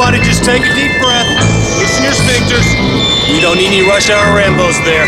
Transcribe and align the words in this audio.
Everybody 0.00 0.24
just 0.26 0.44
take 0.44 0.62
a 0.62 0.74
deep 0.74 0.98
breath. 1.02 1.28
Loosen 1.78 2.04
your 2.04 2.14
sphincters. 2.14 2.64
We 3.30 3.38
don't 3.38 3.58
need 3.58 3.66
any 3.66 3.86
rush 3.86 4.08
hour 4.08 4.34
Rambos 4.34 4.82
there. 4.82 5.04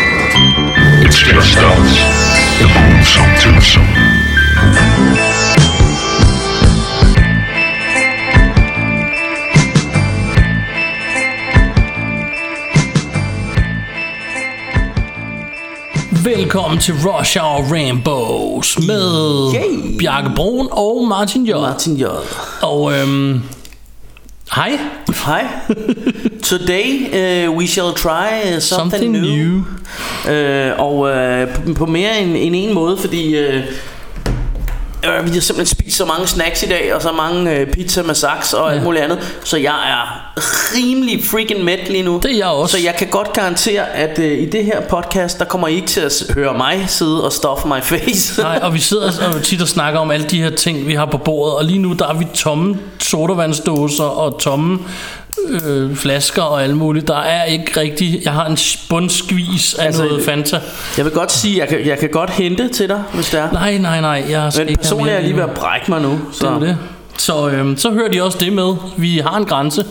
It's 1.03 1.17
just 1.17 1.57
us. 1.57 1.97
The 2.59 2.67
Boomsome 2.69 3.33
Twosome. 3.41 3.87
Velkommen 16.23 16.79
til 16.79 16.93
Rush 16.93 17.37
Hour 17.37 17.73
Rainbows 17.73 18.77
med 18.87 19.53
Yay. 19.53 19.97
Bjarke 19.97 20.31
Brun 20.35 20.67
og 20.71 21.07
Martin 21.07 21.45
J. 21.45 21.51
Martin 21.51 21.95
J. 21.95 22.03
Og 22.61 22.93
øhm, 22.93 23.43
hej. 24.53 24.79
Hi. 25.25 25.43
Today 26.43 27.45
uh, 27.47 27.51
we 27.51 27.65
shall 27.65 27.93
try 27.93 28.55
uh, 28.55 28.59
something, 28.59 29.01
Something 29.01 29.11
new. 29.11 29.65
Uh, 30.25 30.79
og 30.79 30.97
uh, 30.99 31.53
på, 31.53 31.73
på 31.73 31.85
mere 31.85 32.21
end, 32.21 32.35
end 32.37 32.55
en 32.55 32.73
måde, 32.73 32.97
fordi 32.97 33.47
uh, 33.47 33.63
uh, 35.07 35.25
vi 35.25 35.33
har 35.33 35.41
simpelthen 35.41 35.77
spist 35.77 35.97
så 35.97 36.05
mange 36.05 36.27
snacks 36.27 36.63
i 36.63 36.65
dag, 36.65 36.95
og 36.95 37.01
så 37.01 37.11
mange 37.11 37.61
uh, 37.61 37.67
pizza 37.67 38.03
med 38.03 38.15
saks 38.15 38.53
og 38.53 38.69
ja. 38.69 38.75
alt 38.75 38.83
muligt 38.83 39.03
andet, 39.03 39.39
så 39.43 39.57
jeg 39.57 39.73
er 39.73 40.33
rimelig 40.75 41.25
freaking 41.25 41.63
mæt 41.63 41.89
lige 41.89 42.03
nu. 42.03 42.19
Det 42.23 42.31
er 42.31 42.37
jeg 42.37 42.47
også. 42.47 42.77
Så 42.77 42.83
jeg 42.83 42.95
kan 42.95 43.07
godt 43.07 43.33
garantere, 43.33 43.89
at 43.89 44.19
uh, 44.19 44.25
i 44.25 44.45
det 44.45 44.65
her 44.65 44.81
podcast, 44.81 45.39
der 45.39 45.45
kommer 45.45 45.67
I 45.67 45.75
ikke 45.75 45.87
til 45.87 46.01
at 46.01 46.23
høre 46.33 46.57
mig 46.57 46.85
sidde 46.87 47.25
og 47.25 47.31
stuff 47.31 47.65
my 47.65 47.81
face. 47.81 48.41
Nej, 48.41 48.59
og 48.61 48.73
vi 48.73 48.79
sidder 48.79 49.11
og 49.35 49.43
tit 49.43 49.61
og 49.61 49.67
snakker 49.67 49.99
om 49.99 50.11
alle 50.11 50.25
de 50.25 50.43
her 50.43 50.49
ting, 50.49 50.87
vi 50.87 50.93
har 50.93 51.05
på 51.05 51.17
bordet. 51.17 51.55
Og 51.55 51.65
lige 51.65 51.79
nu, 51.79 51.93
der 51.93 52.07
er 52.07 52.13
vi 52.13 52.27
tomme 52.33 52.77
sodavandsdåser 52.99 54.03
og 54.03 54.39
tomme 54.39 54.79
øh, 55.49 55.95
flasker 55.95 56.41
og 56.41 56.63
alt 56.63 56.77
muligt. 56.77 57.07
Der 57.07 57.17
er 57.17 57.43
ikke 57.43 57.79
rigtig... 57.79 58.21
Jeg 58.23 58.33
har 58.33 58.45
en 58.45 58.57
bundskvis 58.89 59.73
af 59.73 59.85
Altså, 59.85 60.03
noget 60.03 60.25
Fanta. 60.25 60.59
Jeg 60.97 61.05
vil 61.05 61.13
godt 61.13 61.31
sige, 61.31 61.59
jeg 61.59 61.67
kan, 61.67 61.85
jeg 61.85 61.97
kan 61.97 62.09
godt 62.09 62.29
hente 62.29 62.67
til 62.67 62.89
dig, 62.89 63.03
hvis 63.13 63.29
det 63.29 63.39
er. 63.39 63.51
Nej, 63.51 63.77
nej, 63.77 64.01
nej. 64.01 64.25
Jeg 64.29 64.53
skal 64.53 64.65
Men 64.65 64.75
personligt 64.75 65.09
er 65.09 65.13
jeg 65.13 65.23
lige 65.23 65.35
ved 65.35 65.43
at 65.43 65.51
brække 65.51 65.85
mig 65.91 66.01
nu. 66.01 66.19
Det 66.41 66.43
er 66.43 66.59
det. 66.59 66.77
Så, 67.17 67.49
øhm, 67.49 67.77
så 67.77 67.91
hører 67.91 68.09
de 68.09 68.23
også 68.23 68.37
det 68.37 68.53
med. 68.53 68.73
Vi 68.97 69.17
har 69.17 69.37
en 69.37 69.45
grænse. 69.45 69.85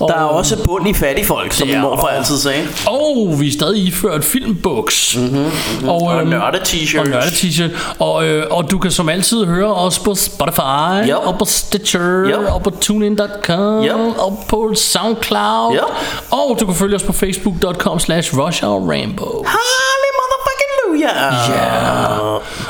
Og, 0.00 0.08
Der 0.08 0.14
er 0.14 0.24
også 0.24 0.56
bund 0.64 0.88
i 0.88 0.92
fattigfolk, 0.94 1.52
som 1.52 1.68
min 1.68 1.80
morfar 1.80 2.06
altid 2.06 2.38
sagde. 2.38 2.62
Og 2.86 3.40
vi 3.40 3.48
er 3.48 3.52
stadig 3.52 3.82
iført 3.82 4.24
filmbuks. 4.24 5.16
Mm-hmm, 5.16 5.36
mm-hmm. 5.38 5.88
Og, 5.88 6.02
Og 6.02 6.20
øhm, 6.20 6.28
nørde-t-shirts. 6.28 6.98
Og 7.00 7.06
nørde-t-shirt. 7.06 7.70
Og, 7.98 8.24
øh, 8.26 8.46
og 8.50 8.70
du 8.70 8.78
kan 8.78 8.90
som 8.90 9.08
altid 9.08 9.44
høre 9.44 9.74
os 9.74 9.98
på 9.98 10.14
Spotify, 10.14 11.08
Yep. 11.08 11.16
og 11.26 11.38
på 11.38 11.44
Stitcher, 11.44 12.24
Yep. 12.26 12.52
og 12.54 12.62
på 12.62 12.70
TuneIn.com, 12.70 13.84
Yep. 13.84 14.18
og 14.18 14.44
på 14.48 14.72
SoundCloud. 14.74 15.74
Yep. 15.74 15.82
Og 16.30 16.56
du 16.60 16.66
kan 16.66 16.74
følge 16.74 16.96
os 16.96 17.02
på 17.02 17.12
Facebook.com 17.12 17.98
slash 18.00 18.34
RushHourRainbow. 18.38 19.44
Halle 19.46 20.08
motherfucking 20.18 20.70
Luja. 20.88 21.24
Ja. 21.48 22.13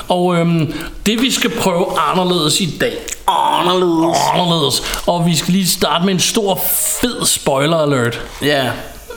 Og 0.09 0.37
øhm, 0.37 0.75
det 1.07 1.23
vi 1.23 1.31
skal 1.31 1.51
prøve 1.51 1.87
anderledes 1.99 2.61
i 2.61 2.77
dag, 2.81 2.97
Anderledes. 3.29 4.19
anderledes, 4.35 4.83
og 5.07 5.27
vi 5.27 5.37
skal 5.37 5.53
lige 5.53 5.67
starte 5.69 6.05
med 6.05 6.15
en 6.15 6.21
stor 6.21 6.61
fed 7.01 7.27
spoiler 7.27 7.77
alert, 7.77 8.21
Ja. 8.43 8.71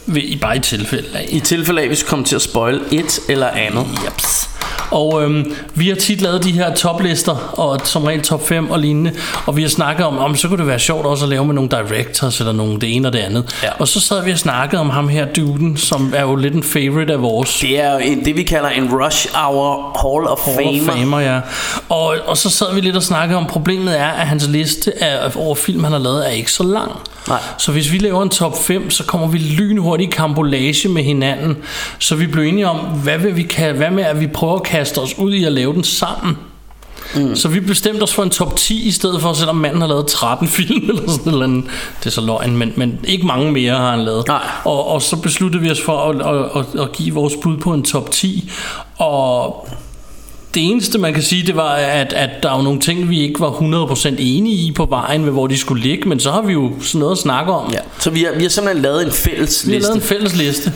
ved, 0.05 0.21
i 0.21 0.35
bare 0.37 0.55
i 0.57 0.59
tilfælde 0.59 1.07
af. 1.17 1.25
I 1.29 1.39
tilfælde 1.39 1.81
af, 1.81 1.85
at 1.85 1.89
vi 1.91 1.95
skal 1.95 2.09
komme 2.09 2.25
til 2.25 2.35
at 2.35 2.41
spoil 2.41 2.81
et 2.91 3.19
eller 3.29 3.47
andet. 3.47 3.85
Jeps. 4.05 4.49
Og 4.91 5.23
øhm, 5.23 5.55
vi 5.75 5.87
har 5.87 5.95
tit 5.95 6.21
lavet 6.21 6.43
de 6.43 6.51
her 6.51 6.73
toplister, 6.73 7.53
og 7.59 7.79
som 7.83 8.03
regel 8.03 8.21
top 8.21 8.47
5 8.47 8.71
og 8.71 8.79
lignende, 8.79 9.11
og 9.45 9.57
vi 9.57 9.61
har 9.61 9.69
snakket 9.69 10.05
om, 10.05 10.17
om 10.17 10.35
så 10.35 10.47
kunne 10.47 10.57
det 10.57 10.67
være 10.67 10.79
sjovt 10.79 11.05
også 11.05 11.25
at 11.25 11.29
lave 11.29 11.45
med 11.45 11.53
nogle 11.53 11.69
directors, 11.69 12.39
eller 12.39 12.53
nogle 12.53 12.79
det 12.79 12.95
ene 12.95 13.07
og 13.07 13.13
det 13.13 13.19
andet. 13.19 13.55
Ja. 13.63 13.69
Og 13.79 13.87
så 13.87 13.99
sad 13.99 14.23
vi 14.23 14.31
og 14.31 14.39
snakkede 14.39 14.79
om 14.81 14.89
ham 14.89 15.07
her, 15.07 15.25
duden, 15.25 15.77
som 15.77 16.13
er 16.15 16.21
jo 16.21 16.35
lidt 16.35 16.53
en 16.53 16.63
favorite 16.63 17.13
af 17.13 17.21
vores. 17.21 17.59
Det 17.59 17.79
er 17.79 17.93
jo 17.93 17.99
en, 17.99 18.25
det, 18.25 18.35
vi 18.35 18.43
kalder 18.43 18.69
en 18.69 18.89
Rush 18.93 19.27
Hour 19.33 19.97
Hall 20.01 20.27
of 20.27 20.39
Hall 20.45 20.67
of 20.67 20.85
Famer. 20.85 20.93
Famer, 20.93 21.19
ja. 21.19 21.39
Og, 21.89 22.15
og 22.25 22.37
så 22.37 22.49
sad 22.49 22.73
vi 22.75 22.81
lidt 22.81 22.95
og 22.95 23.03
snakkede 23.03 23.37
om, 23.37 23.45
problemet 23.45 23.99
er, 23.99 24.07
at 24.07 24.27
hans 24.27 24.47
liste 24.47 25.03
af, 25.03 25.35
over 25.35 25.55
film, 25.55 25.83
han 25.83 25.93
har 25.93 25.99
lavet, 25.99 26.27
er 26.27 26.31
ikke 26.31 26.51
så 26.51 26.63
lang. 26.63 26.91
Nej. 27.27 27.39
Så 27.57 27.71
hvis 27.71 27.91
vi 27.91 27.97
laver 27.97 28.23
en 28.23 28.29
top 28.29 28.63
5, 28.63 28.89
så 28.89 29.03
kommer 29.03 29.27
vi 29.27 29.37
lynhurtigt 29.37 30.13
i 30.13 30.15
kambolage 30.15 30.89
med 30.89 31.03
hinanden. 31.03 31.57
Så 31.99 32.15
vi 32.15 32.27
blev 32.27 32.43
enige 32.43 32.67
om, 32.67 32.77
hvad, 32.77 33.17
vil 33.17 33.35
vi 33.35 33.43
kan, 33.43 33.75
hvad 33.75 33.91
med, 33.91 34.03
at 34.03 34.19
vi 34.19 34.27
prøver 34.27 34.55
at 34.55 34.63
kaste 34.77 34.99
os 35.01 35.17
ud 35.17 35.33
i 35.33 35.43
at 35.43 35.51
lave 35.51 35.73
den 35.73 35.83
sammen. 35.83 36.37
Mm. 37.15 37.35
Så 37.35 37.47
vi 37.47 37.59
bestemte 37.59 38.03
os 38.03 38.13
for 38.13 38.23
en 38.23 38.29
top 38.29 38.55
10 38.55 38.87
i 38.87 38.91
stedet 38.91 39.21
for, 39.21 39.33
selvom 39.33 39.55
manden 39.55 39.81
har 39.81 39.87
lavet 39.87 40.07
13 40.07 40.47
film 40.57 40.89
eller 40.89 41.11
sådan 41.11 41.31
noget. 41.31 41.43
andet. 41.43 41.63
Det 41.99 42.05
er 42.05 42.09
så 42.09 42.21
løgn, 42.21 42.57
men, 42.57 42.73
men 42.75 42.99
ikke 43.03 43.25
mange 43.27 43.51
mere 43.51 43.73
har 43.73 43.91
han 43.91 43.99
lavet. 44.05 44.27
Nej. 44.27 44.41
Og, 44.65 44.87
og 44.87 45.01
så 45.01 45.15
besluttede 45.15 45.63
vi 45.63 45.71
os 45.71 45.81
for 45.81 45.97
at, 46.09 46.35
at, 46.35 46.65
at, 46.75 46.81
at 46.81 46.91
give 46.91 47.13
vores 47.15 47.33
bud 47.43 47.57
på 47.57 47.73
en 47.73 47.83
top 47.83 48.11
10. 48.11 48.51
Og 48.97 49.67
det 50.53 50.63
eneste 50.71 50.97
man 50.97 51.13
kan 51.13 51.23
sige 51.23 51.47
Det 51.47 51.55
var 51.55 51.69
at, 51.69 52.13
at 52.13 52.29
der 52.43 52.51
er 52.51 52.57
jo 52.57 52.61
nogle 52.63 52.79
ting 52.79 53.09
Vi 53.09 53.19
ikke 53.21 53.39
var 53.39 53.51
100% 53.51 54.07
enige 54.19 54.55
i 54.67 54.71
på 54.71 54.85
vejen 54.85 55.23
Med 55.23 55.31
hvor 55.31 55.47
de 55.47 55.57
skulle 55.57 55.83
ligge 55.83 56.09
Men 56.09 56.19
så 56.19 56.31
har 56.31 56.41
vi 56.41 56.53
jo 56.53 56.71
sådan 56.81 56.99
noget 56.99 57.11
at 57.11 57.17
snakke 57.17 57.51
om 57.53 57.71
Ja. 57.71 57.77
Så 57.99 58.09
vi 58.09 58.23
har, 58.23 58.31
vi 58.35 58.41
har 58.41 58.49
simpelthen 58.49 58.81
lavet 58.83 59.05
en 59.05 59.11
fælles 59.11 59.67
Vi 59.67 59.71
har 59.71 59.77
liste. 59.79 59.89
lavet 59.89 60.01
en 60.03 60.07
fælles 60.07 60.35
liste 60.35 60.73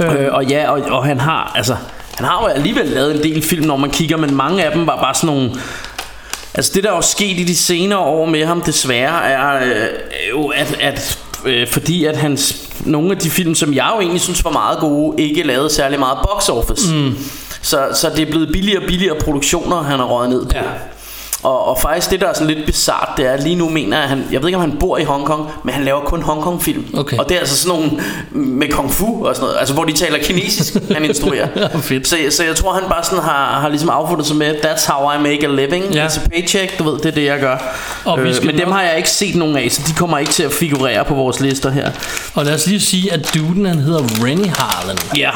Øh, 0.00 0.28
og 0.32 0.44
ja, 0.46 0.70
og, 0.70 0.80
og 0.98 1.04
han 1.04 1.20
har 1.20 1.52
altså 1.54 1.76
han 2.20 2.28
har 2.28 2.42
jo 2.42 2.46
alligevel 2.46 2.86
lavet 2.86 3.16
en 3.16 3.22
del 3.22 3.42
film, 3.42 3.66
når 3.66 3.76
man 3.76 3.90
kigger, 3.90 4.16
men 4.16 4.34
mange 4.34 4.64
af 4.64 4.72
dem 4.72 4.86
var 4.86 4.96
bare 4.96 5.14
sådan 5.14 5.26
nogle 5.26 5.50
Altså 6.54 6.72
det 6.74 6.84
der 6.84 6.92
er 6.92 7.00
sket 7.00 7.38
i 7.38 7.44
de 7.44 7.56
senere 7.56 7.98
år 7.98 8.26
med 8.26 8.44
ham 8.46 8.60
desværre 8.60 9.24
er 9.24 9.64
øh, 9.64 9.88
jo 10.30 10.46
at, 10.46 10.76
at 10.80 11.18
øh, 11.46 11.68
fordi 11.68 12.04
at 12.04 12.16
hans 12.16 12.68
nogle 12.80 13.10
af 13.10 13.18
de 13.18 13.30
film 13.30 13.54
som 13.54 13.74
jeg 13.74 13.90
jo 13.94 14.00
egentlig 14.00 14.20
synes 14.20 14.44
var 14.44 14.50
meget 14.50 14.78
gode 14.78 15.22
ikke 15.22 15.42
lavede 15.42 15.70
særlig 15.70 15.98
meget 15.98 16.18
box 16.22 16.48
office. 16.48 16.94
Mm. 16.94 17.16
Så, 17.62 17.88
så 17.94 18.10
det 18.16 18.22
er 18.28 18.30
blevet 18.30 18.48
billigere 18.52 18.82
og 18.82 18.86
billigere 18.86 19.16
produktioner 19.20 19.82
han 19.82 19.98
har 19.98 20.06
røget 20.06 20.30
ned 20.30 20.46
på. 20.46 20.56
Ja. 20.56 20.62
Og, 21.42 21.68
og 21.68 21.78
faktisk 21.80 22.10
det 22.10 22.20
der 22.20 22.26
er 22.28 22.32
sådan 22.34 22.54
lidt 22.54 22.66
bizart 22.66 23.08
Det 23.16 23.26
er 23.26 23.36
lige 23.36 23.54
nu 23.54 23.68
mener 23.68 23.96
jeg 23.96 24.04
at 24.04 24.08
han 24.08 24.24
Jeg 24.32 24.40
ved 24.40 24.48
ikke 24.48 24.56
om 24.56 24.70
han 24.70 24.76
bor 24.80 24.98
i 24.98 25.04
Hongkong 25.04 25.48
Men 25.64 25.74
han 25.74 25.84
laver 25.84 26.00
kun 26.00 26.22
Hongkong 26.22 26.62
film 26.62 26.84
Okay. 26.96 27.18
Og 27.18 27.28
det 27.28 27.34
er 27.34 27.38
altså 27.40 27.56
sådan 27.56 27.78
nogle 27.80 28.00
Med 28.30 28.68
kung 28.68 28.92
fu 28.92 29.26
og 29.26 29.34
sådan 29.34 29.46
noget 29.46 29.58
Altså 29.60 29.74
hvor 29.74 29.84
de 29.84 29.92
taler 29.92 30.18
kinesisk 30.22 30.74
Han 30.92 31.04
instruerer. 31.04 31.48
Fedt. 31.80 32.08
så, 32.08 32.16
så 32.30 32.44
jeg 32.44 32.56
tror 32.56 32.72
han 32.72 32.82
bare 32.88 33.04
sådan 33.04 33.18
har, 33.24 33.60
har 33.60 33.68
ligesom 33.68 33.88
affundet 33.90 34.26
sig 34.26 34.36
med 34.36 34.54
That's 34.64 34.92
how 34.92 35.12
I 35.12 35.18
make 35.22 35.46
a 35.46 35.50
living. 35.50 35.84
Ja. 35.94 36.06
It's 36.06 36.24
a 36.24 36.28
paycheck. 36.28 36.78
Du 36.78 36.84
ved 36.84 36.98
det 36.98 37.06
er 37.06 37.10
det 37.12 37.24
jeg 37.24 37.40
gør. 37.40 37.56
Og 38.04 38.24
vi 38.24 38.34
skal 38.34 38.46
Men 38.46 38.58
dem 38.58 38.68
nok- 38.68 38.74
har 38.76 38.82
jeg 38.82 38.96
ikke 38.96 39.10
set 39.10 39.34
nogen 39.36 39.56
af 39.56 39.68
Så 39.70 39.82
de 39.88 39.92
kommer 39.92 40.18
ikke 40.18 40.32
til 40.32 40.42
at 40.42 40.52
figurere 40.52 41.04
på 41.04 41.14
vores 41.14 41.40
lister 41.40 41.70
her. 41.70 41.90
Og 42.34 42.44
lad 42.44 42.54
os 42.54 42.66
lige 42.66 42.80
sige 42.80 43.12
at 43.12 43.30
duden 43.34 43.66
han 43.66 43.78
hedder 43.78 44.02
Rennie 44.24 44.52
Harlan. 44.58 44.98
Ja. 45.16 45.30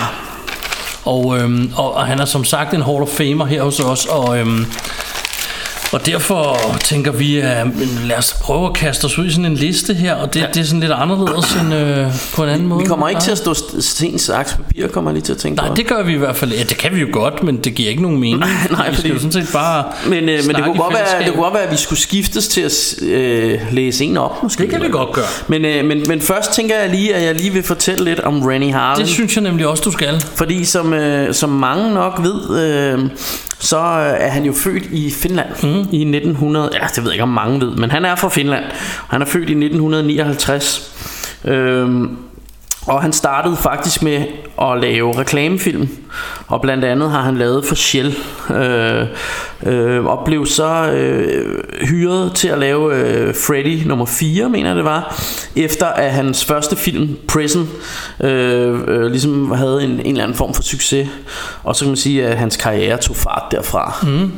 Og, 1.04 1.38
øhm, 1.38 1.72
og, 1.76 1.94
og 1.94 2.06
han 2.06 2.20
er 2.20 2.24
som 2.24 2.44
sagt 2.44 2.74
en 2.74 2.82
Hall 2.82 3.02
of 3.02 3.08
Famer 3.08 3.44
her 3.44 3.62
hos 3.62 3.80
os 3.80 4.06
Og 4.06 4.38
øhm, 4.38 4.66
og 5.94 6.06
derfor 6.06 6.56
tænker 6.84 7.12
vi, 7.12 7.38
at 7.38 7.66
lad 8.04 8.16
os 8.18 8.34
prøve 8.42 8.66
at 8.66 8.74
kaste 8.74 9.04
os 9.04 9.18
ud 9.18 9.26
i 9.26 9.30
sådan 9.30 9.44
en 9.44 9.54
liste 9.54 9.94
her, 9.94 10.14
og 10.14 10.34
det, 10.34 10.40
ja. 10.40 10.46
det 10.54 10.60
er 10.60 10.64
sådan 10.64 10.80
lidt 10.80 10.92
anderledes 10.92 11.54
end 11.54 11.74
øh, 11.74 12.06
på 12.34 12.42
en 12.42 12.48
anden 12.48 12.68
måde. 12.68 12.80
Vi 12.80 12.86
kommer 12.86 13.08
ikke 13.08 13.18
Ja. 13.18 13.24
til 13.24 13.30
at 13.32 13.38
stå 13.38 13.52
st- 13.52 13.80
sten, 13.80 14.18
saks, 14.18 14.52
papir 14.52 14.88
Kommer 14.88 15.12
lige 15.12 15.22
til 15.22 15.32
at 15.32 15.38
tænke 15.38 15.56
Nej, 15.56 15.68
på 15.68 15.74
det 15.74 15.86
gør 15.86 16.02
vi 16.02 16.14
i 16.14 16.18
hvert 16.18 16.36
fald. 16.36 16.52
Ja, 16.52 16.62
det 16.62 16.76
kan 16.76 16.94
vi 16.94 17.00
jo 17.00 17.06
godt, 17.12 17.42
men 17.42 17.56
det 17.56 17.74
giver 17.74 17.90
ikke 17.90 18.02
nogen 18.02 18.20
mening. 18.20 18.38
Nej, 18.44 18.48
nej, 18.70 18.90
vi 18.90 18.96
skal 18.96 19.10
jo 19.10 19.16
sådan 19.18 19.32
set 19.32 19.48
bare 19.52 19.84
Men, 20.06 20.28
øh, 20.28 20.46
men 20.46 20.56
det, 20.56 20.64
kunne 20.64 20.78
godt 20.78 20.94
være, 20.94 21.24
det 21.24 21.32
kunne 21.32 21.42
godt 21.42 21.54
være, 21.54 21.62
at 21.62 21.72
vi 21.72 21.76
skulle 21.76 22.00
skiftes 22.00 22.48
til 22.48 22.60
at 22.60 22.94
øh, 23.02 23.60
læse 23.72 24.04
en 24.04 24.16
op 24.16 24.42
måske. 24.42 24.62
Det 24.62 24.70
kan 24.70 24.82
vi 24.82 24.88
godt 24.88 25.12
gøre. 25.12 25.24
Men, 25.48 25.64
øh, 25.64 25.84
men, 25.84 26.02
men 26.08 26.20
først 26.20 26.52
tænker 26.52 26.76
jeg 26.78 26.90
lige, 26.90 27.14
at 27.14 27.24
jeg 27.24 27.34
lige 27.34 27.50
vil 27.52 27.62
fortælle 27.62 28.04
lidt 28.04 28.20
om 28.20 28.42
Rennie 28.42 28.72
Harlan. 28.72 28.98
Det 29.00 29.08
synes 29.08 29.34
jeg 29.34 29.42
nemlig 29.42 29.66
også, 29.66 29.82
du 29.82 29.90
skal. 29.90 30.24
Fordi 30.34 30.64
som, 30.64 30.92
øh, 30.92 31.34
som 31.34 31.50
mange 31.50 31.94
nok 31.94 32.20
ved, 32.22 32.60
øh, 32.60 33.10
så 33.58 33.76
er 34.18 34.28
han 34.30 34.44
jo 34.44 34.52
født 34.52 34.82
i 34.92 35.10
Finland 35.10 35.48
mm 35.62 35.83
i 35.92 36.00
1900. 36.02 36.70
Ja, 36.72 36.86
det 36.86 36.96
ved 36.96 37.04
jeg 37.04 37.12
ikke 37.12 37.22
om 37.22 37.28
mange 37.28 37.60
ved, 37.60 37.70
men 37.70 37.90
han 37.90 38.04
er 38.04 38.14
fra 38.14 38.28
Finland. 38.28 38.64
Han 39.08 39.22
er 39.22 39.26
født 39.26 39.50
i 39.50 39.52
1959. 39.52 40.90
Øhm, 41.44 42.16
og 42.86 43.02
han 43.02 43.12
startede 43.12 43.56
faktisk 43.56 44.02
med 44.02 44.24
at 44.62 44.80
lave 44.80 45.18
reklamefilm 45.18 45.88
Og 46.46 46.60
blandt 46.60 46.84
andet 46.84 47.10
har 47.10 47.22
han 47.22 47.36
lavet 47.36 47.64
for 47.64 47.74
Shell 47.74 48.16
øh, 48.50 49.06
øh, 49.66 50.04
Og 50.04 50.24
blev 50.24 50.46
så 50.46 50.90
øh, 50.92 51.64
hyret 51.88 52.32
til 52.34 52.48
at 52.48 52.58
lave 52.58 52.96
øh, 52.96 53.34
Freddy 53.34 53.86
nummer 53.86 54.06
4 54.06 54.48
Mener 54.48 54.68
jeg 54.68 54.76
det 54.76 54.84
var 54.84 55.22
Efter 55.56 55.86
at 55.86 56.12
hans 56.12 56.44
første 56.44 56.76
film 56.76 57.16
Prison 57.28 57.68
øh, 58.20 58.80
øh, 58.86 59.06
Ligesom 59.06 59.50
havde 59.50 59.84
en, 59.84 59.90
en 59.90 60.06
eller 60.06 60.22
anden 60.22 60.36
form 60.36 60.54
for 60.54 60.62
succes 60.62 61.08
Og 61.62 61.76
så 61.76 61.84
kan 61.84 61.90
man 61.90 61.96
sige 61.96 62.26
at 62.26 62.38
hans 62.38 62.56
karriere 62.56 62.96
tog 62.96 63.16
fart 63.16 63.42
derfra 63.50 63.94
mm 64.02 64.32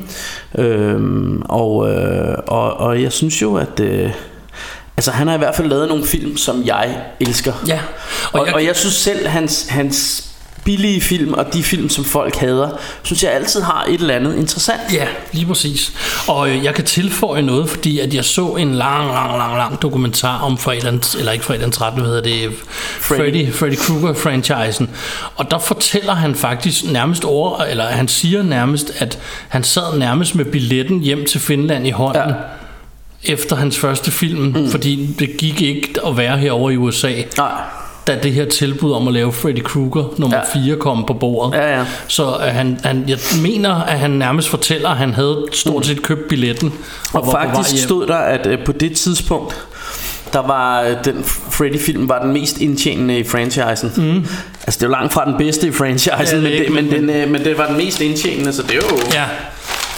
øh, 0.58 1.00
og, 1.44 1.91
øh, 1.91 2.35
og, 2.47 2.76
og 2.76 3.03
jeg 3.03 3.12
synes 3.12 3.43
jo 3.43 3.55
at 3.55 3.81
øh, 3.81 4.11
Altså 4.99 5.11
han 5.11 5.26
har 5.26 5.35
i 5.35 5.38
hvert 5.38 5.55
fald 5.55 5.69
lavet 5.69 5.88
nogle 5.88 6.05
film 6.05 6.37
Som 6.37 6.62
jeg 6.67 6.97
elsker. 7.20 7.53
Ja, 7.67 7.81
og, 8.32 8.41
og 8.41 8.47
jeg- 8.47 8.55
og 8.55 8.64
jeg 8.64 8.76
synes 8.76 8.94
selv 8.94 9.26
hans, 9.26 9.67
hans 9.69 10.25
billige 10.67 11.01
film 11.01 11.33
og 11.33 11.53
de 11.53 11.63
film, 11.63 11.89
som 11.89 12.05
folk 12.05 12.37
hader, 12.37 12.71
synes 13.03 13.23
jeg 13.23 13.33
altid 13.33 13.61
har 13.63 13.85
et 13.89 14.01
eller 14.01 14.15
andet 14.15 14.37
interessant. 14.37 14.81
Ja, 14.93 15.07
lige 15.33 15.47
præcis. 15.47 15.93
Og 16.29 16.51
øh, 16.51 16.65
jeg 16.65 16.75
kan 16.75 16.85
tilføje 16.85 17.43
noget, 17.43 17.71
fordi 17.71 17.99
at 17.99 18.15
jeg 18.15 18.25
så 18.25 18.47
en 18.47 18.75
lang, 18.75 19.09
lang, 19.09 19.39
lang, 19.39 19.57
lang 19.57 19.83
dokumentar 19.83 20.39
om 20.39 20.59
fredagens, 20.59 21.15
eller 21.15 21.33
ikke 21.33 21.45
fredagens 21.45 21.77
13, 21.77 22.01
hvad 22.01 22.11
hedder 22.11 22.23
det, 22.23 22.53
Freddy, 23.01 23.53
Freddy 23.53 23.77
Krueger-franchisen. 23.77 24.91
Og 25.37 25.51
der 25.51 25.59
fortæller 25.59 26.15
han 26.15 26.35
faktisk 26.35 26.85
nærmest 26.85 27.25
over, 27.25 27.59
eller 27.59 27.85
han 27.85 28.09
siger 28.09 28.43
nærmest, 28.43 28.93
at 28.99 29.19
han 29.49 29.65
sad 29.65 29.99
nærmest 29.99 30.35
med 30.35 30.45
billetten 30.45 31.01
hjem 31.01 31.27
til 31.27 31.41
Finland 31.41 31.87
i 31.87 31.91
hånden. 31.91 32.29
Ja 32.29 32.35
efter 33.29 33.57
hans 33.57 33.79
første 33.79 34.11
film, 34.11 34.43
mm. 34.43 34.71
fordi 34.71 35.15
det 35.19 35.37
gik 35.39 35.63
ikke 35.63 35.89
at 36.07 36.17
være 36.17 36.39
herovre 36.39 36.73
i 36.73 36.77
USA. 36.77 37.13
Nej. 37.37 37.86
Da 38.06 38.19
det 38.23 38.32
her 38.32 38.44
tilbud 38.44 38.93
om 38.93 39.08
at 39.08 39.14
lave 39.14 39.32
Freddy 39.32 39.62
Krueger 39.62 40.14
nummer 40.19 40.37
Ja. 40.37 40.61
4 40.67 40.76
kom 40.76 41.05
på 41.06 41.12
bordet. 41.14 41.58
Ja, 41.58 41.79
ja. 41.79 41.85
Så 42.08 42.26
uh, 42.26 42.41
han, 42.43 42.81
han, 42.85 43.05
jeg 43.08 43.19
mener, 43.43 43.75
at 43.75 43.99
han 43.99 44.11
nærmest 44.11 44.49
fortæller, 44.49 44.88
at 44.88 44.97
han 44.97 45.14
havde 45.14 45.44
stort 45.53 45.87
set 45.87 46.03
købt 46.03 46.29
billetten. 46.29 46.73
Og 47.12 47.26
vej 47.26 47.55
faktisk 47.55 47.82
stod 47.85 48.06
der, 48.06 48.17
at 48.17 48.47
øh, 48.47 48.64
på 48.64 48.73
det 48.73 48.97
tidspunkt, 48.97 49.67
der 50.32 50.38
var 50.47 50.82
øh, 50.82 50.97
den 51.05 51.25
Freddy-film 51.50 52.08
var 52.08 52.23
den 52.23 52.32
mest 52.32 52.58
indtjenende 52.58 53.19
i 53.19 53.25
franchisen. 53.25 53.93
Mm. 53.97 54.26
Altså 54.67 54.79
det 54.79 54.82
er 54.82 54.87
jo 54.87 54.93
langt 54.93 55.12
fra 55.12 55.25
den 55.25 55.35
bedste 55.38 55.67
i 55.67 55.73
franchisen, 55.73 56.37
Ja, 56.37 56.43
men, 56.43 56.53
det, 56.53 56.73
men, 56.73 56.85
men- 56.85 56.93
den, 56.94 57.11
øh, 57.11 57.31
men 57.31 57.44
det 57.44 57.58
var 57.58 57.67
den 57.67 57.76
mest 57.76 58.00
indtjenende, 58.00 58.53
så 58.53 58.62
det 58.62 58.70
er 58.70 58.76
jo... 58.76 58.99
Ja, 59.14 59.25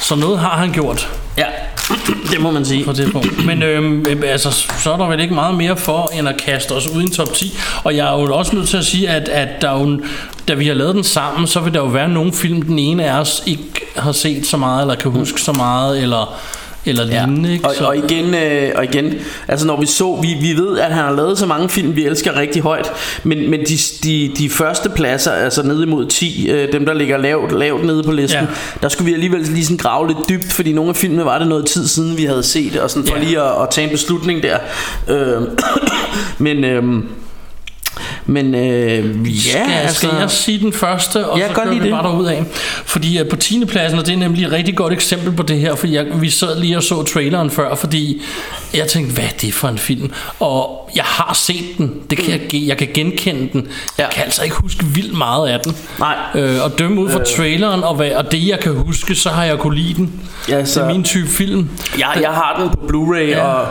så 0.00 0.14
noget 0.14 0.38
har 0.38 0.56
han 0.56 0.72
gjort 0.72 1.08
Ja, 1.38 1.46
det 2.32 2.40
må 2.40 2.50
man 2.50 2.64
sige. 2.64 2.84
på 2.84 2.92
det 2.92 3.12
punkt. 3.12 3.46
Men 3.46 3.62
øhm, 3.62 4.06
øh, 4.08 4.22
altså, 4.24 4.50
så 4.78 4.92
er 4.92 4.96
der 4.96 5.06
vel 5.06 5.20
ikke 5.20 5.34
meget 5.34 5.54
mere 5.54 5.76
for, 5.76 6.10
end 6.14 6.28
at 6.28 6.36
kaste 6.36 6.72
os 6.72 6.86
ud 6.86 7.00
i 7.00 7.04
en 7.04 7.10
top 7.10 7.32
10. 7.32 7.58
Og 7.84 7.96
jeg 7.96 8.08
er 8.08 8.20
jo 8.20 8.34
også 8.34 8.56
nødt 8.56 8.68
til 8.68 8.76
at 8.76 8.84
sige, 8.84 9.08
at, 9.08 9.28
at 9.28 9.48
der 9.62 9.70
er 9.70 9.80
jo, 9.80 10.00
da 10.48 10.54
vi 10.54 10.66
har 10.66 10.74
lavet 10.74 10.94
den 10.94 11.04
sammen, 11.04 11.46
så 11.46 11.60
vil 11.60 11.74
der 11.74 11.80
jo 11.80 11.86
være 11.86 12.08
nogle 12.08 12.32
film, 12.32 12.62
den 12.62 12.78
ene 12.78 13.04
af 13.04 13.20
os 13.20 13.42
ikke 13.46 13.86
har 13.96 14.12
set 14.12 14.46
så 14.46 14.56
meget, 14.56 14.80
eller 14.80 14.94
kan 14.94 15.10
huske 15.10 15.40
så 15.40 15.52
meget, 15.52 16.02
eller, 16.02 16.38
eller 16.86 17.04
lignende. 17.04 17.52
Ikke? 17.52 17.64
Og, 17.64 17.75
Så- 17.75 17.84
og 17.84 17.96
igen, 17.96 18.34
øh, 18.34 18.70
og 18.75 18.84
igen, 18.84 19.14
altså 19.48 19.66
når 19.66 19.80
vi 19.80 19.86
så, 19.86 20.19
vi, 20.22 20.28
vi 20.40 20.52
ved, 20.62 20.78
at 20.78 20.84
han 20.94 21.04
har 21.04 21.12
lavet 21.12 21.38
så 21.38 21.46
mange 21.46 21.69
film, 21.69 21.96
vi 21.96 22.04
elsker 22.06 22.36
rigtig 22.36 22.62
højt, 22.62 22.90
men, 23.25 23.50
men 23.50 23.60
de, 23.60 23.78
de, 24.04 24.30
de 24.38 24.50
første 24.50 24.88
pladser, 24.88 25.32
altså 25.32 25.62
nede 25.62 25.82
imod 25.82 26.06
10, 26.06 26.48
øh, 26.50 26.72
dem 26.72 26.86
der 26.86 26.94
ligger 26.94 27.16
lavt, 27.16 27.52
lavt 27.52 27.84
nede 27.84 28.02
på 28.02 28.12
listen, 28.12 28.40
Ja. 28.40 28.44
ja. 28.44 28.78
der 28.82 28.88
skulle 28.88 29.06
vi 29.06 29.14
alligevel 29.14 29.40
lige 29.40 29.64
sådan 29.64 29.76
grave 29.76 30.06
lidt 30.08 30.19
dybt, 30.28 30.52
fordi 30.52 30.72
nogle 30.72 30.88
af 30.90 30.96
filmene 30.96 31.25
var 31.25 31.38
det 31.38 31.48
noget 31.48 31.66
tid 31.66 31.86
siden, 31.88 32.16
vi 32.19 32.25
havde 32.25 32.42
set, 32.42 32.76
og 32.76 32.90
sådan 32.90 33.06
for 33.08 33.16
Ja. 33.16 33.22
lige 33.22 33.40
at, 33.40 33.62
at 33.62 33.69
tage 33.70 33.84
en 33.86 33.90
beslutning 33.92 34.42
der. 34.42 34.58
Øh, 35.08 35.42
men, 36.38 36.64
øh, 36.64 36.82
men 38.30 38.54
øh, 38.54 39.26
ja, 39.36 39.40
Skal, 39.50 39.60
altså, 39.72 39.96
skal 39.96 40.10
jeg 40.20 40.30
sige 40.30 40.58
den 40.58 40.72
første, 40.72 41.26
og 41.26 41.38
Ja, 41.38 41.48
så 41.48 41.54
gør 41.54 41.70
vi 41.70 41.78
det. 41.78 41.90
bare 41.90 42.02
derud 42.02 42.26
af. 42.26 42.44
Fordi 42.84 43.20
uh, 43.22 43.28
på 43.28 43.36
10. 43.36 43.64
pladsen, 43.64 43.98
og 43.98 44.06
det 44.06 44.12
er 44.12 44.16
nemlig 44.19 44.44
et 44.44 44.52
rigtig 44.52 44.76
godt 44.76 44.92
eksempel 44.92 45.32
på 45.32 45.42
det 45.42 45.58
her, 45.60 45.75
fordi 45.75 45.94
jeg, 45.94 46.06
vi 46.20 46.30
sad 46.30 46.60
lige 46.60 46.76
og 46.76 46.82
så 46.82 47.02
traileren 47.02 47.50
før, 47.50 47.75
fordi 47.75 48.22
jeg 48.75 48.86
tænkte, 48.88 49.14
hvad 49.14 49.25
er 49.25 49.36
det 49.40 49.54
for 49.54 49.69
en 49.69 49.78
film? 49.78 50.10
Og 50.40 50.90
jeg 50.96 51.04
har 51.04 51.34
set 51.34 51.64
den, 51.78 51.94
det 52.10 52.19
kan 52.19 52.30
jeg, 52.52 52.62
jeg 52.66 52.76
kan 52.76 52.88
genkende 52.94 53.48
den. 53.52 53.69
Jeg 53.98 54.06
Ja. 54.06 54.10
kan 54.14 54.25
altså 54.25 54.44
ikke 54.44 54.56
huske 54.56 54.84
vildt 54.84 55.19
meget 55.19 55.48
af 55.48 55.60
den. 55.60 55.76
Nej. 55.98 56.16
Øh, 56.34 56.64
og 56.64 56.78
dømme 56.78 57.00
ud 57.00 57.10
fra 57.10 57.20
traileren, 57.36 57.82
og, 57.84 57.94
hvad, 57.94 58.10
og 58.10 58.32
det 58.32 58.46
jeg 58.48 58.60
kan 58.60 58.72
huske, 58.72 59.14
så 59.14 59.28
har 59.31 59.44
jeg 59.44 59.58
kunne 59.58 59.76
lide 59.78 59.94
den. 59.94 60.20
Ja, 60.48 60.58
Det 60.58 60.69
så- 60.69 60.82
er 60.82 60.86
min 60.92 61.04
type 61.04 61.28
film. 61.28 61.69
jeg, 61.98 62.19
jeg 62.20 62.31
har 62.31 62.56
den 62.60 62.70
på 62.70 62.76
Blu-ray, 62.88 63.19
Ja. 63.28 63.44
og 63.44 63.66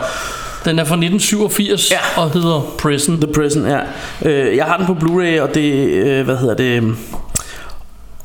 Den 0.64 0.78
er 0.78 0.84
fra 0.84 0.94
1987 0.94 1.90
Ja. 1.90 2.22
og 2.22 2.30
hedder 2.30 2.74
Prison. 2.78 3.20
The 3.20 3.32
Prison, 3.32 3.66
ja. 3.66 3.78
Øh, 4.22 4.56
jeg 4.56 4.64
har 4.64 4.76
den 4.76 4.86
på 4.86 4.92
Blu-ray, 4.92 5.40
og 5.40 5.54
det, 5.54 5.72
øh, 5.88 6.24
hvad 6.24 6.36
hedder 6.36 6.54
det... 6.54 6.94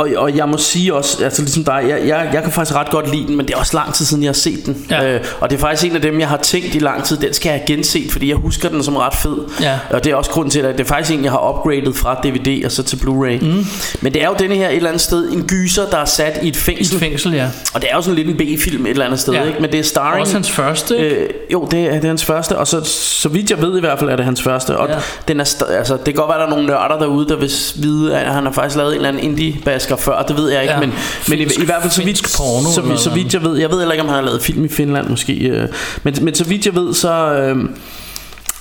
Og, 0.03 0.09
og 0.23 0.37
jeg 0.37 0.49
må 0.49 0.57
sige 0.57 0.93
også, 0.93 1.23
altså 1.23 1.41
ligesom 1.41 1.63
dig, 1.63 1.85
jeg, 1.89 2.07
jeg, 2.07 2.29
jeg 2.33 2.43
kan 2.43 2.51
faktisk 2.51 2.75
ret 2.77 2.89
godt 2.89 3.11
lide 3.11 3.27
den, 3.27 3.37
men 3.37 3.45
det 3.47 3.53
er 3.53 3.57
også 3.57 3.77
lang 3.77 3.93
tid 3.93 4.05
siden, 4.05 4.23
jeg 4.23 4.29
har 4.29 4.33
set 4.33 4.65
den. 4.65 4.85
Ja. 4.89 5.13
Øh, 5.15 5.21
og 5.39 5.49
det 5.49 5.55
er 5.55 5.59
faktisk 5.59 5.89
en 5.91 5.95
af 5.95 6.01
dem, 6.01 6.19
jeg 6.19 6.27
har 6.27 6.37
tænkt 6.37 6.75
i 6.75 6.79
lang 6.79 7.03
tid, 7.03 7.17
den 7.17 7.33
skal 7.33 7.49
jeg 7.49 7.59
have 7.59 7.67
genset, 7.67 8.11
fordi 8.11 8.29
jeg 8.29 8.37
husker 8.37 8.69
den 8.69 8.83
som 8.83 8.95
ret 8.95 9.13
fed. 9.13 9.37
Ja. 9.61 9.79
Og 9.89 10.03
det 10.03 10.11
er 10.11 10.15
også 10.15 10.31
grund 10.31 10.51
til, 10.51 10.59
at 10.59 10.77
det 10.77 10.83
er 10.83 10.87
faktisk 10.87 11.17
en, 11.17 11.23
jeg 11.23 11.31
har 11.31 11.49
upgradet 11.49 11.95
fra 11.95 12.19
DVD 12.23 12.65
og 12.65 12.71
så 12.71 12.83
til 12.83 12.95
Blu-ray. 12.97 13.45
Mm. 13.45 13.65
Men 14.01 14.13
det 14.13 14.21
er 14.23 14.27
jo 14.27 14.35
denne 14.39 14.55
her 14.55 14.69
et 14.69 14.75
eller 14.75 14.89
andet 14.89 15.01
sted, 15.01 15.31
en 15.31 15.43
gyser, 15.47 15.89
der 15.89 15.97
er 15.97 16.05
sat 16.05 16.33
i 16.35 16.39
et 16.39 16.43
I 16.45 16.47
et 16.47 16.55
fængsel. 16.55 16.99
fængsel, 16.99 17.33
ja. 17.33 17.47
Og 17.73 17.81
det 17.81 17.89
er 17.91 17.95
jo 17.95 18.01
sådan 18.01 18.15
lidt 18.15 18.27
en 18.41 18.57
B-film 18.57 18.85
et 18.85 18.89
eller 18.89 19.05
andet 19.05 19.19
sted, 19.19 19.33
Ja. 19.33 19.43
ikke? 19.43 19.59
Men 19.61 19.71
det 19.71 19.79
er 19.79 19.83
starring... 19.83 20.21
Også 20.21 20.33
hans 20.33 20.51
første, 20.51 20.97
ikke? 20.97 21.15
Øh, 21.15 21.29
jo, 21.53 21.67
det 21.71 21.79
er, 21.79 21.93
det 21.93 22.03
er 22.03 22.07
hans 22.07 22.25
første, 22.25 22.57
og 22.57 22.67
så, 22.67 22.81
så 22.83 23.29
vidt 23.29 23.49
jeg 23.51 23.61
ved 23.61 23.77
i 23.77 23.79
hvert 23.79 23.99
fald, 23.99 24.09
er 24.09 24.15
det 24.15 24.25
hans 24.25 24.41
første. 24.41 24.77
Og 24.77 24.87
Ja. 24.89 24.95
den 25.27 25.39
er, 25.39 25.63
altså, 25.77 25.93
det 25.93 26.05
kan 26.05 26.13
godt 26.13 26.29
være, 26.29 26.39
der 26.39 26.45
er 26.45 26.49
nogle 26.49 26.65
nørder 26.65 26.97
derude, 26.99 27.27
der 27.27 27.35
vil 27.35 27.51
vide, 27.75 28.17
at 28.17 28.33
han 28.33 28.43
har 28.45 28.51
faktisk 28.51 28.77
lavet 28.77 28.89
en 28.91 28.95
eller 28.95 29.09
anden 29.09 29.23
indie-basker 29.23 29.92
før, 29.95 30.23
det 30.23 30.37
ved 30.37 30.49
jeg 30.51 30.61
ikke. 30.61 30.73
Ja. 30.73 30.79
Men, 30.79 30.93
men 31.29 31.39
i, 31.39 31.41
i 31.41 31.65
hvert 31.65 31.81
fald 31.81 31.91
så 31.91 32.03
vidt, 32.03 32.23
porno 32.37 32.69
så, 32.69 32.97
så, 32.97 33.03
så 33.03 33.09
vidt 33.09 33.33
jeg 33.33 33.43
ved, 33.43 33.57
jeg 33.57 33.69
ved 33.69 33.77
heller 33.77 33.91
ikke, 33.91 34.03
om 34.03 34.09
han 34.09 34.15
har 34.15 34.25
lavet 34.25 34.41
film 34.41 34.65
i 34.65 34.67
Finland 34.67 35.09
måske. 35.09 35.33
Øh, 35.33 35.67
men, 36.03 36.15
men 36.21 36.35
så 36.35 36.43
vidt 36.43 36.65
jeg 36.65 36.75
ved, 36.75 36.93
så... 36.93 37.33
Øh, 37.33 37.55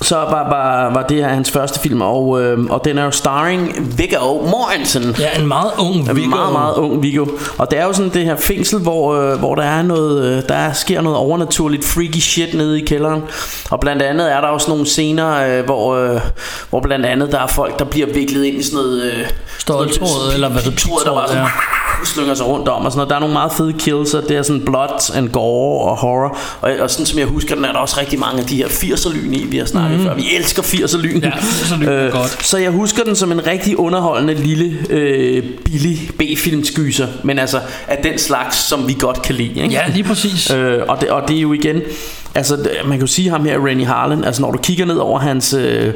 så 0.03 0.17
var, 0.17 0.49
var, 0.49 0.93
var 0.95 1.03
det 1.03 1.17
her 1.17 1.29
hans 1.29 1.51
første 1.51 1.81
film, 1.81 2.01
og, 2.03 2.43
øh, 2.43 2.65
og 2.71 2.85
den 2.85 2.99
er 2.99 3.05
jo 3.05 3.11
starring 3.11 3.93
Viggo 3.99 4.47
Mortensen. 4.51 5.17
Ja, 5.19 5.41
en 5.41 5.47
meget 5.47 5.71
ung 5.79 6.11
En 6.11 6.17
Viggo. 6.17 6.29
meget, 6.31 6.53
meget 6.53 6.75
ung 6.75 7.03
Viggo. 7.03 7.27
Og 7.59 7.71
det 7.71 7.79
er 7.79 7.85
jo 7.85 7.93
sådan 7.93 8.11
det 8.13 8.25
her 8.25 8.37
fængsel, 8.37 8.79
hvor, 8.79 9.15
øh, 9.15 9.39
hvor 9.39 9.55
der 9.55 9.63
er 9.63 9.83
noget, 9.83 10.25
øh, 10.25 10.43
der 10.49 10.73
sker 10.73 11.01
noget 11.01 11.19
overnaturligt 11.19 11.85
freaky 11.85 12.19
shit 12.21 12.55
nede 12.55 12.81
i 12.81 12.85
kælderen. 12.85 13.23
Og 13.71 13.81
blandt 13.81 14.03
andet 14.03 14.33
er 14.33 14.41
der 14.41 14.49
også 14.49 14.71
nogle 14.71 14.87
scener, 14.87 15.59
øh, 15.59 15.65
hvor, 15.65 15.95
øh, 15.97 16.21
hvor 16.71 16.81
blandt 16.81 17.07
andet 17.07 17.33
der 17.33 17.39
er 17.41 17.47
folk, 17.47 17.79
der 17.79 17.85
bliver 17.85 18.07
viklet 18.15 18.45
ind 18.45 18.57
i 18.57 18.63
sådan 18.63 18.77
noget... 18.85 19.03
Øh, 19.03 19.27
noget- 19.69 20.35
eller 20.35 20.49
hvad 20.49 20.63
det- 20.63 20.71
pigtråd, 20.71 21.03
der 21.05 21.15
bare 21.15 21.29
sådan, 21.29 21.47
slynger 22.07 22.35
sig 22.35 22.47
rundt 22.47 22.69
om 22.69 22.85
og 22.85 22.93
sådan 22.93 22.99
noget. 22.99 23.11
Der 23.11 23.17
er 23.17 23.21
nogle 23.21 23.33
meget 23.33 23.53
fede 23.53 23.73
kills, 23.73 24.15
og 24.15 24.23
det 24.29 24.37
er 24.37 24.43
sådan 24.43 24.65
blood 24.65 25.17
and 25.17 25.29
gore 25.29 25.91
og 25.91 25.97
horror. 25.97 26.39
Og, 26.61 26.71
og 26.81 26.91
sådan 26.91 27.07
som 27.07 27.19
jeg 27.19 27.27
husker 27.27 27.55
den, 27.55 27.65
er 27.65 27.73
der 27.73 27.79
også 27.79 28.01
rigtig 28.01 28.19
mange 28.19 28.41
af 28.41 28.47
de 28.47 28.57
her 28.57 28.67
80'er-lyn 28.67 29.33
i, 29.33 29.45
vi 29.45 29.59
har 29.59 29.65
snakket 29.65 29.99
mm. 29.99 30.05
før. 30.05 30.15
Vi 30.15 30.35
elsker 30.37 30.63
80'er-lyn. 30.63 31.21
Ja, 31.21 31.31
80'er-lyn 31.31 31.89
er 31.89 32.11
godt. 32.11 32.47
Så 32.47 32.59
jeg 32.59 32.71
husker 32.71 33.05
den 33.05 33.17
som 33.17 33.33
en 33.33 33.47
rigtig 33.47 33.79
underholdende 33.79 34.35
lille 34.35 34.79
øh, 34.91 35.45
billig 35.65 36.11
B-filmskyser, 36.19 37.07
men 37.23 37.39
altså 37.39 37.61
af 37.89 37.99
den 38.03 38.19
slags, 38.19 38.57
som 38.57 38.89
vi 38.89 38.97
godt 39.01 39.23
kan 39.23 39.35
lide. 39.35 39.61
Ikke? 39.63 39.75
Ja, 39.75 39.83
lige 39.89 40.05
præcis. 40.05 40.51
Øh, 40.51 40.79
og, 40.89 41.01
det, 41.01 41.11
og 41.11 41.29
det 41.29 41.37
er 41.37 41.41
jo 41.41 41.53
igen, 41.53 41.83
altså 42.35 42.57
man 42.85 42.93
kan 42.93 43.01
jo 43.01 43.07
sige 43.07 43.31
ham 43.31 43.45
her, 43.45 43.67
Rennie 43.67 43.87
Harlan, 43.87 44.25
altså 44.25 44.43
når 44.43 44.51
du 44.51 44.59
kigger 44.59 44.85
ned 44.85 44.97
over 44.97 45.19
hans... 45.19 45.55
Øh, 45.55 45.95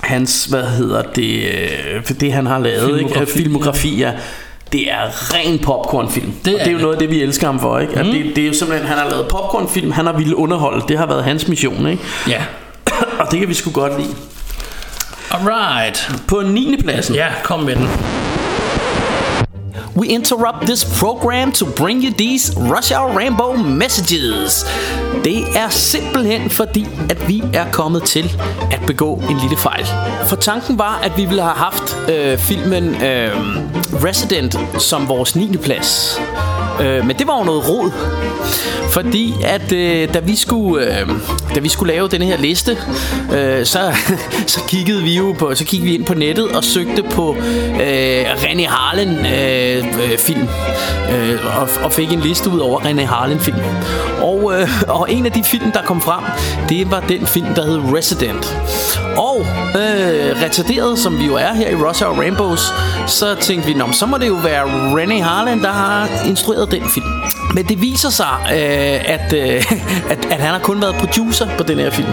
hans, 0.00 0.44
hvad 0.44 0.62
hedder 0.62 1.02
det, 1.02 1.44
øh, 1.94 2.10
det 2.20 2.32
han 2.32 2.46
har 2.46 2.58
lavet, 2.58 2.98
ikke? 2.98 3.10
Filmografi, 3.10 3.32
filmografi 3.32 3.96
ja. 3.96 4.12
Det 4.74 4.90
er 4.92 5.34
ren 5.34 5.58
popcornfilm. 5.58 6.32
Det 6.44 6.54
og 6.54 6.60
er 6.60 6.64
det 6.64 6.68
er 6.68 6.72
jo 6.72 6.78
det. 6.78 6.82
noget 6.82 6.94
af 6.94 6.98
det, 6.98 7.10
vi 7.10 7.22
elsker 7.22 7.46
ham 7.46 7.60
for. 7.60 7.78
Ikke? 7.78 7.92
Mm. 7.92 7.98
At 8.00 8.06
det, 8.06 8.36
det 8.36 8.44
er 8.44 8.48
jo 8.48 8.54
simpelthen, 8.54 8.88
han 8.88 8.98
har 8.98 9.08
lavet 9.10 9.26
popcornfilm, 9.28 9.90
han 9.92 10.06
har 10.06 10.12
ville 10.12 10.36
underholde. 10.36 10.84
Det 10.88 10.98
har 10.98 11.06
været 11.06 11.24
hans 11.24 11.48
mission. 11.48 11.86
Ikke? 11.86 12.02
Ja. 12.28 12.42
Og 13.20 13.30
det 13.30 13.38
kan 13.38 13.48
vi 13.48 13.54
sgu 13.54 13.70
godt 13.70 14.00
lide. 14.00 14.14
Alright. 15.30 16.10
På 16.28 16.42
9. 16.46 16.76
pladsen. 16.82 17.14
Ja, 17.14 17.28
kom 17.42 17.60
med 17.60 17.76
den. 17.76 17.88
We 19.96 20.08
interrupt 20.08 20.66
this 20.66 20.84
program 21.00 21.52
to 21.52 21.66
bring 21.66 22.02
you 22.02 22.10
these 22.10 22.52
Rush 22.56 22.92
Hour 22.92 23.16
Rainbow 23.18 23.56
messages. 23.56 24.66
Det 25.24 25.38
er 25.56 25.68
simpelthen 25.68 26.50
fordi, 26.50 26.86
at 27.10 27.28
vi 27.28 27.42
er 27.52 27.70
kommet 27.72 28.02
til 28.02 28.36
at 28.72 28.80
begå 28.86 29.14
en 29.30 29.36
lille 29.36 29.56
fejl. 29.56 29.86
For 30.28 30.36
tanken 30.36 30.78
var, 30.78 31.00
at 31.02 31.12
vi 31.16 31.24
ville 31.24 31.42
have 31.42 31.54
haft 31.54 31.96
øh, 32.10 32.38
filmen 32.38 33.02
øh, 33.02 33.30
Resident 34.04 34.56
som 34.78 35.08
vores 35.08 35.36
9. 35.36 35.56
plads. 35.56 36.20
Øh, 36.82 37.06
men 37.06 37.18
det 37.18 37.26
var 37.26 37.38
jo 37.38 37.44
noget 37.44 37.68
rod. 37.68 37.90
Fordi 38.94 39.34
at 39.44 39.72
øh, 39.72 40.14
da, 40.14 40.18
vi 40.18 40.36
skulle, 40.36 41.00
øh, 41.00 41.08
da 41.54 41.60
vi 41.60 41.68
skulle 41.68 41.92
lave 41.92 42.08
den 42.08 42.22
her 42.22 42.36
liste, 42.36 42.78
øh, 43.32 43.66
så, 43.66 43.92
så 44.46 44.60
kiggede 44.68 45.02
vi 45.02 45.16
jo 45.16 45.34
på, 45.38 45.54
så 45.54 45.64
kiggede 45.64 45.90
vi 45.90 45.94
ind 45.94 46.04
på 46.04 46.14
nettet 46.14 46.48
og 46.48 46.64
søgte 46.64 47.02
på 47.02 47.36
øh, 47.82 48.34
René 48.34 48.68
Harlan 48.68 49.26
øh, 49.26 49.83
øh, 50.02 50.18
film 50.18 50.48
øh, 51.12 51.60
og, 51.60 51.68
og 51.84 51.92
fik 51.92 52.12
en 52.12 52.20
liste 52.20 52.50
ud 52.50 52.58
over 52.58 52.80
René 52.80 53.04
Harlin-film. 53.04 53.58
Og, 54.22 54.52
øh, 54.54 54.68
og 54.88 55.12
en 55.12 55.26
af 55.26 55.32
de 55.32 55.44
film 55.44 55.72
der 55.72 55.82
kom 55.82 56.00
frem, 56.00 56.24
det 56.68 56.90
var 56.90 57.00
den 57.00 57.26
film 57.26 57.54
der 57.54 57.62
hed 57.62 57.78
Resident. 57.96 58.58
Og 59.16 59.40
øh, 59.74 60.42
retarderet 60.42 60.98
som 60.98 61.18
vi 61.18 61.26
jo 61.26 61.34
er 61.34 61.52
her 61.52 61.70
i 61.70 61.74
Russia 61.74 62.06
og 62.06 62.18
Rainbows, 62.18 62.72
så 63.06 63.34
tænkte 63.34 63.66
vi, 63.68 63.74
Nå, 63.74 63.92
så 63.92 64.06
må 64.06 64.18
det 64.18 64.28
jo 64.28 64.34
være 64.34 64.62
René 65.02 65.22
Harlin, 65.22 65.62
der 65.62 65.72
har 65.72 66.08
instrueret 66.28 66.70
den 66.70 66.82
film. 66.88 67.43
Men 67.54 67.68
det 67.68 67.80
viser 67.82 68.10
sig, 68.10 68.36
øh, 68.44 69.10
at, 69.14 69.32
øh, 69.32 69.72
at, 70.12 70.24
at 70.30 70.40
han 70.40 70.52
har 70.52 70.58
kun 70.58 70.80
været 70.82 70.94
producer 70.94 71.48
på 71.58 71.62
den 71.62 71.78
her 71.78 71.90
film. 71.90 72.08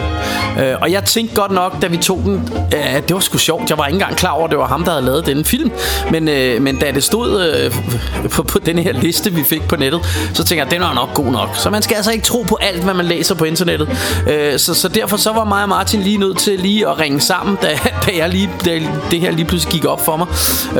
Øh, 0.60 0.76
og 0.82 0.92
jeg 0.92 1.04
tænkte 1.04 1.36
godt 1.36 1.52
nok, 1.52 1.82
da 1.82 1.88
vi 1.88 1.98
tog 1.98 2.22
den, 2.26 2.50
øh, 2.74 2.96
at 2.96 3.08
det 3.08 3.14
var 3.14 3.20
sgu 3.20 3.38
sjovt. 3.38 3.70
Jeg 3.70 3.78
var 3.78 3.86
ikke 3.86 3.96
engang 3.96 4.16
klar 4.16 4.32
over, 4.32 4.46
at 4.46 4.52
det 4.52 4.60
var 4.60 4.68
ham, 4.68 4.84
der 4.84 4.92
havde 4.92 5.06
lavet 5.06 5.26
denne 5.26 5.46
film. 5.46 5.72
Men, 6.12 6.28
øh, 6.28 6.62
men 6.62 6.78
da 6.78 6.92
det 6.92 7.04
stod 7.04 7.46
øh, 7.46 7.74
på, 8.34 8.44
på 8.44 8.60
den 8.60 8.80
her 8.80 8.94
liste, 8.94 9.34
vi 9.34 9.44
fik 9.44 9.68
på 9.68 9.76
nettet, 9.76 10.02
så 10.34 10.44
tænkte 10.44 10.56
jeg, 10.56 10.66
at 10.66 10.72
den 10.72 10.82
var 10.82 10.94
nok 10.94 11.14
god 11.14 11.32
nok. 11.32 11.50
Så 11.56 11.70
man 11.70 11.82
skal 11.82 11.96
altså 11.96 12.12
ikke 12.12 12.26
tro 12.26 12.42
på 12.42 12.58
alt, 12.62 12.84
hvad 12.84 12.94
man 12.94 13.06
læser 13.06 13.36
på 13.36 13.46
internettet. 13.46 13.90
Øh, 14.30 14.60
så, 14.60 14.74
så 14.74 14.88
derfor 14.88 15.18
så 15.18 15.34
var 15.34 15.44
mig 15.44 15.64
og 15.64 15.70
Martin 15.70 16.02
lige 16.02 16.18
nødt 16.18 16.38
til 16.38 16.60
lige 16.60 16.88
at 16.88 17.00
ringe 17.00 17.20
sammen, 17.20 17.58
da, 17.62 17.68
da, 18.06 18.12
jeg 18.18 18.30
lige, 18.30 18.50
da 18.66 18.80
det 19.12 19.20
her 19.20 19.32
lige 19.32 19.46
pludselig 19.46 19.74
gik 19.74 19.86
op 19.86 20.06
for 20.06 20.18
mig. 20.18 20.28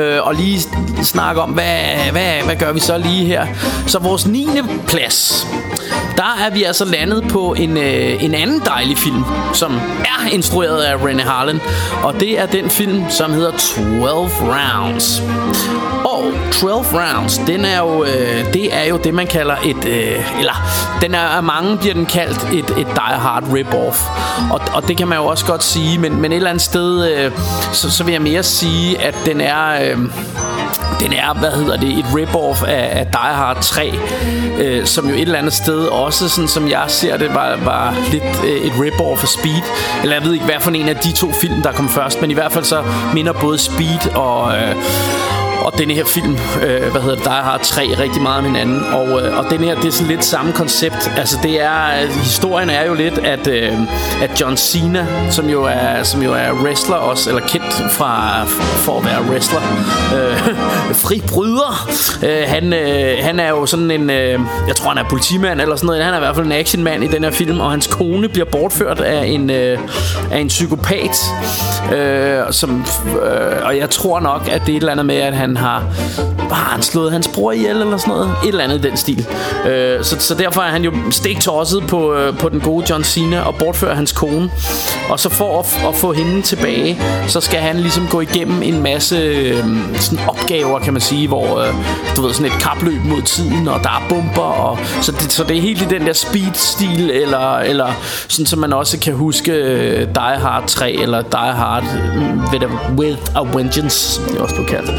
Øh, 0.04 0.28
og 0.28 0.36
lige 0.36 0.62
snakke 1.04 1.42
om, 1.42 1.50
hvad, 1.50 2.12
hvad, 2.12 2.44
hvad 2.46 2.56
gør 2.56 2.72
vi 2.72 2.80
så 2.80 2.98
lige 2.98 3.26
her? 3.26 3.48
Så 3.88 4.00
vores 4.00 4.28
9 4.28 4.48
plads, 4.88 5.48
der 6.18 6.38
er 6.46 6.50
vi 6.50 6.64
altså 6.64 6.86
landet 6.86 7.24
på 7.30 7.54
en, 7.54 7.78
øh, 7.78 8.24
en 8.24 8.36
anden 8.36 8.62
dejlig 8.66 8.98
film, 8.98 9.24
som 9.54 9.76
er 10.00 10.30
instrueret 10.32 10.82
af 10.82 10.96
René 10.96 11.24
Harlan. 11.24 11.62
Og 12.04 12.20
det 12.20 12.40
er 12.40 12.46
den 12.46 12.70
film, 12.70 13.04
som 13.10 13.34
hedder 13.34 13.52
12 13.52 14.30
Rounds. 14.42 15.22
Og 16.06 16.34
12 16.52 16.74
Rounds, 16.74 17.38
den 17.38 17.66
er 17.66 17.80
jo, 17.80 18.04
øh, 18.04 18.54
det 18.54 18.76
er 18.76 18.84
jo 18.84 18.98
det, 18.98 19.14
man 19.14 19.28
kalder 19.28 19.56
et... 19.66 19.86
Øh, 19.86 20.40
eller, 20.40 20.54
den 21.02 21.16
er 21.16 21.20
af 21.20 21.44
mange 21.44 21.78
bliver 21.78 21.94
den 21.94 22.06
kaldt 22.06 22.48
et, 22.54 22.78
et 22.80 22.88
Die 22.88 23.18
Hard 23.20 23.44
rip-off. 23.44 23.98
Og, 24.52 24.62
og 24.74 24.88
det 24.88 24.98
kan 24.98 25.08
man 25.08 25.18
jo 25.18 25.26
også 25.26 25.46
godt 25.46 25.64
sige, 25.64 25.98
men, 25.98 26.22
men 26.22 26.32
et 26.32 26.36
eller 26.36 26.50
andet 26.50 26.64
sted, 26.64 27.12
øh, 27.12 27.32
så, 27.74 27.92
så 27.92 28.04
vil 28.04 28.12
jeg 28.12 28.22
mere 28.22 28.44
sige, 28.44 29.02
at 29.02 29.16
den 29.26 29.42
er... 29.42 29.92
Øh, 29.92 29.98
den 31.00 31.14
er, 31.14 31.34
hvad 31.34 31.52
hedder 31.52 31.78
det, 31.78 32.00
et 32.00 32.06
rip-off 32.06 32.64
af, 32.68 33.00
af 33.00 33.06
Die 33.06 33.34
Hard 33.36 33.62
3, 33.62 33.94
øh, 34.60 34.86
som 34.86 35.10
jo 35.10 35.16
et 35.16 35.22
eller 35.22 35.38
andet 35.38 35.54
sted 35.54 35.80
også, 35.86 36.30
sådan 36.30 36.48
som 36.48 36.70
jeg 36.70 36.86
ser 36.88 37.18
det, 37.18 37.34
var, 37.34 37.58
var 37.64 37.96
lidt 38.12 38.24
øh, 38.46 38.62
et 38.62 38.72
rip-off 38.72 39.24
af 39.24 39.28
Speed. 39.28 39.64
Eller 40.04 40.16
jeg 40.16 40.26
ved 40.26 40.34
ikke, 40.34 40.46
hvad 40.46 40.60
for 40.60 40.72
en 40.72 40.90
af 40.90 40.96
de 40.96 41.12
to 41.12 41.32
film, 41.32 41.62
der 41.62 41.72
kom 41.72 41.90
først, 41.90 42.22
men 42.22 42.32
i 42.32 42.34
hvert 42.34 42.52
fald 42.52 42.64
så 42.66 42.84
minder 43.14 43.34
både 43.34 43.58
Speed 43.58 44.16
og... 44.16 44.56
Øh, 44.56 44.76
og 45.62 45.78
denne 45.78 45.94
her 45.94 46.06
film, 46.06 46.38
øh, 46.64 46.92
hvad 46.92 47.02
hedder 47.02 47.16
det, 47.16 47.26
der 47.26 47.32
har 47.32 47.58
tre 47.64 47.96
rigtig 48.00 48.22
meget 48.22 48.38
om 48.38 48.46
hinanden. 48.46 48.84
Og, 48.84 49.22
øh, 49.22 49.38
og 49.38 49.46
den 49.50 49.60
her, 49.60 49.76
det 49.76 49.86
er 49.86 49.92
sådan 49.92 50.08
lidt 50.08 50.26
samme 50.26 50.52
koncept. 50.52 51.12
Altså 51.18 51.38
det 51.44 51.62
er, 51.62 52.08
historien 52.24 52.70
er 52.70 52.86
jo 52.86 52.94
lidt, 52.94 53.18
at, 53.18 53.48
øh, 53.48 53.74
at 54.22 54.42
John 54.42 54.58
Cena, 54.58 55.08
som 55.30 55.50
jo 55.50 55.64
er, 55.64 56.04
som 56.04 56.22
jo 56.22 56.34
er 56.34 56.52
wrestler 56.64 56.96
også, 56.96 57.30
eller 57.30 57.42
kendt 57.42 57.74
fra, 57.92 58.44
for 58.86 58.98
at 59.00 59.06
være 59.06 59.22
wrestler, 59.22 59.62
øh, 60.16 60.56
fri 61.06 61.22
bryder, 61.28 61.90
øh, 62.24 62.44
han, 62.48 62.74
øh, 62.74 63.18
han 63.22 63.40
er 63.40 63.50
jo 63.50 63.66
sådan 63.66 63.92
en, 63.92 64.10
øh, 64.10 64.40
jeg 64.68 64.76
tror 64.76 64.90
han 64.90 64.98
er 64.98 65.10
politimand 65.10 65.62
eller 65.62 65.76
sådan 65.76 65.88
noget, 65.88 66.04
han 66.04 66.14
er 66.14 66.18
i 66.18 66.20
hvert 66.20 66.36
fald 66.36 66.46
en 66.46 66.52
actionmand 66.52 67.04
i 67.04 67.08
den 67.08 67.24
her 67.24 67.32
film, 67.32 67.60
og 67.60 67.72
hans 67.72 67.88
kone 67.88 68.30
bliver 68.30 68.46
bortført 68.46 69.00
af 69.00 69.26
en, 69.26 69.50
øh, 69.50 69.80
af 70.32 70.40
en 70.40 70.48
psykopat, 70.48 71.18
øh, 71.96 72.40
som, 72.52 72.86
øh, 73.24 73.66
og 73.66 73.78
jeg 73.78 73.90
tror 73.90 74.20
nok, 74.20 74.48
at 74.52 74.62
det 74.66 74.72
er 74.72 74.78
et 74.78 74.82
eller 74.82 74.92
andet 74.92 75.06
med, 75.06 75.16
at 75.16 75.34
han 75.34 75.51
han 75.52 75.58
har 75.58 75.84
har 76.52 76.72
han 76.72 76.82
slået 76.82 77.12
hans 77.12 77.28
bror 77.28 77.52
ihjel 77.52 77.82
eller 77.82 77.98
sådan 77.98 78.14
noget. 78.14 78.30
Et 78.44 78.48
eller 78.48 78.64
andet 78.64 78.86
i 78.86 78.90
den 78.90 78.98
stil. 78.98 79.28
Øh, 79.68 80.04
så, 80.04 80.16
så 80.20 80.36
derfor 80.36 80.62
er 80.62 80.70
han 80.70 80.84
jo 80.84 80.92
stegtosset 81.12 81.84
på, 81.88 82.14
øh, 82.14 82.38
på 82.38 82.50
den 82.50 82.60
gode 82.60 82.86
John 82.90 83.04
Cena 83.04 83.42
Og 83.42 83.56
bortfører 83.56 83.96
hans 83.96 84.12
kone. 84.12 84.52
Og 85.10 85.20
så 85.20 85.30
for 85.30 85.60
at, 85.60 85.88
at 85.88 85.96
få 85.96 86.14
hende 86.14 86.42
tilbage 86.42 87.02
Så 87.28 87.42
skal 87.42 87.60
han 87.60 87.80
ligesom 87.80 88.08
gå 88.08 88.22
igennem 88.22 88.64
en 88.64 88.84
masse 88.84 89.16
øh, 89.16 89.66
sådan 90.00 90.26
opgaver 90.28 90.80
kan 90.80 90.94
man 90.94 91.02
sige 91.02 91.28
Hvor 91.28 91.60
øh, 91.60 91.74
du 92.16 92.22
ved 92.22 92.34
sådan 92.34 92.52
et 92.52 92.62
kapløb 92.62 93.04
mod 93.06 93.22
tiden 93.22 93.68
Og 93.68 93.80
der 93.84 93.90
er 93.90 94.04
bomber 94.10 94.42
og, 94.42 94.80
så, 95.02 95.12
det, 95.12 95.32
så 95.32 95.44
det 95.44 95.58
er 95.58 95.62
helt 95.62 95.82
i 95.82 95.86
den 95.86 96.06
der 96.06 96.14
speed-stil 96.14 97.12
Eller, 97.12 97.58
eller 97.58 97.88
sådan 98.28 98.46
som 98.46 98.60
man 98.60 98.74
også 98.74 99.00
kan 99.00 99.14
huske 99.14 99.52
øh, 99.52 100.08
Die 100.16 100.38
Hard 100.38 100.64
3 100.68 100.92
Eller 100.92 101.22
Die 101.22 101.54
Hard 101.54 101.84
mm, 101.84 102.40
with 102.54 102.66
a, 102.66 102.94
with 102.98 103.22
a 103.36 103.58
Vengeance 103.58 104.22
Det 104.28 104.38
også 104.38 104.56
blev 104.56 104.68
kaldt 104.68 104.92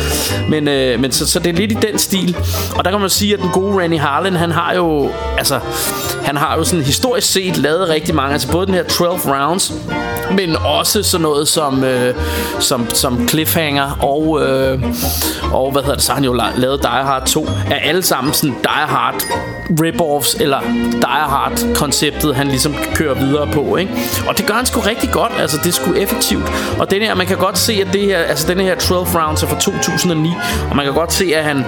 men, 0.48 0.68
øh, 0.68 1.00
men 1.00 1.12
så, 1.12 1.26
så 1.26 1.38
det 1.38 1.48
er 1.48 1.52
lidt 1.52 1.72
i 1.72 1.76
den 1.82 1.98
stil 1.98 2.36
Og 2.76 2.84
der 2.84 2.90
kan 2.90 3.00
man 3.00 3.10
sige 3.10 3.34
at 3.34 3.40
den 3.40 3.50
gode 3.50 3.82
Randy 3.82 3.98
Harlan 3.98 4.36
Han 4.36 4.50
har 4.50 4.74
jo 4.74 5.10
Altså 5.38 5.60
Han 6.24 6.36
har 6.36 6.56
jo 6.56 6.64
sådan 6.64 6.84
historisk 6.84 7.32
set 7.32 7.56
lavet 7.56 7.88
rigtig 7.88 8.14
mange 8.14 8.32
Altså 8.32 8.52
både 8.52 8.66
den 8.66 8.74
her 8.74 8.82
12 8.82 9.10
rounds 9.26 9.72
men 10.36 10.56
også 10.56 11.02
sådan 11.02 11.22
noget 11.22 11.48
som 11.48 11.84
øh, 11.84 12.14
som, 12.58 12.90
som 12.90 13.28
Cliffhanger 13.28 13.98
og 14.00 14.42
øh, 14.42 14.82
og 15.52 15.72
hvad 15.72 15.82
hedder 15.82 15.94
det 15.94 16.04
så 16.04 16.12
har 16.12 16.14
han 16.14 16.24
jo 16.24 16.32
lavet 16.56 16.82
Die 16.82 16.90
Hard 16.90 17.26
2 17.26 17.46
er 17.70 17.74
alle 17.74 18.02
sammen 18.02 18.32
sådan 18.32 18.56
Die 18.62 18.86
Hard 18.86 19.22
rip-offs 19.80 20.42
eller 20.42 20.60
Die 20.92 21.06
Hard 21.06 21.74
konceptet 21.74 22.34
han 22.34 22.48
ligesom 22.48 22.74
kører 22.94 23.14
videre 23.14 23.46
på 23.52 23.76
ikke? 23.76 23.92
og 24.28 24.38
det 24.38 24.46
gør 24.46 24.54
han 24.54 24.66
sgu 24.66 24.80
rigtig 24.80 25.10
godt 25.10 25.32
altså 25.38 25.56
det 25.56 25.66
er 25.66 25.72
sgu 25.72 25.92
effektivt 25.92 26.52
og 26.78 26.90
den 26.90 27.02
her 27.02 27.14
man 27.14 27.26
kan 27.26 27.36
godt 27.36 27.58
se 27.58 27.72
at 27.72 27.92
det 27.92 28.00
her 28.00 28.18
altså 28.18 28.48
den 28.48 28.60
her 28.60 28.74
12 28.74 29.06
rounds 29.14 29.42
er 29.42 29.46
fra 29.46 29.60
2009 29.60 30.31
og 30.70 30.76
man 30.76 30.84
kan 30.84 30.94
godt 30.94 31.12
se 31.12 31.34
at 31.34 31.44
han 31.44 31.64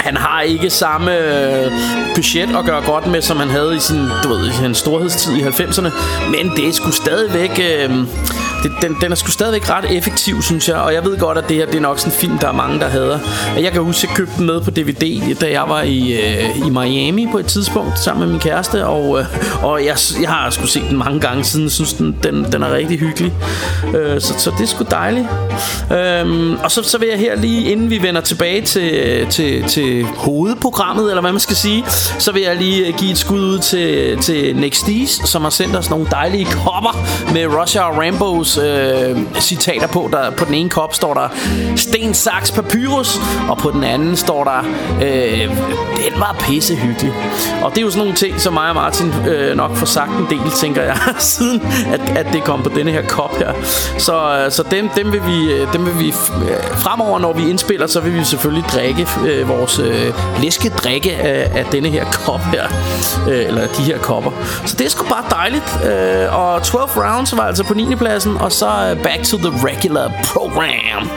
han 0.00 0.16
har 0.16 0.40
ikke 0.40 0.70
samme 0.70 1.18
øh, 1.18 1.72
budget 2.14 2.56
at 2.56 2.64
gøre 2.64 2.82
godt 2.86 3.06
med, 3.06 3.22
som 3.22 3.36
han 3.36 3.48
havde 3.48 3.76
i 3.76 3.78
sin, 3.78 4.08
du 4.22 4.28
ved, 4.28 4.48
i 4.48 4.52
sin 4.52 4.74
storhedstid 4.74 5.36
i 5.36 5.42
90'erne. 5.42 5.90
Men 6.30 6.56
det 6.56 6.68
er 6.68 6.72
sgu 6.72 6.90
stadigvæk... 6.90 7.60
Øh, 7.60 7.90
det, 8.62 8.72
den, 8.82 8.96
den 9.00 9.12
er 9.12 9.16
sgu 9.16 9.30
stadigvæk 9.30 9.70
ret 9.70 9.84
effektiv, 9.96 10.42
synes 10.42 10.68
jeg. 10.68 10.76
Og 10.76 10.94
jeg 10.94 11.04
ved 11.04 11.18
godt, 11.18 11.38
at 11.38 11.48
det 11.48 11.56
her 11.56 11.66
det 11.66 11.74
er 11.74 11.80
nok 11.80 11.98
sådan 11.98 12.12
en 12.12 12.18
film, 12.18 12.38
der 12.38 12.48
er 12.48 12.52
mange, 12.52 12.80
der 12.80 12.88
hader. 12.88 13.18
Jeg 13.56 13.72
kan 13.72 13.82
huske, 13.82 14.04
at 14.04 14.10
jeg 14.10 14.16
købte 14.16 14.32
den 14.38 14.46
med 14.46 14.60
på 14.60 14.70
DVD, 14.70 15.34
da 15.34 15.50
jeg 15.50 15.64
var 15.68 15.82
i, 15.82 16.12
øh, 16.12 16.66
i 16.66 16.70
Miami 16.70 17.28
på 17.32 17.38
et 17.38 17.46
tidspunkt 17.46 17.98
sammen 17.98 18.20
med 18.20 18.32
min 18.32 18.40
kæreste. 18.40 18.86
Og, 18.86 19.18
øh, 19.18 19.26
og 19.62 19.84
jeg, 19.84 19.96
jeg 20.20 20.28
har 20.28 20.50
sgu 20.50 20.66
set 20.66 20.82
den 20.90 20.98
mange 20.98 21.20
gange 21.20 21.44
siden. 21.44 21.64
Jeg 21.64 21.72
synes, 21.72 21.92
den, 21.92 22.16
den, 22.22 22.52
den 22.52 22.62
er 22.62 22.72
rigtig 22.74 22.98
hyggelig. 22.98 23.32
Øh, 23.94 24.20
så, 24.20 24.34
så 24.38 24.50
det 24.50 24.60
er 24.60 24.66
sgu 24.66 24.84
dejligt. 24.90 25.26
Øh, 25.92 26.64
og 26.64 26.70
så, 26.70 26.82
så 26.82 26.98
vil 26.98 27.08
jeg 27.08 27.18
her 27.18 27.36
lige, 27.36 27.70
inden 27.70 27.90
vi 27.90 28.02
vender 28.02 28.20
tilbage 28.20 28.62
til, 28.62 29.26
til, 29.30 29.64
til 29.68 30.04
hovedprogrammet, 30.04 31.08
eller 31.08 31.20
hvad 31.20 31.32
man 31.32 31.40
skal 31.40 31.56
sige, 31.56 31.84
så 32.18 32.32
vil 32.32 32.42
jeg 32.42 32.56
lige 32.56 32.86
øh, 32.86 32.94
give 32.98 33.10
et 33.10 33.18
skud 33.18 33.40
ud 33.40 33.58
til, 33.58 34.18
til 34.18 34.56
Nexties, 34.56 35.10
som 35.10 35.42
har 35.42 35.50
sendt 35.50 35.76
os 35.76 35.90
nogle 35.90 36.06
dejlige 36.10 36.44
kopper 36.44 37.06
med 37.32 37.46
Russia 37.46 37.82
og 37.82 37.98
Rambos 37.98 38.51
øh, 38.58 39.18
citater 39.40 39.86
på. 39.86 40.08
Der, 40.12 40.30
på 40.30 40.44
den 40.44 40.54
ene 40.54 40.70
kop 40.70 40.94
står 40.94 41.14
der 41.14 41.28
Sten, 41.76 42.14
Saks, 42.14 42.50
Papyrus, 42.50 43.18
og 43.48 43.58
på 43.58 43.70
den 43.70 43.84
anden 43.84 44.16
står 44.16 44.44
der 44.44 44.58
øh, 45.02 45.50
Den 46.10 46.20
var 46.20 46.36
pisse 46.40 46.74
hyggelig. 46.74 47.12
Og 47.62 47.70
det 47.70 47.78
er 47.78 47.82
jo 47.82 47.90
sådan 47.90 47.98
nogle 47.98 48.14
ting, 48.14 48.40
som 48.40 48.52
mig 48.52 48.68
og 48.68 48.74
Martin 48.74 49.14
øh, 49.28 49.56
nok 49.56 49.76
får 49.76 49.86
sagt 49.86 50.10
en 50.10 50.26
del, 50.30 50.50
tænker 50.50 50.82
jeg, 50.82 50.98
siden 51.18 51.62
at, 51.92 52.00
at 52.16 52.26
det 52.32 52.44
kom 52.44 52.62
på 52.62 52.70
denne 52.74 52.90
her 52.90 53.02
kop 53.02 53.38
her. 53.38 53.52
Så, 53.98 54.44
øh, 54.44 54.50
så 54.50 54.62
dem, 54.70 54.88
dem, 54.88 55.12
vil 55.12 55.26
vi, 55.26 55.52
øh, 55.52 55.72
dem 55.72 55.86
vil 55.86 55.98
vi 55.98 56.08
øh, 56.08 56.76
fremover, 56.76 57.18
når 57.18 57.32
vi 57.32 57.50
indspiller, 57.50 57.86
så 57.86 58.00
vil 58.00 58.14
vi 58.14 58.24
selvfølgelig 58.24 58.64
drikke 58.72 59.08
øh, 59.26 59.48
vores 59.48 59.78
øh, 59.78 60.14
læske 60.42 60.68
drikke 60.68 61.16
af, 61.16 61.58
af 61.58 61.64
denne 61.72 61.88
her 61.88 62.04
kop 62.04 62.40
her. 62.40 62.64
Øh, 63.28 63.46
eller 63.46 63.66
de 63.66 63.82
her 63.82 63.98
kopper. 63.98 64.30
Så 64.66 64.76
det 64.76 64.86
er 64.86 64.90
sgu 64.90 65.04
bare 65.04 65.24
dejligt. 65.30 65.78
Øh, 65.84 66.38
og 66.38 66.62
12 66.62 66.90
rounds 66.96 67.36
var 67.36 67.42
altså 67.42 67.64
på 67.64 67.74
9. 67.74 67.94
pladsen, 67.94 68.36
og 68.42 68.52
så 68.52 68.66
uh, 68.66 69.02
back 69.02 69.22
to 69.22 69.36
the 69.36 69.66
regular 69.68 70.12
program. 70.24 71.10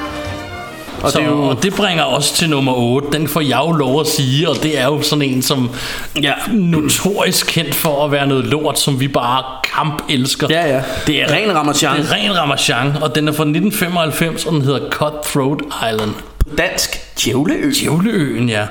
Og, 1.03 1.12
så, 1.12 1.20
det 1.20 1.25
jo... 1.25 1.44
og 1.44 1.63
det 1.63 1.74
bringer 1.74 2.03
os 2.03 2.32
til 2.32 2.50
nummer 2.50 2.74
8 2.74 3.08
Den 3.12 3.27
får 3.27 3.41
jeg 3.41 3.60
jo 3.65 3.72
lov 3.72 4.00
at 4.00 4.08
sige 4.08 4.50
Og 4.50 4.55
det 4.63 4.79
er 4.79 4.86
jo 4.86 5.01
sådan 5.01 5.22
en 5.22 5.41
som 5.41 5.70
ja. 6.22 6.34
Notorisk 6.51 7.48
kendt 7.48 7.75
for 7.75 8.05
at 8.05 8.12
være 8.12 8.27
noget 8.27 8.46
lort 8.46 8.79
Som 8.79 9.00
vi 9.00 9.08
bare 9.08 9.44
kamp 9.63 10.03
elsker. 10.10 10.48
Ja 10.50 10.67
ja. 10.75 10.84
Det 11.08 11.22
er 11.22 11.32
ren 11.32 11.55
Ramachan 11.55 11.98
Det 11.98 12.05
er 12.10 12.13
ren 12.13 12.38
Ramachan 12.38 12.98
Og 13.01 13.15
den 13.15 13.27
er 13.27 13.32
fra 13.32 13.44
1995 13.44 14.46
Og 14.46 14.53
den 14.53 14.62
hedder 14.62 14.89
Cutthroat 14.89 15.62
Island. 15.91 16.13
Dansk 16.58 17.05
Djævleø. 17.24 17.72
Djævleøen, 17.81 18.50
ja. 18.50 18.63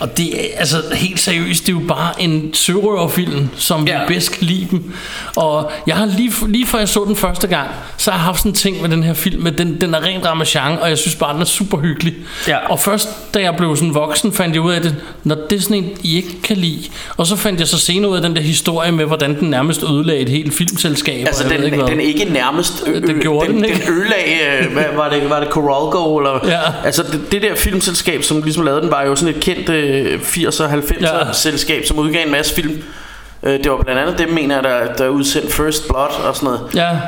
Og 0.00 0.16
det 0.16 0.40
er 0.40 0.58
altså 0.58 0.82
helt 0.92 1.20
seriøst, 1.20 1.66
det 1.66 1.72
er 1.72 1.80
jo 1.80 1.86
bare 1.88 2.22
en 2.22 2.54
sørøverfilm, 2.54 3.48
som 3.56 3.86
ja. 3.86 4.00
vi 4.00 4.14
bedst 4.14 4.32
kan 4.32 4.46
lide 4.46 4.66
dem. 4.70 4.92
Og 5.36 5.70
jeg 5.86 5.96
har 5.96 6.06
lige, 6.06 6.32
lige 6.48 6.66
før 6.66 6.78
jeg 6.78 6.88
så 6.88 7.04
den 7.04 7.16
første 7.16 7.46
gang, 7.46 7.68
så 7.96 8.10
har 8.10 8.18
jeg 8.18 8.24
haft 8.24 8.38
sådan 8.38 8.50
en 8.50 8.54
ting 8.54 8.82
med 8.82 8.88
den 8.90 9.02
her 9.02 9.14
film, 9.14 9.42
med 9.42 9.52
den, 9.52 9.80
den 9.80 9.94
er 9.94 10.02
rent 10.02 10.26
ramachan, 10.26 10.78
og 10.78 10.88
jeg 10.88 10.98
synes 10.98 11.14
bare, 11.14 11.32
den 11.32 11.40
er 11.40 11.46
super 11.46 11.78
hyggelig. 11.78 12.14
Ja. 12.48 12.56
Og 12.56 12.80
først, 12.80 13.08
da 13.34 13.40
jeg 13.40 13.56
blev 13.56 13.76
sådan 13.76 13.94
voksen, 13.94 14.32
fandt 14.32 14.54
jeg 14.54 14.62
ud 14.62 14.72
af 14.72 14.80
det, 14.82 14.96
når 15.24 15.36
det 15.50 15.58
er 15.58 15.62
sådan 15.62 15.76
en, 15.76 15.90
I 16.02 16.16
ikke 16.16 16.42
kan 16.42 16.56
lide. 16.56 16.82
Og 17.16 17.26
så 17.26 17.36
fandt 17.36 17.60
jeg 17.60 17.68
så 17.68 17.78
senere 17.78 18.10
ud 18.10 18.16
af 18.16 18.22
den 18.22 18.36
der 18.36 18.42
historie 18.42 18.92
med, 18.92 19.04
hvordan 19.04 19.40
den 19.40 19.50
nærmest 19.50 19.82
ødelagde 19.82 20.20
et 20.20 20.28
helt 20.28 20.54
filmselskab. 20.54 21.26
Altså, 21.26 21.48
den, 21.48 21.64
ikke, 21.64 21.86
den 21.86 22.00
ikke 22.00 22.24
nærmest 22.24 22.84
ø- 22.86 23.00
den, 23.00 23.20
gjorde 23.20 23.46
den, 23.46 23.56
den, 23.56 23.64
ikke? 23.64 23.86
den 23.86 23.94
ødelagde, 23.94 24.64
øh, 24.66 24.72
hvad 24.72 24.84
var 24.96 25.08
det, 25.08 25.30
var 25.30 25.40
det 25.40 25.48
Coralgo? 25.48 26.16
Eller, 26.18 26.40
ja. 26.44 26.60
Altså, 26.84 27.02
det, 27.02 27.32
det 27.32 27.42
der 27.42 27.54
filmselskab, 27.54 27.91
som 28.22 28.42
ligesom 28.42 28.64
lavede 28.64 28.82
den, 28.82 28.90
var 28.90 29.02
jo 29.02 29.16
sådan 29.16 29.34
et 29.34 29.40
kendt 29.40 29.68
øh, 29.68 30.20
80'er 30.20 30.62
og 30.64 30.72
90'er 30.72 31.26
ja. 31.26 31.32
selskab, 31.32 31.84
som 31.86 31.98
udgav 31.98 32.26
en 32.26 32.32
masse 32.32 32.54
film. 32.54 32.82
Øh, 33.42 33.64
det 33.64 33.70
var 33.70 33.82
blandt 33.82 34.00
andet 34.00 34.18
dem, 34.18 34.28
mener 34.28 34.54
jeg, 34.54 34.64
der, 34.64 34.94
der 34.94 35.08
udsendte 35.08 35.52
First 35.52 35.88
Blood 35.88 36.24
og 36.28 36.36
sådan 36.36 36.46
noget. 36.46 36.60
Ja. 36.74 36.98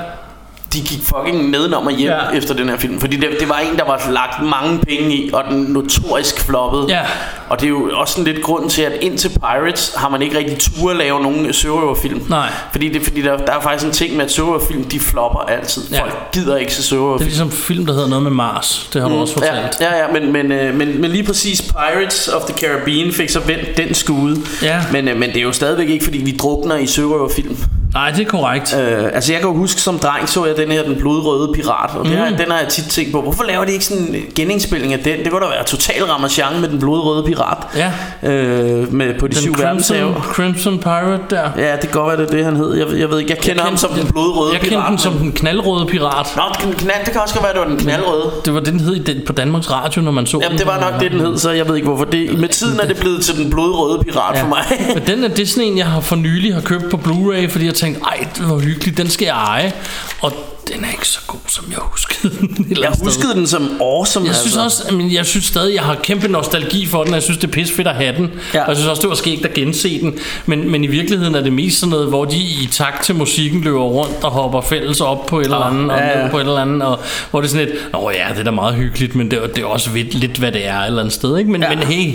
De 0.72 0.78
gik 0.80 1.00
fucking 1.02 1.50
nedenom 1.50 1.86
og 1.86 1.92
hjem 1.92 2.10
Ja. 2.10 2.36
efter 2.36 2.54
den 2.54 2.68
her 2.68 2.76
film. 2.76 3.00
Fordi 3.00 3.16
det, 3.16 3.28
det 3.40 3.48
var 3.48 3.58
en, 3.58 3.76
der 3.78 3.84
var 3.84 4.10
lagt 4.10 4.42
mange 4.42 4.78
penge 4.78 5.14
i, 5.16 5.30
og 5.32 5.42
den 5.50 5.58
notorisk 5.62 6.40
floppede. 6.46 6.86
Ja. 6.88 7.00
Og 7.48 7.60
det 7.60 7.66
er 7.66 7.70
jo 7.70 7.90
også 7.94 8.12
sådan 8.14 8.32
lidt 8.32 8.44
grund 8.44 8.70
til, 8.70 8.82
at 8.82 8.92
indtil 9.00 9.28
Pirates 9.28 9.94
har 9.96 10.08
man 10.08 10.22
ikke 10.22 10.38
rigtig 10.38 10.58
tur 10.58 10.90
at 10.90 10.96
lave 10.96 11.22
nogen 11.22 11.52
sørøverfilm. 11.52 12.22
Nej. 12.28 12.48
Fordi, 12.72 12.88
det, 12.88 13.02
fordi 13.02 13.22
der, 13.22 13.36
der 13.36 13.52
er 13.52 13.60
faktisk 13.60 13.86
en 13.86 13.92
ting 13.92 14.16
med, 14.16 14.24
at 14.24 14.32
sørøverfilm, 14.32 14.84
de 14.84 15.00
flopper 15.00 15.40
altid. 15.40 15.82
Ja. 15.92 16.00
Folk 16.00 16.14
gider 16.32 16.56
ikke 16.56 16.72
se 16.74 16.78
Det 16.78 16.84
er 16.84 16.88
sørøverfilm. 16.88 17.28
ligesom 17.28 17.50
film, 17.50 17.86
der 17.86 17.92
hedder 17.92 18.08
noget 18.08 18.22
med 18.22 18.30
Mars. 18.32 18.88
Det 18.92 19.02
har 19.02 19.08
du 19.08 19.14
også 19.14 19.32
fortalt. 19.34 19.76
Ja, 19.80 19.94
ja, 19.96 19.98
ja 20.02 20.20
men, 20.20 20.32
men, 20.32 20.52
øh, 20.52 20.74
men, 20.74 21.00
men 21.00 21.10
lige 21.10 21.24
præcis 21.24 21.62
Pirates 21.62 22.28
of 22.28 22.42
the 22.42 22.66
Caribbean 22.66 23.12
fik 23.12 23.30
så 23.30 23.40
vendt 23.40 23.76
den 23.76 23.94
skude. 23.94 24.40
Ja. 24.62 24.80
Men, 24.92 25.08
øh, 25.08 25.16
men 25.16 25.28
det 25.30 25.36
er 25.38 25.42
jo 25.42 25.52
stadigvæk 25.52 25.88
ikke, 25.88 26.04
fordi 26.04 26.18
vi 26.18 26.36
drukner 26.36 26.76
i 26.76 26.86
sørøverfilm. 26.86 27.56
Nej, 27.94 28.10
det 28.10 28.20
er 28.20 28.24
korrekt. 28.30 28.76
Øh, 28.80 29.04
altså 29.14 29.32
jeg 29.32 29.40
kan 29.40 29.50
jo 29.50 29.56
huske 29.56 29.80
som 29.80 29.98
dreng 29.98 30.28
så 30.28 30.44
jeg 30.46 30.56
den 30.56 30.70
her 30.70 30.82
Den 30.82 30.96
blodrøde 30.98 31.52
pirat 31.54 31.90
Og 31.96 32.04
det 32.04 32.16
har, 32.16 32.28
den 32.30 32.50
har 32.50 32.58
jeg 32.58 32.68
tit 32.68 32.84
tænkt 32.84 33.12
på 33.12 33.20
Hvorfor 33.20 33.44
laver 33.44 33.64
de 33.64 33.72
ikke 33.72 33.84
sådan 33.84 34.02
en 34.14 34.22
genindspilning 34.34 34.92
af 34.92 34.98
den 34.98 35.18
Det 35.18 35.30
kunne 35.30 35.40
da 35.44 35.50
være 35.50 35.64
total 35.64 36.04
ramachan 36.04 36.60
med 36.60 36.68
Den 36.68 36.78
blodrøde 36.78 37.24
pirat 37.26 37.58
Ja. 37.76 37.92
øh, 38.30 38.92
med 38.92 39.18
På 39.18 39.26
de 39.26 39.32
Den 39.32 39.40
syv 39.42 39.54
Crimson, 39.54 39.64
verdenshave 39.66 40.14
Crimson 40.22 40.78
Pirate 40.78 41.22
der. 41.30 41.50
Ja 41.56 41.72
det 41.72 41.80
kan 41.80 41.90
godt 41.90 42.18
være 42.18 42.26
det 42.26 42.32
er 42.32 42.36
det 42.36 42.44
han 42.44 42.56
hed 42.56 42.74
Jeg, 42.74 42.86
jeg 43.00 43.10
ved 43.10 43.18
ikke 43.18 43.30
Jeg 43.30 43.38
kender 43.38 43.62
ham 43.62 43.76
som 43.76 43.90
Den 43.92 44.06
blodrøde 44.12 44.52
Jeg 44.52 44.60
pirat 44.60 44.70
kendte 44.72 44.90
den 44.90 44.98
som 44.98 45.12
men- 45.12 45.22
den 45.22 45.32
knaldrøde 45.32 45.86
pirat. 45.86 46.26
Nå 46.36 46.42
den 46.64 46.72
knald, 46.72 47.04
det 47.04 47.12
kan 47.12 47.20
også 47.22 47.34
godt 47.34 47.44
være 47.44 47.52
det 47.52 47.60
var 47.60 47.66
den 47.68 47.76
knaldrøde 47.76 48.30
Det 48.44 48.54
var 48.54 48.60
det, 48.60 48.72
den 48.72 48.80
hed 48.80 49.04
den, 49.04 49.16
på 49.26 49.32
Danmarks 49.32 49.70
Radio, 49.70 50.02
når 50.02 50.10
man 50.10 50.26
så 50.26 50.38
Jamen 50.42 50.50
den. 50.50 50.58
det 50.58 50.66
var 50.66 50.80
nok 50.90 51.00
det 51.00 51.12
den 51.12 51.20
hed 51.20 51.38
Så 51.38 51.50
jeg 51.50 51.68
ved 51.68 51.74
ikke 51.76 51.88
hvorfor 51.88 52.04
det 52.04 52.38
Med 52.38 52.48
tiden 52.48 52.80
er 52.80 52.86
det 52.86 52.96
blevet 52.96 53.22
til 53.24 53.36
Den 53.36 53.50
blodrøde 53.50 54.04
pirat 54.04 54.38
for 54.38 54.46
mig 54.48 54.62
Men 54.94 55.02
den 55.06 55.24
er 55.24 55.28
det 55.28 55.40
er 55.42 55.46
sådan 55.46 55.68
en, 55.68 55.78
jeg 55.78 55.86
har 55.86 56.00
for 56.00 56.16
nylig 56.16 56.54
har 56.54 56.60
købt 56.60 56.90
på 56.90 56.96
Blu-ray, 57.04 57.48
fordi 57.50 57.66
jeg 57.66 57.74
tænkte, 57.84 58.02
ej, 58.04 58.26
det 58.38 58.48
var 58.50 58.58
hyggeligt, 58.58 58.96
den 58.96 59.10
skal 59.10 59.26
jeg 59.26 59.34
eje. 59.36 59.72
Og 60.20 60.32
den 60.74 60.84
er 60.84 60.90
ikke 60.90 61.08
så 61.08 61.18
god, 61.26 61.38
som 61.48 61.64
jeg 61.70 61.78
huskede 61.80 62.32
den. 62.38 62.66
Jeg 62.70 62.78
andet 62.78 62.94
sted. 62.96 63.04
huskede 63.06 63.34
den 63.34 63.46
som 63.46 63.70
awesome 63.80 64.26
Jeg 64.26 64.34
synes 64.34 64.56
altså. 64.56 64.82
også, 64.84 64.94
men 64.94 65.12
jeg 65.12 65.26
synes 65.26 65.44
stadig, 65.44 65.74
jeg 65.74 65.82
har 65.82 65.94
kæmpe 66.02 66.28
nostalgi 66.28 66.86
for 66.86 66.98
den, 67.04 67.08
og 67.08 67.14
jeg 67.14 67.22
synes, 67.22 67.38
det 67.38 67.46
er 67.48 67.52
pisse 67.52 67.74
fedt 67.74 67.88
at 67.88 67.94
have 67.94 68.16
den. 68.16 68.30
Ja. 68.54 68.62
Og 68.62 68.68
jeg 68.68 68.76
synes 68.76 68.88
også, 68.88 69.00
det 69.02 69.08
var 69.08 69.14
skægt 69.16 69.44
at 69.46 69.54
gense 69.54 70.00
den. 70.00 70.18
Men, 70.46 70.70
men 70.70 70.84
i 70.84 70.86
virkeligheden 70.86 71.34
er 71.34 71.40
det 71.40 71.52
mest 71.52 71.78
sådan 71.80 71.90
noget, 71.90 72.08
hvor 72.08 72.24
de 72.24 72.36
i 72.36 72.68
takt 72.72 73.04
til 73.04 73.14
musikken 73.14 73.60
løber 73.60 73.80
rundt 73.84 74.24
og 74.24 74.30
hopper 74.30 74.60
fælles 74.60 75.00
op 75.00 75.26
på 75.26 75.40
et 75.40 75.44
eller 75.44 75.56
andet, 75.56 75.90
og 75.90 75.98
ja, 75.98 76.18
ja. 76.18 76.22
ned 76.22 76.30
på 76.30 76.36
et 76.38 76.40
eller 76.46 76.60
andet, 76.62 76.82
og 76.82 77.00
hvor 77.30 77.40
det 77.40 77.48
er 77.48 77.50
sådan 77.52 77.66
lidt, 77.66 77.92
nå 77.92 78.10
ja, 78.10 78.26
det 78.32 78.38
er 78.40 78.44
da 78.44 78.50
meget 78.50 78.74
hyggeligt, 78.74 79.14
men 79.14 79.30
det, 79.30 79.38
er- 79.42 79.46
det 79.46 79.58
er 79.62 79.66
også 79.66 79.90
lidt, 79.94 80.14
lidt, 80.14 80.36
hvad 80.38 80.52
det 80.52 80.66
er 80.66 80.78
et 80.80 80.86
eller 80.86 81.00
andet 81.00 81.14
sted, 81.14 81.38
ikke? 81.38 81.50
Men, 81.50 81.62
Ja. 81.62 81.68
men 81.68 81.78
hey, 81.78 82.12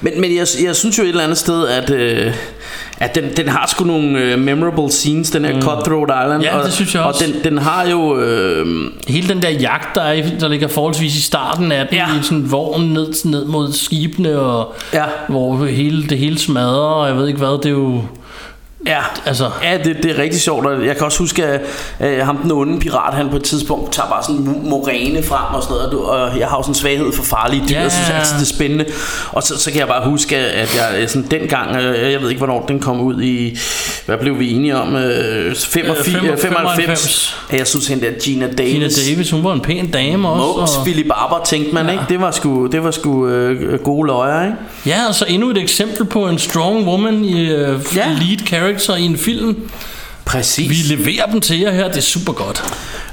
Men, 0.00 0.20
men 0.20 0.36
jeg, 0.36 0.46
jeg 0.64 0.76
synes 0.76 0.98
jo 0.98 1.02
et 1.02 1.08
eller 1.08 1.22
andet 1.24 1.38
sted, 1.38 1.68
at, 1.68 1.90
øh, 1.90 2.34
at 3.02 3.14
den, 3.14 3.24
den 3.36 3.48
har 3.48 3.66
sgu 3.66 3.84
nogle 3.84 4.18
øh, 4.18 4.38
memorable 4.38 4.90
scenes, 4.90 5.30
den 5.30 5.44
her 5.44 5.54
mm. 5.54 5.62
Cutthroat 5.62 6.10
Island. 6.24 6.42
Ja, 6.42 6.58
og, 6.58 6.64
det 6.64 6.72
synes 6.72 6.94
jeg 6.94 7.02
også. 7.02 7.24
Og 7.24 7.32
den, 7.34 7.44
den 7.44 7.58
har 7.58 7.86
jo... 7.90 8.18
Øh, 8.18 8.66
hele 9.08 9.28
den 9.28 9.42
der 9.42 9.48
jagt, 9.50 9.94
der, 9.94 10.02
er, 10.02 10.22
der 10.40 10.48
ligger 10.48 10.68
forholdsvis 10.68 11.16
i 11.16 11.22
starten 11.22 11.72
af 11.72 11.86
den, 11.86 11.96
Ja. 11.96 12.06
i 12.20 12.22
sådan 12.22 12.50
vogn 12.52 12.82
ned, 12.84 13.24
ned 13.30 13.44
mod 13.44 13.72
skibene, 13.72 14.38
og 14.38 14.74
Ja. 14.94 15.04
hvor 15.28 15.64
hele, 15.64 16.06
det 16.08 16.18
hele 16.18 16.38
smadrer, 16.38 16.94
og 16.94 17.08
jeg 17.08 17.16
ved 17.16 17.26
ikke 17.26 17.38
hvad, 17.38 17.58
det 17.62 17.66
er 17.66 17.70
jo... 17.70 18.02
ja, 18.86 19.00
Altså, 19.26 19.50
Ja, 19.62 19.78
det, 19.84 19.96
det 20.02 20.10
er 20.10 20.22
rigtig 20.22 20.40
sjovt, 20.40 20.66
og 20.66 20.86
jeg 20.86 20.96
kan 20.96 21.04
også 21.06 21.18
huske, 21.18 21.44
at 21.44 21.60
øh, 22.00 22.18
ham 22.26 22.36
den 22.36 22.52
onde 22.52 22.80
pirat, 22.80 23.14
han 23.14 23.28
på 23.30 23.36
et 23.36 23.42
tidspunkt 23.42 23.92
tager 23.92 24.08
bare 24.08 24.22
sådan 24.22 24.60
moræne 24.64 25.22
frem 25.22 25.54
og 25.54 25.62
sådan 25.62 25.74
noget, 25.74 25.86
og, 25.86 25.92
du, 25.92 26.02
og 26.04 26.38
jeg 26.38 26.48
har 26.48 26.56
jo 26.56 26.62
sådan 26.62 26.70
en 26.70 26.74
svaghed 26.74 27.12
for 27.12 27.22
farlige 27.22 27.62
dyr, 27.68 27.74
Ja. 27.74 27.82
jeg 27.82 27.92
synes 27.92 28.10
altid, 28.10 28.34
det 28.34 28.42
er 28.42 28.54
spændende. 28.54 28.84
Og 29.32 29.42
så, 29.42 29.58
så 29.58 29.70
kan 29.70 29.80
jeg 29.80 29.88
bare 29.88 30.10
huske, 30.10 30.36
at 30.36 30.74
jeg 30.76 31.00
øh, 31.02 31.08
sådan 31.08 31.28
dengang, 31.30 31.76
øh, 31.76 32.12
jeg 32.12 32.20
ved 32.22 32.28
ikke, 32.28 32.38
hvornår 32.38 32.64
den 32.66 32.80
kom 32.80 33.00
ud 33.00 33.22
i, 33.22 33.58
hvad 34.06 34.18
blev 34.18 34.38
vi 34.38 34.52
enige 34.52 34.76
om, 34.76 34.96
øh, 34.96 35.54
85, 35.56 36.08
Øh, 36.08 36.32
øh, 36.32 36.38
95, 36.38 36.38
95. 36.38 37.36
at 37.50 37.58
jeg 37.58 37.66
synes, 37.66 37.86
hende 37.86 38.06
der 38.06 38.12
Gina 38.24 38.46
Davis, 38.58 38.72
Gina 38.72 38.88
Davis, 39.14 39.30
hun 39.30 39.44
var 39.44 39.52
en 39.52 39.60
pæn 39.60 39.90
dame 39.90 40.28
også. 40.28 40.58
Mogs, 40.58 40.76
og- 40.76 40.84
Philip 40.84 41.06
Barber, 41.08 41.44
tænkte 41.44 41.74
man, 41.74 41.86
Ja. 41.86 41.92
ikke? 41.92 42.04
Det 42.08 42.20
var 42.20 42.30
sgu, 42.30 42.66
det 42.66 42.84
var 42.84 42.90
sgu 42.90 43.26
øh, 43.28 43.78
gode 43.78 44.06
løjer, 44.06 44.44
ikke? 44.44 44.56
Ja, 44.86 44.98
og 45.08 45.14
så 45.14 45.24
endnu 45.28 45.50
et 45.50 45.58
eksempel 45.58 46.04
på 46.04 46.26
en 46.28 46.38
strong 46.38 46.86
woman 46.86 47.24
i 47.24 47.34
uh, 47.54 47.58
Ja. 47.96 48.06
lead 48.06 48.46
character 48.46 48.71
i 48.98 49.02
en 49.02 49.18
film. 49.18 49.70
Præcis. 50.24 50.68
Vi 50.70 50.94
leverer 50.96 51.26
dem 51.26 51.40
til 51.40 51.60
jer 51.60 51.70
her, 51.70 51.88
det 51.88 51.96
er 51.96 52.00
super 52.00 52.32
godt. 52.32 52.64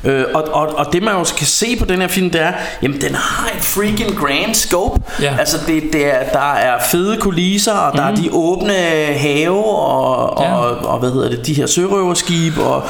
Øh, 0.03 0.25
og, 0.33 0.43
og, 0.43 0.67
og 0.75 0.93
det 0.93 1.03
man 1.03 1.13
jo 1.13 1.25
kan 1.37 1.47
se 1.47 1.75
på 1.75 1.85
den 1.85 2.01
her 2.01 2.07
film, 2.07 2.29
det 2.29 2.41
er, 2.41 2.53
jamen 2.81 3.01
den 3.01 3.15
har 3.15 3.49
et 3.57 3.63
freaking 3.63 4.17
grand 4.17 4.55
scope. 4.55 5.01
Ja. 5.21 5.35
Altså 5.39 5.57
det, 5.67 5.83
det 5.93 6.05
er, 6.05 6.23
der 6.33 6.53
er 6.53 6.83
fede 6.91 7.17
kulisser, 7.17 7.73
og 7.73 7.97
der 7.97 8.09
mm. 8.09 8.17
er 8.17 8.21
de 8.21 8.29
åbne 8.31 8.73
have, 9.13 9.65
og, 9.65 10.43
Ja. 10.43 10.55
og, 10.55 10.77
og 10.93 10.99
hvad 10.99 11.11
hedder 11.11 11.29
det, 11.29 11.47
de 11.47 11.53
her 11.53 11.67
sørøverskib, 11.67 12.57
og 12.57 12.83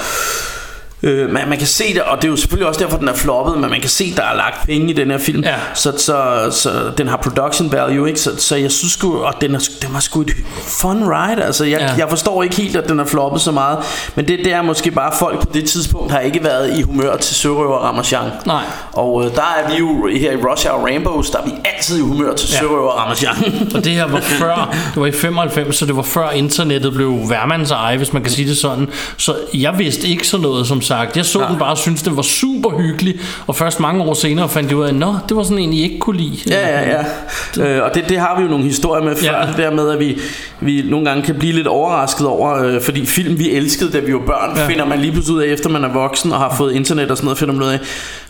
Øh, 1.04 1.30
man, 1.30 1.50
man 1.50 1.58
kan 1.58 1.68
se 1.68 1.94
det, 1.94 2.02
og 2.02 2.18
det 2.18 2.24
er 2.28 2.32
jo 2.32 2.36
selvfølgelig 2.38 2.68
også 2.68 2.80
derfor, 2.80 2.98
den 2.98 3.08
er 3.08 3.14
floppet, 3.14 3.58
men 3.58 3.70
man 3.70 3.80
kan 3.82 3.90
se, 3.90 4.14
der 4.16 4.24
er 4.24 4.36
lagt 4.36 4.66
penge 4.66 4.90
i 4.90 4.94
den 4.94 5.12
her 5.12 5.18
film. 5.18 5.44
Ja. 5.44 5.56
Så, 5.74 5.94
så, 5.98 6.48
så 6.52 6.70
den 6.98 7.08
har 7.08 7.18
production 7.18 7.72
value, 7.72 8.08
ikke? 8.08 8.20
Så, 8.20 8.32
så 8.38 8.56
jeg 8.56 8.72
synes 8.72 8.92
sgu, 8.94 9.18
og 9.24 9.34
den, 9.42 9.56
er, 9.56 9.70
den 9.82 9.94
var 9.94 10.00
sgu 10.00 10.22
et 10.22 10.32
fun 10.82 11.04
ride. 11.04 11.44
Altså, 11.44 11.66
jeg, 11.66 11.80
Ja. 11.80 11.94
jeg 11.98 12.10
forstår 12.10 12.44
ikke 12.44 12.56
helt, 12.56 12.76
at 12.76 12.90
den 12.90 13.00
er 13.00 13.06
floppet 13.06 13.42
så 13.42 13.52
meget, 13.52 13.78
men 14.16 14.28
det, 14.28 14.40
det 14.44 14.54
er 14.54 14.62
måske 14.62 14.92
bare 14.92 15.12
folk 15.20 15.40
på 15.40 15.48
det 15.54 15.70
tidspunkt 15.70 16.12
har 16.12 16.20
ikke 16.20 16.44
været 16.44 16.78
i 16.78 16.82
humør 16.82 17.18
til 17.18 17.36
sørøver 17.36 17.78
Ramachan. 17.78 18.30
Nej. 18.46 18.64
Og 18.94 19.26
øh, 19.26 19.36
der 19.36 19.42
er 19.42 19.70
vi 19.72 19.78
jo 19.78 20.08
her 20.20 20.32
i 20.32 20.36
Rush 20.36 20.68
Hour 20.70 20.84
Rainbows, 20.86 21.30
der 21.30 21.38
er 21.38 21.46
vi 21.46 21.52
altid 21.66 21.98
i 21.98 22.02
humør 22.02 22.34
til 22.36 22.50
Ja. 22.54 22.60
sørøver 22.60 22.92
Ramachan. 22.92 23.36
Og 23.76 23.84
det 23.84 23.92
her 23.92 24.08
var 24.08 24.20
før, 24.22 24.76
det 24.94 25.02
var 25.02 25.08
i 25.08 25.12
95, 25.12 25.76
så 25.76 25.86
det 25.86 25.96
var 25.96 26.02
før 26.02 26.30
internettet 26.30 26.94
blev 26.94 27.20
værmands 27.30 27.72
eje, 27.72 27.98
hvis 27.98 28.14
man 28.14 28.24
kan 28.24 28.32
sige 28.32 28.50
det 28.50 28.58
sådan. 28.58 28.90
Så 29.18 29.36
jeg 29.54 29.78
vidste 29.78 30.08
ikke 30.08 30.28
sådan 30.28 30.42
noget, 30.42 30.68
som 30.68 30.82
sagt. 30.90 31.18
Jeg 31.18 31.26
så 31.26 31.40
Nej. 31.40 31.50
den 31.50 31.60
bare 31.60 31.72
og 31.72 31.78
syntes, 31.78 32.04
den 32.04 32.16
var 32.16 32.22
super 32.22 32.70
hyggelig, 32.82 33.20
og 33.48 33.56
først 33.56 33.80
mange 33.80 34.04
år 34.04 34.14
senere 34.14 34.50
fandt 34.50 34.70
jeg 34.70 34.78
ud 34.78 34.84
af, 34.86 34.96
nå, 34.96 35.16
det 35.30 35.38
var 35.38 35.44
sådan 35.44 35.58
en, 35.58 35.74
I 35.74 35.82
ikke 35.84 36.00
kunne 36.00 36.18
lide. 36.18 36.38
Ja, 36.50 36.68
ja, 36.82 37.04
ja. 37.58 37.64
Øh, 37.66 37.84
og 37.86 37.96
det, 37.96 38.04
det 38.10 38.20
har 38.20 38.36
vi 38.38 38.44
jo 38.44 38.50
nogle 38.50 38.64
historier 38.66 39.04
med 39.04 39.16
før. 39.16 39.32
Ja. 39.32 39.40
Ja. 39.42 39.48
Det 39.48 39.58
der 39.58 39.72
med, 39.72 39.90
at 39.90 40.00
vi, 40.00 40.18
vi 40.60 40.84
nogle 40.90 41.06
gange 41.10 41.24
kan 41.24 41.36
blive 41.36 41.54
lidt 41.54 41.68
overrasket 41.68 42.28
over, 42.28 42.64
øh, 42.64 42.82
fordi 42.82 43.06
film, 43.06 43.40
vi 43.40 43.52
elskede, 43.52 43.92
da 43.92 44.00
vi 44.00 44.14
var 44.14 44.20
børn, 44.20 44.56
Ja. 44.56 44.62
ja. 44.62 44.68
finder 44.68 44.86
man 44.86 45.00
lige 45.00 45.12
pludselig 45.12 45.36
ud 45.38 45.42
af, 45.42 45.48
efter 45.48 45.70
man 45.70 45.84
er 45.84 45.94
voksen 45.94 46.32
og 46.32 46.40
har 46.40 46.56
fået 46.58 46.74
internet 46.74 47.12
og 47.12 47.18
sådan 47.18 47.26
noget, 47.26 47.38
finder 47.38 47.54
man 47.54 47.64
ud 47.64 47.70
af, 47.70 47.80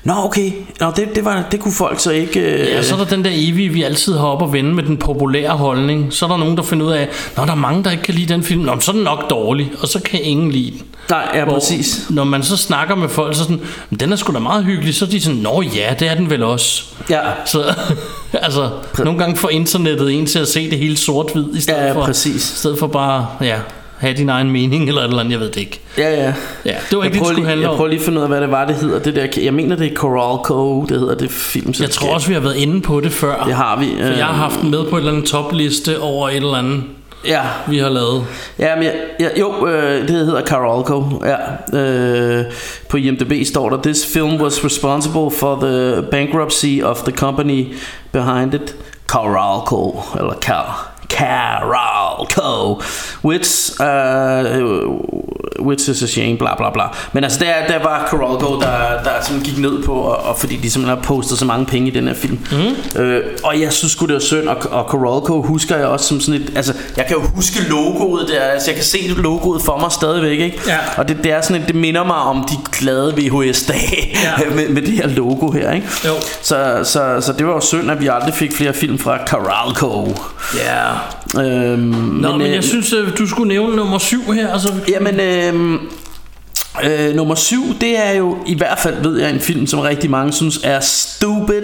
Nå, 0.03 0.13
okay, 0.17 0.51
Nå, 0.79 0.91
det, 0.95 1.15
det, 1.15 1.25
var, 1.25 1.43
det 1.51 1.59
kunne 1.59 1.73
folk 1.73 1.99
så 1.99 2.11
ikke... 2.11 2.39
Øh, 2.39 2.59
Ja, 2.59 2.81
så 2.83 2.93
er 2.95 2.99
der 2.99 3.05
den 3.05 3.23
der 3.25 3.31
evige, 3.33 3.69
vi 3.69 3.83
altid 3.83 4.17
har 4.17 4.25
op 4.27 4.41
og 4.41 4.53
vende 4.53 4.73
med 4.73 4.83
den 4.83 4.97
populære 4.97 5.49
holdning. 5.51 6.13
Så 6.13 6.25
er 6.25 6.29
der 6.29 6.37
nogen, 6.37 6.57
der 6.57 6.63
finder 6.63 6.85
ud 6.85 6.91
af, 6.91 7.07
når 7.37 7.45
der 7.45 7.51
er 7.51 7.55
mange, 7.55 7.83
der 7.83 7.91
ikke 7.91 8.03
kan 8.03 8.13
lide 8.13 8.33
den 8.33 8.43
film, 8.43 8.61
Nå, 8.61 8.79
så 8.79 8.91
er 8.91 8.95
den 8.95 9.03
nok 9.03 9.29
dårlig, 9.29 9.71
og 9.81 9.87
så 9.87 10.01
kan 10.01 10.19
ingen 10.23 10.51
lide 10.51 10.71
den. 10.71 10.81
Nej, 11.09 11.29
ja, 11.33 11.43
Hvor, 11.43 11.53
præcis. 11.53 12.05
Når 12.09 12.23
man 12.23 12.43
så 12.43 12.57
snakker 12.57 12.95
med 12.95 13.09
folk, 13.09 13.35
så 13.35 13.41
er 13.41 13.43
sådan, 13.43 13.61
"Men 13.89 13.99
den 13.99 14.11
er 14.11 14.15
sgu 14.15 14.33
da 14.33 14.39
meget 14.39 14.65
hyggelig, 14.65 14.95
så 14.95 15.05
er 15.05 15.09
de 15.09 15.21
sådan, 15.21 15.39
nå 15.39 15.61
ja, 15.61 15.93
det 15.99 16.07
er 16.09 16.15
den 16.15 16.29
vel 16.29 16.43
også. 16.43 16.83
Ja, 17.09 17.19
Så 17.45 17.63
altså, 18.33 18.69
nogle 18.99 19.19
gange 19.19 19.35
får 19.35 19.49
internettet 19.49 20.11
en 20.11 20.25
til 20.25 20.39
at 20.39 20.47
se 20.47 20.69
det 20.69 20.77
hele 20.79 20.97
sort-hvid, 20.97 21.45
i 21.55 21.61
stedet, 21.61 21.79
Ja, 21.79 21.91
for, 21.91 22.05
præcis. 22.05 22.51
i 22.53 22.55
stedet 22.55 22.79
for 22.79 22.87
bare, 22.87 23.27
ja, 23.41 23.55
have 23.97 24.13
din 24.13 24.29
egen 24.29 24.51
mening, 24.51 24.87
eller 24.87 25.01
et 25.01 25.05
eller 25.05 25.19
andet, 25.19 25.31
jeg 25.31 25.39
ved 25.39 25.47
det 25.47 25.57
ikke. 25.57 25.79
ja, 25.97 26.09
ja. 26.23 26.33
Ja, 26.65 26.75
det 26.89 26.97
var 26.97 27.03
Jeg 27.03 27.05
ikke 27.05 27.05
det, 27.05 27.11
det 27.13 27.19
prøver, 27.19 27.33
skulle 27.33 27.47
handle 27.47 27.61
jeg 27.63 27.69
om. 27.69 27.75
prøver 27.75 27.89
lige 27.89 27.99
at 27.99 28.05
finde 28.05 28.17
ud 28.17 28.23
af, 28.23 28.29
hvad 28.29 28.41
det 28.41 28.51
var, 28.51 28.65
det 28.65 28.75
hedder. 28.75 28.99
Det 28.99 29.15
der, 29.15 29.27
jeg 29.43 29.53
mener, 29.53 29.75
det 29.75 29.91
er 29.91 29.95
Coralco, 29.95 30.85
det 30.89 30.99
hedder 30.99 31.15
det 31.15 31.31
film. 31.31 31.73
Jeg 31.79 31.89
tror 31.89 32.13
også, 32.13 32.27
vi 32.27 32.33
har 32.33 32.41
været 32.41 32.55
inde 32.55 32.81
på 32.81 32.99
det 32.99 33.11
før. 33.11 33.43
Det 33.45 33.53
har 33.53 33.79
vi. 33.79 33.85
For 34.01 34.07
jeg 34.07 34.25
har 34.25 34.33
haft 34.33 34.61
den 34.61 34.71
med 34.71 34.83
på 34.89 34.95
et 34.95 34.99
eller 34.99 35.11
andet 35.11 35.25
topliste 35.29 35.99
over 36.01 36.29
et 36.29 36.35
eller 36.35 36.53
andet, 36.55 36.83
Ja, 37.25 37.41
vi 37.67 37.79
har 37.79 37.89
lavet. 37.89 38.25
Ja, 38.59 38.75
men 38.75 38.83
jeg, 38.83 38.93
jeg, 39.19 39.31
jo, 39.39 39.67
øh, 39.67 40.07
det 40.07 40.09
hedder 40.09 40.45
Carolco. 40.45 41.03
Ja. 41.25 41.77
Øh, 41.79 42.45
på 42.89 42.97
IMDb 42.97 43.47
står 43.47 43.69
der, 43.69 43.81
This 43.81 44.05
film 44.13 44.41
was 44.41 44.65
responsible 44.65 45.31
for 45.31 45.55
the 45.61 46.03
bankruptcy 46.11 46.81
of 46.83 46.97
the 47.03 47.11
company 47.11 47.75
behind 48.11 48.53
it, 48.53 48.75
Carolco, 49.07 50.01
eller 50.19 50.33
Car. 50.41 50.91
Carolco 52.25 52.81
Which 53.23 53.71
uh, 53.79 54.45
Which 55.59 55.89
is 55.89 56.03
a 56.03 56.07
shame 56.07 56.37
Bla 56.37 56.55
bla 56.55 56.69
bla 56.69 56.83
Men 57.13 57.23
altså 57.23 57.39
der, 57.39 57.53
der 57.67 57.83
var 57.83 58.07
Carolco 58.11 58.59
Der, 58.59 59.03
der 59.03 59.11
sådan 59.21 59.41
gik 59.41 59.57
ned 59.57 59.83
på 59.83 59.93
og, 59.93 60.17
og 60.17 60.37
fordi 60.39 60.55
de 60.55 60.71
simpelthen 60.71 60.97
har 60.97 61.03
postet 61.03 61.37
så 61.37 61.45
mange 61.45 61.65
penge 61.65 61.87
i 61.87 61.91
den 61.91 62.07
her 62.07 62.13
film 62.13 62.39
mm. 62.51 63.01
øh, 63.01 63.23
Og 63.43 63.61
jeg 63.61 63.73
synes 63.73 63.91
sgu 63.91 64.05
det 64.05 64.13
var 64.13 64.19
synd 64.19 64.47
Og, 64.47 64.57
og 64.71 64.89
Carolco 64.91 65.41
husker 65.41 65.77
jeg 65.77 65.87
også 65.87 66.05
som 66.05 66.19
sådan 66.19 66.41
et 66.41 66.51
Altså 66.55 66.73
jeg 66.97 67.05
kan 67.05 67.15
jo 67.15 67.21
huske 67.35 67.59
logoet 67.69 68.27
der 68.27 68.41
Altså 68.41 68.69
jeg 68.71 68.75
kan 68.75 68.85
se 68.85 68.97
logoet 69.17 69.61
for 69.61 69.77
mig 69.77 69.91
stadigvæk 69.91 70.39
ikke? 70.39 70.59
Ja. 70.67 70.77
Og 70.97 71.07
det, 71.07 71.17
det 71.23 71.31
er 71.31 71.41
sådan 71.41 71.61
et, 71.61 71.67
Det 71.67 71.75
minder 71.75 72.03
mig 72.03 72.17
om 72.17 72.45
de 72.49 72.55
glade 72.79 73.13
VHS-dage 73.17 74.17
Ja. 74.23 74.49
med, 74.55 74.69
med 74.69 74.81
det 74.81 74.93
her 74.93 75.07
logo 75.07 75.51
her 75.51 75.71
ikke? 75.71 75.87
Jo. 76.05 76.13
Så, 76.41 76.79
så, 76.83 77.21
så 77.21 77.33
det 77.37 77.47
var 77.47 77.53
jo 77.53 77.59
synd 77.61 77.91
at 77.91 78.01
vi 78.01 78.07
aldrig 78.07 78.33
fik 78.33 78.55
flere 78.55 78.73
film 78.73 78.99
fra 78.99 79.17
Carolco 79.27 80.15
Ja. 80.55 80.89
Øhm, 81.37 82.08
Nå, 82.09 82.29
men, 82.31 82.37
men 82.37 82.47
øh, 82.47 82.53
jeg 82.53 82.63
synes, 82.63 82.93
øh, 82.93 83.17
du 83.17 83.27
skulle 83.27 83.47
nævne 83.47 83.75
nummer 83.75 83.97
syv 83.97 84.21
her. 84.21 84.53
Altså, 84.53 84.73
Jamen, 84.89 85.19
øhm, 85.19 85.79
øh, 86.83 87.15
nummer 87.15 87.35
syv, 87.35 87.63
det 87.81 88.05
er 88.07 88.11
jo 88.11 88.37
i 88.45 88.57
hvert 88.57 88.79
fald, 88.79 88.95
ved 89.01 89.19
jeg, 89.19 89.29
en 89.29 89.39
film, 89.39 89.67
som 89.67 89.79
rigtig 89.79 90.09
mange 90.09 90.33
synes 90.33 90.59
er 90.63 90.79
stupid. 90.79 91.61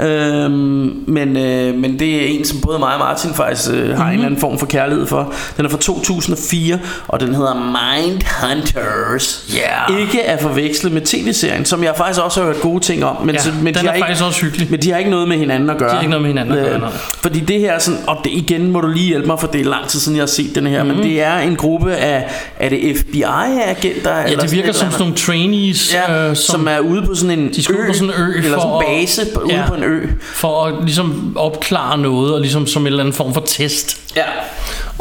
Øhm, 0.00 1.04
men, 1.06 1.36
øh, 1.36 1.74
men 1.74 1.98
det 1.98 2.22
er 2.22 2.26
en, 2.26 2.44
som 2.44 2.60
både 2.60 2.78
mig 2.78 2.92
og 2.92 2.98
Martin 2.98 3.34
faktisk 3.34 3.70
øh, 3.70 3.76
har 3.76 3.86
mm-hmm. 3.88 4.02
en 4.06 4.12
eller 4.12 4.26
anden 4.26 4.40
form 4.40 4.58
for 4.58 4.66
kærlighed 4.66 5.06
for. 5.06 5.32
Den 5.56 5.64
er 5.64 5.68
fra 5.70 5.78
2004, 5.78 6.78
og 7.08 7.20
den 7.20 7.34
hedder 7.34 7.54
Mindhunters. 7.54 9.44
Ja. 9.54 9.96
Ikke 9.98 10.22
at 10.22 10.40
forveksle 10.40 10.90
med 10.90 11.00
tv-serien, 11.00 11.64
som 11.64 11.84
jeg 11.84 11.94
faktisk 11.96 12.20
også 12.20 12.40
har 12.40 12.46
hørt 12.46 12.60
gode 12.60 12.80
ting 12.80 13.04
om. 13.04 13.26
Men, 13.26 13.34
Ja, 13.34 13.40
så, 13.40 13.50
men 13.62 13.66
den 13.66 13.74
de 13.74 13.80
er 13.80 13.84
har 13.84 13.92
ikke, 13.94 14.04
faktisk 14.06 14.24
også 14.24 14.40
hyggelig. 14.40 14.70
Men 14.70 14.82
de 14.82 14.90
har 14.90 14.98
ikke 14.98 15.10
noget 15.10 15.28
med 15.28 15.36
hinanden 15.36 15.70
at 15.70 15.78
gøre. 15.78 15.88
De 15.88 15.94
har 15.94 16.00
ikke 16.00 16.10
noget 16.10 16.22
med 16.22 16.30
hinanden 16.30 16.58
at 16.58 16.64
gøre, 16.64 16.74
Øh, 16.74 16.80
nej. 16.80 16.90
Fordi 17.20 17.40
det 17.40 17.60
her 17.60 17.72
er 17.72 17.78
sådan, 17.78 18.00
og 18.06 18.16
det, 18.24 18.30
igen 18.32 18.70
må 18.70 18.80
du 18.80 18.88
lige 18.88 19.08
hjælpe 19.08 19.26
mig, 19.26 19.40
for 19.40 19.46
det 19.46 19.60
er 19.60 19.64
lang 19.64 19.88
tid 19.88 20.00
siden, 20.00 20.16
jeg 20.16 20.22
har 20.22 20.26
set 20.26 20.54
den 20.54 20.66
her. 20.66 20.82
Mm-hmm. 20.82 20.98
Men 20.98 21.06
det 21.06 21.22
er 21.22 21.38
en 21.38 21.56
gruppe 21.56 21.94
af, 21.94 22.24
er 22.58 22.68
det 22.68 22.96
FBI-agenter? 22.98 24.21
Ja, 24.30 24.34
det 24.36 24.52
virker 24.52 24.72
som 24.72 24.90
sådan 24.90 25.00
nogle 25.02 25.14
trainees, 25.16 25.94
Ja, 25.94 26.28
øh, 26.30 26.36
som, 26.36 26.52
som 26.52 26.68
er 26.68 26.78
ude 26.78 27.02
på 27.06 27.14
sådan 27.14 27.38
en 27.38 27.52
de 27.54 27.62
skal 27.62 27.74
ud 27.74 27.86
på 27.86 27.92
sådan 27.92 28.08
en 28.08 28.14
ø 28.20 28.36
Eller 28.36 28.60
sådan 28.60 28.72
en 28.72 28.80
at- 28.80 28.86
base 28.86 29.26
på, 29.34 29.40
ude 29.40 29.54
Ja. 29.54 29.66
på 29.68 29.74
en 29.74 29.84
ø 29.84 30.06
for 30.20 30.64
at 30.64 30.74
ligesom 30.84 31.36
opklare 31.36 31.98
noget, 31.98 32.34
og 32.34 32.40
ligesom 32.40 32.66
som 32.66 32.82
en 32.82 32.86
eller 32.86 33.00
anden 33.00 33.12
form 33.14 33.34
for 33.34 33.42
test. 33.46 33.98
Ja 34.16 34.24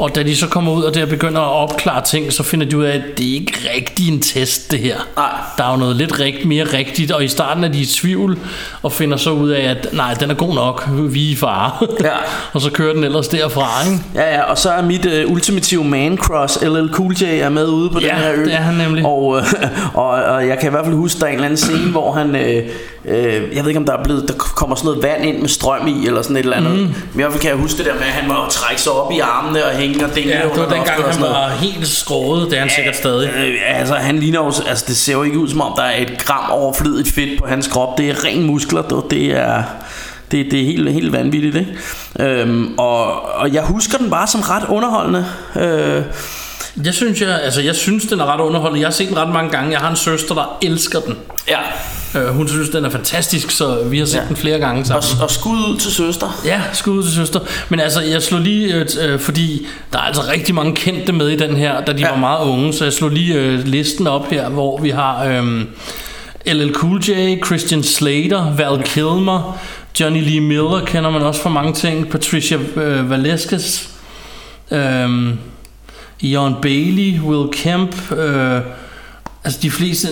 Og 0.02 0.16
da 0.16 0.24
de 0.24 0.36
så 0.36 0.48
kommer 0.48 0.72
ud 0.72 0.84
og 0.84 0.94
der 0.94 1.06
begynder 1.06 1.42
at 1.42 1.70
opklare 1.70 2.04
ting, 2.04 2.34
så 2.34 2.44
finder 2.44 2.66
de 2.66 2.78
ud 2.78 2.84
af, 2.84 2.96
at 2.96 3.02
det 3.18 3.30
er 3.30 3.34
ikke 3.34 3.54
rigtig 3.76 4.08
en 4.08 4.22
test, 4.22 4.72
det 4.72 4.80
her. 4.80 4.96
Nej. 5.18 5.30
Der 5.58 5.64
er 5.64 5.72
jo 5.72 5.78
noget 5.78 5.96
lidt 5.96 6.20
rigt, 6.20 6.46
mere 6.46 6.64
rigtigt, 6.64 7.12
og 7.12 7.24
i 7.24 7.28
starten 7.28 7.64
er 7.64 7.68
de 7.68 7.80
i 7.80 7.86
tvivl, 7.86 8.40
og 8.82 8.92
finder 8.92 9.18
så 9.18 9.32
ud 9.32 9.50
af, 9.50 9.70
at 9.70 9.88
nej, 9.94 10.14
den 10.14 10.30
er 10.32 10.34
god 10.34 10.56
nok, 10.56 10.90
vi 10.92 11.28
er 11.28 11.32
i 11.32 11.36
fare. 11.36 11.88
Ja. 12.04 12.10
og 12.54 12.62
så 12.62 12.72
kører 12.72 12.94
den 12.94 13.04
ellers 13.04 13.28
derfra, 13.28 13.92
ikke? 13.92 14.04
Ja, 14.16 14.36
ja, 14.36 14.42
og 14.42 14.58
så 14.58 14.70
er 14.70 14.82
mit 14.82 15.06
uh, 15.06 15.32
ultimative 15.32 15.84
man 15.84 16.18
crush, 16.18 16.66
LL 16.66 16.90
Cool 16.94 17.14
J, 17.22 17.24
er 17.24 17.50
med 17.50 17.68
ude 17.68 17.90
på 17.90 18.00
Ja, 18.00 18.08
den 18.08 18.16
her 18.16 18.34
ø. 18.34 18.46
det 18.46 18.54
er 18.54 18.58
han 18.58 18.76
nemlig. 18.76 19.06
Og, 19.06 19.38
øh, 19.38 19.44
og, 19.94 20.10
og 20.10 20.48
jeg 20.48 20.60
kan 20.60 20.70
i 20.70 20.72
hvert 20.72 20.86
fald 20.86 20.96
huske, 20.96 21.20
der 21.20 21.26
er 21.26 21.30
en 21.30 21.36
eller 21.36 21.46
anden 21.46 21.58
scene, 21.58 21.92
hvor 21.92 22.12
han, 22.12 22.36
øh, 22.36 22.64
øh, 23.06 23.56
jeg 23.56 23.64
ved 23.64 23.68
ikke 23.68 23.78
om 23.78 23.86
der 23.86 23.98
er 23.98 24.04
blevet, 24.04 24.28
der 24.28 24.34
kommer 24.34 24.76
sådan 24.76 24.88
noget 24.88 25.04
vand 25.04 25.26
ind 25.26 25.40
med 25.40 25.50
strøm 25.50 25.88
i, 25.88 26.08
eller 26.08 26.22
sådan 26.22 26.36
et 26.38 26.44
eller 26.44 26.58
andet. 26.58 26.74
Mm. 26.74 26.80
Men 26.80 26.94
i 27.14 27.16
hvert 27.16 27.32
fald 27.32 27.42
kan 27.42 27.50
jeg 27.50 27.58
huske 27.58 27.78
det 27.78 27.86
der 27.86 27.94
med, 27.94 28.02
at 28.02 28.08
han 28.08 28.28
må 28.28 28.36
trække 28.50 28.82
sig 28.82 28.92
op 28.92 29.12
i 29.12 29.20
armene 29.20 29.66
og 29.66 29.72
hænge 29.72 30.06
og 30.06 30.16
dingle 30.16 30.34
Ja, 30.34 30.42
det 30.44 30.50
var 30.50 30.70
dengang, 30.70 31.04
han 31.04 31.22
var 31.22 31.50
helt 31.50 31.88
skåret, 31.88 32.50
det 32.50 32.58
er 32.58 32.62
han 32.62 32.70
sikkert 32.70 32.96
stadig. 32.96 33.30
Øh, 33.30 33.80
altså, 33.80 33.96
han 33.96 34.18
ligner 34.20 34.40
jo, 34.40 34.46
altså, 34.46 34.86
det 34.88 34.98
ser 34.98 35.14
jo 35.14 35.24
ikke 35.24 35.40
ud 35.40 35.50
som 35.50 35.62
om, 35.62 35.74
der 35.76 35.84
er 35.84 36.02
et 36.02 36.26
gram 36.26 36.52
overflødigt 36.52 37.12
fedt 37.16 37.40
på 37.40 37.48
hans 37.48 37.68
krop. 37.68 37.98
Det 37.98 38.10
er 38.10 38.26
ren 38.26 38.44
muskler, 38.44 38.82
du. 38.82 39.04
det 39.10 39.26
er... 39.26 39.64
Det, 40.32 40.52
det 40.52 40.62
er 40.62 40.66
helt, 40.66 40.92
helt 40.92 41.14
vanvittigt, 41.14 41.56
ikke? 41.56 41.78
Øhm, 42.20 42.74
og, 42.78 43.22
og 43.36 43.54
jeg 43.54 43.64
husker 43.64 43.98
den 43.98 44.10
bare 44.10 44.28
som 44.28 44.42
ret 44.42 44.64
underholdende. 44.70 45.26
Øh, 45.56 46.04
Jeg 46.86 46.94
synes, 46.94 47.22
jeg, 47.22 47.42
altså, 47.44 47.62
jeg 47.62 47.76
synes, 47.76 48.06
den 48.06 48.20
er 48.20 48.26
ret 48.34 48.40
underholdende. 48.42 48.80
Jeg 48.82 48.88
har 48.88 48.92
set 48.94 49.08
den 49.10 49.18
ret 49.18 49.30
mange 49.34 49.52
gange. 49.52 49.72
Jeg 49.72 49.80
har 49.80 49.90
en 49.90 49.96
søster, 49.96 50.36
der 50.36 50.58
elsker 50.62 51.00
den. 51.00 51.16
ja. 51.48 51.58
Øh, 52.16 52.28
hun 52.28 52.48
synes, 52.48 52.70
den 52.70 52.86
er 52.86 52.90
fantastisk, 52.90 53.52
så 53.52 53.84
vi 53.84 54.00
har 54.00 54.06
set 54.06 54.16
ja. 54.18 54.24
den 54.28 54.36
flere 54.36 54.60
gange 54.60 54.86
sammen. 54.86 55.04
Og, 55.18 55.24
og 55.24 55.32
skud 55.32 55.58
ud 55.58 55.78
til 55.78 55.92
søster. 55.92 56.42
Ja, 56.46 56.62
skud 56.74 56.98
ud 56.98 57.04
til 57.04 57.12
søster. 57.14 57.40
Men 57.70 57.80
altså, 57.80 58.02
jeg 58.02 58.22
slog 58.22 58.42
lige, 58.42 58.74
øh, 58.76 58.86
øh, 59.02 59.20
fordi 59.20 59.68
der 59.94 59.98
er 59.98 60.02
altså 60.04 60.22
rigtig 60.32 60.56
mange 60.56 60.76
kendte 60.76 61.14
med 61.14 61.28
i 61.30 61.36
den 61.38 61.56
her, 61.56 61.82
da 61.82 61.94
de 61.94 62.00
Ja. 62.02 62.10
var 62.10 62.18
meget 62.18 62.46
unge, 62.48 62.74
så 62.74 62.84
jeg 62.84 62.94
slog 62.94 63.10
lige 63.10 63.34
øh, 63.36 63.60
listen 63.68 64.08
op 64.08 64.30
her, 64.30 64.50
hvor 64.50 64.78
vi 64.82 64.90
har 64.90 65.26
øh, 65.26 65.62
LL 66.46 66.74
Cool 66.74 67.02
J, 67.10 67.40
Christian 67.46 67.84
Slater, 67.84 68.56
Val 68.56 68.84
Kilmer, 68.84 69.58
Johnny 70.00 70.24
Lee 70.24 70.40
Miller 70.42 70.86
kender 70.86 71.10
man 71.10 71.22
også 71.22 71.42
for 71.42 71.50
mange 71.50 71.74
ting, 71.74 72.10
Patricia 72.10 72.58
øh, 72.76 73.10
Valesquez, 73.10 73.88
øh, 74.72 75.10
Ian 76.24 76.56
Bailey, 76.62 77.20
Will 77.20 77.50
Kemp, 77.52 78.12
øh, 78.12 78.62
altså 79.44 79.60
de 79.62 79.72
fleste... 79.72 80.08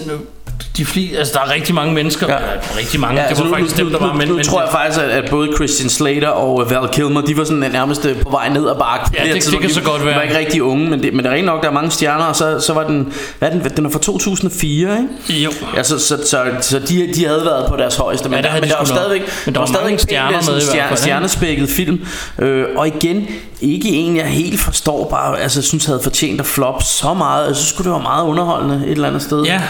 De 0.77 0.85
fleste, 0.85 1.17
altså 1.17 1.33
der 1.33 1.39
er 1.39 1.53
rigtig 1.53 1.75
mange 1.75 1.93
mennesker 1.93 2.27
Ja. 2.29 2.37
Rigtig 2.77 2.99
mange, 2.99 3.15
ja, 3.15 3.21
det 3.23 3.29
altså, 3.29 3.43
var 3.43 3.49
nu, 3.49 3.55
faktisk 3.55 3.77
nu, 3.77 3.83
dem 3.83 3.91
der 3.93 3.99
nu, 3.99 4.07
var 4.07 4.13
men, 4.13 4.27
nu 4.27 4.35
men, 4.35 4.43
tror 4.43 4.61
jeg 4.61 4.69
faktisk, 4.71 4.99
at, 4.99 5.09
at 5.09 5.29
både 5.29 5.49
Christian 5.55 5.89
Slater 5.89 6.27
og 6.27 6.61
øh, 6.63 6.71
Val 6.71 6.89
Kilmer, 6.91 7.21
de 7.21 7.37
var 7.37 7.43
sådan 7.43 7.63
øh, 7.63 7.71
nærmest 7.71 8.05
øh, 8.05 8.21
på 8.21 8.29
vej 8.29 8.49
ned 8.49 8.69
ad 8.69 8.75
bakke. 8.79 9.05
Ja, 9.13 9.23
her 9.25 9.33
det- 9.33 9.43
tidspunkt. 9.43 9.51
det 9.51 9.61
kan 9.61 9.69
De- 9.81 9.85
så 9.85 9.89
godt 9.91 10.01
De 10.01 10.05
være. 10.05 10.15
var 10.15 10.21
ikke 10.21 10.37
rigtig 10.37 10.63
unge, 10.63 10.89
men 10.89 11.03
det, 11.03 11.13
men 11.13 11.25
det 11.25 11.31
er 11.31 11.35
rent 11.35 11.45
nok, 11.45 11.61
der 11.63 11.69
er 11.69 11.73
mange 11.73 11.91
stjerner, 11.91 12.25
og 12.25 12.35
så, 12.35 12.59
så 12.59 12.73
var 12.73 12.83
den, 12.83 13.13
hvad 13.39 13.51
den, 13.51 13.63
den 13.77 13.85
er 13.85 13.89
fra 13.89 13.99
2004, 13.99 14.97
ikke? 15.27 15.43
Jo. 15.43 15.51
Ja, 15.75 15.83
så, 15.83 15.99
så, 15.99 16.17
så, 16.25 16.45
så 16.61 16.79
de, 16.79 17.09
de 17.15 17.25
havde 17.25 17.41
været 17.45 17.65
på 17.69 17.75
deres 17.75 17.95
højeste, 17.95 18.29
men, 18.29 18.33
Ja, 18.33 18.37
det 18.37 18.43
der, 18.43 18.49
havde 18.49 18.61
men 18.61 18.69
de 18.69 18.73
der 18.73 18.79
var 18.79 18.85
stadigvæk, 18.85 19.21
Men 19.45 19.53
der 19.55 19.59
var 19.59 19.67
stadigvæk 19.67 19.99
stjerner 19.99 20.31
med 20.31 20.39
i 20.39 20.61
sådan 20.65 20.83
ikke? 20.89 20.97
stjernespækket 20.97 21.69
film. 21.69 22.05
Øh, 22.39 22.65
og 22.75 22.87
igen, 22.87 23.27
ikke 23.61 23.89
en, 23.89 24.17
jeg 24.17 24.25
helt 24.25 24.59
forstår, 24.59 25.07
bare 25.09 25.39
altså, 25.39 25.61
synes 25.61 25.85
havde 25.85 25.99
fortjent 26.03 26.39
at 26.41 26.45
flop 26.47 26.83
så 26.83 27.13
meget. 27.13 27.47
Jeg 27.47 27.55
synes 27.55 27.69
sgu, 27.69 27.83
det 27.83 27.91
var 27.91 28.01
meget 28.01 28.23
underholdende 28.25 28.81
et 28.85 28.91
eller 28.91 29.07
andet 29.07 29.21
sted. 29.21 29.43
Ja, 29.43 29.61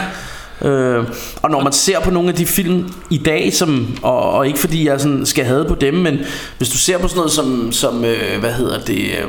Øh, 0.62 1.04
og 1.42 1.52
når 1.52 1.64
man 1.64 1.74
ser 1.74 2.00
på 2.00 2.12
nogle 2.12 2.30
af 2.30 2.36
de 2.36 2.46
film 2.46 2.94
i 3.10 3.18
dag, 3.18 3.54
som, 3.54 3.98
og, 4.02 4.32
og 4.32 4.48
ikke 4.48 4.60
fordi 4.60 4.88
jeg 4.88 5.02
sådan 5.02 5.26
skal 5.26 5.46
have 5.46 5.66
på 5.66 5.76
dem, 5.76 5.94
men 5.94 6.20
hvis 6.58 6.70
du 6.70 6.78
ser 6.78 6.98
på 6.98 7.08
sådan 7.08 7.18
noget 7.18 7.32
som, 7.32 7.72
som 7.72 8.06
øh, 8.06 8.40
hvad 8.40 8.54
hedder 8.54 8.80
det, 8.80 9.00
øh, 9.00 9.28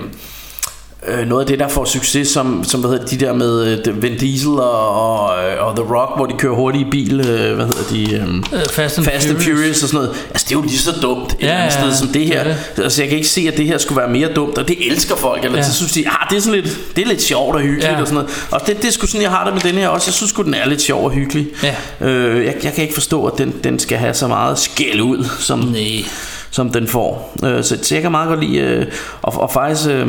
øh, 1.08 1.26
noget 1.28 1.40
af 1.42 1.46
det 1.46 1.58
der 1.58 1.68
får 1.68 1.84
succes, 1.84 2.28
som, 2.28 2.64
som 2.64 2.80
hvad 2.80 2.90
hedder 2.90 3.06
de 3.06 3.16
der 3.16 3.32
med 3.32 3.78
øh, 3.88 4.02
Vin 4.02 4.16
Diesel 4.18 4.48
og, 4.50 4.88
og, 5.20 5.30
øh, 5.44 5.66
og 5.66 5.76
The 5.76 5.94
Rock, 5.94 6.12
hvor 6.16 6.26
de 6.26 6.34
kører 6.38 6.54
hurtigt 6.54 6.86
i 6.86 6.90
bil, 6.90 7.20
øh, 7.20 7.54
hvad 7.56 7.66
hedder 7.66 7.82
de, 7.90 8.14
øh, 8.14 8.34
øh, 8.60 8.66
Fast 8.70 8.98
and, 8.98 9.06
Fast 9.06 9.28
and 9.28 9.38
Furious 9.40 9.82
og 9.82 9.88
sådan 9.88 10.04
noget. 10.04 10.16
Altså 10.30 10.46
det 10.48 10.54
er 10.54 10.58
jo 10.58 10.62
lige 10.62 10.78
så 10.78 10.92
dumt 11.02 11.32
et 11.32 11.36
Ja, 11.46 11.48
andet 11.56 11.72
sted 11.72 11.94
som 11.94 12.08
det 12.08 12.26
her. 12.26 12.44
det 12.44 12.82
Altså 12.82 13.02
jeg 13.02 13.08
kan 13.08 13.16
ikke 13.18 13.28
se 13.30 13.48
at 13.52 13.56
det 13.56 13.66
her 13.66 13.78
skulle 13.78 14.00
være 14.00 14.10
mere 14.10 14.32
dumt, 14.32 14.58
og 14.58 14.68
det 14.68 14.76
elsker 14.90 15.16
folk. 15.16 15.44
Eller 15.44 15.58
Ja. 15.58 15.64
så 15.64 15.74
synes 15.74 15.92
de, 15.92 16.04
ah, 16.08 16.30
det 16.30 16.36
er 16.36 16.40
sådan 16.40 16.60
lidt, 16.60 16.78
det 16.96 17.02
er 17.02 17.08
lidt 17.08 17.22
sjovt 17.22 17.54
og 17.54 17.60
hyggeligt 17.60 17.92
Ja. 17.92 18.00
og 18.00 18.06
sådan 18.06 18.14
noget. 18.14 18.46
Og 18.50 18.60
det, 18.66 18.76
det 18.76 18.84
er 18.88 18.92
sgu 18.92 19.06
sådan 19.06 19.22
jeg 19.22 19.30
har 19.30 19.44
det 19.44 19.52
med 19.54 19.60
den 19.62 19.74
her 19.80 19.88
også. 19.88 20.08
Jeg 20.08 20.14
synes 20.14 20.30
sgu 20.30 20.42
den 20.42 20.54
er 20.54 20.66
lidt 20.68 20.82
sjov 20.82 21.04
og 21.04 21.10
hyggelig. 21.10 21.46
Ja. 21.62 22.06
Øh, 22.08 22.44
jeg, 22.44 22.54
jeg 22.64 22.72
kan 22.72 22.82
ikke 22.82 22.94
forstå 22.94 23.24
at 23.26 23.38
den, 23.38 23.54
den 23.64 23.78
skal 23.78 23.98
have 23.98 24.14
så 24.14 24.28
meget 24.28 24.58
skæld 24.58 25.00
ud 25.00 25.24
som, 25.38 25.58
Nej. 25.58 26.04
som 26.50 26.70
den 26.72 26.88
får. 26.88 27.36
Øh, 27.44 27.64
så, 27.64 27.78
så 27.82 27.94
jeg 27.94 28.02
kan 28.02 28.10
meget 28.10 28.28
godt 28.28 28.40
lide 28.44 28.58
øh, 28.58 28.86
og, 29.22 29.40
og 29.40 29.50
faktisk 29.52 29.88
øh, 29.90 30.08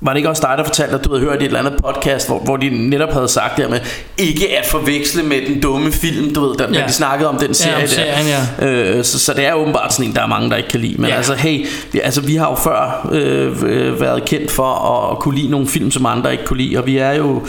var 0.00 0.12
det 0.12 0.16
ikke 0.16 0.28
også 0.28 0.42
dig, 0.48 0.58
der 0.58 0.64
fortalte, 0.64 0.94
at 0.94 1.04
du 1.04 1.10
havde 1.14 1.24
hørt 1.24 1.34
i 1.42 1.44
et 1.44 1.46
eller 1.46 1.58
andet 1.58 1.74
podcast, 1.84 2.28
hvor, 2.28 2.38
hvor 2.38 2.56
de 2.56 2.88
netop 2.88 3.12
havde 3.12 3.28
sagt 3.28 3.56
det 3.56 3.64
her 3.64 3.70
med, 3.70 3.80
ikke 4.18 4.58
at 4.58 4.66
forveksle 4.66 5.22
med 5.22 5.36
den 5.48 5.60
dumme 5.60 5.92
film, 5.92 6.34
du 6.34 6.48
ved, 6.48 6.56
der, 6.56 6.66
ja. 6.72 6.80
Ja. 6.80 6.86
de 6.86 6.92
snakkede 6.92 7.28
om 7.28 7.38
den 7.38 7.54
serie 7.54 7.74
om 7.74 7.80
der. 7.80 7.86
serien, 7.88 8.26
ja. 8.60 8.66
Øh, 8.66 9.04
så, 9.04 9.18
så 9.18 9.32
det 9.34 9.46
er 9.46 9.52
åbenbart 9.52 9.92
sådan 9.94 10.06
en, 10.10 10.14
der 10.16 10.22
er 10.22 10.26
mange, 10.26 10.50
der 10.50 10.56
ikke 10.56 10.68
kan 10.68 10.80
lide. 10.80 10.94
Men 10.98 11.10
Ja. 11.10 11.16
altså, 11.16 11.34
hey, 11.34 11.66
vi, 11.92 12.00
altså, 12.04 12.20
vi 12.20 12.34
har 12.36 12.50
jo 12.50 12.54
før 12.54 13.08
øh, 13.12 13.62
øh, 13.66 14.00
været 14.00 14.24
kendt 14.24 14.50
for 14.50 14.64
at, 15.12 15.18
kunne 15.18 15.34
lide 15.38 15.50
nogle 15.50 15.66
film, 15.68 15.90
som 15.90 16.06
andre 16.06 16.32
ikke 16.32 16.44
kunne 16.44 16.62
lide, 16.62 16.78
og 16.78 16.86
vi 16.86 16.96
er 16.98 17.12
jo 17.12 17.42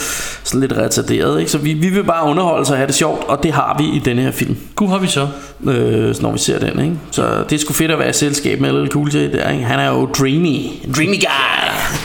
sådan 0.43 0.61
lidt 0.61 0.73
retarderet, 0.73 1.39
ikke? 1.39 1.51
Så 1.51 1.57
vi, 1.57 1.73
vi 1.73 1.89
vil 1.89 2.03
bare 2.03 2.29
underholde 2.29 2.61
os 2.61 2.69
og 2.69 2.77
have 2.77 2.87
det 2.87 2.95
sjovt, 2.95 3.23
og 3.27 3.43
det 3.43 3.51
har 3.53 3.75
vi 3.79 3.97
i 3.97 3.99
denne 4.05 4.21
her 4.21 4.31
film, 4.31 4.57
Gud 4.75 4.87
har 4.87 4.97
vi 4.97 5.07
så. 5.07 5.27
øh, 5.67 6.15
når 6.21 6.31
vi 6.31 6.39
ser 6.39 6.59
den, 6.59 6.79
ikke? 6.83 6.95
Så 7.11 7.23
det 7.49 7.55
er 7.55 7.59
sgu 7.59 7.73
fedt 7.73 7.91
at 7.91 7.99
være 7.99 8.09
i 8.09 8.13
selskab 8.13 8.59
med 8.61 8.71
LL 8.71 8.87
Cool 8.91 9.09
J 9.15 9.17
der, 9.17 9.49
ikke? 9.51 9.63
Han 9.65 9.79
er 9.79 9.87
jo 9.89 10.05
dreamy, 10.05 10.59
dreamy 10.95 11.15
guy. 11.19 11.96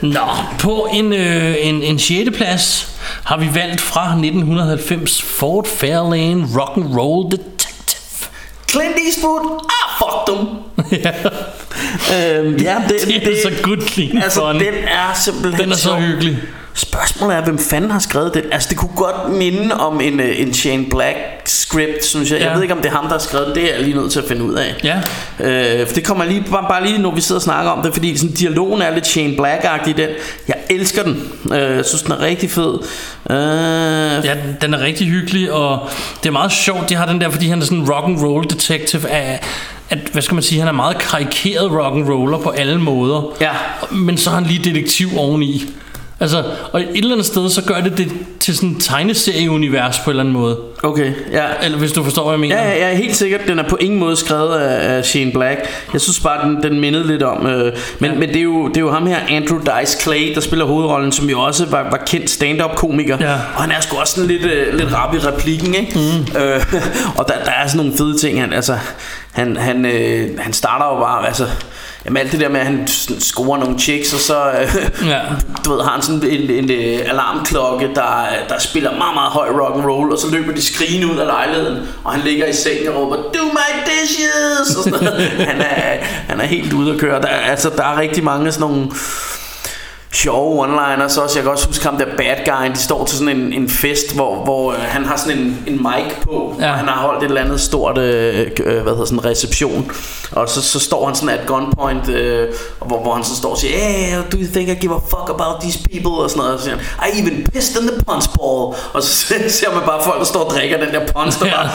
Nå, 0.00 0.28
på 0.58 0.88
en, 0.92 1.12
øh, 1.12 1.54
en, 1.60 1.82
en 1.82 1.98
6. 1.98 2.30
plads 2.36 2.88
har 3.24 3.36
vi 3.36 3.48
valgt 3.54 3.80
fra 3.80 4.04
1990 4.10 5.22
Ford 5.22 5.66
Fairlane 5.66 6.44
Rock'n'Roll 6.44 7.30
Detective. 7.30 8.28
Clint 8.70 8.96
Eastwood, 9.06 9.64
ah, 9.70 9.98
fuck 9.98 10.26
dem. 10.26 10.46
øhm, 12.14 12.56
ja, 12.56 12.76
det, 12.88 13.24
Det 13.24 13.38
er 13.38 13.42
så 13.42 13.62
good 13.62 13.88
clean 13.88 14.22
Altså, 14.22 14.52
den 14.52 14.74
er 14.86 15.14
simpelthen 15.14 15.62
Den 15.62 15.72
er 15.72 15.76
så 15.76 15.96
hyggelig. 15.96 16.38
Spørgsmålet 16.76 17.36
er, 17.36 17.40
hvem 17.44 17.58
fanden 17.58 17.90
har 17.90 17.98
skrevet 17.98 18.34
den? 18.34 18.42
Altså, 18.52 18.68
det 18.68 18.78
kunne 18.78 18.96
godt 18.96 19.32
minde 19.32 19.74
om 19.74 20.00
en, 20.00 20.20
øh, 20.20 20.40
en 20.40 20.54
Shane 20.54 20.84
Black 20.90 21.16
script, 21.44 22.04
synes 22.04 22.30
jeg. 22.30 22.38
Ja. 22.40 22.46
Jeg 22.46 22.54
ved 22.54 22.62
ikke, 22.62 22.74
om 22.74 22.80
det 22.82 22.88
er 22.88 22.94
ham, 22.94 23.04
der 23.04 23.12
har 23.12 23.18
skrevet 23.18 23.46
det. 23.46 23.54
Det 23.54 23.70
er 23.70 23.74
jeg 23.76 23.84
lige 23.84 23.96
nødt 23.96 24.12
til 24.12 24.18
at 24.20 24.24
finde 24.28 24.44
ud 24.44 24.54
af. 24.54 24.74
Ja. 24.84 24.96
Øh, 25.80 25.86
for 25.86 25.94
det 25.94 26.04
kommer 26.04 26.24
lige, 26.24 26.44
bare, 26.50 26.64
bare 26.68 26.86
lige, 26.86 26.98
når 26.98 27.14
vi 27.14 27.20
sidder 27.20 27.38
og 27.38 27.42
snakker 27.42 27.70
om 27.70 27.82
det, 27.82 27.92
fordi 27.94 28.16
sådan, 28.16 28.34
dialogen 28.34 28.82
er 28.82 28.94
lidt 28.94 29.06
Shane 29.06 29.34
Black-agtig 29.34 29.88
i 29.90 29.92
den. 29.92 30.08
Jeg 30.48 30.56
elsker 30.70 31.02
den. 31.02 31.22
Øh, 31.52 31.76
jeg 31.76 31.84
synes, 31.84 32.02
den 32.02 32.12
er 32.12 32.20
rigtig 32.20 32.50
fed. 32.50 32.74
Øh, 33.30 33.36
Ja, 34.24 34.34
den 34.60 34.74
er 34.74 34.80
rigtig 34.80 35.06
hyggelig, 35.06 35.52
og 35.52 35.88
det 36.22 36.28
er 36.28 36.32
meget 36.32 36.52
sjovt, 36.52 36.88
de 36.88 36.94
har 36.94 37.06
den 37.06 37.20
der, 37.20 37.30
fordi 37.30 37.48
han 37.48 37.60
er 37.60 37.64
sådan 37.64 37.78
en 37.78 37.90
rock 37.90 38.04
and 38.08 38.18
roll 38.24 38.50
detective 38.50 39.08
af, 39.08 39.40
at, 39.90 39.98
hvad 40.12 40.22
skal 40.22 40.34
man 40.34 40.42
sige, 40.42 40.58
han 40.58 40.68
er 40.68 40.72
meget 40.72 40.98
karikeret 40.98 41.72
rock 41.72 41.96
and 41.96 42.08
roller 42.08 42.38
på 42.38 42.50
alle 42.50 42.80
måder. 42.80 43.32
Ja. 43.40 43.50
Men 43.90 44.18
så 44.18 44.30
er 44.30 44.34
han 44.34 44.44
lige 44.44 44.64
detektiv 44.64 45.08
oveni. 45.16 45.64
Altså, 46.20 46.44
og 46.72 46.80
et 46.80 46.88
eller 46.94 47.12
andet 47.12 47.26
sted, 47.26 47.50
så 47.50 47.62
gør 47.62 47.80
det 47.80 47.98
det 47.98 48.12
til 48.40 48.56
sådan 48.56 48.68
en 48.68 48.80
tegneserieunivers 48.80 49.98
på 49.98 50.04
en 50.04 50.10
eller 50.10 50.22
anden 50.22 50.34
måde. 50.34 50.58
Okay, 50.82 51.12
ja. 51.32 51.44
Eller 51.62 51.78
hvis 51.78 51.92
du 51.92 52.04
forstår, 52.04 52.22
hvad 52.22 52.32
jeg 52.32 52.40
mener. 52.40 52.56
Ja, 52.56 52.70
ja, 52.70 52.88
ja, 52.88 52.96
helt 52.96 53.16
sikkert. 53.16 53.40
Den 53.48 53.58
er 53.58 53.68
på 53.68 53.76
ingen 53.80 54.00
måde 54.00 54.16
skrevet 54.16 54.58
af, 54.58 54.96
af 54.96 55.04
Shane 55.04 55.32
Black. 55.32 55.60
Jeg 55.92 56.00
synes 56.00 56.20
bare, 56.20 56.48
den, 56.48 56.62
den 56.62 56.80
mindede 56.80 57.06
lidt 57.06 57.22
om... 57.22 57.46
Øh, 57.46 57.72
men, 57.98 58.12
ja. 58.12 58.18
men 58.18 58.28
det, 58.28 58.36
er 58.36 58.42
jo, 58.42 58.68
det 58.68 58.76
er 58.76 58.80
jo 58.80 58.90
ham 58.90 59.06
her, 59.06 59.18
Andrew 59.30 59.58
Dice 59.58 60.00
Clay, 60.02 60.34
der 60.34 60.40
spiller 60.40 60.64
hovedrollen, 60.64 61.12
som 61.12 61.30
jo 61.30 61.40
også 61.40 61.66
var, 61.66 61.82
var 61.90 62.02
kendt 62.06 62.30
stand-up-komiker. 62.30 63.16
Ja. 63.20 63.32
Og 63.32 63.62
han 63.62 63.70
er 63.70 63.80
sgu 63.80 63.96
også 63.96 64.14
sådan 64.14 64.28
lidt, 64.28 64.42
øh, 64.42 64.74
lidt 64.74 64.94
rap 64.94 65.14
i 65.14 65.18
replikken, 65.18 65.74
ikke? 65.74 65.98
Mm. 65.98 66.40
Øh, 66.40 66.60
og 67.18 67.28
der, 67.28 67.34
der 67.44 67.50
er 67.50 67.66
sådan 67.66 67.76
nogle 67.76 67.98
fede 67.98 68.18
ting. 68.18 68.40
Han, 68.40 68.52
altså, 68.52 68.78
han, 69.32 69.56
han, 69.56 69.86
øh, 69.86 70.38
han 70.38 70.52
starter 70.52 70.86
jo 70.86 71.00
bare... 71.00 71.26
Altså, 71.26 71.46
Jamen 72.04 72.16
alt 72.16 72.32
det 72.32 72.40
der 72.40 72.48
med, 72.48 72.60
at 72.60 72.66
han 72.66 72.86
scorer 73.18 73.58
nogle 73.58 73.78
chicks, 73.78 74.12
og 74.12 74.20
så 74.20 74.50
øh, 74.50 74.76
Ja. 75.08 75.20
du 75.64 75.72
ved, 75.72 75.82
har 75.82 75.90
han 75.92 76.02
sådan 76.02 76.22
en, 76.22 76.50
en, 76.50 76.70
en 76.70 77.00
alarmklokke, 77.00 77.90
der, 77.94 78.24
der 78.48 78.58
spiller 78.58 78.90
meget, 78.98 79.14
meget 79.14 79.32
høj 79.32 79.48
rock 79.48 79.76
and 79.76 79.84
roll, 79.90 80.12
og 80.12 80.18
så 80.18 80.30
løber 80.30 80.52
de 80.54 80.62
skrigende 80.62 81.12
ud 81.12 81.18
af 81.18 81.26
lejligheden, 81.26 81.78
og 82.04 82.12
han 82.12 82.20
ligger 82.24 82.46
i 82.46 82.52
sengen 82.52 82.88
og 82.88 82.94
råber, 82.96 83.16
do 83.16 83.44
my 83.44 83.70
dishes, 83.90 84.76
og 84.76 84.84
sådan 84.84 85.06
han, 85.48 85.60
er, 85.60 86.04
han 86.28 86.40
er 86.40 86.44
helt 86.46 86.72
ude 86.72 86.92
at 86.94 87.00
køre. 87.00 87.20
Der, 87.22 87.28
er- 87.28 87.50
altså, 87.50 87.70
der 87.76 87.84
er 87.84 88.00
rigtig 88.00 88.24
mange 88.24 88.52
sådan 88.52 88.68
nogle 88.70 88.90
sjove 90.14 90.64
one-liners 90.66 91.20
også. 91.20 91.32
Jeg 91.34 91.42
kan 91.42 91.52
også 91.52 91.66
huske 91.66 91.84
ham 91.84 91.96
der 91.96 92.04
bad 92.16 92.36
guy, 92.46 92.70
de 92.74 92.78
står 92.78 93.04
til 93.04 93.18
sådan 93.18 93.36
en, 93.36 93.52
en 93.52 93.68
fest, 93.68 94.14
hvor, 94.14 94.44
hvor 94.44 94.72
øh, 94.72 94.78
han 94.80 95.04
har 95.04 95.16
sådan 95.16 95.38
en, 95.38 95.58
en 95.66 95.72
mic 95.76 96.14
på, 96.22 96.56
Ja. 96.60 96.70
og 96.70 96.74
han 96.78 96.88
har 96.88 96.94
holdt 97.00 97.22
et 97.22 97.28
eller 97.28 97.40
andet 97.40 97.60
stort, 97.60 97.98
øh, 97.98 98.50
øh, 98.64 98.82
hvad 98.82 98.92
hedder 98.92 99.04
sådan 99.04 99.18
en 99.18 99.24
reception, 99.24 99.90
og 100.32 100.48
så, 100.48 100.62
så 100.62 100.78
står 100.80 101.06
han 101.06 101.14
sådan 101.14 101.28
at 101.38 101.46
gunpoint, 101.46 102.08
øh, 102.08 102.48
hvor, 102.86 103.02
hvor 103.02 103.14
han 103.14 103.24
så 103.24 103.36
står 103.36 103.50
og 103.50 103.58
siger, 103.58 103.78
hey, 103.78 104.16
do 104.32 104.36
you 104.36 104.46
think 104.52 104.68
I 104.68 104.74
give 104.74 104.94
a 104.94 104.98
fuck 104.98 105.30
about 105.30 105.60
these 105.60 105.78
people, 105.92 106.22
og 106.24 106.30
sådan 106.30 106.38
noget, 106.40 106.52
og 106.54 106.58
så 106.58 106.64
siger 106.64 106.76
han, 106.98 107.12
I 107.14 107.20
even 107.20 107.46
pissed 107.54 107.82
in 107.82 107.88
the 107.88 107.96
punch 108.06 108.28
ball, 108.28 108.74
og 108.92 109.02
så 109.02 109.08
ser 109.60 109.74
man 109.74 109.82
bare 109.86 110.00
folk, 110.04 110.18
der 110.18 110.24
står 110.24 110.40
og 110.44 110.50
drikker 110.50 110.78
den 110.84 110.94
der 110.94 111.00
punch, 111.16 111.40
der 111.40 111.46
Ja. 111.46 111.52
bare 111.56 111.70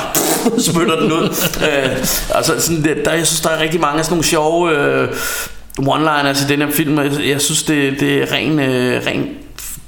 spytter 0.72 0.96
den 1.00 1.12
ud. 1.12 1.24
øh, 1.70 1.98
altså 2.36 2.54
sådan, 2.62 2.84
det, 2.84 2.98
der, 3.06 3.14
jeg 3.14 3.28
synes, 3.28 3.42
der 3.42 3.50
er 3.50 3.60
rigtig 3.60 3.82
mange 3.82 4.00
af 4.00 4.06
sådan 4.06 4.14
nogle 4.14 4.24
sjove 4.26 4.72
øh, 4.72 5.08
one-liners 5.88 6.46
i 6.46 6.48
den 6.48 6.62
her 6.62 6.72
film. 6.72 6.98
Jeg, 6.98 7.12
jeg 7.28 7.42
synes, 7.42 7.64
det, 7.64 8.00
det 8.00 8.22
er 8.22 8.34
ren, 8.34 8.60
øh, 8.60 9.06
ren 9.06 9.30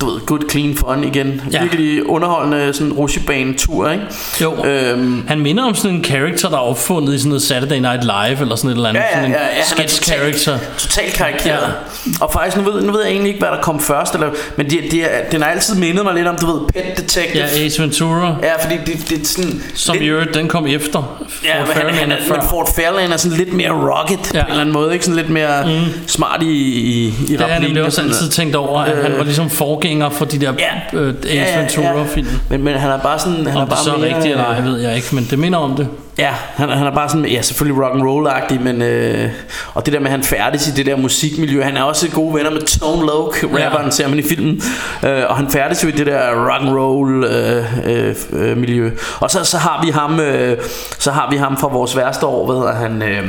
du 0.02 0.10
ved, 0.10 0.20
good 0.26 0.50
clean 0.52 0.76
fun 0.76 1.04
igen. 1.04 1.42
Ja. 1.52 1.62
Virkelig 1.62 2.10
underholdende 2.10 2.74
sådan 2.74 2.94
rushebane-tur, 2.94 3.90
ikke? 3.90 4.04
Jo. 4.42 4.66
Øhm, 4.66 5.24
Han 5.28 5.40
minder 5.40 5.64
om 5.64 5.76
sådan 5.76 5.98
en 5.98 6.04
character, 6.04 6.50
der 6.50 6.58
er 6.58 6.62
opfundet 6.62 7.14
i 7.14 7.18
sådan 7.18 7.30
noget 7.30 7.42
Saturday 7.42 7.78
Night 7.80 8.04
Live, 8.04 8.42
eller 8.42 8.56
sådan 8.56 8.70
et 8.70 8.76
eller 8.76 8.90
andet. 8.90 9.02
Ja, 9.02 9.06
ja, 9.08 9.14
sådan 9.14 9.26
en 9.26 9.32
ja, 9.32 9.40
ja, 9.40 9.46
han 9.48 9.58
er 9.62 9.64
sketch 9.66 10.02
totalt- 10.02 10.40
character. 10.40 10.58
Totalt 10.78 11.14
karikeret. 11.14 11.74
Ja. 12.08 12.12
Og 12.22 12.34
faktisk, 12.34 12.58
nu 12.58 12.72
ved, 12.72 12.82
nu 12.82 12.92
ved 12.92 13.02
jeg 13.02 13.12
egentlig 13.12 13.28
ikke, 13.34 13.40
hvad 13.40 13.50
der 13.58 13.62
kom 13.62 13.80
først, 13.80 14.14
eller, 14.14 14.30
men 14.58 14.70
de, 14.70 14.80
de, 14.92 15.04
er- 15.04 15.30
den 15.32 15.42
har 15.42 15.50
altid 15.50 15.76
mindet 15.76 16.04
mig 16.06 16.14
lidt 16.14 16.28
om, 16.28 16.36
du 16.38 16.46
ved, 16.46 16.62
Pet 16.74 16.98
Detective. 16.98 17.44
Ja, 17.58 17.66
Ace 17.66 17.82
Ventura, 17.82 18.36
ja 18.44 18.64
fordi 18.66 18.76
det, 18.86 19.10
det 19.10 19.22
er 19.22 19.26
sådan... 19.26 19.64
som 19.76 19.94
lidt- 19.94 20.04
i 20.04 20.08
øvrigt, 20.08 20.34
den 20.34 20.48
kom 20.48 20.68
efter. 20.68 21.20
Ja, 21.46 21.60
men, 21.60 21.68
han, 21.74 21.94
han 21.94 22.12
er, 22.12 22.16
men 22.30 22.42
Ford 22.50 22.70
Fairlane 22.76 23.14
er 23.14 23.18
sådan 23.18 23.38
lidt 23.38 23.54
mere 23.54 23.70
rocket 23.72 24.20
ja. 24.34 24.40
på 24.42 24.46
en 24.46 24.50
eller 24.50 24.62
anden 24.62 24.74
måde, 24.74 24.94
ikke? 24.94 25.06
Sådan 25.06 25.16
lidt 25.16 25.30
mere 25.30 25.66
mm. 25.66 26.08
smart 26.08 26.44
i, 26.44 26.46
i, 26.46 27.06
i 27.08 27.36
Det 27.38 27.40
har 27.42 27.60
nemlig 27.60 27.84
også 27.84 27.96
sådan- 27.96 28.10
altid 28.12 28.30
tænkt 28.30 28.56
over, 28.56 28.80
at 28.82 29.04
han 29.04 29.18
var 29.18 29.24
ligesom 29.24 29.50
forgænger 29.50 29.91
for 30.12 30.26
de 30.26 30.40
der 30.42 30.54
Ja. 30.60 31.00
øh, 31.00 31.14
Ace 31.24 31.60
Ventura-film. 31.60 32.28
Men, 32.50 32.64
men 32.64 32.74
han 32.76 32.92
er 32.92 33.00
bare 33.00 33.20
sådan... 33.20 33.46
Han 33.46 33.48
Om 33.48 33.56
er 33.56 33.60
det 33.60 33.70
bare 33.70 33.84
så 33.84 33.94
er 33.94 33.98
mere, 33.98 34.08
rigtigt 34.08 34.32
eller 34.32 34.46
ej, 34.46 34.62
ved 34.62 34.80
jeg 34.80 34.96
ikke, 34.96 35.08
men 35.16 35.28
det 35.30 35.40
minder 35.40 35.60
om 35.60 35.76
det. 35.76 35.88
Ja, 36.18 36.30
han, 36.56 36.70
han 36.70 36.88
er 36.88 36.92
bare 36.92 37.10
sådan, 37.10 37.26
ja 37.26 37.42
selvfølgelig 37.42 37.84
rock 37.84 37.96
and 37.96 38.04
roll 38.04 38.28
agtig 38.28 38.62
men 38.62 38.82
øh, 38.82 39.30
og 39.74 39.86
det 39.86 39.94
der 39.94 40.00
med 40.00 40.08
at 40.08 40.12
han 40.12 40.24
færdes 40.24 40.68
i 40.68 40.72
det 40.72 40.86
der 40.86 40.96
musikmiljø, 40.98 41.64
han 41.64 41.78
er 41.78 41.84
også 41.84 42.10
gode 42.10 42.34
venner 42.36 42.52
med 42.52 42.62
Tone 42.62 43.06
Loc, 43.06 43.36
rapperen, 43.44 43.86
Ja. 43.86 43.90
ser 43.92 44.08
man 44.08 44.20
i 44.20 44.22
filmen, 44.22 44.62
øh, 45.04 45.24
og 45.30 45.36
han 45.38 45.50
færdes 45.50 45.84
jo 45.84 45.88
i 45.88 45.92
det 45.92 46.06
der 46.08 46.30
rock 46.52 46.62
and 46.62 46.70
roll 46.78 47.24
øh, 47.24 47.66
øh, 47.86 48.16
øh, 48.34 48.58
miljø. 48.58 48.92
Og 49.20 49.32
så, 49.32 49.44
så 49.44 49.58
har 49.58 49.82
vi 49.86 49.92
ham, 49.92 50.20
øh, 50.20 50.58
så 51.00 51.12
har 51.12 51.30
vi 51.32 51.38
ham 51.38 51.58
fra 51.58 51.68
vores 51.68 51.98
værste 51.98 52.26
år, 52.26 52.46
hvad 52.46 52.56
hedder 52.56 52.74
han? 52.76 53.02
Øh, 53.02 53.28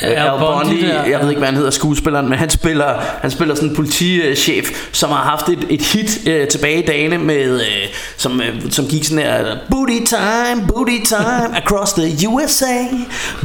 Al 0.00 0.12
Al 0.12 0.38
Bundy 0.38 0.84
jeg 1.10 1.20
ved 1.20 1.28
ikke 1.28 1.38
hvad 1.38 1.48
han 1.48 1.56
hedder 1.56 1.70
skuespilleren 1.70 2.28
Men 2.28 2.38
han 2.38 2.50
spiller, 2.50 2.94
han 3.20 3.30
spiller 3.30 3.54
sådan 3.54 3.68
en 3.68 3.76
politichef 3.76 4.88
Som 4.92 5.10
har 5.10 5.22
haft 5.22 5.48
et, 5.48 5.66
et 5.70 5.82
hit 5.82 6.28
øh, 6.28 6.48
tilbage 6.48 6.82
i 6.82 6.86
dagene 6.86 7.18
med, 7.18 7.60
øh, 7.60 7.66
som, 8.16 8.40
øh, 8.40 8.70
som 8.70 8.86
gik 8.86 9.04
sådan 9.04 9.18
her 9.18 9.56
Booty 9.70 9.98
time, 10.06 10.66
booty 10.68 10.98
time 11.04 11.56
Across 11.62 11.92
the 11.92 12.28
USA 12.28 12.76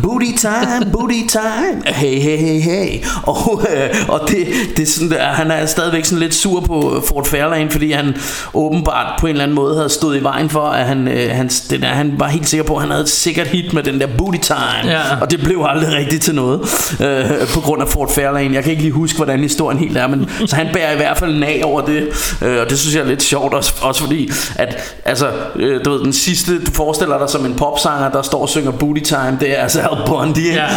Booty 0.03 0.31
time, 0.37 0.91
booty 0.91 1.21
time 1.29 1.81
Hey, 1.85 2.19
hey, 2.19 2.37
hey, 2.37 2.61
hey. 2.61 3.05
Og, 3.23 3.61
øh, 3.75 3.89
og 4.07 4.21
det, 4.27 4.47
det 4.77 4.83
er 4.83 4.87
sådan 4.87 5.11
der, 5.11 5.23
Han 5.23 5.51
er 5.51 5.65
stadigvæk 5.65 6.05
sådan 6.05 6.19
lidt 6.19 6.33
sur 6.33 6.59
på 6.59 7.03
Ford 7.07 7.25
Fairlane 7.25 7.69
Fordi 7.69 7.91
han 7.91 8.15
åbenbart 8.53 9.19
på 9.19 9.27
en 9.27 9.31
eller 9.31 9.43
anden 9.43 9.55
måde 9.55 9.75
Havde 9.75 9.89
stået 9.89 10.17
i 10.17 10.23
vejen 10.23 10.49
for 10.49 10.65
At 10.65 10.85
han, 10.85 11.07
øh, 11.07 11.29
han, 11.31 11.47
det 11.47 11.81
der, 11.81 11.87
han 11.87 12.13
var 12.17 12.27
helt 12.27 12.49
sikker 12.49 12.65
på 12.65 12.75
At 12.75 12.81
han 12.81 12.91
havde 12.91 13.03
et 13.03 13.09
sikkert 13.09 13.47
hit 13.47 13.73
med 13.73 13.83
den 13.83 13.99
der 13.99 14.07
booty 14.17 14.39
time. 14.41 14.91
Ja. 14.91 15.01
Og 15.21 15.31
det 15.31 15.39
blev 15.43 15.65
aldrig 15.69 15.93
rigtigt 15.93 16.23
til 16.23 16.35
noget 16.35 16.40
øh, 16.41 17.47
På 17.53 17.59
grund 17.59 17.81
af 17.81 17.87
Ford 17.87 18.11
Fairlane 18.11 18.55
Jeg 18.55 18.63
kan 18.63 18.71
ikke 18.71 18.83
lige 18.83 18.93
huske 18.93 19.17
hvordan 19.17 19.39
historien 19.39 19.79
helt 19.79 19.97
er 19.97 20.07
men, 20.07 20.29
Så 20.47 20.55
han 20.55 20.67
bærer 20.73 20.91
i 20.93 20.95
hvert 20.95 21.17
fald 21.17 21.39
nag 21.39 21.65
over 21.65 21.81
det 21.81 22.07
øh, 22.41 22.61
Og 22.61 22.69
det 22.69 22.79
synes 22.79 22.95
jeg 22.95 23.01
er 23.01 23.07
lidt 23.07 23.23
sjovt 23.23 23.53
Også, 23.53 23.73
også 23.81 24.01
fordi 24.01 24.31
at 24.55 24.95
altså, 25.05 25.31
øh, 25.55 25.85
du 25.85 25.91
ved, 25.91 25.99
Den 25.99 26.13
sidste 26.13 26.65
du 26.65 26.71
forestiller 26.71 27.17
dig 27.17 27.29
som 27.29 27.45
en 27.45 27.55
popsanger 27.55 28.11
Der 28.11 28.21
står 28.21 28.41
og 28.41 28.49
synger 28.49 28.71
Booty 28.71 29.01
Time 29.01 29.37
Det 29.39 29.57
er 29.57 29.61
altså 29.63 29.81
Al 29.81 29.97
Bundy? 30.07 30.53
Ja. 30.53 30.67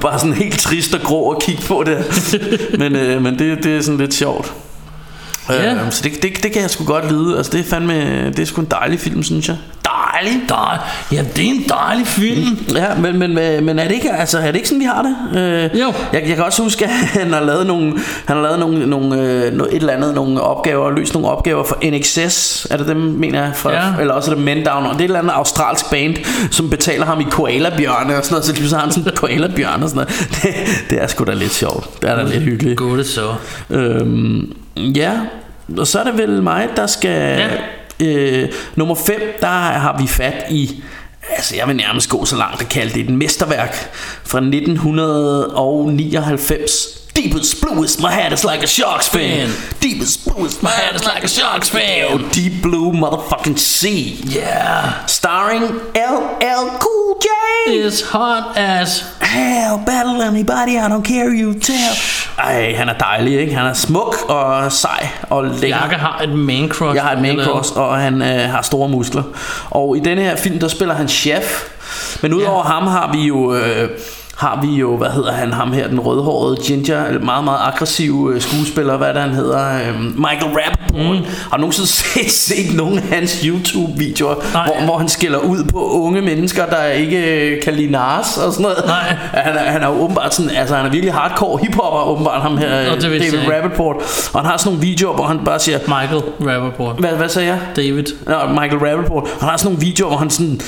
Bare 0.00 0.18
sådan 0.18 0.34
helt 0.34 0.58
trist 0.58 0.94
og 0.94 1.00
grå 1.00 1.30
at 1.30 1.42
kigge 1.42 1.62
på 1.62 1.84
det 1.86 1.98
Men, 2.78 2.96
øh, 2.96 3.22
men 3.22 3.38
det, 3.38 3.64
det 3.64 3.76
er 3.76 3.80
sådan 3.80 3.98
lidt 3.98 4.14
sjovt 4.14 4.52
Ja. 5.50 5.74
Øh, 5.74 5.90
så 5.90 6.02
det, 6.02 6.22
det, 6.22 6.42
det 6.42 6.52
kan 6.52 6.62
jeg 6.62 6.70
sgu 6.70 6.84
godt 6.84 7.12
lide 7.12 7.36
Altså 7.36 7.52
det 7.52 7.60
er 7.60 7.64
fandme 7.64 8.26
Det 8.30 8.38
er 8.38 8.44
sgu 8.44 8.60
en 8.60 8.68
dejlig 8.70 9.00
film 9.00 9.22
synes 9.22 9.48
jeg 9.48 9.56
Dejlig 10.22 10.42
Dej. 10.48 10.78
Ja, 11.12 11.24
det 11.36 11.44
er 11.44 11.48
en 11.48 11.64
dejlig 11.68 12.06
film. 12.06 12.58
Ja, 12.74 12.94
men, 12.94 13.18
men, 13.18 13.34
men 13.64 13.78
er 13.78 13.84
det 13.88 13.94
ikke, 13.94 14.10
altså, 14.12 14.38
er 14.38 14.46
det 14.46 14.54
ikke 14.56 14.68
sådan, 14.68 14.80
vi 14.80 14.84
har 14.84 15.02
det? 15.02 15.40
Øh, 15.40 15.80
Jo. 15.80 15.92
Jeg, 16.12 16.22
jeg 16.28 16.36
kan 16.36 16.44
også 16.44 16.62
huske, 16.62 16.84
at 16.84 16.90
han 16.90 17.32
har 17.32 17.40
lavet 17.40 17.66
nogle, 17.66 17.92
han 18.26 18.36
har 18.36 18.42
lavet 18.42 18.58
nogle, 18.58 18.86
nogle, 18.86 19.16
øh, 19.22 19.42
et 19.52 19.68
eller 19.72 19.92
andet, 19.92 20.14
nogle 20.14 20.40
opgaver, 20.40 20.90
løst 20.90 21.14
nogle 21.14 21.28
opgaver 21.28 21.64
for 21.64 21.78
NXS, 21.90 22.66
er 22.70 22.76
det 22.76 22.86
dem, 22.86 22.96
mener 22.96 23.42
jeg, 23.44 23.52
fra, 23.54 23.72
Ja. 23.72 23.82
eller 24.00 24.14
også 24.14 24.30
er 24.30 24.34
det 24.34 24.44
Men 24.44 24.66
Down, 24.66 24.86
og 24.86 24.92
det 24.92 25.00
er 25.00 25.00
et 25.00 25.04
eller 25.04 25.18
andet 25.18 25.32
australsk 25.32 25.90
band, 25.90 26.14
som 26.50 26.70
betaler 26.70 27.06
ham 27.06 27.20
i 27.20 27.24
koalabjørne 27.30 28.16
og 28.16 28.24
sådan 28.24 28.34
noget, 28.34 28.44
så 28.44 28.52
lige 28.52 28.68
så 28.68 28.76
har 28.76 28.82
han 28.82 28.92
sådan 28.92 29.12
en 29.12 29.16
koalabjørne 29.26 29.84
og 29.84 29.90
sådan 29.90 30.06
noget. 30.06 30.28
Det, 30.42 30.54
det 30.90 31.02
er 31.02 31.06
sgu 31.06 31.24
da 31.24 31.32
lidt 31.34 31.52
sjovt, 31.52 32.02
det 32.02 32.10
er 32.10 32.16
da 32.16 32.22
lidt 32.22 32.42
hyggeligt. 32.42 32.76
Gå 32.78 32.96
det 32.96 33.06
så. 33.06 33.34
Øhm, 33.70 34.52
ja, 34.76 35.12
og 35.78 35.86
så 35.86 35.98
er 35.98 36.04
det 36.04 36.18
vel 36.18 36.42
mig, 36.42 36.68
der 36.76 36.86
skal... 36.86 37.38
Ja. 37.38 37.48
Øh, 38.00 38.52
nummer 38.76 38.94
5, 38.94 39.20
der 39.40 39.46
har 39.46 39.98
vi 39.98 40.06
fat 40.06 40.44
i... 40.50 40.82
Altså, 41.30 41.56
jeg 41.56 41.68
vil 41.68 41.76
nærmest 41.76 42.08
gå 42.08 42.24
så 42.24 42.36
langt 42.36 42.60
at 42.60 42.68
kalde 42.68 42.94
det 42.94 43.00
et 43.00 43.10
mesterværk 43.10 43.90
fra 44.24 44.38
1999. 44.38 47.00
Deepest 47.16 47.60
bluest, 47.60 48.00
my 48.00 48.08
head 48.08 48.32
is 48.32 48.44
like 48.44 48.62
a 48.62 48.66
shark's 48.66 49.08
fin. 49.08 49.48
Deepest 49.82 50.28
bluest, 50.28 50.62
my 50.62 50.70
head 50.70 50.94
is 50.94 51.04
like 51.04 51.24
a 51.24 51.28
shark's 51.28 51.68
fin. 51.68 52.28
Deep 52.32 52.62
blue 52.62 52.92
motherfucking 52.92 53.58
sea. 53.58 54.22
Yeah. 54.24 55.06
Starring 55.06 55.62
LL 55.94 56.78
Cool 56.78 57.18
J. 57.20 57.26
It's 57.66 58.00
hot 58.00 58.56
as... 58.56 59.02
Hell, 59.20 59.78
battle 59.78 60.22
anybody, 60.22 60.78
I 60.78 60.88
don't 60.88 61.04
care, 61.04 61.34
you 61.34 61.54
tell. 61.54 61.94
Ej, 62.44 62.74
han 62.74 62.88
er 62.88 62.92
dejlig, 62.92 63.40
ikke? 63.40 63.54
Han 63.54 63.66
er 63.66 63.72
smuk 63.72 64.16
og 64.28 64.72
sej 64.72 65.08
og 65.22 65.44
lækker. 65.44 65.68
Jakke 65.68 65.96
har 65.96 66.20
et 66.22 66.38
man 66.38 66.68
crush. 66.68 66.94
Jeg 66.94 67.02
har 67.02 67.12
et 67.12 67.22
man 67.22 67.40
cross, 67.44 67.70
og 67.70 67.96
han 67.96 68.22
øh, 68.22 68.50
har 68.50 68.62
store 68.62 68.88
muskler. 68.88 69.22
Og 69.70 69.96
i 69.96 70.00
denne 70.00 70.22
her 70.22 70.36
film, 70.36 70.58
der 70.58 70.68
spiller 70.68 70.94
han 70.94 71.08
chef. 71.08 71.68
Men 72.22 72.34
udover 72.34 72.62
ja. 72.66 72.72
ham 72.72 72.86
har 72.86 73.12
vi 73.12 73.18
jo... 73.18 73.54
Øh, 73.54 73.90
har 74.40 74.58
vi 74.62 74.68
jo, 74.76 74.96
hvad 74.96 75.08
hedder 75.10 75.32
han, 75.32 75.52
ham 75.52 75.72
her, 75.72 75.88
den 75.88 76.00
rødhårede 76.00 76.56
ginger, 76.56 77.18
meget, 77.18 77.44
meget 77.44 77.58
aggressiv 77.62 78.30
øh, 78.34 78.40
skuespiller, 78.40 78.96
hvad 78.96 79.08
det, 79.08 79.22
han 79.22 79.30
hedder, 79.30 79.74
øh, 79.74 80.00
Michael 80.00 80.52
Rappaport. 80.52 81.16
Mm. 81.16 81.24
Har 81.50 81.56
du 81.56 81.60
nogensinde 81.60 81.88
set, 81.98 82.30
set 82.30 82.76
nogle 82.76 82.96
af 82.96 83.16
hans 83.16 83.40
YouTube-videoer, 83.40 84.34
Nej. 84.52 84.64
hvor, 84.64 84.84
hvor 84.84 84.98
han 84.98 85.08
skælder 85.08 85.38
ud 85.38 85.64
på 85.64 85.90
unge 85.90 86.22
mennesker, 86.22 86.66
der 86.66 86.84
ikke 86.84 87.46
øh, 87.46 87.62
kan 87.62 87.74
lide 87.74 87.90
Nas 87.90 88.38
og 88.38 88.52
sådan 88.52 88.62
noget? 88.62 88.78
Nej. 88.86 89.16
Han 89.32 89.54
er, 89.56 89.70
han 89.70 89.82
er 89.82 89.86
jo 89.86 90.02
åbenbart 90.02 90.34
sådan, 90.34 90.50
altså 90.50 90.76
han 90.76 90.86
er 90.86 90.90
virkelig 90.90 91.14
hardcore 91.14 91.58
hiphopper, 91.58 92.08
åbenbart 92.08 92.42
ham 92.42 92.58
her, 92.58 92.90
Nå, 92.90 92.94
det 92.94 93.02
David. 93.02 93.52
Rappaport. 93.52 93.96
Og 94.32 94.40
han 94.40 94.50
har 94.50 94.56
sådan 94.56 94.72
nogle 94.72 94.86
videoer, 94.86 95.14
hvor 95.14 95.24
han 95.24 95.40
bare 95.44 95.58
siger, 95.58 95.78
Michael 95.78 96.22
Rappaport. 96.40 96.96
hvad, 96.98 97.10
hvad 97.10 97.28
sagde 97.28 97.48
jeg? 97.48 97.58
David. 97.76 98.04
Nå, 98.26 98.36
Michael 98.48 98.78
Rappaport. 98.78 99.28
Han 99.40 99.48
har 99.48 99.56
sådan 99.56 99.72
nogle 99.72 99.86
videoer, 99.86 100.08
hvor 100.08 100.18
han 100.18 100.30
sådan... 100.30 100.60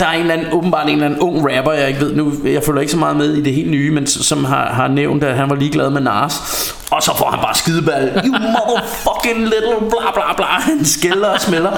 Der 0.00 0.06
er 0.06 0.12
en 0.12 0.20
eller 0.20 0.34
anden, 0.34 0.46
åbenbart 0.52 0.86
en 0.86 0.92
eller 0.92 1.06
anden 1.06 1.20
ung 1.20 1.36
rapper, 1.56 1.72
jeg 1.72 1.88
ikke 1.88 2.00
ved 2.00 2.14
nu... 2.14 2.32
Jeg 2.44 2.62
følger 2.66 2.80
ikke 2.80 2.92
så 2.92 2.98
meget 2.98 3.09
med 3.14 3.34
i 3.34 3.42
det 3.42 3.54
helt 3.54 3.70
nye, 3.70 3.90
men 3.90 4.06
som 4.06 4.44
har, 4.44 4.66
har 4.66 4.88
nævnt, 4.88 5.24
at 5.24 5.36
han 5.36 5.50
var 5.50 5.56
ligeglad 5.56 5.90
med 5.90 6.00
Nas. 6.00 6.34
Og 6.90 7.02
så 7.02 7.16
får 7.18 7.30
han 7.30 7.38
bare 7.42 7.54
skideball. 7.54 8.10
You 8.24 8.32
motherfucking 8.32 9.38
little 9.38 9.78
bla 9.78 10.12
bla 10.14 10.34
bla. 10.36 10.46
Han 10.46 10.84
skælder 10.84 11.28
og 11.28 11.40
smelter. 11.40 11.72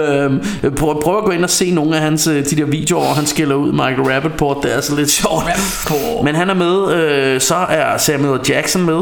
øhm, 0.00 0.44
prøv, 0.76 1.02
prøv 1.02 1.18
at 1.18 1.24
gå 1.24 1.30
ind 1.30 1.44
og 1.44 1.50
se 1.50 1.70
nogle 1.70 1.96
af 1.96 2.02
hans, 2.02 2.26
øh, 2.26 2.44
de 2.44 2.56
der 2.56 2.64
videoer, 2.64 3.04
hvor 3.04 3.14
han 3.14 3.26
skælder 3.26 3.56
ud 3.56 3.72
Michael 3.72 4.02
Rappaport. 4.02 4.56
Det 4.62 4.70
er 4.70 4.74
altså 4.74 4.94
lidt 4.94 5.10
sjovt. 5.10 5.44
Rappaport. 5.44 6.24
Men 6.24 6.34
han 6.34 6.50
er 6.50 6.54
med. 6.54 6.92
Øh, 6.94 7.40
så 7.40 7.54
er 7.54 7.96
Samuel 7.96 8.40
Jackson 8.48 8.82
med. 8.82 9.00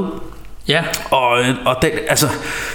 Ja. 0.68 0.82
Og, 1.10 1.38
og 1.64 1.76
den, 1.82 1.90
altså, 2.08 2.28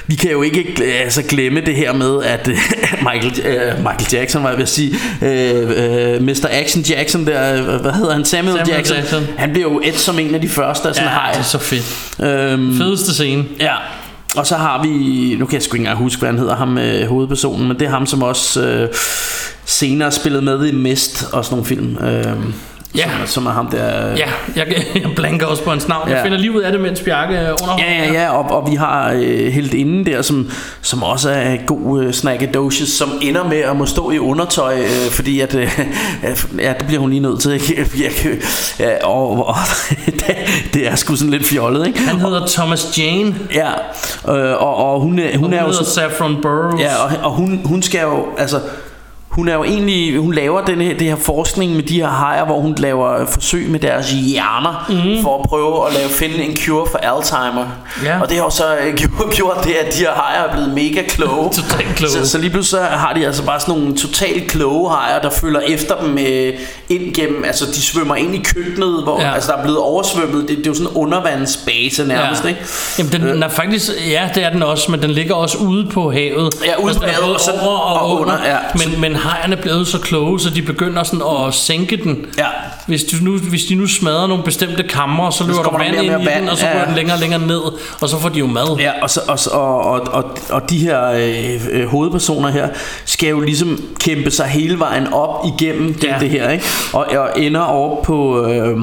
vi 0.07 0.15
kan 0.15 0.31
jo 0.31 0.41
ikke 0.41 0.83
altså, 1.03 1.23
glemme 1.29 1.61
det 1.61 1.75
her 1.75 1.93
med, 1.93 2.23
at 2.23 2.47
øh, 2.47 2.57
Michael, 3.13 3.45
øh, 3.45 3.77
Michael 3.77 4.07
Jackson, 4.13 4.43
var 4.43 4.49
jeg 4.49 4.57
ved 4.57 4.63
at 4.63 4.69
sige, 4.69 4.95
øh, 5.21 6.13
øh, 6.15 6.21
Mr. 6.21 6.47
Action 6.51 6.83
Jackson 6.83 7.25
der, 7.27 7.61
hvad 7.77 7.91
hedder 7.91 8.13
han, 8.13 8.25
Samuel, 8.25 8.57
Samuel 8.57 8.69
Jackson, 8.75 8.97
Jackson. 8.97 9.27
han 9.37 9.51
blev 9.51 9.61
jo 9.63 9.81
et 9.83 9.95
som 9.95 10.19
en 10.19 10.35
af 10.35 10.41
de 10.41 10.49
første 10.49 10.89
af 10.89 10.95
sådan 10.95 11.09
Ja, 11.09 11.27
ja, 11.27 11.31
det 11.33 11.39
er 11.39 11.43
så 11.43 11.57
fedt. 11.57 12.19
øhm, 12.23 12.77
Fedeste 12.77 13.13
scene. 13.13 13.45
Ja, 13.59 13.75
og 14.35 14.47
så 14.47 14.55
har 14.55 14.83
vi, 14.83 15.35
nu 15.39 15.45
kan 15.45 15.53
jeg 15.53 15.63
sgu 15.63 15.75
ikke 15.75 15.81
engang 15.81 15.97
huske, 15.97 16.19
hvad 16.19 16.29
han 16.29 16.39
hedder, 16.39 16.55
ham 16.55 16.77
øh, 16.77 17.07
hovedpersonen, 17.07 17.67
men 17.67 17.79
det 17.79 17.85
er 17.85 17.89
ham, 17.91 18.05
som 18.05 18.23
også 18.23 18.61
øh, 18.61 18.89
senere 19.65 20.11
spillede 20.11 20.41
med 20.41 20.65
i 20.65 20.71
Mist 20.71 21.25
og 21.33 21.45
sådan 21.45 21.53
nogle 21.55 21.65
film. 21.65 21.97
Øh, 21.97 22.37
Ja. 22.95 23.03
som, 23.03 23.27
som 23.27 23.45
er 23.45 23.51
ham 23.51 23.67
der... 23.67 24.09
Ja, 24.09 24.29
jeg, 24.55 24.67
jeg 25.03 25.11
blanker 25.15 25.45
også 25.45 25.63
på 25.63 25.69
hans 25.69 25.87
navn. 25.87 26.09
Ja. 26.09 26.15
Jeg 26.15 26.23
finder 26.23 26.37
lige 26.37 26.51
ud 26.51 26.61
af 26.61 26.71
det, 26.71 26.81
mens 26.81 27.01
Bjarke 27.01 27.35
er 27.35 27.51
under. 27.51 27.83
Ja, 27.85 27.93
ja, 27.93 28.13
ja, 28.13 28.29
og, 28.29 28.61
og 28.61 28.71
vi 28.71 28.75
har 28.75 29.11
øh, 29.11 29.51
helt 29.53 29.73
inden 29.73 30.05
der, 30.05 30.21
som, 30.21 30.49
som 30.81 31.03
også 31.03 31.29
er 31.29 31.57
god 31.65 32.03
øh, 32.03 32.13
snackadocious, 32.13 32.89
som 32.89 33.11
ender 33.21 33.43
med 33.43 33.57
at 33.57 33.75
må 33.75 33.85
stå 33.85 34.11
i 34.11 34.19
undertøj, 34.19 34.79
øh, 34.79 35.11
fordi 35.11 35.39
at, 35.39 35.55
øh, 35.55 35.79
ja, 36.59 36.73
det 36.79 36.87
bliver 36.87 36.99
hun 36.99 37.09
lige 37.09 37.19
nødt 37.19 37.39
til, 37.41 37.51
ikke? 37.51 37.85
Jeg, 38.03 38.11
ja, 38.79 39.05
og, 39.05 39.47
og 39.47 39.55
det, 40.05 40.35
det 40.73 40.87
er 40.87 40.95
sgu 40.95 41.15
sådan 41.15 41.31
lidt 41.31 41.45
fjollet, 41.45 41.87
ikke? 41.87 41.99
Han 41.99 42.19
hedder 42.19 42.47
Thomas 42.47 42.97
Jane. 42.97 43.35
Ja, 43.53 43.69
øh, 44.33 44.61
og, 44.61 44.75
og 44.75 44.99
hun, 44.99 45.19
er, 45.19 45.31
hun, 45.31 45.43
Hun 45.43 45.53
er 45.53 45.61
jo 45.61 45.67
hedder 45.67 45.83
så, 45.83 45.91
Saffron 45.91 46.41
Burrows. 46.41 46.81
ja, 46.81 46.95
og, 46.95 47.11
og 47.23 47.31
hun, 47.31 47.61
hun 47.65 47.81
skal 47.81 48.01
jo, 48.01 48.25
altså, 48.37 48.59
hun 49.29 49.47
er 49.47 49.53
jo 49.53 49.63
egentlig, 49.63 50.17
hun 50.19 50.33
laver 50.33 50.65
den 50.65 50.81
her, 50.81 50.97
det 50.97 51.07
her 51.07 51.15
forskning 51.15 51.75
med 51.75 51.83
de 51.83 52.01
her 52.01 52.07
hajer, 52.07 52.45
hvor 52.45 52.59
hun 52.59 52.75
laver 52.77 53.25
forsøg 53.25 53.69
med 53.69 53.79
deres 53.79 54.11
hjerner, 54.11 54.85
mm. 55.17 55.23
for 55.23 55.39
at 55.39 55.49
prøve 55.49 55.87
at 55.87 55.93
lave, 55.93 56.09
finde 56.09 56.35
en 56.43 56.57
cure 56.57 56.87
for 56.91 56.97
Alzheimer. 56.97 57.65
Ja. 58.05 58.21
Og 58.21 58.29
det 58.29 58.37
har 58.37 58.43
jo 58.43 58.49
så 58.49 58.63
øh, 58.77 58.93
gjort- 59.35 59.63
det, 59.63 59.71
at 59.73 59.93
de 59.93 59.99
her 59.99 60.11
hajer 60.13 60.43
er 60.43 60.51
blevet 60.51 60.69
mega 60.73 61.01
kloge. 61.07 61.49
Totalt 61.61 61.95
kloge. 61.95 62.11
Så, 62.11 62.29
så 62.29 62.37
lige 62.37 62.49
pludselig 62.49 62.79
så 62.81 62.85
har 62.97 63.13
de 63.13 63.25
altså 63.25 63.45
bare 63.45 63.59
sådan 63.59 63.75
nogle 63.79 63.97
totalt 63.97 64.47
kloge 64.51 64.89
hajer, 64.89 65.21
der 65.21 65.29
følger 65.29 65.59
efter 65.59 65.95
dem 65.95 66.17
øh, 66.17 66.53
ind 66.89 67.13
gennem, 67.15 67.43
altså 67.45 67.65
de 67.65 67.81
svømmer 67.81 68.15
ind 68.15 68.35
i 68.35 68.41
køkkenet, 68.55 69.03
hvor 69.03 69.21
Ja. 69.21 69.27
ja. 69.27 69.33
altså, 69.33 69.51
der 69.51 69.57
er 69.57 69.61
blevet 69.63 69.79
oversvømmet. 69.79 70.41
Det, 70.49 70.57
det 70.57 70.65
er 70.67 70.69
jo 70.69 70.73
sådan 70.73 70.87
en 70.91 70.95
undervandsbase 70.97 72.05
nærmest, 72.05 72.45
ikke? 72.45 72.59
Jamen, 72.99 73.11
den, 73.13 73.21
den 73.21 73.43
er 73.43 73.49
faktisk, 73.49 73.89
ja, 74.09 74.29
det 74.35 74.43
er 74.43 74.49
den 74.49 74.63
også, 74.63 74.91
men 74.91 75.01
den 75.01 75.11
ligger 75.11 75.35
også 75.35 75.57
ude 75.57 75.87
på 75.93 76.11
havet. 76.11 76.53
Ja, 76.65 76.75
ude 76.83 76.93
på 76.93 76.99
den 76.99 77.09
er 77.09 77.13
havet, 77.13 77.33
og 77.33 77.39
så- 77.39 77.51
over 77.61 77.77
og, 77.79 78.01
og 78.01 78.11
under. 78.21 78.21
under, 78.33 78.47
ja. 78.49 78.57
Men, 78.75 79.01
men 79.01 79.15
hajerne 79.19 79.55
er 79.55 79.61
blevet 79.61 79.87
så 79.87 79.99
kloge, 79.99 80.39
så 80.39 80.49
de 80.49 80.61
begynder 80.61 81.03
sådan 81.03 81.21
at 81.47 81.53
sænke 81.53 81.97
den. 82.03 82.25
Ja. 82.37 82.45
Hvis, 82.87 83.03
du 83.03 83.15
nu, 83.21 83.37
hvis 83.37 83.65
de 83.65 83.75
nu 83.75 83.87
smadrer 83.87 84.27
nogle 84.27 84.43
bestemte 84.43 84.83
kamre, 84.83 85.31
så 85.31 85.47
løber 85.47 85.63
der 85.63 85.77
vand 85.77 85.95
ind 85.95 86.03
i 86.03 86.07
mere 86.07 86.17
den, 86.17 86.25
vand, 86.25 86.49
og 86.49 86.57
så 86.57 86.67
ja. 86.67 86.77
går 86.77 86.85
den 86.85 86.95
længere 86.95 87.15
og 87.15 87.19
længere 87.19 87.41
ned, 87.47 87.61
og 88.01 88.09
så 88.09 88.19
får 88.19 88.29
de 88.29 88.39
jo 88.39 88.47
mad. 88.47 88.77
Ja, 88.79 88.91
og, 89.01 89.09
så, 89.09 89.21
og, 89.27 89.39
og, 89.61 89.81
og, 89.81 90.01
og, 90.13 90.23
og 90.49 90.69
de 90.69 90.77
her 90.77 91.05
øh, 91.11 91.61
øh, 91.71 91.87
hovedpersoner 91.87 92.49
her 92.49 92.67
skal 93.05 93.29
jo 93.29 93.39
ligesom 93.39 93.83
kæmpe 93.99 94.31
sig 94.31 94.45
hele 94.45 94.79
vejen 94.79 95.13
op 95.13 95.45
igennem 95.45 95.93
det, 95.93 96.03
Ja. 96.03 96.15
det 96.19 96.29
her, 96.29 96.49
ikke? 96.49 96.65
Og, 96.93 97.05
og 97.17 97.29
ender 97.41 97.61
over 97.61 98.03
på, 98.03 98.45
øh, 98.45 98.77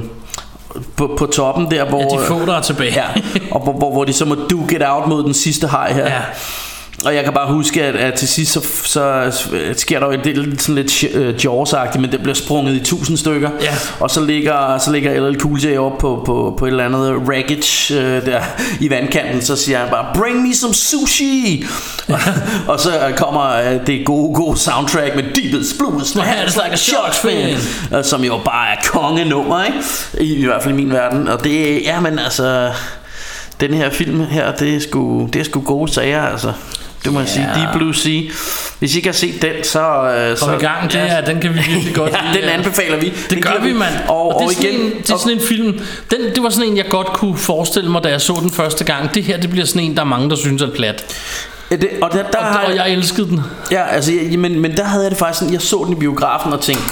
på, 0.97 1.15
på 1.19 1.27
toppen 1.27 1.71
der, 1.71 1.85
hvor... 1.85 2.01
Ja, 2.01 2.23
de 2.23 2.27
få, 2.27 2.47
der 2.47 2.55
er 2.57 2.61
tilbage. 2.63 2.93
Ja, 2.93 3.05
og 3.51 3.61
hvor, 3.61 3.73
hvor, 3.73 3.93
hvor 3.93 4.05
de 4.05 4.13
så 4.13 4.25
må 4.25 4.35
duke 4.35 4.77
it 4.77 4.83
out 4.87 5.09
mod 5.09 5.25
den 5.25 5.35
sidste 5.35 5.67
haj 5.67 5.93
her. 5.93 6.07
Ja. 6.07 6.21
Og 7.07 7.15
jeg 7.15 7.25
kan 7.25 7.33
bare 7.33 7.53
huske, 7.53 7.83
at, 7.83 7.97
at 7.97 8.15
til 8.15 8.29
sidst 8.29 8.53
så, 8.53 8.61
så 8.85 9.33
sker 9.77 9.99
der 9.99 10.07
jo 10.07 10.13
en 10.13 10.25
del 10.25 10.61
sådan 10.61 10.75
lidt 10.75 11.05
uh, 11.15 11.45
jaws 11.45 11.75
men 11.95 12.13
det 12.13 12.21
bliver 12.21 12.35
sprunget 12.35 12.75
i 12.75 12.85
tusind 12.85 13.17
stykker. 13.17 13.51
Ja. 13.61 13.75
Og 14.01 14.11
så 14.11 14.21
ligger, 14.21 14.79
så 14.79 14.93
ligger 14.93 15.31
LL 15.31 15.41
Cool 15.41 15.61
J 15.61 15.79
op 15.79 15.99
på, 15.99 16.23
på, 16.27 16.55
på 16.59 16.67
et 16.67 16.71
eller 16.71 16.85
andet 16.85 17.13
wreckage 17.13 17.95
uh, 17.99 18.27
der 18.27 18.41
i 18.81 18.91
vandkanten, 18.91 19.43
så 19.43 19.57
siger 19.57 19.79
han 19.79 19.89
bare, 19.91 20.07
bring 20.15 20.43
me 20.43 20.55
some 20.55 20.75
sushi! 20.75 21.65
og, 22.09 22.19
og 22.69 22.81
så 22.81 22.91
kommer 23.17 23.61
uh, 23.61 23.87
det 23.87 24.07
gode, 24.07 24.35
gode 24.35 24.59
soundtrack 24.59 25.15
med 25.15 25.25
Deepest 25.35 25.79
Blues, 25.79 26.15
my 26.15 26.21
hands 26.21 26.57
like 26.57 26.73
a 26.73 26.77
shark's 26.77 27.29
fin, 27.29 27.57
som 28.05 28.25
jo 28.25 28.41
bare 28.45 28.71
er 28.71 28.77
kongenummer, 28.85 29.65
ikke? 29.65 29.79
I, 30.21 30.35
I 30.35 30.45
hvert 30.45 30.63
fald 30.63 30.75
i 30.75 30.77
min 30.77 30.93
verden. 30.93 31.29
Og 31.29 31.45
det, 31.45 31.83
ja, 31.83 32.01
men 32.01 32.19
altså, 32.19 32.73
den 33.61 33.75
her 33.75 33.91
film 33.91 34.21
her, 34.21 34.53
det 34.53 34.75
er 34.75 34.81
sgu, 34.81 35.29
det 35.33 35.41
er 35.41 35.45
sgu 35.45 35.61
gode 35.61 35.93
sager, 35.93 36.23
altså. 36.23 36.53
Det 37.05 37.13
må 37.13 37.21
jeg 37.21 37.29
sige. 37.29 37.49
Deep 37.55 37.69
Blue 37.77 37.95
Sea. 37.95 38.21
Hvis 38.79 38.95
I 38.95 38.97
ikke 38.97 39.09
har 39.09 39.15
set 39.15 39.43
den, 39.43 39.53
så... 39.65 39.81
øh, 39.81 40.37
så 40.37 40.45
Kom 40.45 40.55
i 40.55 40.59
gang, 40.59 40.93
det 40.93 41.01
er, 41.01 41.21
den 41.21 41.41
kan 41.41 41.55
vi 41.55 41.61
virkelig 41.69 41.95
godt 42.01 42.13
ja, 42.13 42.33
lide. 42.33 42.43
den 42.43 42.51
anbefaler 42.51 42.97
vi. 42.97 43.07
Det 43.09 43.31
Den 43.31 43.43
gør 43.43 43.61
vi, 43.63 43.73
mand. 43.73 43.95
Og, 44.09 44.35
og, 44.35 44.43
det, 44.43 44.47
er 44.51 44.55
sådan 44.55 44.71
igen... 44.75 44.81
en, 44.87 44.93
det 45.03 45.11
er 45.11 45.17
sådan 45.17 45.33
en 45.33 45.41
film. 45.41 45.81
Den, 46.11 46.35
det 46.35 46.43
var 46.43 46.49
sådan 46.51 46.71
en, 46.71 46.77
jeg 46.77 46.87
godt 46.89 47.07
kunne 47.07 47.37
forestille 47.39 47.91
mig, 47.91 48.05
da 48.05 48.09
jeg 48.09 48.21
så 48.21 48.39
den 48.43 48.51
første 48.51 48.85
gang. 48.85 49.15
Det 49.15 49.25
her, 49.25 49.37
det 49.41 49.51
bliver 49.51 49.67
sådan 49.67 49.83
en, 49.83 49.95
der 49.95 50.01
er 50.01 50.07
mange, 50.07 50.31
der 50.31 50.37
synes 50.37 50.63
er 50.63 50.71
plat. 50.71 51.05
og, 51.71 51.81
det, 51.81 51.89
og 52.03 52.13
der, 52.13 52.23
der 52.31 52.39
Og, 52.39 52.45
har 52.45 52.65
og 52.67 52.77
jeg 52.77 52.91
elskede 52.93 53.27
den. 53.29 53.41
Ja, 53.71 53.87
altså, 53.89 54.13
jeg, 54.13 54.39
men, 54.39 54.61
men 54.61 54.77
der 54.77 54.85
havde 54.85 55.03
jeg 55.03 55.11
det 55.11 55.19
faktisk 55.19 55.39
sådan, 55.39 55.53
jeg 55.55 55.63
så 55.63 55.83
den 55.85 55.93
i 55.93 55.97
biografen 55.97 56.53
og 56.53 56.61
tænkte, 56.61 56.85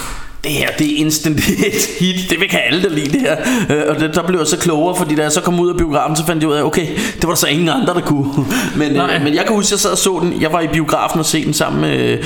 det 0.45 0.53
her, 0.53 0.67
det 0.79 0.91
er 0.93 0.97
instant 0.97 1.39
hit, 1.39 1.57
hit. 1.99 2.29
det 2.29 2.39
vil 2.39 2.49
kan 2.49 2.59
alle 2.69 2.83
der 2.83 2.89
lide 2.89 3.11
det 3.11 3.21
her. 3.21 3.35
Øh, 3.69 3.83
og 3.95 3.99
det, 3.99 4.15
der 4.15 4.23
blev 4.27 4.39
jeg 4.39 4.47
så 4.47 4.57
klogere, 4.57 4.95
fordi 4.95 5.15
da 5.15 5.21
jeg 5.23 5.31
så 5.31 5.41
kom 5.41 5.59
ud 5.59 5.69
af 5.69 5.77
biografen, 5.77 6.15
så 6.15 6.25
fandt 6.25 6.41
jeg 6.43 6.49
ud 6.49 6.55
af, 6.55 6.63
okay, 6.63 6.87
det 6.95 7.23
var 7.23 7.29
der 7.29 7.35
så 7.35 7.47
ingen 7.47 7.69
andre, 7.69 7.93
der 7.93 8.01
kunne. 8.01 8.31
Men, 8.75 8.91
Nej. 8.91 9.15
øh, 9.15 9.23
men 9.23 9.33
jeg 9.35 9.45
kan 9.45 9.55
huske, 9.55 9.67
at 9.67 9.71
jeg 9.71 9.79
sad 9.79 9.91
og 9.91 9.97
så 9.97 10.19
den, 10.23 10.41
jeg 10.41 10.53
var 10.53 10.61
i 10.61 10.67
biografen 10.67 11.19
og 11.19 11.25
se 11.25 11.45
den 11.45 11.53
sammen 11.53 11.81
med, 11.81 12.17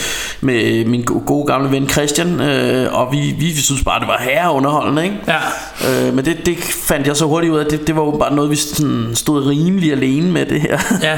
med 0.41 0.86
min 0.86 1.03
go- 1.03 1.21
gode 1.25 1.45
gamle 1.47 1.71
ven 1.71 1.89
Christian, 1.89 2.41
øh, 2.41 2.93
og 2.93 3.12
vi, 3.12 3.36
vi 3.39 3.55
synes 3.55 3.84
bare, 3.84 3.99
det 3.99 4.08
var 4.08 4.17
herreunderholdende, 4.21 5.03
ikke? 5.03 5.17
Ja. 5.27 6.08
Øh, 6.08 6.13
men 6.13 6.25
det, 6.25 6.45
det 6.45 6.58
fandt 6.88 7.08
jeg 7.08 7.15
så 7.17 7.25
hurtigt 7.25 7.53
ud 7.53 7.60
af, 7.60 7.65
det, 7.65 7.88
det 7.88 7.95
var 7.95 8.03
jo 8.03 8.12
bare 8.12 8.36
noget, 8.36 8.51
vi 8.51 8.55
sådan 8.55 9.08
stod 9.13 9.45
rimelig 9.47 9.91
alene 9.91 10.32
med 10.32 10.45
det 10.45 10.62
her. 10.62 10.79
Ja, 11.10 11.17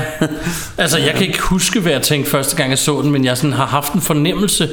altså 0.77 0.97
jeg 0.97 1.13
kan 1.13 1.27
ikke 1.27 1.41
huske, 1.41 1.79
hvad 1.79 1.91
jeg 1.91 2.01
tænkte 2.01 2.31
første 2.31 2.55
gang, 2.55 2.69
jeg 2.69 2.77
så 2.79 3.01
den, 3.01 3.11
men 3.11 3.25
jeg 3.25 3.37
sådan 3.37 3.53
har 3.53 3.65
haft 3.65 3.93
en 3.93 4.01
fornemmelse 4.01 4.69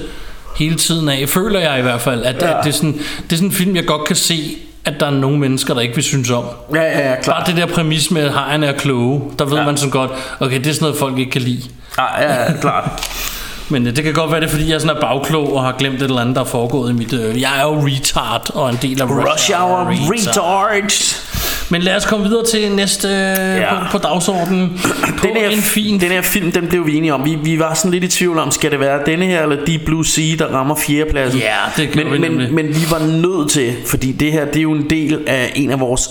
hele 0.57 0.77
tiden 0.77 1.09
af, 1.09 1.29
føler 1.29 1.61
jeg 1.61 1.79
i 1.79 1.83
hvert 1.83 2.01
fald, 2.01 2.25
at, 2.25 2.43
ja. 2.43 2.59
at 2.59 2.65
det, 2.65 2.71
er 2.71 2.75
sådan, 2.75 2.93
det 2.93 3.33
er 3.33 3.37
sådan 3.37 3.49
en 3.49 3.55
film, 3.55 3.77
jeg 3.77 3.87
godt 3.87 4.05
kan 4.05 4.17
se, 4.17 4.57
at 4.85 5.01
der 5.01 5.07
er 5.07 5.11
nogle 5.11 5.39
mennesker, 5.39 5.75
der 5.75 5.81
ikke 5.81 5.95
vil 5.95 6.05
synes 6.05 6.31
om. 6.31 6.45
Ja, 6.75 6.83
ja, 6.83 7.09
ja, 7.09 7.15
Bare 7.15 7.23
klart. 7.23 7.47
det 7.47 7.57
der 7.57 7.67
præmis 7.67 8.11
med, 8.11 8.23
at 8.23 8.33
hejerne 8.33 8.67
er 8.67 8.73
kloge, 8.73 9.23
der 9.39 9.45
ved 9.45 9.59
ja. 9.59 9.65
Man 9.65 9.77
så 9.77 9.89
godt, 9.89 10.11
okay, 10.41 10.59
det 10.59 10.67
er 10.67 10.73
sådan 10.73 10.85
noget, 10.85 10.99
folk 10.99 11.19
ikke 11.19 11.31
kan 11.31 11.43
lide. 11.43 11.63
Ja, 11.99 12.23
ja, 12.23 12.43
ja, 12.43 12.53
klart. 12.61 12.91
Men 13.71 13.87
øh, 13.87 13.97
det 13.97 14.05
kan 14.05 14.13
godt 14.13 14.31
være, 14.31 14.41
det 14.41 14.47
er, 14.47 14.51
fordi 14.51 14.73
jeg 14.73 14.81
sådan 14.81 14.97
er 14.97 15.01
bagklog 15.01 15.55
og 15.55 15.65
har 15.65 15.73
glemt 15.79 15.97
et 15.97 16.03
eller 16.03 16.21
andet, 16.21 16.37
der 16.37 16.41
er 16.41 16.47
foregået 16.47 16.91
i 16.91 16.95
mit... 16.95 17.13
Øh, 17.13 17.41
jeg 17.41 17.59
er 17.59 17.63
jo 17.63 17.87
retard 17.87 18.51
og 18.55 18.71
en 18.71 18.79
del 18.83 19.03
af 19.03 19.07
Rush 19.07 19.53
Hour 19.53 19.91
Retard. 20.13 21.28
Men 21.71 21.83
lad 21.83 21.97
os 21.97 22.05
komme 22.05 22.27
videre 22.29 22.45
til 22.45 22.73
næste 22.73 23.09
ja. 23.09 23.57
Ja. 23.57 23.75
punkt 23.75 23.91
på 23.91 23.99
dagsordenen. 23.99 24.81
På 25.19 25.27
den 25.27 25.37
her, 25.37 25.49
en 25.49 25.59
fin... 25.59 26.01
den 26.01 26.11
her 26.11 26.23
film, 26.23 26.53
den 26.53 26.69
blev 26.69 26.87
vi 26.87 26.95
enige 26.95 27.15
om. 27.15 27.25
Vi, 27.25 27.39
vi 27.43 27.59
var 27.59 27.75
sådan 27.75 27.91
lidt 27.91 28.05
i 28.05 28.09
tvivl 28.09 28.39
om, 28.39 28.51
skal 28.51 28.71
det 28.71 28.81
være 28.81 29.01
denne 29.07 29.27
her 29.27 29.43
eller 29.43 29.65
Deep 29.65 29.81
Blue 29.81 30.07
Sea, 30.07 30.37
der 30.39 30.47
rammer 30.47 30.75
fjerdepladsen. 30.75 31.41
Ja, 31.41 31.55
det 31.77 31.97
vi 31.97 32.05
men, 32.05 32.21
nemlig. 32.21 32.53
men, 32.53 32.55
men 32.55 32.69
vi 32.69 32.87
var 32.91 32.99
nødt 32.99 33.51
til, 33.51 33.75
fordi 33.87 34.13
det 34.13 34.33
her, 34.33 34.45
det 34.45 34.57
er 34.57 34.63
jo 34.63 34.73
en 34.73 34.91
del 34.91 35.19
af 35.27 35.53
en 35.55 35.71
af 35.71 35.81
vores 35.81 36.09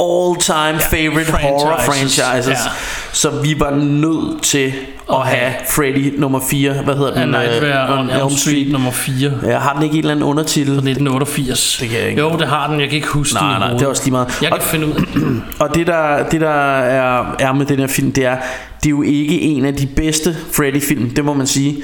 all-time 0.00 0.80
favorite 0.80 1.32
horror 1.32 1.80
franchises. 1.84 2.20
franchises. 2.20 2.48
Ja. 2.64 2.70
Så 3.12 3.30
vi 3.30 3.54
var 3.60 3.70
nødt 3.70 4.42
til 4.42 4.72
at 5.12 5.26
have 5.26 5.52
Freddy 5.70 6.18
nummer 6.18 6.40
4. 6.50 6.72
Hvad 6.72 6.94
hedder 6.96 7.12
A 7.16 7.20
den? 7.20 7.28
Nightmare 7.28 7.92
Øh, 7.92 7.98
on 8.00 8.10
Elm 8.10 8.36
Street 8.36 8.72
nummer 8.72 8.90
4. 8.90 9.32
Ja, 9.42 9.58
har 9.58 9.72
den 9.72 9.82
ikke 9.82 9.92
en 9.94 9.98
eller 9.98 10.10
anden 10.10 10.24
undertitel? 10.26 10.72
1988. 10.72 11.76
Det 11.80 11.88
kan 11.88 11.98
jeg 12.00 12.08
ikke. 12.08 12.20
Jo, 12.20 12.36
det 12.38 12.48
har 12.48 12.66
den. 12.70 12.80
Jeg 12.80 12.88
kan 12.88 12.96
ikke 12.96 13.08
huske 13.08 13.34
Nej, 13.34 13.42
den 13.42 13.50
nej, 13.50 13.58
hovedet. 13.68 13.78
det 13.80 13.86
er 13.86 13.90
også 13.90 14.02
lige 14.04 14.12
meget. 14.12 14.28
Jeg 14.42 14.48
kan 14.50 14.58
Og- 14.58 14.62
finde 14.64 14.86
ud 14.86 14.92
af 14.92 15.02
det. 15.14 15.42
Og 15.62 15.74
det 15.74 15.86
der, 15.86 16.28
det 16.30 16.40
der 16.40 16.78
er, 16.80 17.34
er 17.38 17.52
med 17.52 17.66
den 17.66 17.78
her 17.78 17.86
film, 17.86 18.12
det 18.12 18.24
er, 18.26 18.36
det 18.82 18.86
er 18.86 18.90
jo 18.90 19.02
ikke 19.02 19.40
en 19.40 19.64
af 19.64 19.74
de 19.74 19.86
bedste 19.86 20.36
Freddy-film, 20.52 21.10
det 21.10 21.24
må 21.24 21.34
man 21.34 21.46
sige. 21.46 21.76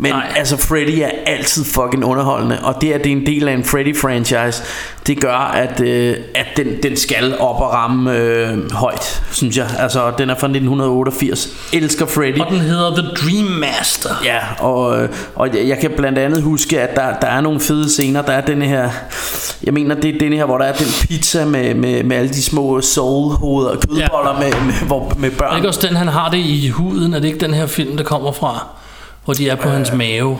Men 0.00 0.12
Nej. 0.12 0.32
Altså 0.36 0.56
Freddy 0.56 0.98
er 1.00 1.10
altid 1.26 1.64
fucking 1.64 2.04
underholdende 2.04 2.58
Og 2.62 2.74
det 2.80 2.92
at 2.92 3.04
det 3.04 3.12
er 3.12 3.16
en 3.16 3.26
del 3.26 3.48
af 3.48 3.52
en 3.52 3.62
Freddy-franchise 3.62 4.62
Det 5.06 5.20
gør 5.20 5.34
at, 5.54 5.80
øh, 5.80 6.16
at 6.34 6.46
den, 6.56 6.66
den 6.82 6.96
skal 6.96 7.38
op 7.38 7.60
og 7.60 7.72
ramme 7.72 8.16
øh, 8.16 8.72
højt 8.72 9.22
Synes 9.32 9.56
jeg 9.56 9.66
Altså 9.78 10.10
den 10.18 10.30
er 10.30 10.34
fra 10.34 10.46
1988 10.46 11.48
Elsker 11.72 12.06
Freddy 12.06 12.38
Og 12.40 12.46
den 12.50 12.60
hedder 12.60 12.96
The 12.96 13.08
Dream 13.08 13.44
Master. 13.46 14.10
Ja, 14.24 14.38
og, 14.64 15.02
øh, 15.02 15.08
og 15.34 15.48
jeg- 15.68 15.78
kan 15.80 15.90
blandt 15.96 16.18
andet 16.18 16.42
huske, 16.42 16.80
at 16.80 16.96
der, 16.96 17.14
der 17.20 17.26
er 17.26 17.40
nogle 17.40 17.60
fede 17.60 17.90
scener. 17.90 18.22
Der 18.22 18.32
er 18.32 18.40
den 18.40 18.62
her, 18.62 18.90
jeg 19.64 19.74
mener, 19.74 19.94
det 19.94 20.14
er 20.14 20.18
den 20.18 20.32
her, 20.32 20.44
hvor 20.44 20.58
der 20.58 20.64
er 20.64 20.72
den 20.72 20.86
pizza 21.00 21.44
med, 21.44 21.74
med, 21.74 22.02
med 22.02 22.16
alle 22.16 22.28
de 22.30 22.42
små 22.42 22.80
soul-hoveder 22.80 23.70
og 23.70 23.76
kødboller 23.80 24.32
Ja. 24.32 24.38
med, 24.50 24.60
med, 24.66 24.74
hvor, 24.86 25.12
med 25.18 25.30
Er 25.32 25.36
børn. 25.36 25.50
det 25.50 25.56
ikke 25.56 25.68
også 25.68 25.86
den, 25.88 25.96
han 25.96 26.08
har 26.08 26.30
det 26.30 26.38
i 26.38 26.68
huden? 26.68 27.14
Er 27.14 27.18
det 27.20 27.26
ikke 27.28 27.40
den 27.40 27.54
her 27.54 27.66
film, 27.66 27.96
der 27.96 28.04
kommer 28.04 28.32
fra? 28.32 28.66
Hvor 29.28 29.34
de 29.34 29.48
er 29.48 29.54
på 29.54 29.68
øh. 29.68 29.74
hans 29.74 29.92
mave. 29.92 30.38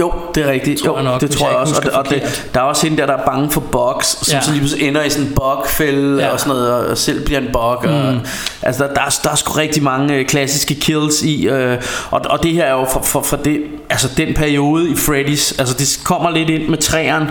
Jo, 0.00 0.12
det 0.34 0.46
er 0.46 0.50
rigtigt. 0.50 0.80
Tror 0.80 0.98
jo, 0.98 1.04
nok, 1.04 1.20
det 1.20 1.30
tror 1.30 1.46
jeg 1.46 1.52
jeg, 1.52 1.60
også. 1.60 1.74
Og, 1.76 1.82
det, 1.82 1.92
og 1.92 2.08
det, 2.10 2.50
der 2.54 2.60
er 2.60 2.64
også 2.64 2.86
hende 2.86 2.98
der, 3.02 3.06
der 3.06 3.14
er 3.16 3.24
bange 3.24 3.50
for 3.50 3.60
bugs, 3.60 4.26
som 4.26 4.34
Ja. 4.36 4.40
så 4.40 4.50
lige 4.50 4.60
pludselig 4.60 4.88
ender 4.88 5.02
i 5.02 5.10
sådan 5.10 5.26
en 5.28 5.34
bugfælde 5.34 6.18
Ja. 6.18 6.26
ja. 6.26 6.32
og 6.32 6.40
sådan 6.40 6.54
noget, 6.54 6.86
og 6.86 6.98
selv 6.98 7.24
bliver 7.24 7.40
en 7.40 7.48
bug. 7.52 7.76
Mm. 7.82 7.88
Og, 7.90 8.14
altså, 8.62 8.84
der, 8.84 8.94
der, 8.94 9.00
er, 9.00 9.18
der 9.24 9.30
er 9.30 9.34
sgu 9.34 9.52
rigtig 9.52 9.82
mange 9.82 10.14
øh, 10.14 10.26
klassiske 10.26 10.74
kills 10.74 11.22
i, 11.22 11.48
øh, 11.48 11.82
og, 12.10 12.20
og 12.30 12.42
det 12.42 12.52
her 12.52 12.64
er 12.64 12.72
jo 12.72 12.86
for, 12.92 13.02
for, 13.02 13.22
for 13.22 13.36
det, 13.36 13.60
altså 13.90 14.08
den 14.16 14.34
periode 14.34 14.88
i 14.90 14.92
Freddy's, 14.92 15.54
altså 15.58 15.74
det 15.78 16.00
kommer 16.04 16.30
lidt 16.30 16.50
ind 16.50 16.68
med 16.68 16.78
træerne, 16.78 17.30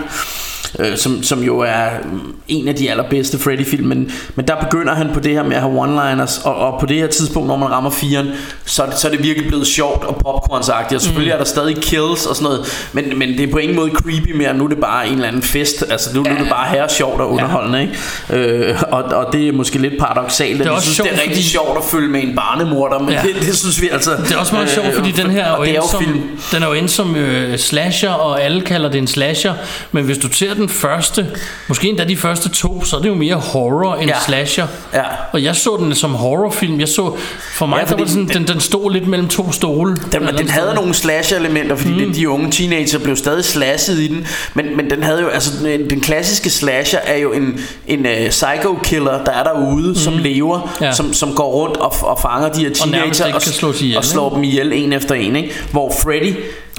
øh, 0.78 0.96
som, 0.96 1.22
som 1.22 1.42
jo 1.42 1.58
er 1.58 1.86
mm, 2.04 2.20
en 2.48 2.68
af 2.68 2.74
de 2.74 2.90
allerbedste 2.90 3.38
Freddy-film, 3.38 3.86
men, 3.86 4.10
men 4.34 4.48
der 4.48 4.54
begynder 4.56 4.94
han 4.94 5.10
på 5.14 5.20
det 5.20 5.32
her 5.32 5.42
med 5.42 5.56
at 5.56 5.62
have 5.62 5.84
one-liners, 5.84 6.46
og, 6.46 6.54
og 6.56 6.80
på 6.80 6.86
det 6.86 6.96
her 6.96 7.06
tidspunkt, 7.06 7.48
når 7.48 7.56
man 7.56 7.70
rammer 7.70 7.90
firen, 7.90 8.28
så, 8.64 8.82
er 8.82 8.86
det- 8.86 8.98
så 8.98 9.06
er 9.08 9.10
det 9.12 9.22
virkelig 9.22 9.48
blevet 9.48 9.66
sjovt 9.66 10.04
og 10.04 10.16
popcornsagtigt, 10.16 10.96
og 10.96 11.02
selvfølgelig 11.02 11.32
mm. 11.34 11.40
er 11.40 11.44
der 11.44 11.50
stadig 11.50 11.76
kills 11.76 12.26
og 12.26 12.36
sådan 12.36 12.42
noget, 12.44 12.88
men, 12.92 13.18
men 13.18 13.28
det 13.28 13.40
er 13.40 13.50
på 13.52 13.58
ingen 13.58 13.76
måde 13.76 13.90
creepy 13.90 14.32
mere, 14.36 14.54
nu 14.54 14.64
er 14.64 14.68
det 14.68 14.78
bare 14.78 15.06
en 15.08 15.14
eller 15.14 15.28
anden 15.28 15.42
fest, 15.42 15.84
altså 15.90 16.10
nu, 16.14 16.22
nu 16.22 16.30
er 16.30 16.38
det 16.38 16.48
bare 16.50 16.68
her 16.70 16.88
sjovt 16.88 17.20
og 17.20 17.30
underholdende, 17.32 17.80
ikke? 17.80 18.48
Øh, 18.70 18.82
og, 18.92 19.02
og 19.02 19.32
det 19.32 19.48
er 19.48 19.52
måske 19.52 19.78
lidt 19.78 19.94
paradoxalt, 20.00 20.58
vi 20.64 20.64
også 20.68 20.82
synes, 20.82 20.96
sjovt, 20.96 21.08
det 21.10 21.16
er 21.16 21.20
rigtig 21.22 21.36
fordi- 21.36 21.48
sjovt 21.48 21.78
at 21.78 21.84
følge 21.84 22.08
med 22.08 22.22
en 22.22 22.34
barnemorder, 22.36 22.98
men 22.98 23.08
Ja. 23.08 23.14
ja. 23.14 23.22
det, 23.22 23.46
det 23.46 23.56
synes 23.56 23.80
vi 23.82 23.88
altså... 23.92 24.10
Det 24.28 24.32
er 24.32 24.36
også 24.38 24.54
meget 24.54 24.70
sjovt, 24.70 24.94
fordi 24.94 25.10
den 25.10 25.30
her 25.30 25.44
er 25.44 25.56
jo, 25.56 25.64
det 25.64 25.70
er 25.70 25.74
jo 25.74 25.88
som, 25.90 26.02
film. 26.04 26.20
den 26.52 26.62
er 26.62 26.66
jo 26.66 26.72
endt 26.72 26.90
som 26.90 27.16
øh, 27.16 27.58
slasher, 27.58 28.10
og 28.10 28.42
alle 28.42 28.60
kalder 28.60 28.88
det 28.90 28.98
en 28.98 29.06
slasher. 29.06 29.54
Men 29.92 30.04
hvis 30.04 30.18
du 30.18 30.28
ser 30.32 30.54
den 30.58 30.68
første, 30.68 31.26
måske 31.68 31.88
endda 31.88 32.04
de 32.04 32.16
første 32.16 32.48
to, 32.48 32.84
så 32.84 32.96
er 32.96 33.00
det 33.00 33.08
jo 33.08 33.14
mere 33.14 33.34
horror 33.34 33.94
end 33.94 34.10
Ja. 34.10 34.16
slasher. 34.26 34.66
Ja. 34.94 35.02
Og 35.32 35.42
jeg 35.42 35.56
så 35.56 35.76
den 35.80 35.94
som 35.94 36.14
horrorfilm. 36.14 36.80
Jeg 36.80 36.88
så, 36.88 37.16
for 37.52 37.66
mig 37.66 37.84
Ja, 37.88 37.90
var 37.90 37.96
det 37.96 38.10
sådan, 38.10 38.28
den- 38.28 38.46
den, 38.48 38.60
stod 38.60 38.92
lidt 38.92 39.06
mellem 39.06 39.28
to 39.28 39.52
stole. 39.52 39.96
Den, 40.12 40.22
den 40.38 40.48
havde 40.48 40.74
nogle 40.74 40.94
slash-elementer, 40.94 41.76
fordi 41.76 42.04
mm. 42.06 42.12
de 42.12 42.28
unge 42.28 42.50
teenager 42.50 42.98
blev 42.98 43.16
stadig 43.16 43.44
slashet 43.44 43.98
i 43.98 44.08
den. 44.08 44.26
Men, 44.54 44.76
men 44.76 44.90
den 44.90 45.02
havde 45.02 45.20
jo, 45.20 45.28
altså 45.28 45.50
den, 45.64 45.90
den 45.90 46.00
klassiske 46.00 46.50
slasher 46.50 46.98
er 47.04 47.16
jo 47.18 47.32
en, 47.32 47.60
en 47.86 48.06
uh, 48.06 48.28
psycho-killer, 48.30 49.24
der 49.24 49.32
er 49.32 49.42
derude, 49.42 49.88
mm. 49.88 49.94
som 49.94 50.18
lever, 50.18 50.74
ja. 50.80 50.92
Som, 50.92 51.12
som 51.14 51.34
går 51.34 51.50
rundt 51.52 51.76
og, 51.76 51.92
og 52.00 52.18
fanger 52.22 52.48
de 52.48 52.60
her 52.60 52.70
teenager 52.74 53.26
ikke 53.26 53.38
kan 53.40 53.52
slås 53.52 53.82
ihjel, 53.82 53.98
og 53.98 54.04
slår 54.04 54.34
dem 54.34 54.44
ihjel 54.44 54.72
en 54.72 54.92
efter 54.92 55.14
en. 55.14 55.36
Ikke? 55.36 55.50
Hvor 55.70 55.94
Freddy, 56.02 56.34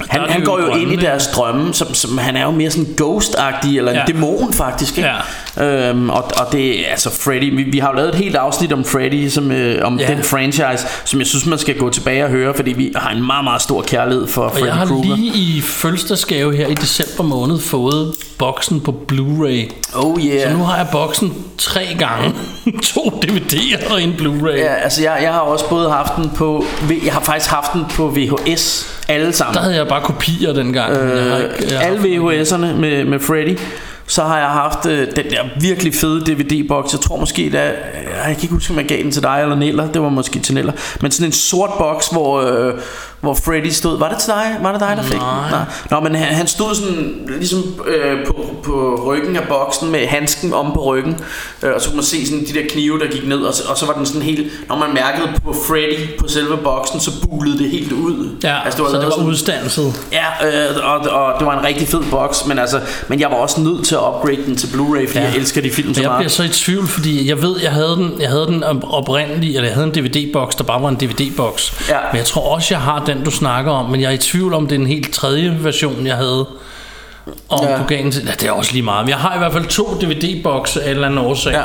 han, 0.08 0.20
han 0.28 0.44
går 0.44 0.60
jo 0.60 0.66
drømme, 0.66 0.82
ind 0.82 0.92
i 0.92 0.96
deres 0.96 1.26
drømme, 1.26 1.74
som, 1.74 1.94
som 1.94 2.18
han 2.18 2.36
er 2.36 2.42
jo 2.42 2.50
mere 2.50 2.70
sådan 2.70 2.94
ghost-agtig, 3.00 3.78
eller 3.78 3.90
en 3.92 3.96
Ja. 3.96 4.04
dæmon 4.06 4.52
faktisk. 4.52 4.98
Ikke? 4.98 5.10
Øhm, 5.60 6.10
og, 6.10 6.24
og 6.36 6.52
det 6.52 6.80
er 6.86 6.90
altså 6.90 7.10
Freddy, 7.10 7.56
vi, 7.56 7.62
vi 7.62 7.78
har 7.78 7.88
jo 7.90 7.96
lavet 7.96 8.08
et 8.08 8.14
helt 8.14 8.36
afsnit 8.36 8.72
om 8.72 8.84
Freddy, 8.84 9.28
som, 9.28 9.52
øh, 9.52 9.86
om 9.86 9.98
Ja. 10.00 10.06
den 10.06 10.22
franchise, 10.22 10.86
som 11.04 11.18
jeg 11.20 11.26
synes, 11.26 11.46
man 11.46 11.58
skal 11.58 11.78
gå 11.78 11.90
tilbage 11.90 12.24
og 12.24 12.30
høre, 12.30 12.54
fordi 12.54 12.72
vi 12.72 12.92
har 12.96 13.10
en 13.10 13.26
meget, 13.26 13.44
meget 13.44 13.62
stor 13.62 13.82
kærlighed 13.82 14.26
for 14.26 14.42
Og 14.42 14.52
Freddy 14.52 14.64
jeg 14.66 14.74
har 14.74 14.86
Krueger. 14.86 15.16
lige 15.16 15.32
i 15.34 15.60
fødselsdagsgave 15.60 16.56
her 16.56 16.66
i 16.66 16.74
december 16.74 17.24
måned 17.24 17.58
fået 17.60 18.14
boksen 18.38 18.80
på 18.80 18.94
Blu-ray. 19.12 19.72
Oh 19.94 20.20
yeah. 20.24 20.50
Så 20.50 20.56
nu 20.56 20.64
har 20.64 20.76
jeg 20.76 20.86
boksen 20.92 21.34
tre 21.58 21.86
gange. 21.98 22.34
to 22.94 23.00
DVD'er 23.26 23.92
og 23.92 24.02
en 24.02 24.12
Blu-ray. 24.12 24.56
Ja, 24.58 24.74
altså 24.74 25.02
jeg, 25.02 25.18
jeg 25.22 25.32
har 25.32 25.40
også 25.40 25.68
både 25.68 25.90
haft 25.90 26.12
den 26.16 26.30
på 26.36 26.64
Jeg 27.04 27.12
har 27.12 27.20
faktisk 27.20 27.50
haft 27.50 27.72
den 27.72 27.84
på 27.96 28.08
VHS 28.16 28.86
Alle 29.10 29.32
sammen. 29.32 29.54
Der 29.54 29.60
havde 29.60 29.76
jeg 29.76 29.88
bare 29.88 30.02
kopier 30.02 30.52
dengang. 30.52 30.96
Øh, 30.96 31.16
jeg 31.16 31.24
har 31.24 31.38
ikke, 31.38 31.54
jeg 31.70 31.78
har 31.78 31.86
Alle 31.86 31.98
VHS'erne 31.98 32.80
med, 32.80 33.04
med 33.04 33.20
Freddy. 33.20 33.58
Så 34.06 34.22
har 34.22 34.38
jeg 34.38 34.48
haft 34.48 34.86
øh, 34.86 34.98
den 35.16 35.24
der 35.30 35.60
virkelig 35.60 35.94
fede 35.94 36.20
DVD-boks 36.20 36.92
Jeg 36.92 37.00
tror 37.00 37.16
måske 37.16 37.50
der, 37.52 37.62
Jeg 37.62 37.74
kan 38.24 38.36
ikke 38.42 38.54
huske 38.54 38.72
om 38.72 38.78
jeg 38.78 38.86
gav 38.86 39.02
den 39.02 39.12
til 39.12 39.22
dig 39.22 39.38
eller 39.42 39.56
Neller. 39.56 39.92
Det 39.92 40.02
var 40.02 40.08
måske 40.08 40.38
til 40.38 40.54
Neller. 40.54 40.72
Men 41.00 41.10
sådan 41.10 41.28
en 41.28 41.32
sort 41.32 41.70
boks 41.78 42.08
hvor, 42.08 42.40
øh, 42.40 42.74
hvor 43.20 43.34
Freddy 43.34 43.68
stod 43.70 43.98
Var 43.98 44.08
det 44.08 44.18
til 44.18 44.28
dig? 44.32 44.56
Var 44.62 44.72
det 44.72 44.80
dig 44.80 44.94
der 44.96 45.02
fik 45.02 45.12
den? 45.12 45.20
Nej. 45.50 45.60
Nå 45.90 46.00
men 46.00 46.14
han, 46.14 46.34
han 46.34 46.46
stod 46.46 46.74
sådan 46.74 47.14
Ligesom 47.28 47.58
øh, 47.86 48.26
på, 48.26 48.44
på 48.62 49.02
ryggen 49.06 49.36
af 49.36 49.42
boksen 49.48 49.90
Med 49.90 50.06
handsken 50.06 50.54
om 50.54 50.72
på 50.74 50.84
ryggen 50.84 51.16
øh, 51.62 51.70
Og 51.74 51.80
så 51.80 51.88
kunne 51.88 51.96
man 51.96 52.04
se 52.04 52.26
sådan 52.26 52.40
de 52.44 52.52
der 52.54 52.62
knive 52.70 52.98
der 52.98 53.06
gik 53.06 53.26
ned 53.28 53.38
Og 53.38 53.54
så, 53.54 53.62
og 53.68 53.78
så 53.78 53.86
var 53.86 53.92
den 53.92 54.06
sådan 54.06 54.22
helt 54.22 54.52
Når 54.68 54.76
man 54.76 54.94
mærkede 54.94 55.28
på 55.44 55.52
Freddy 55.52 56.18
på 56.18 56.28
selve 56.28 56.56
boksen 56.56 57.00
Så 57.00 57.10
bulede 57.28 57.58
det 57.58 57.70
helt 57.70 57.92
ud 57.92 58.36
Ja, 58.44 58.56
altså, 58.64 58.76
det 58.76 58.84
var 58.84 58.90
så 58.90 58.96
det 58.96 59.04
var 59.04 59.10
sådan- 59.10 59.26
udstandet. 59.26 59.94
Ja, 60.12 60.68
øh, 60.70 60.76
og, 60.92 60.98
og 60.98 61.32
det 61.38 61.46
var 61.46 61.58
en 61.58 61.64
rigtig 61.64 61.88
fed 61.88 62.02
boks, 62.10 62.46
men 62.46 62.58
altså, 62.58 62.80
men 63.08 63.20
jeg 63.20 63.30
var 63.30 63.36
også 63.36 63.60
nødt 63.60 63.86
til 63.86 63.94
at 63.94 64.00
upgrade 64.00 64.44
den 64.46 64.56
til 64.56 64.66
Blu-ray, 64.66 65.06
fordi 65.06 65.18
ja. 65.18 65.24
Jeg 65.24 65.36
elsker 65.36 65.62
de 65.62 65.70
film 65.70 65.94
så 65.94 66.00
jeg 66.00 66.08
meget. 66.08 66.18
bliver 66.20 66.30
så 66.30 66.42
i 66.42 66.48
tvivl, 66.48 66.86
fordi 66.88 67.28
jeg 67.28 67.42
ved, 67.42 67.56
jeg 67.62 67.70
havde 67.72 67.88
den, 67.96 68.12
jeg 68.20 68.28
havde 68.28 68.46
den 68.46 68.64
op- 68.64 68.84
oprindelige, 68.90 69.54
eller 69.56 69.68
jeg 69.68 69.74
havde 69.74 69.86
en 69.86 69.94
DVD-boks, 69.94 70.54
der 70.56 70.64
bare 70.64 70.82
var 70.82 70.88
en 70.88 70.96
DVD-boks. 70.96 71.88
Ja. 71.88 71.96
Men 72.12 72.18
jeg 72.18 72.26
tror 72.26 72.54
også, 72.54 72.74
jeg 72.74 72.80
har 72.80 73.04
den, 73.14 73.24
du 73.24 73.30
snakker 73.30 73.72
om, 73.72 73.90
men 73.90 74.00
jeg 74.00 74.08
er 74.08 74.14
i 74.14 74.18
tvivl 74.18 74.54
om, 74.54 74.66
det 74.66 74.76
er 74.76 74.80
en 74.80 74.86
helt 74.86 75.12
tredje 75.14 75.56
version, 75.60 76.06
jeg 76.06 76.16
havde. 76.16 76.46
Om 77.48 77.64
Ja. 77.64 77.70
ja. 77.70 78.02
den 78.02 78.12
til, 78.12 78.22
ja, 78.26 78.30
det 78.40 78.48
er 78.48 78.52
også 78.52 78.72
lige 78.72 78.82
meget. 78.82 79.04
Men 79.04 79.10
jeg 79.10 79.18
har 79.18 79.34
i 79.34 79.38
hvert 79.38 79.52
fald 79.52 79.66
to 79.66 79.84
DVD-bokse 80.00 80.82
af 80.82 80.86
en 80.86 80.94
eller 80.94 81.06
anden 81.08 81.18
årsag. 81.20 81.52
Ja. 81.52 81.62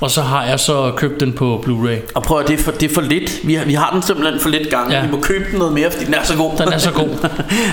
Og 0.00 0.10
så 0.10 0.22
har 0.22 0.44
jeg 0.44 0.60
så 0.60 0.92
købt 0.96 1.20
den 1.20 1.32
på 1.32 1.64
Blu-ray. 1.66 2.12
Og 2.14 2.22
prøv 2.22 2.40
at 2.40 2.48
det 2.48 2.60
er 2.60 2.62
for, 2.62 2.70
det 2.72 2.90
er 2.90 2.94
for 2.94 3.00
lidt. 3.00 3.40
Vi 3.44 3.54
har, 3.54 3.64
vi 3.64 3.74
har 3.74 3.90
den 3.90 4.02
simpelthen 4.02 4.40
for 4.40 4.48
lidt 4.48 4.70
gange. 4.70 4.92
Ja. 4.92 4.98
Ja. 5.00 5.06
Vi 5.06 5.10
må 5.12 5.20
købe 5.20 5.44
den 5.50 5.58
noget 5.58 5.72
mere, 5.72 5.90
fordi 5.90 6.04
den 6.04 6.14
er 6.14 6.22
så 6.24 6.36
god. 6.36 6.52
Den 6.58 6.72
er 6.72 6.78
så 6.78 6.90
god. 6.90 7.08
Men 7.08 7.20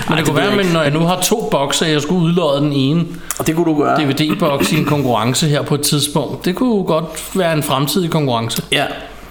Ej, 0.08 0.16
det 0.16 0.24
kunne 0.26 0.36
ved 0.36 0.42
jeg 0.42 0.56
være, 0.56 0.64
men 0.64 0.72
når 0.72 0.82
jeg 0.82 0.90
nu 0.90 1.00
har 1.00 1.20
to 1.20 1.48
bokse, 1.50 1.84
jeg 1.86 2.02
skulle 2.02 2.24
udlåde 2.24 2.60
den 2.60 2.72
ene 2.72 3.04
Og 3.38 3.46
det 3.46 3.56
kunne 3.56 3.66
du 3.66 3.82
gøre. 3.82 4.00
DVD-boks 4.00 4.72
i 4.72 4.78
en 4.78 4.84
konkurrence 4.84 5.46
her 5.48 5.62
på 5.62 5.74
et 5.74 5.80
tidspunkt. 5.80 6.44
Det 6.44 6.54
kunne 6.54 6.84
godt 6.84 7.04
være 7.34 7.52
en 7.52 7.62
fremtidig 7.62 8.10
konkurrence. 8.10 8.62
Ja, 8.72 8.84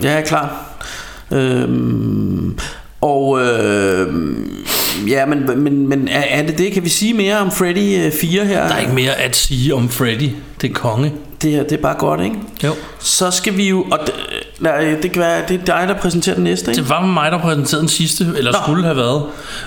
er 0.04 0.22
klar. 0.22 0.56
Øhm, 1.32 2.58
og 3.02 3.42
øh, 3.42 4.14
ja, 5.08 5.26
men, 5.26 5.64
men, 5.64 5.88
men 5.88 6.08
er, 6.08 6.22
er 6.22 6.46
det 6.46 6.58
det? 6.58 6.72
Kan 6.72 6.84
vi 6.84 6.90
sige 6.90 7.14
mere 7.14 7.38
om 7.38 7.52
Freddy 7.52 8.06
øh, 8.06 8.12
4 8.12 8.46
her? 8.46 8.68
Der 8.68 8.76
er 8.76 8.80
ikke 8.80 8.94
mere 8.94 9.16
at 9.16 9.36
sige 9.36 9.76
om 9.76 9.90
Freddy. 9.90 10.30
Det 10.62 10.70
er 10.70 10.74
konge. 10.74 11.14
Det, 11.42 11.52
her, 11.52 11.64
det 11.64 11.72
er 11.72 11.82
bare 11.82 11.96
godt, 11.98 12.22
ikke? 12.22 12.36
Jo. 12.64 12.74
Så 13.00 13.32
skal 13.32 13.58
vi 13.58 13.70
jo... 13.70 13.86
Og 13.92 14.00
det, 14.06 14.14
nej, 14.62 14.96
det 15.02 15.12
kan 15.12 15.22
være, 15.22 15.42
det 15.48 15.62
er 15.62 15.66
dig, 15.66 15.86
der 15.88 15.94
præsenterer 15.94 16.36
den 16.36 16.44
næste, 16.44 16.72
ikke? 16.72 16.82
Det 16.82 16.90
var 16.90 17.06
mig, 17.06 17.32
der 17.32 17.38
præsenterede 17.40 17.82
den 17.82 17.90
sidste, 17.90 18.28
eller 18.38 18.52
Nå. 18.52 18.58
Skulle 18.64 18.84
have 18.84 18.98
været. 18.98 19.24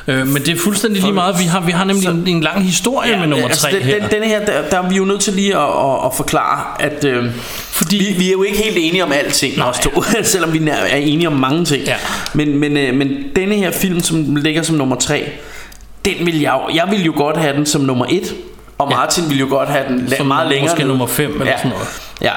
Øh, 0.07 0.27
men 0.27 0.37
det 0.43 0.49
er 0.49 0.57
fuldstændig 0.65 1.03
lige 1.03 1.13
meget. 1.13 1.39
Vi 1.39 1.45
har, 1.45 1.61
vi 1.61 1.73
har 1.73 1.85
nemlig 1.85 2.09
en, 2.09 2.25
en 2.27 2.41
lang 2.41 2.63
historie 2.65 3.11
ja, 3.11 3.19
med 3.19 3.27
nummer 3.27 3.47
altså, 3.49 3.63
tre 3.63 3.73
den, 3.73 3.83
her. 3.83 4.01
Den, 4.01 4.11
denne 4.11 4.27
her, 4.27 4.45
der, 4.45 4.53
der 4.71 4.79
er 4.83 4.89
vi 4.89 4.97
jo 4.97 5.05
nødt 5.05 5.21
til 5.21 5.33
lige 5.33 5.57
at, 5.57 5.63
at, 5.63 6.07
at 6.07 6.11
forklare, 6.17 6.61
at 6.83 7.05
øh, 7.05 7.25
Fordi- 7.73 7.97
vi, 7.99 8.15
vi 8.19 8.29
er 8.29 8.33
jo 8.33 8.43
ikke 8.43 8.59
helt 8.63 8.77
enige 8.81 9.05
om 9.05 9.13
alting, 9.13 9.57
Nej. 9.57 9.69
os 9.69 9.79
to, 9.79 10.03
selvom 10.23 10.53
vi 10.53 10.69
er 10.69 10.97
enige 10.97 11.27
om 11.29 11.33
mange 11.35 11.65
ting. 11.65 11.83
Ja. 11.85 11.95
Men, 12.35 12.59
men, 12.59 12.77
øh, 12.77 12.95
men 12.95 13.09
denne 13.37 13.55
her 13.55 13.71
film, 13.71 14.01
som 14.01 14.37
ligger 14.37 14.63
som 14.63 14.77
nummer 14.77 14.97
tre, 14.97 15.31
den 16.05 16.15
vil 16.27 16.41
jeg 16.41 16.59
jeg 16.75 16.87
vil 16.91 17.05
jo 17.05 17.13
godt 17.17 17.37
have 17.37 17.57
den 17.57 17.67
som 17.67 17.81
nummer 17.81 18.07
et, 18.11 18.35
og 18.79 18.91
Ja. 18.91 18.97
Martin 18.97 19.25
ville 19.29 19.41
jo 19.41 19.47
godt 19.49 19.69
have 19.69 19.85
den 19.89 20.07
la- 20.09 20.23
meget 20.23 20.49
længere 20.49 20.71
måske 20.73 20.85
nummer 20.85 21.07
fem 21.07 21.33
eller 21.33 21.47
ja. 21.47 21.57
sådan 21.57 21.71
noget. 21.71 21.87
Ja, 22.25 22.33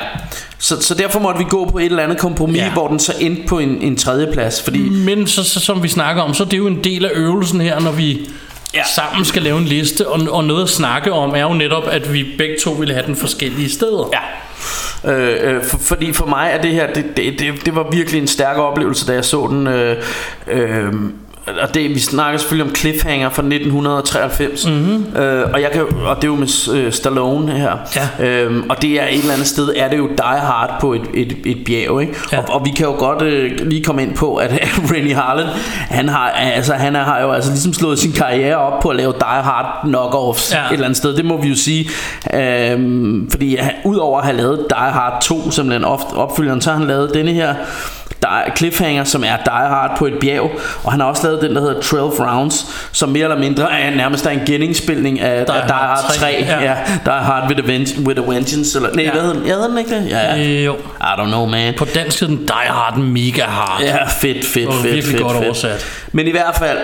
så, 0.58 0.82
så 0.82 0.94
derfor 0.94 1.20
måtte 1.20 1.38
vi 1.38 1.46
gå 1.50 1.66
på 1.66 1.78
et 1.78 1.86
eller 1.86 2.04
andet 2.04 2.18
kompromis, 2.18 2.62
ja. 2.62 2.72
Hvor 2.72 2.88
den 2.88 3.00
så 3.00 3.14
endte 3.20 3.48
på 3.48 3.60
en, 3.60 3.82
en 3.82 3.98
tredje 3.98 4.28
plads, 4.34 4.62
fordi 4.64 4.90
Men 4.90 5.28
så, 5.28 5.44
så, 5.44 5.60
som 5.60 5.84
vi 5.84 5.88
snakker 5.88 6.22
om, 6.22 6.34
så 6.34 6.44
er 6.44 6.48
det 6.48 6.58
jo 6.58 6.68
en 6.68 6.84
del 6.84 7.06
af 7.06 7.12
øvelsen 7.14 7.62
her, 7.62 7.80
når 7.80 7.92
vi 7.92 8.30
Ja. 8.74 8.80
ja. 8.80 8.84
sammen 8.96 9.26
skal 9.26 9.42
lave 9.42 9.58
en 9.58 9.66
liste. 9.66 10.08
Og, 10.08 10.20
og 10.30 10.44
noget 10.44 10.64
at 10.64 10.70
snakke 10.70 11.14
om 11.14 11.36
er 11.36 11.42
jo 11.42 11.54
netop, 11.54 11.84
at 11.92 12.14
vi 12.14 12.26
begge 12.38 12.56
to 12.64 12.72
ville 12.72 12.94
have 12.94 13.06
den 13.06 13.16
forskellige 13.16 13.70
steder. 13.70 14.10
Ja. 14.14 14.20
Øh, 15.12 15.56
øh, 15.56 15.64
for, 15.64 15.78
fordi 15.78 16.14
for 16.14 16.26
mig 16.26 16.50
er 16.54 16.62
det 16.62 16.72
her 16.72 16.94
det, 16.94 17.06
det, 17.18 17.40
det, 17.40 17.66
det 17.66 17.76
var 17.76 17.88
virkelig 17.92 18.22
en 18.22 18.28
stærk 18.28 18.58
oplevelse 18.58 19.08
Da 19.08 19.14
jeg 19.14 19.26
så 19.26 19.48
den 19.48 19.68
øh, 19.68 20.04
øh, 20.48 20.94
og 21.62 21.74
det, 21.74 21.89
vi 21.89 22.00
snakker 22.00 22.39
selvfølgelig 22.39 22.70
om 22.70 22.76
Cliffhanger 22.76 23.30
fra 23.30 23.41
1993 23.41 24.68
mm-hmm. 24.68 25.18
øh, 25.18 25.50
og, 25.54 25.62
jeg 25.62 25.72
kan, 25.72 25.82
og 26.06 26.16
det 26.16 26.24
er 26.24 26.28
jo 26.28 26.36
med 26.36 26.76
øh, 26.76 26.91
Stallone 26.91 27.52
her 27.52 27.78
Ja. 28.20 28.26
øh, 28.26 28.64
Og 28.70 28.82
det 28.82 29.02
er 29.02 29.06
et 29.08 29.20
eller 29.20 29.34
andet 29.34 29.48
sted 29.48 29.74
Er 29.76 29.89
det 29.89 29.98
jo 29.98 30.08
Die 30.08 30.39
Hard 30.39 30.78
på 30.82 30.93
et, 30.93 31.02
et, 31.14 31.38
et 31.45 31.58
bjerg 31.66 32.02
ikke? 32.02 32.14
Ja. 32.32 32.38
Og, 32.38 32.43
og 32.50 32.66
vi 32.66 32.70
kan 32.70 32.86
jo 32.86 32.91
godt 32.91 33.22
øh, 33.22 33.52
lige 33.68 33.84
komme 33.84 34.04
ind 34.04 34.16
på 34.16 34.36
At 34.36 34.52
Rennie 34.93 35.16
Harlan 35.16 35.48
Han 35.89 36.10
har, 36.10 36.30
altså, 36.30 36.74
han 36.74 36.95
er, 36.95 37.04
har 37.04 37.22
jo 37.22 37.32
altså 37.32 37.52
ligesom 37.52 37.74
slået 37.74 38.00
sin 38.00 38.12
karriere 38.12 38.56
op 38.58 38.80
På 38.82 38.89
at 38.89 38.95
lave 38.95 39.12
Die 39.14 39.43
Hard 39.43 39.80
knockoffs 39.84 40.54
Ja. 40.54 40.66
Et 40.68 40.74
eller 40.74 40.86
andet 40.86 40.98
sted 40.98 41.16
Det 41.16 41.26
må 41.26 41.41
vi 41.41 41.48
jo 41.48 41.56
sige 41.56 41.89
øhm, 42.34 43.30
Fordi 43.30 43.56
han, 43.56 43.74
udover 43.86 44.20
at 44.20 44.26
have 44.26 44.38
lavet 44.38 44.66
Die 44.70 44.78
Hard 44.91 45.22
2 45.22 45.52
Simpelthen 45.52 45.84
op, 45.86 46.02
opfølgeren 46.16 46.62
Så 46.62 46.72
har 46.72 46.78
han 46.78 46.88
lavet 46.88 47.14
denne 47.14 47.32
her 47.34 47.56
Die, 48.46 48.52
Cliffhanger 48.58 49.04
Som 49.04 49.24
er 49.24 49.38
Die 49.46 49.54
Hard 49.54 49.98
på 49.98 50.06
et 50.06 50.14
bjerg 50.22 50.52
Og 50.84 50.92
han 50.92 51.00
har 51.00 51.08
også 51.08 51.28
lavet 51.28 51.42
den 51.42 51.56
der 51.56 51.62
hedder 51.62 51.82
12 51.82 52.04
Rounds 52.04 52.66
Som 52.92 53.10
mere 53.10 53.24
eller 53.24 53.38
mindre 53.40 53.72
er 53.72 53.96
nærmest 53.96 54.26
er 54.26 54.30
en 54.30 54.42
genindspilning 54.46 55.22
Af 55.22 55.46
Die, 55.46 55.56
af 55.56 55.68
Die 55.68 55.76
Hard 55.76 56.04
3, 56.08 56.14
3 56.20 56.28
ja. 56.48 56.64
ja. 56.64 56.76
Die 57.06 57.14
Hard 57.14 57.48
with 57.50 57.60
a, 57.64 57.72
Ven- 57.72 58.08
with 58.08 58.22
a 58.22 58.24
Vengeance 58.34 58.78
eller, 58.78 58.90
Nej 58.96 59.04
ja. 59.06 59.12
Hvad 59.12 59.22
hedder 59.22 59.36
den? 59.36 59.46
Ja, 59.46 59.54
hedder 59.54 59.68
den 59.68 59.78
ikke 59.78 59.96
det? 59.96 60.10
Ja, 60.10 60.36
ja. 60.36 60.44
Jo. 60.62 60.74
I 60.76 61.04
don't 61.04 61.26
know 61.26 61.46
man 61.46 61.74
På 61.78 61.86
dansk 61.96 62.20
hedder 62.20 62.36
den 62.36 62.46
Die 62.46 62.54
Hard 62.74 62.98
Mega 62.98 63.44
Hard. 63.44 63.82
Ja, 63.82 63.98
fedt, 64.06 64.46
fedt, 64.46 64.54
Det 64.56 64.68
var 64.68 64.72
fedt, 64.74 64.84
virkelig 64.84 65.04
fedt, 65.06 65.22
godt 65.22 65.34
fedt. 65.34 65.46
oversat. 65.46 65.86
Men 66.12 66.28
i 66.28 66.32
hvert 66.32 66.56
fald 66.60 66.78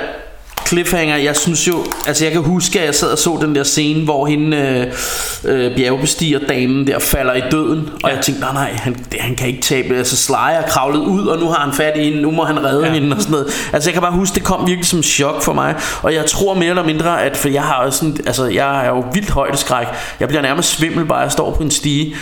Cliffhanger, 0.74 1.15
jeg 1.17 1.36
synes 1.36 1.67
jo 1.67 1.86
Altså 2.07 2.26
jeg 2.26 2.34
kan 2.34 2.41
huske 2.41 2.80
at 2.80 2.86
jeg 2.86 2.95
sad 2.95 3.11
og 3.11 3.17
så 3.17 3.38
den 3.41 3.55
der 3.55 3.63
scene 3.63 4.03
Hvor 4.03 4.26
hende 4.26 4.57
øh, 4.57 5.65
øh, 5.65 5.76
bjergbestiger 5.76 6.39
damen 6.49 6.88
der 6.88 6.99
falder 6.99 7.34
i 7.34 7.41
døden 7.51 7.89
Og 8.03 8.09
Ja. 8.09 8.15
jeg 8.15 8.24
tænkte 8.24 8.41
nej 8.41 8.53
nej 8.53 8.71
han, 8.74 8.93
det, 9.11 9.21
han 9.21 9.36
kan 9.36 9.47
ikke 9.47 9.61
tabe. 9.61 9.97
Altså 9.97 10.17
Sly 10.17 10.34
er 10.34 10.61
kravlet 10.67 10.99
ud 10.99 11.28
Og 11.28 11.39
nu 11.39 11.47
har 11.47 11.59
han 11.65 11.74
fat 11.74 11.93
i 11.97 12.03
hende. 12.03 12.21
Nu 12.21 12.32
må 12.32 12.43
han 12.43 12.63
redde 12.63 12.86
ja. 12.86 12.93
Hende 12.93 13.15
og 13.15 13.21
sådan 13.21 13.32
noget. 13.32 13.69
Altså 13.74 13.89
jeg 13.89 13.93
kan 13.93 14.01
bare 14.01 14.11
huske 14.11 14.36
det 14.36 14.43
kom 14.43 14.67
virkelig 14.67 14.86
som 14.88 15.03
chok 15.03 15.41
for 15.41 15.53
mig. 15.53 15.76
Og 16.01 16.13
jeg 16.13 16.26
tror 16.26 16.53
mere 16.53 16.69
eller 16.69 16.84
mindre 16.86 17.21
at 17.24 17.38
For 17.38 17.49
jeg 17.49 17.63
har 17.63 17.89
sådan 17.89 18.17
Altså 18.26 18.45
jeg 18.45 18.86
er 18.86 18.89
jo 18.89 19.03
vildt 19.13 19.30
højdeskræk. 19.30 19.88
Jeg 20.19 20.28
bliver 20.28 20.41
nærmest 20.41 20.69
svimmel 20.69 21.05
bare 21.05 21.19
jeg 21.19 21.32
står 21.32 21.53
på 21.55 21.63
en 21.63 21.71
stige 21.71 22.15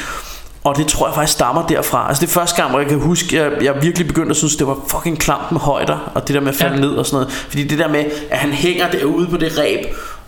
og 0.63 0.77
det 0.77 0.87
tror 0.87 1.07
jeg 1.07 1.15
faktisk 1.15 1.33
stammer 1.33 1.67
derfra 1.67 2.05
Altså 2.07 2.21
det 2.21 2.27
er 2.27 2.33
første 2.33 2.55
gang 2.61 2.69
hvor 2.69 2.79
jeg 2.79 2.89
kan 2.89 2.99
huske 2.99 3.35
Jeg, 3.35 3.51
jeg 3.61 3.73
virkelig 3.81 4.07
begyndte 4.07 4.29
at 4.29 4.37
synes 4.37 4.55
det 4.55 4.67
var 4.67 4.77
fucking 4.91 5.19
klamt 5.19 5.51
med 5.51 5.59
højder 5.59 6.11
Og 6.15 6.27
det 6.27 6.35
der 6.35 6.41
med 6.41 6.49
at 6.49 6.55
falde 6.55 6.75
ja. 6.75 6.81
Ned 6.81 6.89
og 6.89 7.05
sådan 7.05 7.15
noget 7.15 7.31
Fordi 7.49 7.63
det 7.63 7.79
der 7.79 7.87
med 7.87 8.05
at 8.29 8.37
han 8.37 8.51
hænger 8.51 8.91
derude 8.91 9.27
på 9.27 9.37
det 9.37 9.57
ræb 9.59 9.85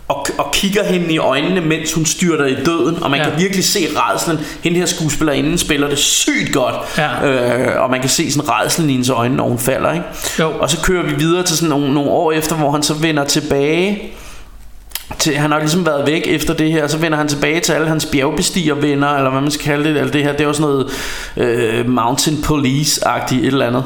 og, 0.08 0.26
og 0.38 0.50
kigger 0.52 0.84
hende 0.84 1.12
i 1.12 1.18
øjnene 1.18 1.60
Mens 1.60 1.92
hun 1.92 2.06
styrter 2.06 2.44
i 2.46 2.54
døden 2.64 3.02
Og 3.02 3.10
man. 3.10 3.20
Ja. 3.20 3.28
kan 3.30 3.38
virkelig 3.38 3.64
se 3.64 3.78
redslen 3.96 4.38
Hende 4.62 4.78
her 4.78 4.86
skuespillerinde 4.86 5.58
spiller 5.58 5.88
det 5.88 5.98
sygt 5.98 6.52
godt 6.52 6.74
Ja. 6.98 7.26
øh, 7.28 7.82
Og 7.82 7.90
man 7.90 8.00
kan 8.00 8.10
se 8.10 8.32
sådan 8.32 8.50
redslen 8.50 8.88
i 8.88 8.92
hendes 8.92 9.10
øjne 9.10 9.36
Når 9.36 9.48
hun 9.48 9.58
falder 9.58 9.92
ikke? 9.92 10.04
Jo. 10.38 10.50
Og 10.60 10.70
så 10.70 10.82
kører 10.82 11.02
vi 11.02 11.14
videre 11.14 11.42
til 11.42 11.56
sådan 11.56 11.68
nogle, 11.68 11.94
nogle 11.94 12.10
år 12.10 12.32
efter 12.32 12.56
Hvor 12.56 12.70
han 12.70 12.82
så 12.82 12.94
vender 12.94 13.24
tilbage 13.24 14.12
til, 15.18 15.36
han 15.36 15.50
har 15.50 15.58
ligesom 15.58 15.86
været 15.86 16.06
væk 16.06 16.22
efter 16.26 16.54
det 16.54 16.72
her 16.72 16.86
Så 16.86 16.98
vender 16.98 17.18
han 17.18 17.28
tilbage 17.28 17.60
til 17.60 17.72
alle 17.72 17.88
hans 17.88 18.06
bjergbestigervenner 18.06 19.08
Eller 19.08 19.30
hvad 19.30 19.40
man 19.40 19.50
skal 19.50 19.64
kalde 19.64 19.84
det, 19.84 19.96
eller 19.96 20.12
det 20.12 20.22
her 20.22 20.32
Det 20.32 20.40
er 20.40 20.44
jo 20.44 20.52
sådan 20.52 20.70
noget 20.70 20.90
øh, 21.36 21.88
Mountain 21.88 22.36
Police-agtigt 22.36 23.40
et 23.40 23.46
eller 23.46 23.66
andet 23.66 23.84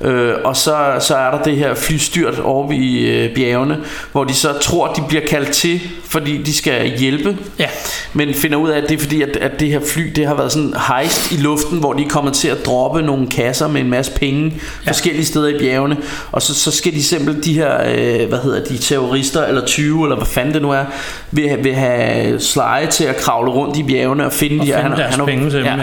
øh, 0.00 0.34
Og 0.44 0.56
så, 0.56 0.76
så 1.00 1.16
er 1.16 1.30
der 1.30 1.42
det 1.42 1.56
her 1.56 1.74
flystyrt 1.74 2.38
over 2.38 2.72
i 2.72 2.98
øh, 2.98 3.34
bjergene 3.34 3.78
Hvor 4.12 4.24
de 4.24 4.34
så 4.34 4.52
tror 4.60 4.92
de 4.92 5.02
bliver 5.08 5.26
kaldt 5.26 5.50
til 5.50 5.80
Fordi 6.04 6.42
de 6.42 6.54
skal 6.54 6.98
hjælpe 6.98 7.36
Ja. 7.58 7.66
men 8.12 8.34
finder 8.34 8.58
ud 8.58 8.70
af, 8.70 8.78
at 8.78 8.88
det 8.88 8.94
er 8.94 8.98
fordi, 8.98 9.22
at, 9.22 9.36
at 9.36 9.60
det 9.60 9.68
her 9.68 9.80
fly, 9.94 10.12
det 10.16 10.26
har 10.26 10.34
været 10.34 10.52
sådan 10.52 10.74
heist 10.88 11.32
i 11.32 11.36
luften, 11.36 11.78
hvor 11.78 11.92
de 11.92 12.04
er 12.04 12.08
kommet 12.08 12.34
til 12.34 12.48
at 12.48 12.66
droppe 12.66 13.02
nogle 13.02 13.28
kasser 13.28 13.68
med 13.68 13.80
en 13.80 13.90
masse 13.90 14.12
penge 14.12 14.54
ja. 14.86 14.90
forskellige 14.90 15.24
steder 15.24 15.48
i 15.48 15.58
bjergene, 15.58 15.96
og 16.32 16.42
så, 16.42 16.54
så 16.54 16.70
skal 16.70 16.92
de 16.92 17.02
simpelthen, 17.02 17.44
de 17.44 17.54
her, 17.54 17.82
øh, 17.94 18.28
hvad 18.28 18.38
hedder 18.38 18.64
de, 18.64 18.78
terrorister, 18.78 19.46
eller 19.46 19.66
20, 19.66 20.04
eller 20.04 20.16
hvad 20.16 20.26
fanden 20.26 20.54
det 20.54 20.59
nu 20.60 20.70
er, 20.70 20.84
vil, 21.30 21.58
vil 21.62 21.74
have 21.74 22.40
Sly 22.40 22.86
til 22.90 23.04
at 23.04 23.16
kravle 23.16 23.50
rundt 23.50 23.76
i 23.76 23.82
bjergene 23.82 24.26
og 24.26 24.32
finde, 24.32 24.60
Og 24.60 24.66
de 24.66 24.72
finde 24.82 24.96
deres 24.96 25.16
penge 25.26 25.50
til 25.50 25.64
dem, 25.64 25.80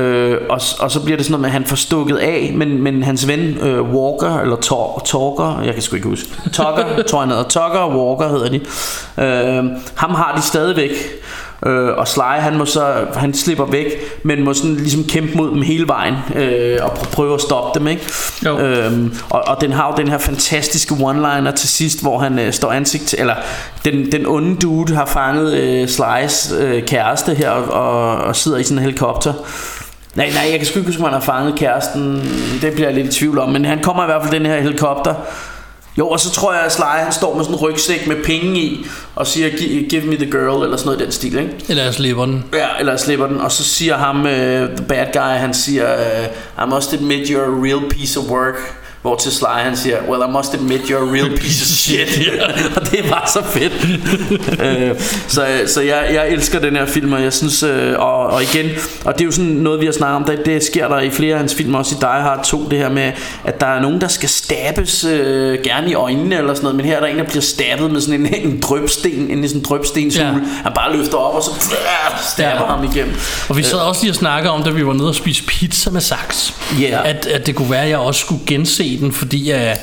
Øh, 0.00 0.38
og, 0.50 0.60
og 0.80 0.90
så 0.90 1.00
bliver 1.04 1.16
det 1.16 1.26
sådan 1.26 1.32
noget 1.32 1.40
med, 1.40 1.48
at 1.48 1.52
han 1.52 1.64
får 1.64 1.76
stukket 1.76 2.16
af, 2.16 2.52
men, 2.54 2.82
men 2.82 3.02
hans 3.02 3.28
ven 3.28 3.40
øh, 3.40 3.82
Walker, 3.82 4.40
eller 4.40 4.56
Tor, 4.56 5.02
Torker, 5.06 5.62
jeg 5.64 5.74
kan 5.74 5.82
sgu 5.82 5.96
ikke 5.96 6.08
huske, 6.08 6.28
Tucker, 6.52 6.84
tror 7.08 7.18
jeg 7.18 7.22
han 7.22 7.28
hedder, 7.28 7.42
Tucker 7.42 7.78
og 7.78 8.06
Walker 8.06 8.28
hedder 8.28 8.48
de, 8.48 8.60
øh, 9.24 9.64
ham 9.94 10.10
har 10.10 10.34
de 10.36 10.42
stadigvæk, 10.42 10.90
øh, 11.66 11.88
og 11.96 12.08
Sly 12.08 12.22
han 12.38 12.56
må 12.58 12.64
så, 12.64 12.94
han 13.16 13.34
slipper 13.34 13.64
væk, 13.64 13.86
men 14.22 14.44
må 14.44 14.54
sådan 14.54 14.76
ligesom 14.76 15.04
kæmpe 15.04 15.36
mod 15.36 15.50
dem 15.50 15.62
hele 15.62 15.88
vejen, 15.88 16.14
øh, 16.34 16.78
og 16.82 16.92
pr- 16.92 17.10
prøve 17.10 17.34
at 17.34 17.40
stoppe 17.40 17.78
dem, 17.78 17.88
ikke? 17.88 18.02
Jo. 18.44 18.58
Øhm, 18.58 19.14
og, 19.30 19.42
og 19.46 19.60
den 19.60 19.72
har 19.72 19.88
jo 19.88 20.02
den 20.02 20.08
her 20.08 20.18
fantastiske 20.18 20.94
one-liner 20.94 21.50
til 21.50 21.68
sidst, 21.68 22.02
hvor 22.02 22.18
han 22.18 22.38
øh, 22.38 22.52
står 22.52 22.72
ansigt 22.72 23.04
til, 23.04 23.20
eller 23.20 23.34
den, 23.84 24.12
den 24.12 24.26
onde 24.26 24.56
dude 24.56 24.94
har 24.94 25.06
fanget 25.06 25.54
øh, 25.54 25.84
Sly's 25.84 26.54
øh, 26.54 26.82
kæreste 26.82 27.34
her, 27.34 27.50
og, 27.50 27.72
og, 27.72 28.16
og 28.16 28.36
sidder 28.36 28.58
i 28.58 28.62
sådan 28.62 28.78
en 28.78 28.84
helikopter. 28.84 29.32
Nej, 30.14 30.30
nej, 30.34 30.48
jeg 30.50 30.58
kan 30.58 30.66
sgu 30.66 30.78
ikke 30.78 30.88
huske, 30.88 31.02
om 31.02 31.04
han 31.04 31.20
har 31.20 31.20
fanget 31.20 31.54
kæresten. 31.58 32.30
Det 32.62 32.72
bliver 32.72 32.88
jeg 32.88 32.94
lidt 32.96 33.14
i 33.14 33.18
tvivl 33.18 33.38
om. 33.38 33.48
Men 33.48 33.64
han 33.64 33.82
kommer 33.82 34.02
i 34.02 34.06
hvert 34.06 34.22
fald 34.22 34.34
den 34.34 34.46
her 34.46 34.60
helikopter. 34.60 35.14
Jo, 35.98 36.08
og 36.08 36.20
så 36.20 36.30
tror 36.30 36.52
jeg, 36.52 36.62
at 36.62 36.72
Sly 36.72 36.82
han 36.84 37.12
står 37.12 37.34
med 37.36 37.44
sådan 37.44 37.58
en 37.58 37.60
rygsæk 37.60 38.06
med 38.06 38.16
penge 38.24 38.60
i, 38.60 38.86
og 39.14 39.26
siger, 39.26 39.48
"Gi- 39.50 39.86
give 39.90 40.02
me 40.02 40.16
the 40.16 40.30
girl, 40.30 40.62
eller 40.64 40.76
sådan 40.76 40.86
noget 40.86 41.00
i 41.00 41.04
den 41.04 41.12
stil, 41.12 41.38
ikke? 41.38 41.50
Eller 41.68 41.82
jeg 41.84 41.94
slipper 41.94 42.24
den. 42.26 42.44
Ja, 42.52 42.66
eller 42.80 42.96
slipper 42.96 43.26
den, 43.26 43.40
og 43.40 43.52
så 43.52 43.64
siger 43.64 43.96
ham, 43.96 44.20
uh, 44.20 44.30
the 44.76 44.84
bad 44.88 45.06
guy, 45.12 45.38
han 45.38 45.54
siger, 45.54 45.94
uh, 45.96 46.64
I 46.64 46.74
must 46.74 46.92
admit 46.92 47.28
you're 47.28 47.40
a 47.40 47.62
real 47.64 47.80
piece 47.90 48.20
of 48.20 48.24
work. 48.30 48.54
Hvor 49.02 49.16
til 49.16 49.32
Sly 49.32 49.46
han 49.46 49.76
siger, 49.76 49.96
well 50.08 50.22
I 50.28 50.32
must 50.32 50.54
admit 50.54 50.80
you're 50.80 50.94
a 51.08 51.12
real 51.12 51.36
piece 51.40 51.62
of 51.62 51.68
shit. 51.68 52.30
og 52.76 52.90
det 52.90 53.10
var 53.10 53.30
så 53.34 53.42
fedt. 53.52 53.72
uh, 54.92 55.00
så 55.34 55.46
så 55.66 55.80
jeg, 55.80 56.10
jeg 56.14 56.28
elsker 56.28 56.58
den 56.58 56.76
her 56.76 56.86
film, 56.86 57.12
og 57.12 57.22
jeg 57.22 57.32
synes, 57.32 57.62
uh, 57.62 57.70
og, 57.98 58.26
og 58.26 58.42
igen, 58.42 58.70
og 59.04 59.14
det 59.14 59.20
er 59.20 59.24
jo 59.24 59.30
sådan 59.30 59.50
noget, 59.50 59.80
vi 59.80 59.84
har 59.84 59.92
snakket 59.92 60.16
om, 60.16 60.24
det, 60.24 60.46
det 60.46 60.64
sker 60.64 60.88
der 60.88 61.00
i 61.00 61.10
flere 61.10 61.32
af 61.32 61.38
hans 61.38 61.54
film, 61.54 61.74
også 61.74 61.94
i 61.94 61.98
Die 62.00 62.08
Hard 62.08 62.44
2, 62.44 62.68
det 62.68 62.78
her 62.78 62.88
med, 62.88 63.12
at 63.44 63.60
der 63.60 63.66
er 63.66 63.80
nogen, 63.80 64.00
der 64.00 64.08
skal 64.08 64.28
stabes 64.28 65.04
uh, 65.04 65.10
gerne 65.64 65.90
i 65.90 65.94
øjnene, 65.94 66.36
eller 66.38 66.54
sådan 66.54 66.62
noget, 66.62 66.76
men 66.76 66.86
her 66.86 66.96
er 66.96 67.00
der 67.00 67.06
en, 67.06 67.18
der 67.18 67.24
bliver 67.24 67.42
stabet 67.42 67.90
med 67.90 68.00
sådan 68.00 68.26
en, 68.26 68.34
en 68.34 68.60
drøbsten, 68.60 69.30
en 69.30 69.48
sådan 69.48 69.62
en. 69.98 70.14
Ja. 70.14 70.30
Han 70.62 70.72
bare 70.74 70.96
løfter 70.96 71.16
op, 71.16 71.34
og 71.34 71.42
så 71.42 71.50
stabber 72.32 72.60
Ja. 72.64 72.66
ham 72.74 72.84
igennem. 72.84 73.14
Og 73.48 73.56
vi 73.56 73.62
sad 73.62 73.78
også 73.78 74.02
lige 74.02 74.12
og 74.12 74.16
snakkede 74.16 74.52
om, 74.52 74.62
da 74.62 74.70
vi 74.70 74.86
var 74.86 74.92
nede 74.92 75.08
og 75.08 75.14
spise 75.14 75.42
pizza 75.44 75.90
med 75.90 76.00
Sax, 76.00 76.52
Ja. 76.80 77.00
at, 77.04 77.26
at 77.26 77.46
det 77.46 77.54
kunne 77.54 77.70
være, 77.70 77.82
at 77.82 77.88
jeg 77.90 77.98
også 77.98 78.20
skulle 78.20 78.40
gense 78.46 78.84
den, 78.96 79.12
fordi 79.12 79.50
at, 79.50 79.78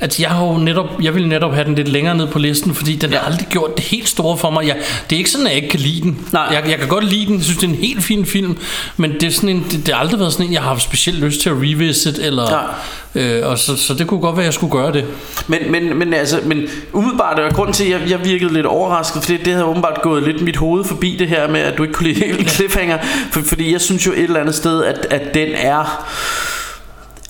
at 0.00 0.20
jeg 0.20 0.30
har 0.30 0.46
jo 0.46 0.58
netop, 0.58 0.86
jeg 1.02 1.14
ville 1.14 1.28
netop 1.28 1.54
have 1.54 1.64
den 1.64 1.74
lidt 1.74 1.88
længere 1.88 2.16
ned 2.16 2.26
på 2.26 2.38
listen, 2.38 2.74
fordi 2.74 2.96
den 2.96 3.10
ja. 3.10 3.18
har 3.18 3.26
aldrig 3.26 3.46
gjort 3.48 3.76
det 3.76 3.84
helt 3.84 4.08
store 4.08 4.38
for 4.38 4.50
mig. 4.50 4.66
Jeg, 4.66 4.76
det 5.10 5.16
er 5.16 5.18
ikke 5.18 5.30
sådan, 5.30 5.46
at 5.46 5.52
jeg 5.52 5.56
ikke 5.56 5.68
kan 5.68 5.80
lide 5.80 6.00
den. 6.00 6.18
Nej. 6.32 6.42
Jeg, 6.42 6.68
jeg 6.68 6.78
kan 6.78 6.88
godt 6.88 7.04
lide 7.04 7.26
den, 7.26 7.34
jeg 7.34 7.44
synes, 7.44 7.58
det 7.58 7.66
er 7.66 7.72
en 7.72 7.78
helt 7.78 8.04
fin 8.04 8.26
film, 8.26 8.56
men 8.96 9.12
det, 9.12 9.22
er 9.22 9.30
sådan 9.30 9.48
en, 9.48 9.66
det, 9.70 9.86
det 9.86 9.94
har 9.94 10.00
aldrig 10.00 10.20
været 10.20 10.32
sådan 10.32 10.46
en, 10.46 10.52
jeg 10.52 10.62
har 10.62 10.68
haft 10.68 10.82
specielt 10.82 11.18
lyst 11.18 11.40
til 11.40 11.50
at 11.50 11.56
revisit, 11.56 12.18
eller, 12.18 12.74
øh, 13.14 13.46
og 13.46 13.58
så, 13.58 13.76
så 13.76 13.94
det 13.94 14.06
kunne 14.06 14.20
godt 14.20 14.36
være, 14.36 14.44
at 14.44 14.46
jeg 14.46 14.54
skulle 14.54 14.72
gøre 14.72 14.92
det. 14.92 15.04
Men, 15.46 15.72
men, 15.72 15.98
men, 15.98 16.14
altså, 16.14 16.40
men 16.44 16.68
umiddelbart 16.92 17.38
er 17.38 17.50
grunden 17.50 17.74
til, 17.74 17.84
at 17.84 17.90
jeg, 17.90 18.10
jeg 18.10 18.24
virkede 18.24 18.52
lidt 18.52 18.66
overrasket, 18.66 19.24
fordi 19.24 19.36
det 19.36 19.52
havde 19.52 19.64
åbenbart 19.64 20.02
gået 20.02 20.22
lidt 20.22 20.42
mit 20.42 20.56
hoved 20.56 20.84
forbi 20.84 21.16
det 21.18 21.28
her 21.28 21.48
med, 21.48 21.60
at 21.60 21.78
du 21.78 21.82
ikke 21.82 21.94
kunne 21.94 22.08
lide 22.08 22.24
hele 22.24 22.48
cliffhanger. 22.54 22.98
For, 23.30 23.40
fordi 23.40 23.72
jeg 23.72 23.80
synes 23.80 24.06
jo 24.06 24.12
et 24.12 24.18
eller 24.18 24.40
andet 24.40 24.54
sted, 24.54 24.84
at, 24.84 25.06
at 25.10 25.34
den 25.34 25.48
er... 25.54 26.08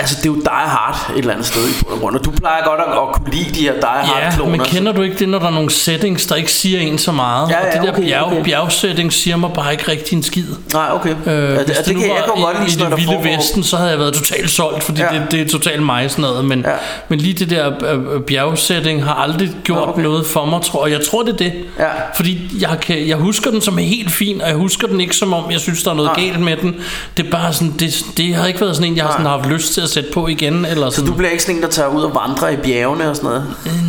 Altså 0.03 0.17
det 0.17 0.23
er 0.23 0.31
jo 0.31 0.35
Die 0.35 0.69
Hard 0.75 1.11
et 1.15 1.19
eller 1.19 1.33
andet 1.33 1.47
sted 1.47 1.69
i 1.69 1.73
bund 1.85 1.93
og 1.95 2.01
grund 2.01 2.17
Og 2.17 2.25
du 2.25 2.31
plejer 2.31 2.65
godt 2.65 2.81
at, 2.81 2.87
at 2.87 3.15
kunne 3.15 3.31
lide 3.35 3.51
de 3.55 3.61
her 3.61 3.73
Die 3.73 3.83
Hard 3.85 4.35
Ja, 4.39 4.45
men 4.47 4.61
kender 4.61 4.93
du 4.93 5.03
ikke 5.03 5.19
det, 5.19 5.29
når 5.29 5.39
der 5.39 5.47
er 5.47 5.51
nogle 5.51 5.71
settings, 5.71 6.27
der 6.27 6.35
ikke 6.35 6.53
siger 6.53 6.81
en 6.81 6.99
så 6.99 7.13
meget? 7.13 7.51
Ja, 7.51 7.59
og 7.61 7.67
ja, 7.67 7.79
det 7.79 7.87
der 7.87 7.93
okay, 7.93 8.03
bjerg, 8.03 8.25
okay. 8.27 8.45
bjergsætning 8.45 9.13
siger 9.13 9.37
mig 9.37 9.51
bare 9.55 9.73
ikke 9.73 9.91
rigtig 9.91 10.17
en 10.17 10.23
skid. 10.23 10.45
Nej, 10.75 10.89
okay 10.93 11.15
øh, 11.27 11.33
Øh, 11.53 11.59
det, 11.59 11.67
det, 11.67 11.77
det, 11.87 11.97
kan, 11.97 12.05
jeg 12.09 12.25
godt 12.27 12.57
i, 12.57 12.61
lide 12.61 12.69
i 12.69 12.71
sådan 12.71 12.91
det 12.91 12.97
vilde 12.99 13.13
foregår. 13.13 13.37
vesten, 13.37 13.63
så 13.63 13.77
havde 13.77 13.91
jeg 13.91 13.99
været 13.99 14.15
totalt 14.15 14.51
solgt, 14.51 14.83
fordi 14.85 15.01
Ja. 15.01 15.15
ja. 15.15 15.21
det, 15.21 15.31
det 15.31 15.41
er 15.41 15.49
totalt 15.49 15.83
mig 15.83 16.11
sådan 16.11 16.23
noget. 16.23 16.45
Men, 16.45 16.61
Ja. 16.61 16.71
ja. 16.71 16.77
men 17.09 17.19
lige 17.19 17.35
det 17.35 17.51
der 17.51 17.73
øh, 17.93 18.21
bjergsætning 18.21 19.05
har 19.05 19.15
aldrig 19.15 19.51
gjort 19.65 19.79
Nå, 19.79 19.93
okay. 19.93 20.03
noget 20.03 20.27
for 20.27 20.45
mig, 20.45 20.63
tror 20.63 20.87
jeg. 20.87 20.99
Jeg 20.99 21.07
tror, 21.07 21.23
det 21.23 21.33
er 21.33 21.37
det. 21.37 21.53
Ja. 21.79 21.85
Fordi 22.17 22.39
jeg, 22.61 22.79
kan, 22.83 23.09
jeg 23.09 23.17
husker 23.17 23.51
den 23.51 23.61
som 23.61 23.79
helt 23.79 24.11
fin, 24.13 24.41
og 24.41 24.49
jeg 24.49 24.57
husker 24.57 24.87
den 24.89 25.01
ikke 25.01 25.17
som 25.17 25.33
om, 25.33 25.51
jeg 25.51 25.61
synes, 25.61 25.83
der 25.83 25.91
er 25.91 25.95
noget 25.95 26.11
Nej. 26.17 26.25
galt 26.27 26.41
med 26.41 26.57
den. 26.57 26.75
Det 27.17 27.27
er 27.27 27.31
bare 27.31 27.53
sådan, 27.53 27.75
det, 27.79 28.05
det 28.17 28.35
har 28.35 28.47
ikke 28.47 28.61
været 28.61 28.77
sådan 28.77 28.91
en, 28.91 28.97
jeg 28.97 29.05
har 29.05 29.13
sådan 29.13 29.27
haft 29.27 29.47
lyst 29.47 29.75
til 29.75 29.81
at 29.81 29.89
sætte 29.93 30.11
på 30.13 30.29
igen. 30.29 30.65
Eller 30.71 30.91
Så 30.91 30.97
sådan. 30.97 31.11
du 31.11 31.17
bliver 31.17 31.31
ikke 31.31 31.43
sådan 31.43 31.57
en, 31.57 31.63
der 31.63 31.69
tager 31.69 31.89
ud 31.89 32.03
og 32.03 32.15
vandrer 32.27 32.49
i 32.49 32.57
bjergene 32.57 33.11
og 33.11 33.17
sådan 33.17 33.29
noget? 33.31 33.47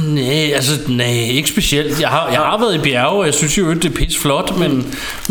Nej, 0.08 0.52
altså 0.56 0.72
nej, 0.88 1.08
ikke 1.32 1.50
specielt. 1.50 2.02
Jeg 2.02 2.10
har, 2.10 2.28
jeg 2.32 2.40
har 2.40 2.58
været 2.60 2.76
i 2.76 2.78
bjerge, 2.78 3.10
og 3.20 3.26
jeg 3.26 3.34
synes 3.34 3.58
jo, 3.58 3.74
det 3.74 3.86
er 3.86 3.90
pis 3.90 4.18
flot, 4.18 4.58
men, 4.60 4.72
men 4.72 4.86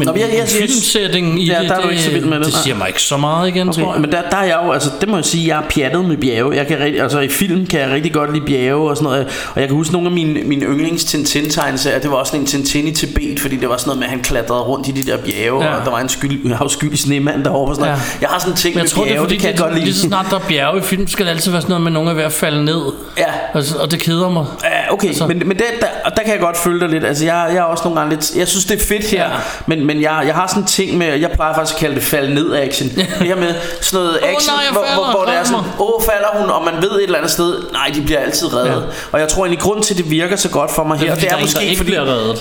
Nå, 0.07 0.13
men 0.13 0.21
jeg- 0.21 0.29
jeg- 0.31 0.39
jeg- 0.39 0.49
filmsætningen 0.49 1.39
i 1.39 1.45
Ja, 1.47 1.61
det, 1.61 1.69
der 1.69 1.75
er 1.75 1.81
du 1.81 1.87
det, 1.87 1.91
ikke 1.93 2.03
så 2.05 2.11
vild 2.11 2.25
med 2.25 2.39
det, 2.39 2.47
det 2.47 2.55
siger 2.55 2.77
mig 2.77 2.89
ikke 2.89 3.03
så 3.03 3.17
meget 3.17 3.49
igen, 3.49 3.73
tror 3.73 3.83
Okay, 3.83 3.93
jeg. 3.93 4.01
men 4.01 4.13
der, 4.13 4.23
der 4.31 4.37
er 4.37 4.45
jeg 4.45 4.59
jo, 4.67 4.73
altså 4.73 4.91
det 5.01 5.09
må 5.09 5.17
jeg 5.17 5.25
sige, 5.25 5.49
jeg 5.49 5.59
er 5.59 5.69
pjattet 5.71 6.05
med 6.05 6.17
bjerge. 6.17 6.57
Jeg 6.57 6.67
kan 6.67 6.77
altså 6.81 7.21
i 7.21 7.29
film 7.29 7.67
kan 7.67 7.81
jeg 7.81 7.91
rigtig 7.91 8.13
godt 8.13 8.33
lide 8.35 8.45
bjerge 8.47 8.91
og 8.91 8.97
sådan 8.97 9.05
noget. 9.11 9.27
Og 9.55 9.61
jeg 9.61 9.69
kan 9.69 9.77
huske 9.77 9.93
nogle 9.93 10.09
af 10.09 10.13
mine, 10.15 10.41
mine 10.45 10.67
yndlings 10.67 11.05
tintin 11.05 11.51
tegneserier 11.51 11.99
det 11.99 12.11
var 12.11 12.17
også 12.17 12.37
en 12.37 12.47
Tintin 12.47 12.87
i 12.89 12.93
Tibet, 12.93 13.41
fordi 13.41 13.57
det 13.57 13.69
var 13.69 13.77
sådan 13.77 13.89
noget 13.89 13.99
med, 13.99 14.05
at 14.07 14.11
han 14.11 14.21
klatrede 14.23 14.61
rundt 14.61 14.89
i 14.89 14.91
de 14.91 15.03
der 15.11 15.17
bjerge, 15.17 15.65
Ja. 15.65 15.75
og 15.75 15.85
der 15.85 15.91
var 15.91 15.99
en 16.01 16.09
skyld, 16.09 16.53
afskyldig 16.61 16.99
snemand 16.99 17.45
derovre 17.45 17.71
og 17.71 17.75
sådan 17.77 17.89
noget. 17.91 18.03
Ja. 18.13 18.19
Jeg 18.21 18.29
har 18.29 18.39
sådan 18.39 18.53
en 18.53 18.57
ting 18.57 18.75
Men 18.75 18.79
med 18.79 18.83
jeg 18.85 18.91
tror, 18.91 19.03
det 19.03 19.09
bjerge, 19.09 19.19
er 19.19 19.23
fordi, 19.23 19.35
det 19.35 19.41
kan 19.41 19.51
jeg 19.51 19.57
det, 19.59 19.65
godt 19.65 19.75
lide. 19.75 19.85
lige 19.85 19.95
så 19.95 20.01
snart 20.01 20.27
der 20.31 20.37
er 20.37 20.41
bjerge 20.49 20.62
i 20.77 20.81
film, 20.81 21.07
skal 21.07 21.27
det 21.27 21.31
altid 21.31 21.51
være 21.51 21.61
sådan 21.61 21.71
noget 21.71 21.83
med, 21.83 21.89
at 21.91 21.93
nogen 21.93 22.09
er 22.09 22.15
ved 22.15 22.25
at 22.25 22.33
falde 22.33 22.65
ned. 22.65 22.83
Ja. 23.19 23.33
Altså, 23.55 23.79
og 23.79 23.91
det 23.91 24.01
keder 24.01 24.29
mig. 24.29 24.47
Ja, 24.65 24.72
okay, 24.93 25.09
altså. 25.09 25.27
Men, 25.27 25.43
men 25.47 25.59
der, 25.59 25.65
der, 25.81 26.11
der 26.11 26.23
kan 26.23 26.33
jeg 26.33 26.41
godt 26.41 26.57
følge 26.57 26.81
dig 26.81 26.89
lidt. 26.89 27.05
Altså, 27.05 27.25
jeg, 27.25 27.47
jeg 27.49 27.57
er 27.59 27.63
også 27.63 27.85
nogle 27.85 28.01
gange 28.01 28.15
lidt... 28.15 28.37
Jeg 28.37 28.49
synes, 28.49 28.65
det 28.65 28.83
er 28.83 28.87
fedt 28.87 29.05
her, 29.11 29.23
Ja. 29.23 29.31
men, 29.67 29.87
men 29.87 30.03
jeg, 30.03 30.23
jeg 30.27 30.35
har 30.35 30.47
sådan 30.47 30.63
en 30.63 30.67
ting 30.67 30.99
med... 30.99 31.07
Jeg 31.07 31.31
plejer 31.31 31.55
faktisk 31.55 31.75
at 31.75 31.81
kalde 31.81 31.95
det 31.95 32.05
falde 32.05 32.35
ned 32.35 32.55
action. 32.55 32.89
Det 32.89 33.05
her 33.05 33.37
med 33.37 33.55
sådan 33.81 34.05
noget 34.05 34.19
action, 34.23 34.55
nej, 34.55 34.65
jeg 34.65 34.73
hvor, 34.73 34.87
hvor, 34.95 35.11
hvor 35.11 35.25
det 35.25 35.35
er 35.35 35.45
sådan... 35.45 35.59
Åh, 35.59 35.65
oh, 35.79 36.03
falder 36.03 36.29
hun, 36.33 36.51
og 36.51 36.65
man 36.65 36.83
ved 36.83 36.91
et 36.91 37.03
eller 37.03 37.19
andet 37.19 37.31
sted... 37.31 37.73
Nej, 37.73 37.91
de 37.95 38.03
bliver 38.03 38.21
altid 38.21 38.55
reddet. 38.55 38.71
Ja. 38.71 38.77
Og 39.13 39.21
jeg 39.21 39.29
tror 39.29 39.45
egentlig, 39.45 39.61
grund 39.61 39.83
til, 39.83 39.95
at 39.95 39.99
det 39.99 40.11
virker 40.11 40.37
så 40.37 40.49
godt 40.49 40.71
for 40.71 40.85
mig 40.85 40.99
Det 40.99 41.05
er, 41.05 41.09
her, 41.09 41.15
det 41.15 41.23
der 41.25 41.29
er 41.29 41.33
er 41.33 41.37
en, 41.37 41.47
der 41.47 41.53
måske 41.53 41.65
ikke 41.65 41.77
fordi... 41.77 41.93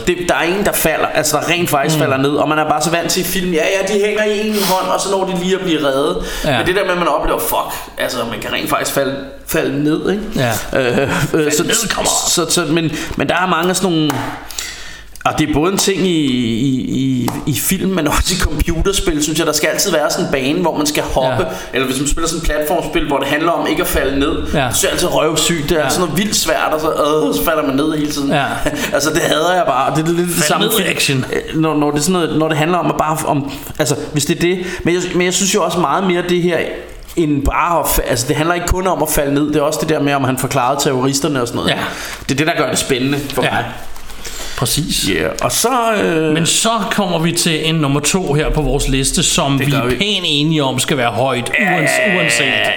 Det, 0.08 0.30
der 0.30 0.36
er 0.36 0.41
en, 0.41 0.66
der 0.66 0.72
falder, 0.72 1.08
altså 1.08 1.38
der 1.38 1.49
rent 1.49 1.70
faktisk 1.70 1.95
mm. 1.95 2.02
falder 2.02 2.18
ned, 2.18 2.32
og 2.32 2.49
man 2.49 2.60
er 2.60 2.70
bare 2.70 2.82
så 2.82 2.89
vant 2.89 3.10
til 3.12 3.24
film, 3.26 3.52
ja 3.54 3.64
ja, 3.82 3.93
de 3.93 4.06
hænger 4.06 4.24
i 4.24 4.47
en 4.47 4.56
hånd, 4.64 4.88
og 4.93 5.02
så 5.02 5.12
når 5.12 5.26
de 5.26 5.43
lige 5.43 5.56
at 5.56 5.62
blive 5.62 5.88
reddet. 5.88 6.18
Ja. 6.45 6.52
Ja. 6.52 6.58
Men 6.58 6.68
det 6.68 6.76
der 6.76 6.84
med, 6.84 6.91
at 6.91 6.97
man 6.97 7.08
oplever, 7.08 7.39
fuck, 7.39 7.91
altså 7.97 8.18
man 8.32 8.39
kan 8.41 8.54
rent 8.54 8.70
faktisk 8.70 8.93
falde, 8.93 9.16
falde 9.47 9.84
ned, 9.84 10.10
ikke? 10.12 10.24
Ja. 10.36 10.80
Øh, 10.80 11.10
øh, 11.34 11.52
så, 11.52 11.64
ned, 11.64 11.97
on. 11.99 12.06
Så, 12.50 12.66
så, 12.66 12.66
men, 12.74 12.92
men 13.18 13.30
der 13.30 13.36
er 13.36 13.48
mange 13.48 13.74
sådan 13.74 13.92
nogle 13.92 14.12
og 15.26 15.39
det 15.39 15.50
er 15.50 15.54
både 15.54 15.72
en 15.72 15.78
ting 15.78 16.08
i, 16.08 16.26
i, 16.26 16.82
i, 16.89 17.28
i 17.48 17.60
film, 17.60 17.89
men 17.89 18.08
også 18.08 18.34
i 18.34 18.38
computerspil, 18.38 19.24
synes 19.24 19.39
jeg, 19.39 19.48
der 19.48 19.54
skal 19.54 19.68
altid 19.68 19.92
være 19.92 20.12
sådan 20.12 20.26
en 20.26 20.32
bane, 20.32 20.62
hvor 20.62 20.78
man 20.78 20.86
skal 20.86 21.04
hoppe. 21.04 21.44
Ja. 21.44 21.54
Eller 21.74 21.88
hvis 21.88 22.00
man 22.00 22.08
spiller 22.08 22.28
sådan 22.28 22.42
et 22.42 22.46
platformspil, 22.46 23.08
hvor 23.08 23.18
det 23.18 23.28
handler 23.28 23.52
om 23.52 23.68
ikke 23.68 23.82
at 23.82 23.88
falde 23.88 24.20
ned. 24.20 24.48
Ja. 24.54 24.66
Det 24.66 24.76
synes 24.76 24.84
jeg 24.84 24.92
altid 24.92 25.08
er 25.08 25.12
røvsygt. 25.12 25.70
Det 25.70 25.78
er 25.78 25.84
ja. 25.84 25.89
Sådan 25.89 26.06
noget 26.08 26.18
vildt 26.18 26.36
svært, 26.36 26.74
og 26.74 26.80
så, 26.80 26.89
øh, 26.89 27.36
så 27.36 27.44
falder 27.46 27.64
man 27.68 27.76
ned 27.76 27.98
hele 27.98 28.12
tiden. 28.12 28.30
Ja. 28.32 28.46
altså 28.94 29.10
det 29.10 29.22
hader 29.22 29.54
jeg 29.54 29.64
bare. 29.68 29.96
Det 29.96 30.10
er 30.10 30.14
lidt 30.14 30.28
det 30.28 30.44
samme 30.44 30.68
action. 30.86 31.26
Øh, 31.34 31.62
Når, 31.62 31.76
når, 31.76 31.92
det 31.92 31.98
er 31.98 32.02
sådan 32.02 32.14
noget, 32.14 32.39
når 32.39 32.48
det 32.48 32.58
handler 32.58 32.78
om 32.78 32.86
at 32.86 32.98
bare... 32.98 33.18
Om, 33.26 33.52
altså, 33.80 33.96
hvis 34.12 34.26
det 34.26 34.38
er 34.38 34.42
det. 34.42 34.66
Men 34.84 34.94
jeg, 34.94 35.02
men 35.16 35.26
jeg 35.26 35.34
synes 35.34 35.56
jo 35.56 35.64
også 35.64 35.80
meget 35.80 36.04
mere 36.08 36.24
det 36.30 36.42
her 36.42 36.58
end 37.16 37.45
bare 37.45 37.80
at, 37.80 37.86
fa- 37.86 38.09
altså 38.09 38.28
det 38.28 38.36
handler 38.36 38.55
ikke 38.55 38.68
kun 38.68 38.88
om 38.88 39.03
at 39.03 39.09
falde 39.09 39.34
ned 39.34 39.47
Det 39.47 39.55
er 39.55 39.62
også 39.62 39.80
det 39.82 39.89
der 39.89 39.99
med 39.99 40.14
om 40.14 40.24
han 40.24 40.38
forklarede 40.38 40.80
terroristerne 40.84 41.41
og 41.41 41.47
sådan 41.47 41.57
noget 41.57 41.70
Ja. 41.72 41.78
Det 42.24 42.32
er 42.32 42.36
det 42.36 42.47
der 42.47 42.57
gør 42.64 42.70
det 42.70 42.78
spændende 42.78 43.20
for 43.20 43.43
Ja. 43.43 43.51
mig 43.51 43.66
Præcis. 44.62 45.05
Yeah. 45.09 45.32
Og 45.41 45.51
så... 45.51 45.93
Øh, 46.03 46.34
Men 46.34 46.45
så 46.45 46.70
kommer 46.91 47.20
vi 47.20 47.32
til 47.32 47.70
en 47.70 47.76
nummer 47.76 47.99
to 47.99 48.34
her 48.34 48.49
på 48.49 48.62
vores 48.62 48.88
liste, 48.88 49.24
som 49.24 49.59
vi 49.59 49.74
er 49.74 49.86
vi. 49.86 49.95
pænt 49.95 50.26
enige 50.26 50.64
om 50.64 50.80
skal 50.80 50.97
være 50.97 51.12
højt, 51.12 51.51
uans, 51.74 51.89
uanset. 52.18 52.45
ja, 52.45 52.70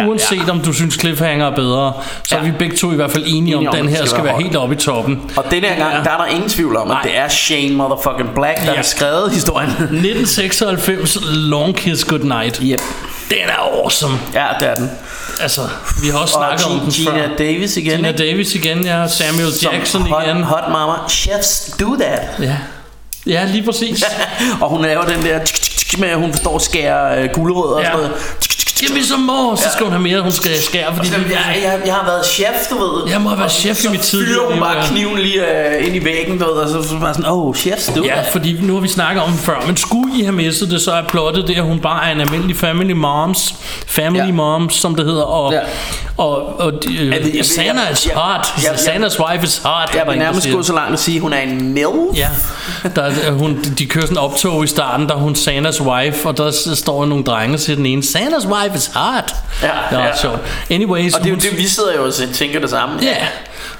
ja, 0.00 0.06
uanset 0.06 0.50
om 0.50 0.60
du 0.60 0.72
synes 0.72 0.94
Cliffhanger 1.00 1.46
er 1.46 1.54
bedre, 1.54 1.92
så 2.22 2.34
Ja. 2.36 2.40
er 2.40 2.44
vi 2.44 2.50
begge 2.58 2.76
to 2.76 2.92
i 2.92 2.94
hvert 2.96 3.10
fald 3.10 3.24
enige, 3.26 3.36
Enige 3.38 3.56
om, 3.56 3.66
om, 3.66 3.76
den 3.76 3.88
her 3.88 3.96
skal 3.96 4.08
skal 4.08 4.24
være 4.24 4.32
være 4.32 4.42
helt 4.42 4.56
oppe 4.56 4.74
i 4.74 4.78
toppen. 4.78 5.30
og 5.36 5.44
denne 5.50 5.68
her 5.68 5.76
gang, 5.76 5.92
Ja. 5.96 6.02
der 6.04 6.10
er 6.10 6.16
der 6.16 6.26
ingen 6.26 6.48
tvivl 6.48 6.76
om, 6.76 6.82
at 6.82 6.94
Nej. 6.94 7.02
det 7.02 7.18
er 7.18 7.28
Shane 7.28 7.74
motherfucking 7.74 8.28
Black, 8.34 8.58
der 8.60 8.70
Ja. 8.70 8.76
har 8.76 8.82
skrevet 8.82 9.30
historien. 9.32 9.70
1996 10.30 11.18
Long 11.32 11.76
Kiss 11.76 12.04
Goodnight. 12.04 12.60
yep. 12.64 12.80
Den 13.30 13.38
er 13.48 13.82
awesome. 13.82 14.14
Ja, 14.34 14.46
det 14.60 14.68
er 14.68 14.74
den. 14.74 14.90
Altså, 15.40 15.60
vi 16.02 16.08
har 16.08 16.18
også 16.18 16.36
Og 16.38 16.58
snakket 16.58 16.66
om 16.66 16.80
den 16.80 16.90
Gina 16.90 17.26
før. 17.26 17.36
Davis 17.36 17.76
igen. 17.76 17.96
Gina 17.96 18.08
ikke? 18.08 18.22
Davis 18.22 18.54
igen, 18.54 18.84
ja. 18.84 19.08
Samuel 19.08 19.52
Som 19.54 19.72
Jackson 19.72 20.02
hot, 20.02 20.22
igen. 20.24 20.42
Hot 20.42 20.64
mama. 20.72 20.92
Chefs 21.08 21.74
do 21.80 21.96
that. 21.96 22.20
Ja. 22.40 22.56
ja, 23.26 23.44
lige 23.44 23.62
præcis. 23.64 24.04
og 24.62 24.68
hun 24.70 24.82
laver 24.82 25.04
den 25.04 25.22
der 25.24 25.44
tsk, 25.44 25.54
tsk, 25.62 25.76
tsk, 25.76 25.98
med, 25.98 26.08
at 26.08 26.18
hun 26.18 26.32
forstår 26.32 26.56
at 26.56 26.62
skære 26.62 27.18
øh, 27.22 27.30
gulerødder 27.30 27.74
og 27.76 27.82
Ja. 27.82 27.86
sådan 27.86 27.98
noget. 27.98 28.12
Tsk, 28.40 28.50
tsk, 28.58 28.75
me 28.94 29.02
some 29.04 29.24
more, 29.24 29.56
så 29.56 29.62
skal 29.72 29.84
hun 29.84 29.92
have 29.92 30.02
mere, 30.02 30.20
hun 30.20 30.32
skal 30.32 30.62
skære, 30.62 30.96
fordi 30.96 31.08
Jeg, 31.12 31.20
jeg, 31.30 31.62
jeg, 31.62 31.80
jeg 31.86 31.94
har 31.94 32.04
været 32.04 32.26
chef, 32.26 32.68
du 32.70 32.74
ved. 32.78 33.10
Jeg 33.10 33.20
må 33.20 33.28
have 33.28 33.38
været 33.38 33.52
så- 33.52 33.60
chef 33.60 33.78
i 33.78 33.82
så 33.82 33.90
mit 33.90 34.00
tidligere 34.00 34.38
fyrer 34.40 34.50
hun 34.52 34.60
bare 34.60 34.76
ja. 34.76 34.86
kniven 34.86 35.18
lige 35.18 35.40
uh, 35.40 35.86
ind 35.86 35.96
i 35.96 36.04
væggen, 36.04 36.38
du 36.38 36.44
ved, 36.44 36.52
og 36.52 36.68
så, 36.68 36.88
så 36.88 36.98
bare 37.00 37.14
sådan, 37.14 37.30
oh, 37.30 37.54
chef, 37.54 37.88
du. 37.96 38.04
Ja, 38.04 38.22
fordi 38.32 38.56
nu 38.62 38.74
har 38.74 38.80
vi 38.80 38.88
snakket 38.88 39.22
om 39.22 39.30
det 39.30 39.40
før, 39.40 39.62
men 39.66 39.76
skulle 39.76 40.18
I 40.18 40.22
have 40.22 40.32
misset 40.32 40.70
det, 40.70 40.80
så 40.82 40.92
er 40.92 41.02
plottet 41.08 41.48
det, 41.48 41.54
at 41.54 41.62
hun 41.62 41.80
bare 41.80 42.08
er 42.08 42.12
en 42.12 42.20
almindelig 42.20 42.56
family 42.56 42.92
moms, 42.92 43.54
family 43.86 44.18
Ja. 44.18 44.26
ja. 44.26 44.32
moms, 44.32 44.74
som 44.74 44.94
det 44.94 45.04
hedder, 45.06 45.22
og, 45.22 45.52
Ja. 45.52 45.58
ja. 45.58 45.64
og, 46.16 46.60
og 46.60 46.72
de, 46.72 46.78
Jeg 46.94 47.04
ved- 47.04 47.10
jeg 47.10 47.20
ved- 47.34 47.42
Sana 47.44 47.80
jeg- 47.80 47.92
is 47.92 48.08
hot, 48.14 48.46
jeg- 48.56 48.70
jeg- 48.70 48.78
Sanas 48.80 49.20
wife 49.20 49.44
is 49.44 49.60
hot. 49.64 49.94
Jeg 49.94 50.04
vil 50.08 50.18
nærmest 50.18 50.48
gå 50.52 50.62
så 50.62 50.72
langt 50.72 50.92
at 50.92 51.00
sige, 51.00 51.16
at 51.16 51.22
hun 51.22 51.32
er 51.32 51.38
en 51.40 51.72
MILF. 51.74 52.16
Ja, 52.16 52.28
der, 52.96 53.02
er- 53.02 53.30
hun, 53.32 53.58
de 53.78 53.86
kører 53.86 54.04
sådan 54.04 54.18
optog 54.18 54.64
i 54.64 54.66
starten, 54.66 55.08
der 55.08 55.14
er 55.14 55.18
hun 55.18 55.34
Sanas 55.34 55.80
wife, 55.82 56.28
og 56.28 56.36
der 56.36 56.50
står 56.74 57.04
nogle 57.06 57.24
drenge 57.24 57.58
til 57.58 57.76
den 57.76 57.86
ene, 57.86 58.02
Sanas 58.02 58.46
wife 58.46 58.65
is 58.74 58.90
hot. 58.94 59.34
Ja, 59.62 59.98
ja. 60.06 60.16
sjovt. 60.16 60.40
Anyways, 60.70 61.14
Og 61.14 61.20
det 61.20 61.26
er 61.26 61.30
jo 61.30 61.36
det, 61.36 61.58
vi 61.58 61.68
sidder 61.68 61.94
jo 61.96 62.04
og 62.04 62.12
tænker 62.34 62.60
det 62.60 62.70
samme. 62.70 62.98
Ja, 63.02 63.16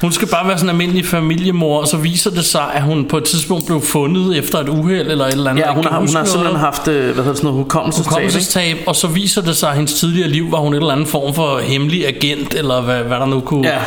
hun 0.00 0.12
skal 0.12 0.28
bare 0.28 0.48
være 0.48 0.58
sådan 0.58 0.66
en 0.74 0.80
almindelig 0.80 1.06
familiemor, 1.06 1.80
og 1.80 1.86
så 1.88 1.96
viser 1.96 2.30
det 2.30 2.44
sig, 2.44 2.64
at 2.74 2.82
hun 2.82 3.04
på 3.08 3.16
et 3.16 3.24
tidspunkt 3.24 3.66
blev 3.66 3.82
fundet 3.82 4.38
efter 4.38 4.58
et 4.58 4.68
uheld 4.68 5.10
eller 5.10 5.24
et 5.26 5.32
eller 5.32 5.50
andet. 5.50 5.62
Ja, 5.62 5.74
hun 5.74 5.84
har, 5.84 5.98
hun 5.98 6.08
har 6.08 6.12
noget. 6.14 6.28
simpelthen 6.28 6.60
haft, 6.60 6.88
øh, 6.88 7.04
hvad 7.14 7.24
hedder 7.24 7.34
sådan 7.36 7.44
noget 7.50 7.62
hukommelsestab, 7.64 8.10
hukommelsestab, 8.10 8.76
og 8.86 8.96
så 8.96 9.06
viser 9.06 9.42
det 9.42 9.56
sig, 9.56 9.68
at 9.70 9.74
hendes 9.76 9.94
tidligere 9.94 10.28
liv 10.28 10.52
var 10.52 10.58
hun 10.58 10.72
et 10.74 10.76
eller 10.78 10.92
andet 10.92 11.08
form 11.08 11.34
for 11.34 11.58
hemmelig 11.58 12.06
agent, 12.08 12.54
eller 12.54 12.80
hvad, 12.80 12.98
hvad 12.98 13.16
der 13.16 13.26
nu 13.26 13.40
kunne, 13.40 13.68
Ja. 13.68 13.78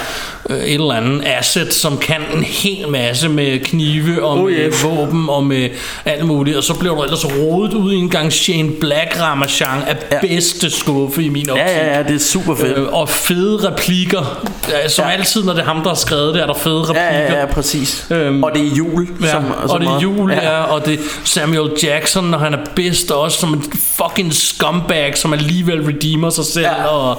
øh, 0.56 0.64
et 0.64 0.74
eller 0.74 0.94
andet 0.94 1.24
asset, 1.26 1.74
som 1.74 1.98
kan 1.98 2.22
en 2.36 2.44
hel 2.44 2.90
masse 2.90 3.30
med 3.30 3.60
knive 3.60 4.24
og 4.24 4.38
Oh, 4.40 4.46
med 4.46 4.68
yes. 4.68 4.84
våben 4.84 5.30
og 5.30 5.44
med 5.44 5.70
alt 6.06 6.26
muligt, 6.26 6.58
og 6.58 6.64
så 6.64 6.74
blev 6.74 6.96
der 6.96 7.04
ellers 7.04 7.26
rodet 7.26 7.74
ud 7.74 7.94
i 7.94 7.96
en 7.96 8.10
gang 8.10 8.34
Shane 8.34 8.70
Black 8.72 9.22
Ramachan 9.22 9.82
af 9.88 9.96
Ja. 10.12 10.18
bedste 10.22 10.70
skuffe 10.70 11.24
i 11.24 11.30
min 11.30 11.50
optik. 11.50 11.66
Ja, 11.66 11.86
ja, 11.86 11.98
ja, 11.98 12.04
det 12.04 12.16
er 12.16 12.20
super 12.20 12.56
fedt. 12.56 12.78
Øh, 12.78 12.88
og 12.94 13.10
fede 13.10 13.70
replikker. 13.72 14.46
Som 14.88 15.06
Ja. 15.06 15.12
altid, 15.12 15.44
når 15.44 15.54
det 15.54 15.62
er 15.62 15.66
ham, 15.66 15.84
der 15.84 15.94
skrevet 16.00 16.34
det, 16.34 16.42
er 16.42 16.46
der 16.46 16.54
fede 16.54 16.82
replikker. 16.82 17.02
Ja, 17.02 17.34
ja, 17.34 17.40
ja, 17.40 17.46
præcis. 17.46 18.08
Øhm, 18.12 18.44
og 18.44 18.52
det 18.56 18.62
er 18.62 18.76
jul. 18.76 19.08
Ja, 19.22 19.32
som, 19.32 19.44
som 19.44 19.70
og 19.70 19.80
det 19.80 19.88
er 19.88 20.00
jul, 20.00 20.32
ja. 20.32 20.58
ja, 20.58 20.64
og 20.64 20.86
det 20.86 20.94
er 20.94 21.04
Samuel 21.24 21.72
Jackson, 21.84 22.24
når 22.24 22.38
han 22.38 22.54
er 22.54 22.58
bedst, 22.76 23.12
og 23.12 23.22
også 23.22 23.40
som 23.40 23.54
en 23.54 23.64
fucking 23.74 24.34
scumbag, 24.34 25.18
som 25.18 25.34
alligevel 25.34 25.82
redeemer 25.86 26.30
sig 26.30 26.46
selv. 26.46 26.66
Ja. 26.66 26.86
Og, 26.86 27.18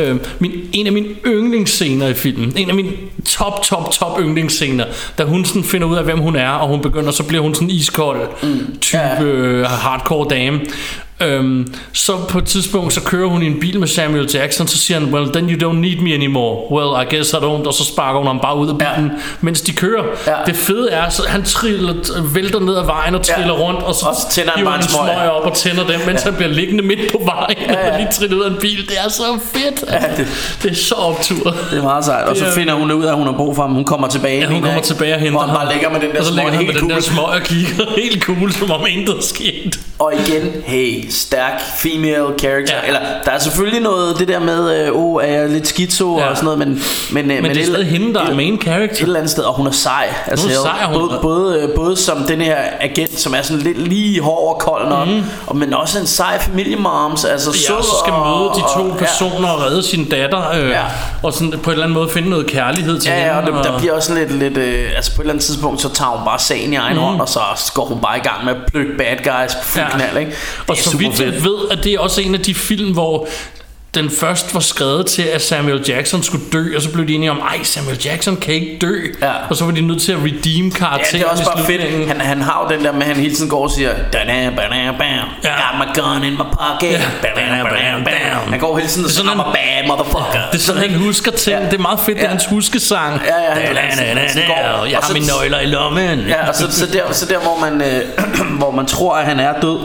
øh, 0.00 0.16
min, 0.38 0.52
en 0.72 0.86
af 0.86 0.92
mine 0.92 1.08
yndlingsscener 1.26 2.08
i 2.08 2.14
filmen, 2.14 2.52
en 2.56 2.68
af 2.68 2.74
mine 2.74 2.90
top, 3.26 3.62
top, 3.62 3.90
top 3.92 4.20
yndlingsscener, 4.20 4.84
da 5.18 5.24
hun 5.24 5.44
sådan 5.44 5.64
finder 5.64 5.86
ud 5.86 5.96
af, 5.96 6.04
hvem 6.04 6.18
hun 6.18 6.36
er, 6.36 6.50
og 6.50 6.68
hun 6.68 6.80
begynder, 6.80 7.10
så 7.10 7.22
bliver 7.22 7.42
hun 7.42 7.54
sådan 7.54 7.70
iskold 7.70 8.20
mm. 8.42 8.78
type 8.80 8.98
Ja. 9.02 9.22
øh, 9.22 9.66
hardcore 9.66 10.26
dame. 10.30 10.60
Øhm, 11.26 11.74
så 11.92 12.12
på 12.28 12.38
et 12.38 12.44
tidspunkt, 12.44 12.92
så 12.92 13.00
kører 13.02 13.28
hun 13.28 13.42
i 13.42 13.46
en 13.46 13.60
bil 13.60 13.80
med 13.80 13.88
Samuel 13.88 14.30
Jackson, 14.34 14.66
så 14.68 14.78
siger 14.78 15.00
han, 15.00 15.14
well, 15.14 15.32
then 15.32 15.50
you 15.50 15.70
don't 15.70 15.76
need 15.76 15.96
me 15.98 16.14
anymore. 16.14 16.72
Well, 16.72 17.06
I 17.06 17.14
guess 17.14 17.32
I 17.32 17.36
don't. 17.36 17.66
Og 17.66 17.74
så 17.74 17.84
sparker 17.84 18.18
hun 18.18 18.26
ham 18.26 18.38
bare 18.42 18.56
ud 18.56 18.68
af 18.68 18.78
bilen, 18.78 19.10
ja. 19.10 19.22
mens 19.40 19.60
de 19.60 19.72
kører. 19.72 20.04
Ja. 20.26 20.32
Det 20.46 20.56
fede 20.56 20.90
er, 20.90 21.08
så 21.08 21.22
han 21.28 21.42
triller, 21.44 21.94
vælter 22.34 22.60
ned 22.60 22.76
ad 22.76 22.84
vejen 22.86 23.14
og 23.14 23.22
triller 23.22 23.54
Ja. 23.54 23.60
rundt, 23.60 23.82
og 23.82 23.94
så, 23.94 24.06
Og 24.06 24.14
så 24.16 24.30
tænder 24.30 24.52
han 24.56 24.64
bare 24.64 24.76
en 24.76 24.82
smøg. 24.82 25.00
smøg 25.14 25.30
op 25.30 25.44
og 25.50 25.56
tænder 25.56 25.86
dem, 25.86 26.00
mens 26.06 26.20
ja. 26.20 26.24
han 26.24 26.34
bliver 26.34 26.50
liggende 26.52 26.82
midt 26.84 27.12
på 27.12 27.20
vejen, 27.24 27.56
ja, 27.68 27.86
ja. 27.86 27.92
og 27.92 27.98
lige 27.98 28.08
trillet 28.12 28.36
ud 28.38 28.42
af 28.42 28.50
en 28.50 28.56
bil. 28.60 28.88
Det 28.88 28.96
er 29.04 29.08
så 29.10 29.22
fedt. 29.54 29.84
Altså, 29.88 30.08
det- 30.16 30.16
det, 30.16 30.58
det 30.62 30.70
er 30.70 30.74
så 30.74 30.94
optur. 30.94 31.54
Det 31.70 31.78
er 31.78 31.82
meget 31.82 32.04
sejt. 32.04 32.28
Og 32.28 32.36
så 32.36 32.44
er- 32.46 32.52
finder 32.52 32.74
hun 32.74 32.92
ud 32.92 33.04
af, 33.04 33.08
at 33.10 33.16
hun 33.16 33.26
har 33.26 33.32
brug 33.34 33.56
for 33.56 33.62
ham. 33.62 33.72
Hun 33.74 33.84
kommer 33.84 34.08
tilbage. 34.08 34.40
Ja, 34.40 34.46
hun 34.46 34.62
kommer 34.62 34.80
tilbage 34.82 35.14
og 35.14 35.20
henter 35.20 35.38
Hvor 35.38 35.46
han 35.46 35.56
bare 35.56 35.72
ligger 35.72 35.90
med 35.90 36.00
den 36.00 36.10
der 36.12 36.18
og 36.18 36.24
så 36.24 36.32
ligger 36.34 36.52
han 36.52 36.66
med 36.66 36.74
den 36.74 36.90
der 36.90 37.00
smøg 37.00 37.24
og 37.24 37.40
kigger 37.44 37.84
helt 38.02 38.22
cool, 38.22 38.52
som 38.52 38.70
om 38.70 38.80
intet 38.90 39.14
er 39.16 39.22
sket. 39.22 39.80
Og 39.98 40.12
igen, 40.26 40.50
hey, 40.64 41.10
stærk 41.12 41.60
female 41.78 42.26
character. 42.40 42.74
Ja. 42.82 42.86
Eller, 42.86 43.00
der 43.24 43.30
er 43.30 43.38
selvfølgelig 43.38 43.80
noget, 43.80 44.18
det 44.18 44.28
der 44.28 44.38
med, 44.38 44.86
øh, 44.86 44.88
oh, 44.92 45.22
er 45.24 45.28
jeg 45.40 45.48
lidt 45.48 45.68
skizo 45.68 46.18
Ja. 46.18 46.24
og 46.28 46.36
sådan 46.36 46.44
noget, 46.44 46.58
men... 46.58 46.68
Men, 47.12 47.26
men, 47.28 47.42
Men 47.42 47.50
det 47.54 47.60
er 47.62 47.66
stadig 47.66 47.86
hende, 47.86 48.14
der 48.14 48.20
er 48.20 48.34
main 48.34 48.60
character. 48.62 48.96
et 48.96 49.02
eller 49.02 49.16
andet 49.18 49.30
sted, 49.30 49.42
og 49.44 49.54
hun 49.54 49.66
er 49.66 49.70
sej. 49.70 50.14
Altså, 50.26 50.46
Hun 50.46 50.56
er 50.56 50.60
sej, 50.60 50.84
hun 50.86 51.08
både, 51.08 51.18
både, 51.22 51.62
øh, 51.62 51.74
både 51.76 51.96
som 51.96 52.22
den 52.28 52.40
her 52.40 52.56
agent, 52.80 53.20
som 53.20 53.34
er 53.34 53.42
sådan 53.42 53.62
lidt 53.62 53.88
lige 53.88 54.20
hård 54.20 54.54
og 54.54 54.60
kold 54.60 54.88
nok, 54.88 55.08
mm. 55.08 55.22
og, 55.46 55.56
men 55.56 55.74
også 55.74 55.98
en 56.00 56.06
sej 56.06 56.38
familiemoms, 56.38 57.24
altså 57.24 57.50
Ja, 57.50 57.56
sød 57.66 57.76
og 57.76 57.84
så 57.84 57.90
skal 58.04 58.12
og, 58.12 58.38
møde 58.38 58.48
de 58.54 58.60
to 58.60 58.90
og, 58.90 58.96
personer 58.98 59.48
og 59.48 59.62
redde 59.62 59.82
sin 59.82 60.08
datter, 60.08 60.50
øh, 60.54 60.70
Ja. 60.70 60.82
og 61.22 61.32
sådan 61.32 61.50
på 61.50 61.70
en 61.70 61.72
eller 61.72 61.84
anden 61.84 61.94
måde 61.94 62.08
finde 62.08 62.30
noget 62.30 62.46
kærlighed 62.46 63.00
til 63.00 63.10
Ja, 63.10 63.26
ja, 63.26 63.36
og 63.38 63.44
hende. 63.44 63.56
der, 63.58 63.62
der 63.62 63.78
bliver 63.78 63.92
også 63.94 64.14
lidt, 64.14 64.32
lidt 64.38 64.56
øh, 64.56 64.90
altså 64.96 65.10
på 65.16 65.22
et 65.22 65.24
eller 65.24 65.32
andet 65.32 65.44
tidspunkt, 65.44 65.80
så 65.82 65.88
tager 65.94 66.10
hun 66.10 66.24
bare 66.24 66.38
sagen 66.38 66.72
i 66.72 66.76
egen 66.76 66.96
mm. 66.96 67.02
hånd, 67.02 67.20
og 67.20 67.28
så 67.28 67.40
går 67.74 67.84
hun 67.84 67.98
bare 68.00 68.16
i 68.16 68.20
gang 68.20 68.44
med 68.44 68.52
at 68.54 68.58
plukke 68.72 68.92
bad 68.98 69.16
guys 69.16 69.54
på 69.54 69.64
fuld 69.64 69.84
ja. 69.84 69.90
knald, 69.90 70.16
ikke? 70.18 70.30
Det 70.30 70.70
Og 70.70 70.76
så 70.76 70.90
vidt 71.08 71.20
jeg 71.20 71.44
ved, 71.44 71.56
at 71.70 71.84
det 71.84 71.92
er 71.94 71.98
også 71.98 72.20
en 72.20 72.34
af 72.34 72.40
de 72.40 72.54
film, 72.54 72.92
hvor 72.92 73.26
den 73.94 74.10
først 74.10 74.54
var 74.54 74.60
skrevet 74.60 75.06
til, 75.06 75.22
at 75.22 75.42
Samuel 75.42 75.84
Jackson 75.88 76.22
skulle 76.22 76.44
dø, 76.52 76.76
og 76.76 76.82
så 76.82 76.90
blev 76.92 77.08
de 77.08 77.14
enige 77.14 77.30
om, 77.30 77.38
ej, 77.38 77.62
Samuel 77.62 77.98
Jackson 78.04 78.36
kan 78.36 78.54
ikke 78.54 78.78
dø. 78.80 78.96
Ja. 79.22 79.32
Og 79.50 79.56
så 79.56 79.64
var 79.64 79.72
de 79.72 79.80
nødt 79.80 80.02
til 80.02 80.12
at 80.12 80.18
redeem 80.18 80.68
Ja, 80.68 80.76
karakteren 80.78 81.14
det 81.20 81.26
er 81.26 81.30
også 81.30 81.44
bare 81.44 81.64
fedt. 81.64 82.08
Han, 82.08 82.20
han 82.20 82.42
har 82.42 82.66
jo 82.70 82.76
den 82.76 82.84
der 82.84 82.92
med, 82.92 83.00
at 83.02 83.06
han 83.06 83.16
hele 83.16 83.34
tiden 83.34 83.50
går 83.50 83.62
og 83.62 83.70
siger, 83.70 83.90
"Da-da, 84.12 84.50
ba-da, 84.56 84.92
bam. 84.98 85.28
Ja. 85.44 85.50
got 85.50 85.74
my 85.78 86.00
gun 86.00 86.24
in 86.24 86.32
my 86.32 86.36
pocket. 86.36 86.92
Ja. 86.92 87.00
Ba-da, 87.22 87.62
bam, 87.62 88.04
bam. 88.04 88.50
Han 88.50 88.60
går 88.60 88.76
hele 88.76 88.88
tiden 88.88 89.04
og 89.04 89.08
er 89.08 89.12
siger, 89.12 89.24
sådan, 89.26 89.40
I'm 89.40 89.48
a 89.48 89.52
bad 89.52 89.88
motherfucker. 89.88 90.40
Det 90.52 90.58
er 90.58 90.62
sådan, 90.62 90.90
han 90.90 90.94
husker 90.94 91.30
ting. 91.30 91.58
Ja. 91.60 91.64
Det 91.66 91.74
er 91.74 91.78
meget 91.78 92.00
fedt, 92.00 92.16
det 92.16 92.18
er 92.18 92.22
Ja. 92.22 92.28
hans 92.30 92.46
huskesang. 92.46 93.20
Ja, 93.26 93.34
ja, 93.42 93.54
Da, 93.54 93.66
da, 93.66 93.74
da, 93.74 94.40
da, 94.40 94.82
Jeg 94.90 94.98
har 95.02 95.12
mine 95.12 95.26
nøgler 95.26 95.60
i 95.60 95.66
lommen. 95.66 96.20
Ja, 96.28 96.48
og 96.48 96.54
så, 96.54 96.66
så, 96.70 96.86
der, 96.86 97.12
så 97.12 97.26
der, 97.26 97.38
hvor 97.38 97.58
man, 97.60 97.82
øh, 97.82 98.00
hvor 98.60 98.70
man 98.70 98.86
tror, 98.86 99.14
at 99.16 99.24
han 99.26 99.40
er 99.40 99.60
død, 99.62 99.78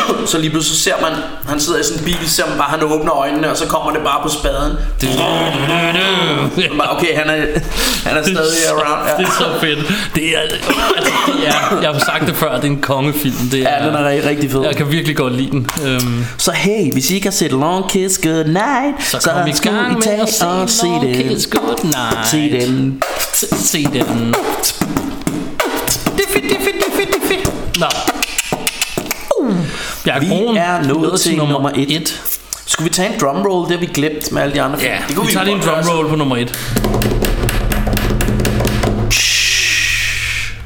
så 0.30 0.38
lige 0.38 0.50
pludselig 0.50 0.76
så 0.78 0.82
ser 0.84 0.94
man, 1.02 1.12
han 1.48 1.60
sidder 1.60 1.80
i 1.80 1.82
sådan 1.82 1.98
en 1.98 2.04
bil, 2.04 2.16
så 2.28 2.34
ser 2.34 2.46
man 2.48 2.58
bare, 2.58 2.68
han 2.70 2.82
åbner 2.82 3.12
øjnene, 3.12 3.50
og 3.50 3.56
så 3.56 3.66
kommer 3.66 3.90
det 3.92 4.00
bare 4.04 4.20
på 4.22 4.28
spaden. 4.28 4.72
Okay, 6.96 7.16
han 7.18 7.30
er, 7.30 7.46
han 8.08 8.16
er 8.16 8.22
stadig 8.22 8.68
around. 8.72 9.08
Det 9.18 9.22
Ja. 9.22 9.24
er 9.24 9.30
så 9.38 9.60
fedt. 9.60 9.78
Det 10.14 10.36
er, 10.36 10.40
altså, 10.40 10.56
det 11.26 11.46
er, 11.48 11.80
jeg 11.82 11.90
har 11.90 11.98
sagt 11.98 12.26
det 12.26 12.36
før, 12.36 12.54
det 12.54 12.64
er 12.64 12.68
en 12.68 12.80
kongefilm. 12.80 13.34
Det 13.52 13.60
er, 13.62 13.82
Ja, 13.84 13.86
den 13.86 13.94
er 13.94 14.28
rigtig, 14.28 14.50
fed. 14.50 14.62
Jeg 14.62 14.76
kan 14.76 14.90
virkelig 14.92 15.16
godt 15.16 15.36
lide 15.36 15.50
den. 15.50 15.66
Øhm, 15.86 16.24
Så 16.38 16.52
hey, 16.52 16.92
hvis 16.92 17.10
I 17.10 17.14
ikke 17.14 17.26
har 17.26 17.32
set 17.32 17.50
Long 17.52 17.90
Kiss 17.90 18.20
Good 18.22 18.44
Night, 18.44 19.04
så 19.10 19.30
kom 19.30 19.46
i 19.46 19.50
gang 19.68 19.94
med 19.98 20.06
at 20.22 20.32
se 20.34 20.46
og 20.46 20.70
se 20.70 20.86
Long 20.86 21.02
den. 21.02 21.28
Kiss 21.28 21.46
Good 21.46 21.84
Night. 21.84 22.28
Se 22.30 22.50
den. 22.60 23.02
Se 23.56 23.84
den. 23.84 24.34
Det 26.16 26.24
er 26.28 26.32
fedt, 26.32 26.44
det 26.44 26.56
er 26.56 28.11
Bjarke 30.04 30.24
Vi 30.24 30.30
Broen, 30.30 30.56
er 30.56 30.82
nået 30.82 31.20
til 31.20 31.36
nummer 31.36 31.70
et. 31.74 31.96
et. 31.96 32.22
Skulle 32.66 32.90
vi 32.90 32.94
tage 32.94 33.14
en 33.14 33.20
drumroll, 33.20 33.70
det 33.70 33.78
har 33.80 33.86
vi 33.86 33.92
glemt 33.94 34.32
med 34.32 34.42
alle 34.42 34.54
de 34.54 34.62
andre 34.62 34.78
film? 34.78 34.92
Ja, 34.92 34.98
det 35.08 35.16
kunne 35.16 35.26
vi 35.26 35.32
tager 35.32 35.46
jo 35.46 35.52
lige 35.56 35.62
en 35.62 35.68
drumroll 35.68 36.08
på 36.08 36.16
nummer 36.16 36.36
et. 36.36 36.58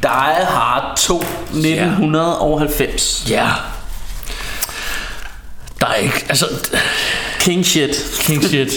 Die 0.02 0.46
Hard 0.46 0.96
2, 0.96 1.18
1990. 1.20 3.26
Ja. 3.30 3.48
Der 5.80 5.86
er 5.86 5.94
ikke, 5.94 6.24
altså, 6.28 6.46
King 7.40 7.66
shit. 7.66 8.04
king 8.20 8.44
shit. 8.44 8.76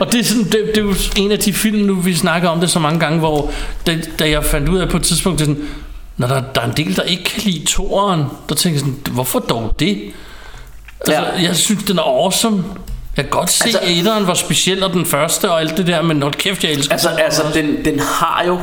Og 0.00 0.12
det 0.12 0.20
er, 0.20 0.24
sådan, 0.24 0.44
det, 0.44 0.62
det 0.74 0.78
er 0.78 0.82
jo 0.82 0.94
en 1.16 1.32
af 1.32 1.38
de 1.38 1.52
film, 1.52 1.78
nu 1.78 1.94
vi 1.94 2.14
snakker 2.14 2.48
om 2.48 2.60
det 2.60 2.70
så 2.70 2.78
mange 2.78 3.00
gange, 3.00 3.18
hvor 3.18 3.50
det, 3.86 4.10
da 4.18 4.30
jeg 4.30 4.44
fandt 4.44 4.68
ud 4.68 4.78
af 4.78 4.88
på 4.88 4.96
et 4.96 5.02
tidspunkt, 5.02 5.38
det 5.38 5.44
er 5.48 5.54
sådan, 5.54 5.68
når 6.16 6.26
der, 6.26 6.40
der 6.54 6.60
er 6.60 6.64
en 6.64 6.76
del, 6.76 6.96
der 6.96 7.02
ikke 7.02 7.24
kan 7.24 7.42
lide 7.42 7.64
toeren, 7.66 8.24
der 8.48 8.54
tænker 8.54 8.74
jeg 8.74 8.80
sådan, 8.80 9.14
hvorfor 9.14 9.38
dog 9.38 9.74
det? 9.80 10.02
Altså, 11.00 11.22
Ja. 11.22 11.42
Jeg 11.42 11.56
synes, 11.56 11.84
den 11.84 11.98
er 11.98 12.02
awesome. 12.02 12.64
Jeg 13.16 13.24
kan 13.24 13.30
godt 13.30 13.50
se, 13.50 13.64
Altså- 13.64 13.78
at 13.82 13.90
etteren 13.90 14.26
var 14.26 14.34
speciel, 14.34 14.82
og 14.84 14.92
den 14.92 15.06
første 15.06 15.50
og 15.50 15.60
alt 15.60 15.76
det 15.76 15.86
der, 15.86 16.02
men 16.02 16.22
hold 16.22 16.34
kæft, 16.34 16.64
jeg 16.64 16.72
elsker 16.72 16.92
Altså, 16.92 17.10
den. 17.10 17.18
altså 17.18 17.42
den, 17.54 17.84
den 17.84 18.00
har 18.00 18.44
jo... 18.46 18.60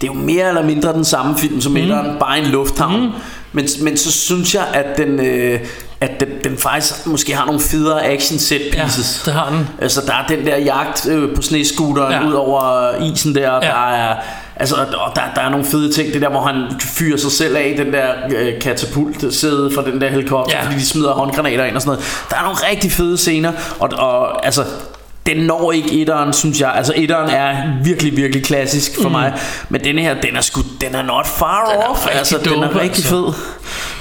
Det 0.00 0.08
er 0.10 0.14
jo 0.14 0.20
mere 0.20 0.48
eller 0.48 0.62
mindre 0.62 0.92
den 0.92 1.04
samme 1.04 1.38
film 1.38 1.60
som 1.60 1.72
mm. 1.72 1.88
bare 2.20 2.38
i 2.38 2.44
en 2.44 2.46
lufthavn. 2.50 3.00
Mm. 3.00 3.10
Men, 3.52 3.68
men 3.80 3.96
så 3.96 4.12
synes 4.12 4.54
jeg, 4.54 4.66
at 4.74 4.96
den, 4.96 5.20
øh, 5.20 5.60
at 6.04 6.20
den, 6.20 6.28
den 6.44 6.58
faktisk 6.58 7.06
måske 7.06 7.34
har 7.34 7.46
nogle 7.46 7.60
federe 7.60 8.04
action 8.04 8.38
set 8.38 8.62
pieces. 8.72 9.22
Ja, 9.26 9.30
det 9.32 9.40
har 9.40 9.50
den. 9.50 9.68
Altså, 9.80 10.00
der 10.06 10.12
er 10.12 10.26
den 10.36 10.46
der 10.46 10.56
jagt 10.56 11.08
øh, 11.08 11.36
på 11.36 11.42
snescooteren 11.42 12.12
Ja. 12.12 12.28
ud 12.28 12.32
over 12.32 12.90
isen 13.12 13.34
der. 13.34 13.52
Ja. 13.54 13.60
Der 13.60 13.90
er... 13.92 14.16
Altså, 14.56 14.74
og 14.76 15.16
der, 15.16 15.22
der 15.34 15.40
er 15.40 15.48
nogle 15.48 15.66
fede 15.66 15.92
ting, 15.92 16.12
det 16.12 16.22
der, 16.22 16.28
hvor 16.28 16.42
han 16.42 16.64
fyrer 16.80 17.16
sig 17.16 17.32
selv 17.32 17.56
af, 17.56 17.74
den 17.76 17.92
der 17.92 18.06
øh, 18.36 18.60
katapult 18.60 19.34
sæde 19.34 19.70
fra 19.74 19.82
den 19.84 20.00
der 20.00 20.08
helikopter, 20.10 20.56
Ja. 20.58 20.64
fordi 20.64 20.74
de 20.76 20.86
smider 20.86 21.12
håndgranater 21.12 21.64
ind 21.64 21.76
og 21.76 21.82
sådan 21.82 21.96
noget. 21.96 22.24
Der 22.30 22.36
er 22.36 22.42
nogle 22.42 22.58
rigtig 22.70 22.92
fede 22.92 23.18
scener, 23.18 23.52
og, 23.80 23.90
og 23.96 24.46
altså, 24.46 24.64
den 25.26 25.36
når 25.36 25.72
ikke 25.72 26.00
etteren, 26.00 26.32
synes 26.32 26.60
jeg. 26.60 26.72
Altså, 26.74 26.92
etteren 26.96 27.30
er 27.30 27.56
virkelig, 27.84 28.16
virkelig 28.16 28.44
klassisk 28.44 28.90
for 29.02 29.08
mm. 29.08 29.12
mig. 29.12 29.32
Men 29.68 29.84
den 29.84 29.98
her, 29.98 30.14
den 30.20 30.36
er 30.36 30.40
sgu, 30.40 30.60
den 30.80 30.94
er 30.94 31.02
not 31.02 31.26
far 31.26 31.70
Den 31.72 31.80
er 31.80 31.86
off. 31.86 32.06
Altså, 32.12 32.38
den 32.38 32.48
er 32.52 32.66
dope, 32.66 32.80
rigtig 32.80 33.04
altså. 33.04 33.08
fed. 33.08 33.24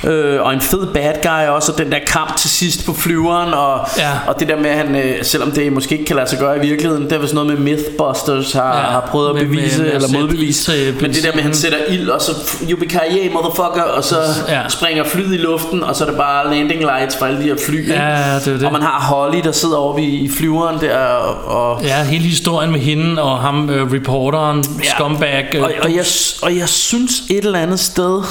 Øh, 0.03 0.41
og 0.41 0.53
en 0.53 0.61
fed 0.61 0.87
bad 0.93 1.13
guy 1.23 1.47
også, 1.55 1.71
og 1.71 1.77
den 1.77 1.91
der 1.91 1.99
kamp 2.07 2.37
til 2.37 2.49
sidst 2.49 2.85
på 2.85 2.93
flyveren, 2.93 3.53
og, 3.53 3.79
Ja. 3.97 4.09
og 4.27 4.39
det 4.39 4.47
der 4.47 4.55
med, 4.59 4.69
at 4.69 4.77
han, 4.77 4.95
øh, 4.95 5.15
selvom 5.25 5.51
det 5.51 5.73
måske 5.73 5.91
ikke 5.93 6.05
kan 6.05 6.15
lade 6.15 6.29
sig 6.29 6.39
gøre 6.39 6.57
i 6.57 6.67
virkeligheden, 6.67 7.03
det 7.03 7.11
er 7.11 7.17
vist 7.19 7.33
noget 7.33 7.49
med 7.49 7.57
Mythbusters 7.57 8.53
har, 8.53 8.77
Ja, 8.77 8.81
har 8.83 9.07
prøvet 9.11 9.29
at 9.29 9.35
med- 9.35 9.45
bevise, 9.45 9.77
med- 9.77 9.85
med 9.87 9.95
eller 9.95 10.19
modbevise, 10.19 10.93
men 11.01 11.13
det 11.13 11.23
der 11.23 11.29
med, 11.31 11.37
at 11.37 11.43
han 11.43 11.53
sætter 11.53 11.77
ild, 11.89 12.09
og 12.09 12.21
så 12.21 12.31
yippee 12.69 13.29
motherfucker, 13.33 13.83
og 13.83 14.03
så 14.03 14.15
Ja. 14.49 14.61
springer 14.69 15.03
flyet 15.03 15.33
i 15.33 15.37
luften, 15.37 15.83
og 15.83 15.95
så 15.95 16.03
er 16.03 16.07
det 16.09 16.17
bare 16.17 16.55
landing 16.55 16.79
lights 16.81 17.17
fra 17.17 17.27
alle 17.27 17.39
de 17.39 17.43
her 17.43 17.55
fly? 17.65 17.89
Ja, 17.89 18.35
det 18.45 18.45
det. 18.45 18.63
og 18.63 18.71
man 18.73 18.81
har 18.81 18.99
Holly, 19.01 19.41
der 19.43 19.51
sidder 19.51 19.77
oppe 19.77 20.01
i, 20.01 20.15
i 20.19 20.29
flyveren 20.37 20.79
der, 20.81 20.97
og, 20.97 21.71
og 21.73 21.83
Ja, 21.83 22.03
hele 22.03 22.23
historien 22.23 22.71
med 22.71 22.79
hende 22.79 23.21
og 23.21 23.39
ham, 23.39 23.69
øh, 23.69 23.91
reporteren, 23.93 24.63
Ja. 24.83 24.89
scumbag. 24.89 25.45
Øh, 25.55 25.63
og, 25.63 25.71
og, 25.83 25.95
jeg, 25.95 26.05
og 26.41 26.57
jeg 26.57 26.69
synes 26.69 27.11
et 27.29 27.45
eller 27.45 27.59
andet 27.59 27.79
sted, 27.79 28.21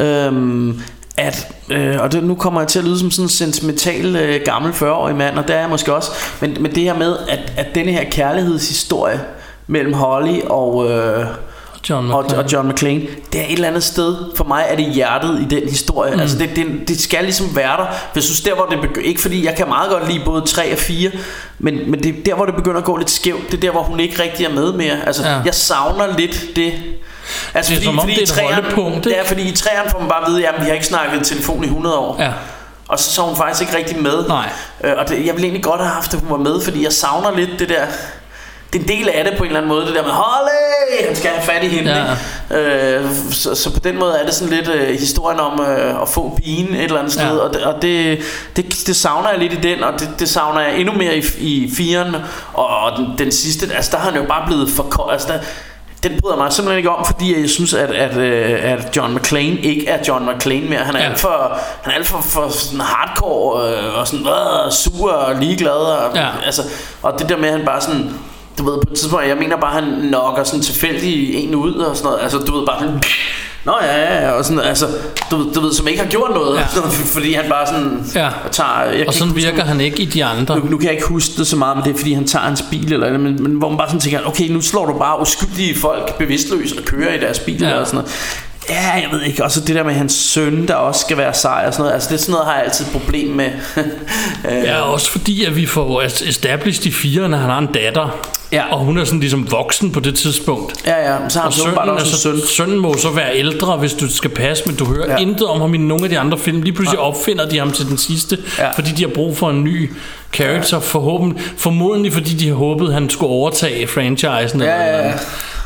øhm, 0.00 0.80
at, 1.16 1.52
øh, 1.70 1.96
og 2.00 2.12
det, 2.12 2.24
nu 2.24 2.34
kommer 2.34 2.60
jeg 2.60 2.68
til 2.68 2.78
at 2.78 2.84
lyde 2.84 2.98
som 2.98 3.10
sådan 3.10 3.24
en 3.24 3.28
sentimental 3.28 4.16
øh, 4.16 4.40
gammel 4.44 4.72
40-årig 4.72 5.16
mand, 5.16 5.38
og 5.38 5.48
det 5.48 5.56
er 5.56 5.60
jeg 5.60 5.68
måske 5.68 5.94
også, 5.94 6.10
men, 6.40 6.56
men 6.60 6.74
det 6.74 6.82
her 6.82 6.98
med, 6.98 7.16
at, 7.28 7.52
at 7.56 7.74
denne 7.74 7.92
her 7.92 8.04
kærlighedshistorie 8.10 9.20
mellem 9.66 9.92
Holly 9.92 10.40
og, 10.50 10.90
øh, 10.90 11.26
John 11.90 12.10
og, 12.10 12.24
og 12.36 12.52
John 12.52 12.68
McClane, 12.68 13.00
det 13.32 13.40
er 13.40 13.44
et 13.44 13.52
eller 13.52 13.68
andet 13.68 13.82
sted, 13.84 14.16
for 14.36 14.44
mig 14.44 14.66
er 14.68 14.76
det 14.76 14.84
hjertet 14.92 15.40
i 15.40 15.54
den 15.54 15.68
historie. 15.68 16.14
Mm. 16.14 16.20
Altså 16.20 16.38
det, 16.38 16.50
det, 16.56 16.66
det 16.88 17.00
skal 17.00 17.24
ligesom 17.24 17.56
være 17.56 17.76
der. 17.76 17.86
Jeg 18.14 18.22
synes 18.22 18.40
der, 18.40 18.54
hvor 18.54 18.64
det 18.66 18.80
begynder, 18.80 19.08
ikke 19.08 19.20
fordi 19.20 19.44
jeg 19.44 19.54
kan 19.56 19.68
meget 19.68 19.90
godt 19.90 20.08
lide 20.12 20.24
både 20.24 20.42
3 20.46 20.72
og 20.72 20.78
4, 20.78 21.10
men, 21.58 21.90
men 21.90 22.02
det 22.02 22.08
er 22.18 22.22
der, 22.26 22.34
hvor 22.34 22.44
det 22.46 22.54
begynder 22.54 22.78
at 22.78 22.84
gå 22.84 22.96
lidt 22.96 23.10
skævt. 23.10 23.46
Det 23.50 23.54
er 23.56 23.60
der, 23.60 23.70
hvor 23.70 23.82
hun 23.82 24.00
ikke 24.00 24.22
rigtig 24.22 24.46
er 24.46 24.50
med 24.50 24.72
mere. 24.72 25.06
Altså 25.06 25.22
Ja. 25.22 25.32
ja. 25.36 25.40
jeg 25.44 25.54
savner 25.54 26.16
lidt 26.18 26.44
det. 26.56 26.72
Altså 27.54 27.72
Det 27.74 27.80
er 27.80 27.84
som 27.84 27.98
om, 27.98 28.06
det 28.06 28.18
er 28.18 28.22
et 28.22 28.28
træerne- 28.28 28.54
holdepunkt, 28.54 28.96
ikke? 28.96 29.08
Det 29.08 29.18
er 29.18 29.24
fordi 29.24 29.42
i 29.48 29.52
træerne 29.52 29.90
får 29.90 29.98
man 30.00 30.08
bare 30.08 30.24
at 30.26 30.30
vide, 30.32 30.48
at 30.48 30.54
vi 30.60 30.66
har 30.66 30.72
ikke 30.72 30.86
snakket 30.86 31.20
i 31.20 31.34
telefon 31.34 31.64
i 31.64 31.66
100 31.66 31.96
år. 31.98 32.16
Ja. 32.22 32.32
Og 32.88 32.98
så 32.98 33.12
så 33.12 33.22
er 33.22 33.26
hun 33.26 33.36
faktisk 33.36 33.60
ikke 33.62 33.76
rigtig 33.76 34.02
med. 34.02 34.28
Nej. 34.28 34.48
Øh, 34.84 34.92
og 34.98 35.08
det, 35.08 35.14
jeg 35.26 35.34
ville 35.34 35.42
egentlig 35.42 35.62
godt 35.64 35.80
have 35.80 35.90
haft, 35.92 36.14
at 36.14 36.20
hun 36.20 36.30
var 36.30 36.36
med, 36.36 36.60
fordi 36.60 36.84
jeg 36.84 36.92
savner 36.92 37.36
lidt 37.36 37.50
det 37.58 37.68
der... 37.68 37.86
Det 38.72 38.78
er 38.78 38.82
en 38.82 38.88
del 38.88 39.08
af 39.08 39.24
det 39.24 39.34
på 39.38 39.44
en 39.44 39.46
eller 39.48 39.60
anden 39.60 39.68
måde, 39.68 39.86
det 39.86 39.94
der 39.94 40.02
med 40.02 40.10
Holly, 40.10 41.06
han 41.06 41.16
skal 41.16 41.30
have 41.30 41.42
fat 41.42 41.64
i 41.64 41.68
hende. 41.68 42.16
Ja. 42.50 42.56
Øh, 42.58 43.04
så, 43.32 43.54
så 43.54 43.72
på 43.72 43.78
den 43.80 43.98
måde 43.98 44.18
er 44.18 44.24
det 44.24 44.34
sådan 44.34 44.54
lidt 44.54 44.68
øh, 44.68 44.98
historien 44.98 45.40
om 45.40 45.60
øh, 45.60 46.02
at 46.02 46.08
få 46.08 46.38
pigen 46.44 46.74
et 46.74 46.82
eller 46.84 46.98
andet 46.98 47.12
sted, 47.12 47.22
Ja. 47.36 47.38
og, 47.38 47.54
det, 47.54 47.62
og 47.64 47.82
det, 47.82 48.18
det, 48.56 48.64
det 48.86 48.96
savner 48.96 49.30
jeg 49.30 49.38
lidt 49.38 49.52
i 49.52 49.56
den, 49.56 49.82
og 49.84 50.00
det, 50.00 50.08
det 50.18 50.28
savner 50.28 50.60
jeg 50.60 50.78
endnu 50.78 50.92
mere 50.94 51.16
i, 51.16 51.24
i 51.38 51.72
firen, 51.76 52.16
og, 52.54 52.66
og 52.68 52.98
den, 52.98 53.06
den 53.18 53.32
sidste, 53.32 53.74
altså 53.74 53.90
der 53.90 53.98
har 53.98 54.10
han 54.10 54.20
jo 54.20 54.26
bare 54.28 54.46
blevet 54.46 54.70
for 54.70 55.10
altså 55.12 55.28
der, 55.28 55.38
den 56.02 56.20
bryder 56.20 56.36
mig 56.36 56.52
simpelthen 56.52 56.78
ikke 56.78 56.90
om, 56.90 57.04
fordi 57.04 57.40
jeg 57.40 57.50
synes, 57.50 57.74
at, 57.74 57.90
at, 57.90 58.16
øh, 58.16 58.58
at 58.72 58.96
John 58.96 59.14
McClane 59.14 59.60
ikke 59.60 59.88
er 59.88 59.98
John 60.08 60.30
McClane 60.30 60.68
mere. 60.68 60.78
Han 60.78 60.94
er 60.94 60.98
Ja. 60.98 61.04
ja. 61.04 61.10
alt 61.10 61.20
for, 61.20 61.58
han 61.82 61.92
er 61.92 61.96
alt 61.96 62.06
for, 62.06 62.20
for 62.20 62.48
sådan 62.48 62.80
hardcore 62.80 63.70
øh, 63.70 63.98
og 64.00 64.08
sådan 64.08 64.26
øh, 64.26 64.72
sur 64.72 65.12
og 65.12 65.34
ligeglad. 65.34 65.72
Og, 65.72 66.16
Ja. 66.16 66.26
altså, 66.44 66.62
og 67.02 67.18
det 67.18 67.28
der 67.28 67.36
med, 67.36 67.48
at 67.48 67.54
han 67.56 67.64
bare 67.66 67.80
sådan... 67.80 68.10
Du 68.58 68.64
ved, 68.70 68.72
på 68.86 68.92
et 68.92 68.98
tidspunkt, 68.98 69.26
jeg 69.28 69.36
mener 69.36 69.56
bare, 69.56 69.72
han 69.82 69.84
nokker 70.10 70.44
sådan 70.44 70.60
tilfældig 70.60 71.34
en 71.34 71.54
ud 71.54 71.74
og 71.74 71.96
sådan 71.96 72.06
noget. 72.10 72.22
Altså, 72.22 72.38
du 72.38 72.58
ved, 72.58 72.66
bare 72.66 72.80
sådan... 72.80 73.02
Nå 73.64 73.72
ja, 73.82 73.96
ja, 74.02 74.26
ja, 74.26 74.30
og 74.32 74.44
sådan, 74.44 74.60
altså, 74.60 74.86
du, 75.30 75.36
ved- 75.36 75.52
du 75.54 75.60
ved, 75.60 75.72
som 75.72 75.88
ikke 75.88 76.00
har 76.02 76.08
gjort 76.08 76.30
noget, 76.34 76.56
Ja. 76.58 76.66
sådan, 76.74 76.90
fordi 76.90 77.32
han 77.32 77.44
bare 77.48 77.66
sådan 77.66 78.04
Ja. 78.14 78.28
tager... 78.52 78.82
Jeg 78.98 79.08
Og 79.08 79.14
sådan 79.14 79.28
huske, 79.32 79.44
virker 79.46 79.64
han 79.64 79.80
ikke 79.80 80.02
i 80.02 80.04
de 80.04 80.24
andre. 80.24 80.58
nu, 80.58 80.64
nu 80.70 80.76
kan 80.76 80.86
jeg 80.86 80.94
ikke 80.94 81.08
huske 81.08 81.32
det 81.36 81.46
så 81.46 81.56
meget, 81.56 81.76
men 81.76 81.84
det 81.84 81.94
er 81.94 81.98
fordi 81.98 82.12
han 82.12 82.26
tager 82.26 82.42
hans 82.44 82.64
bil 82.70 82.92
eller 82.92 83.18
men, 83.18 83.42
men 83.42 83.52
hvor 83.52 83.68
man 83.68 83.78
bare 83.78 83.88
sådan 83.88 84.00
tænker, 84.00 84.20
okay, 84.26 84.48
nu 84.48 84.60
slår 84.60 84.86
du 84.86 84.98
bare 84.98 85.20
uskyldige 85.20 85.78
folk 85.78 86.18
bevidstløs 86.18 86.72
og 86.72 86.84
kører 86.84 87.14
i 87.14 87.20
deres 87.20 87.38
bil 87.38 87.60
ja. 87.60 87.70
eller 87.70 87.84
sådan 87.84 87.96
noget. 87.96 88.10
Ja, 88.68 88.90
jeg 88.92 89.08
ved 89.12 89.22
ikke. 89.22 89.44
Og 89.44 89.50
så 89.50 89.60
det 89.60 89.74
der 89.76 89.82
med 89.84 89.94
hans 89.94 90.12
søn, 90.12 90.68
der 90.68 90.74
også 90.74 91.00
skal 91.00 91.16
være 91.16 91.34
sej 91.34 91.64
og 91.66 91.72
sådan 91.72 91.82
noget. 91.82 91.94
Altså 91.94 92.08
det 92.08 92.14
er 92.14 92.18
sådan 92.18 92.32
noget, 92.32 92.46
har 92.46 92.54
jeg 92.54 92.64
altid 92.64 92.84
et 92.86 92.92
problem 92.92 93.28
med. 93.28 93.50
Øh, 94.50 94.64
Ja, 94.64 94.80
også 94.80 95.10
fordi, 95.10 95.44
at 95.44 95.56
vi 95.56 95.66
får 95.66 96.02
established 96.28 96.86
i 96.86 96.92
firen, 96.92 97.34
at 97.34 97.40
han 97.40 97.50
har 97.50 97.58
en 97.58 97.66
datter. 97.74 98.18
Ja. 98.52 98.64
Og 98.74 98.78
hun 98.78 98.98
er 98.98 99.04
sådan 99.04 99.20
ligesom 99.20 99.50
voksen 99.50 99.92
på 99.92 100.00
det 100.00 100.14
tidspunkt. 100.14 100.72
ja, 100.86 101.12
ja. 101.12 101.28
Så 101.28 101.38
har 101.38 101.46
Og 101.46 101.52
sønnen, 101.52 101.74
bare 101.74 101.90
også 101.92 102.06
altså, 102.06 102.22
søn. 102.22 102.40
sønnen 102.56 102.78
må 102.78 102.96
så 102.96 103.10
være 103.10 103.36
ældre, 103.36 103.76
hvis 103.76 103.92
du 103.92 104.08
skal 104.14 104.30
passe, 104.30 104.62
men 104.66 104.76
du 104.76 104.84
hører 104.84 105.06
ja. 105.06 105.12
Ja. 105.12 105.18
intet 105.18 105.46
om 105.48 105.60
ham 105.60 105.74
i 105.74 105.78
nogle 105.78 106.04
af 106.04 106.10
de 106.10 106.18
andre 106.18 106.38
film. 106.38 106.62
Lige 106.62 106.72
pludselig 106.74 106.98
opfinder 106.98 107.48
de 107.48 107.58
ham 107.58 107.70
til 107.72 107.86
den 107.88 107.98
sidste, 107.98 108.38
Ja. 108.58 108.70
fordi 108.70 108.90
de 108.90 109.02
har 109.02 109.10
brug 109.14 109.36
for 109.36 109.50
en 109.50 109.64
ny 109.64 109.90
character, 110.34 110.80
forhåbentlig, 110.80 111.44
formodentlig 111.56 112.12
fordi 112.12 112.30
de 112.34 112.48
har 112.48 112.54
håbet, 112.54 112.86
at 112.88 112.94
han 112.94 113.10
skulle 113.10 113.30
overtage 113.30 113.86
franchisen. 113.86 114.60
Ja, 114.60 114.66
eller 114.66 114.86
ja, 114.86 114.96
ja. 114.96 115.02
noget. 115.02 115.20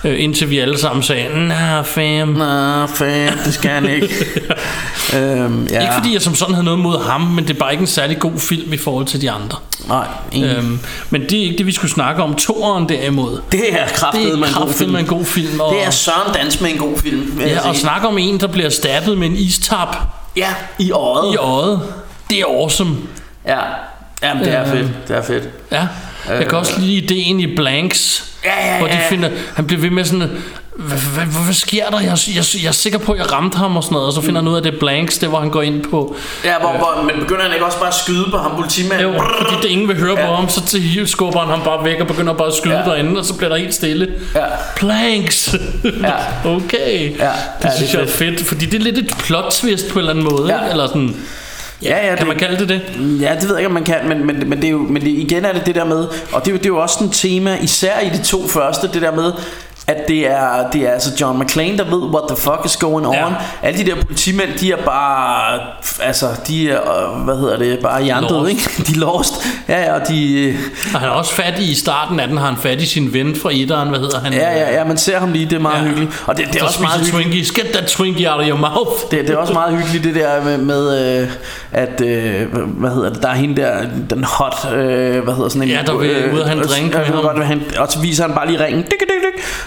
Øh, 0.05 0.23
indtil 0.25 0.51
vi 0.51 0.59
alle 0.59 0.79
sammen 0.79 1.03
sagde, 1.03 1.49
nah 1.49 1.85
fam. 1.85 2.29
Nå, 2.29 2.87
fan, 2.87 3.39
det 3.45 3.55
skal 3.55 3.71
han 3.71 3.89
ikke. 3.89 4.09
øhm, 5.17 5.67
ja. 5.71 5.81
Ikke 5.81 5.93
fordi 5.95 6.13
jeg 6.13 6.23
som 6.23 6.35
sådan 6.35 6.55
havde 6.55 6.65
noget 6.65 6.81
mod 6.81 7.05
ham, 7.05 7.21
men 7.21 7.45
det 7.49 7.55
er 7.55 7.59
bare 7.59 7.73
ikke 7.73 7.81
en 7.81 7.87
særlig 7.87 8.19
god 8.19 8.39
film 8.39 8.73
i 8.73 8.77
forhold 8.77 9.07
til 9.07 9.21
de 9.21 9.31
andre. 9.31 9.59
Nej, 9.89 10.07
enig. 10.33 10.57
Øhm, 10.57 10.79
men 11.11 11.21
det 11.23 11.39
er 11.39 11.43
ikke 11.43 11.59
det, 11.59 11.67
vi 11.67 11.73
skulle 11.73 11.91
snakke 11.91 12.23
om. 12.23 12.35
Toeren 12.35 12.89
derimod. 12.89 13.41
det 13.53 13.73
er 13.81 13.87
kraftet 13.95 14.25
Det 14.31 14.39
med 14.39 14.49
en 14.49 14.55
god 14.55 14.61
kraftigt 14.63 14.79
film. 14.79 14.93
med 14.93 15.01
en 15.01 15.07
god 15.07 15.25
film. 15.25 15.61
Og, 15.61 15.75
Det 15.75 15.85
er 15.87 15.91
Søren 15.91 16.35
Dans 16.35 16.61
med 16.61 16.71
en 16.71 16.79
god 16.79 16.99
film. 16.99 17.41
ja, 17.41 17.69
og 17.69 17.77
snakke 17.77 18.09
om 18.09 18.19
en, 18.19 18.41
der 18.41 18.47
bliver 18.47 18.69
stabbet 18.71 19.19
med 19.19 19.27
en 19.27 19.37
istap 19.37 19.97
Ja, 20.37 20.49
i 20.79 20.93
øjet. 20.93 21.35
i 21.35 21.37
øjet. 21.37 21.81
Det 22.31 22.39
er 22.41 22.45
awesome. 22.45 22.97
Ja, 23.47 23.59
Jamen, 24.23 24.45
det 24.45 24.53
er 24.55 24.61
Øh. 24.61 24.69
fedt. 24.69 24.89
Det 25.09 25.17
er 25.17 25.23
fedt. 25.23 25.49
Ja. 25.73 25.87
Jeg 26.29 26.49
kan 26.49 26.59
også 26.59 26.81
lide 26.81 26.95
ideen 26.95 27.41
i 27.41 27.55
Blanks, 27.57 28.25
Ja, 28.45 28.73
ja, 28.73 28.79
hvor 28.79 28.87
de 28.87 28.93
ja. 28.95 29.09
finder, 29.09 29.31
han 29.55 29.67
bliver 29.67 29.81
ved 29.81 29.91
med 29.91 30.05
sådan, 30.05 30.29
hvad, 30.77 30.99
hvad, 31.45 31.55
sker 31.55 31.89
der? 31.91 32.01
Jeg, 32.01 32.19
jeg, 32.35 32.45
jeg 32.63 32.69
er 32.69 32.73
sikker 32.73 32.99
på, 32.99 33.13
at 33.13 33.19
jeg 33.19 33.33
ramte 33.33 33.59
ham 33.59 33.77
og 33.77 33.85
sådan 33.85 33.95
noget, 33.95 34.07
og 34.07 34.13
så 34.13 34.21
finder 34.21 34.41
han 34.41 34.49
ud 34.49 34.55
af, 34.55 34.59
at 34.59 34.65
det 34.65 34.75
Blanks, 34.81 35.19
det 35.19 35.29
hvor 35.29 35.41
han 35.41 35.51
går 35.51 35.63
ind 35.63 35.83
på, 35.91 36.17
Ja, 36.45 36.59
hvor, 36.61 36.69
hvor, 36.73 37.03
men 37.03 37.21
begynder 37.21 37.43
han 37.43 37.53
ikke 37.53 37.65
også 37.67 37.79
bare 37.79 37.89
at 37.89 37.95
skyde 37.95 38.25
på 38.31 38.37
ham 38.39 38.51
politimanden? 38.57 39.07
jo, 39.13 39.23
fordi 39.39 39.55
det 39.63 39.69
ingen 39.69 39.89
vil 39.89 39.97
høre 39.99 40.17
på 40.17 40.35
ham, 40.35 40.49
så 40.49 40.67
til 40.67 41.09
skubber 41.09 41.41
han 41.41 41.49
ham 41.49 41.61
bare 41.65 41.85
væk 41.85 42.01
og 42.01 42.07
begynder 42.07 42.33
bare 42.33 42.49
at 42.49 42.55
skyde 42.55 42.75
Ja. 42.79 42.83
derinde, 42.85 43.19
og 43.21 43.25
så 43.25 43.35
bliver 43.37 43.49
der 43.49 43.57
helt 43.57 43.75
stille. 43.75 44.09
Ja. 44.35 44.41
Planks. 44.77 45.55
Ja. 45.85 46.13
okay. 46.57 47.03
Ja. 47.03 47.09
Det 47.09 47.21
Ja, 47.21 47.29
det 47.63 47.73
synes 47.77 47.95
er 47.95 47.99
jeg 47.99 48.07
er 48.09 48.13
fedt, 48.13 48.41
fordi 48.49 48.67
det 48.67 48.75
er 48.81 48.85
lidt 48.85 48.99
et 48.99 49.15
plot 49.25 49.53
twist 49.53 49.89
på 49.89 49.93
en 49.99 49.99
eller 49.99 50.11
anden 50.11 50.25
måde, 50.25 50.55
Ja. 50.55 50.61
ikke? 50.61 50.71
eller 50.71 50.87
sådan, 50.87 51.17
Ja, 51.83 52.07
ja, 52.07 52.17
kan 52.17 52.27
man 52.27 52.37
kalde 52.37 52.59
det 52.59 52.69
det? 52.69 52.83
Ja, 53.21 53.35
det 53.35 53.49
ved 53.49 53.51
jeg 53.51 53.59
ikke, 53.59 53.67
om 53.67 53.73
man 53.73 53.85
kan, 53.85 54.09
men, 54.09 54.27
men, 54.27 54.49
men, 54.49 54.59
det 54.59 54.65
er 54.65 54.71
jo, 54.71 54.79
men 54.79 55.03
det, 55.03 55.09
igen 55.09 55.45
er 55.45 55.53
det 55.53 55.67
det 55.67 55.75
der 55.75 55.85
med, 55.85 56.07
og 56.33 56.45
det 56.45 56.49
er 56.49 56.53
jo, 56.53 56.57
det 56.57 56.65
er 56.65 56.69
jo 56.69 56.79
også 56.79 57.05
en 57.05 57.11
tema, 57.11 57.57
især 57.63 58.01
i 58.01 58.09
de 58.09 58.23
to 58.23 58.49
første, 58.49 58.89
det 58.93 59.03
der 59.03 59.15
med, 59.15 59.33
at 59.91 60.09
det 60.09 60.31
er, 60.31 60.71
det 60.73 60.83
er 60.89 60.91
altså 60.93 61.11
John 61.21 61.39
McClane, 61.43 61.79
der 61.79 61.85
ved, 61.85 62.03
what 62.15 62.23
the 62.29 62.37
fuck 62.37 62.61
is 62.65 62.77
going 62.77 63.07
on. 63.07 63.15
Ja. 63.15 63.25
Alle 63.63 63.79
de 63.85 63.91
der 63.91 63.95
politimænd, 63.95 64.51
de 64.61 64.73
er 64.73 64.77
bare, 64.85 65.59
altså, 66.03 66.27
de 66.49 66.71
er, 66.71 66.81
øh, 67.15 67.21
hvad 67.25 67.37
hedder 67.37 67.59
det, 67.59 67.79
bare 67.79 68.03
Lost. 68.21 68.51
ikke? 68.51 68.63
De 68.87 68.93
er 68.93 68.99
lost. 69.01 69.35
Ja, 69.69 69.83
ja, 69.85 69.95
og 70.01 70.09
de, 70.09 70.33
øh, 70.49 70.55
Og 70.95 71.01
han 71.01 71.09
er 71.09 71.13
også 71.13 71.35
fat 71.35 71.59
i, 71.59 71.75
starten 71.75 72.21
af 72.21 72.29
den, 72.29 72.37
har 72.39 72.47
han 72.47 72.57
fat 72.57 72.81
i 72.81 72.87
sin 72.87 73.13
ven 73.15 73.37
fra 73.37 73.51
etteren, 73.53 73.89
hvad 73.89 73.99
hedder 73.99 74.21
han? 74.21 74.33
ja, 74.33 74.59
ja, 74.59 74.75
ja, 74.79 74.85
man 74.85 74.97
ser 74.97 75.19
ham 75.19 75.33
lige, 75.33 75.45
det 75.47 75.53
er 75.53 75.59
meget 75.61 75.83
Ja. 75.83 75.89
hyggeligt. 75.89 76.23
Og 76.27 76.37
det, 76.37 76.47
det 76.47 76.55
er 76.55 76.59
Der 76.59 76.67
også 76.67 76.83
meget. 76.83 77.07
Twinkies. 77.07 77.53
Get 77.53 77.67
that 77.73 77.85
Twinkie 77.87 78.33
out 78.33 78.41
of 78.41 78.49
your 78.49 78.59
mouth. 78.59 78.91
Det, 79.11 79.19
det 79.29 79.31
er 79.31 79.37
også 79.37 79.53
meget 79.53 79.77
hyggeligt 79.77 80.05
det 80.05 80.15
der 80.15 80.45
med, 80.45 80.59
med 80.59 81.21
øh, 81.23 81.29
at 81.73 82.01
øh, 82.01 82.43
hvad 82.55 82.91
hedder 82.91 83.11
det, 83.13 83.23
der 83.23 83.29
er 83.29 83.35
hende 83.35 83.63
der, 83.63 83.73
den 84.11 84.25
hot, 84.25 84.73
øh, 84.75 85.25
hvad 85.25 85.35
hedder 85.35 85.49
sådan 85.49 85.63
en 85.63 85.69
Ja, 85.69 85.83
der 85.87 85.97
vil 85.97 86.33
ud 86.35 86.39
og 86.39 86.49
have 86.49 86.63
en 86.63 86.69
drink 86.69 86.95
ja, 86.95 86.99
med 86.99 87.07
ham. 87.07 87.23
godt, 87.23 87.47
han, 87.47 87.63
og 87.79 87.93
så 87.93 87.99
viser 88.01 88.25
han 88.27 88.35
bare 88.35 88.47
lige 88.47 88.65
ringen, 88.65 88.83
dik, 88.83 88.91
dik, 88.91 89.01
dik, 89.01 89.09
øh, 89.17 89.20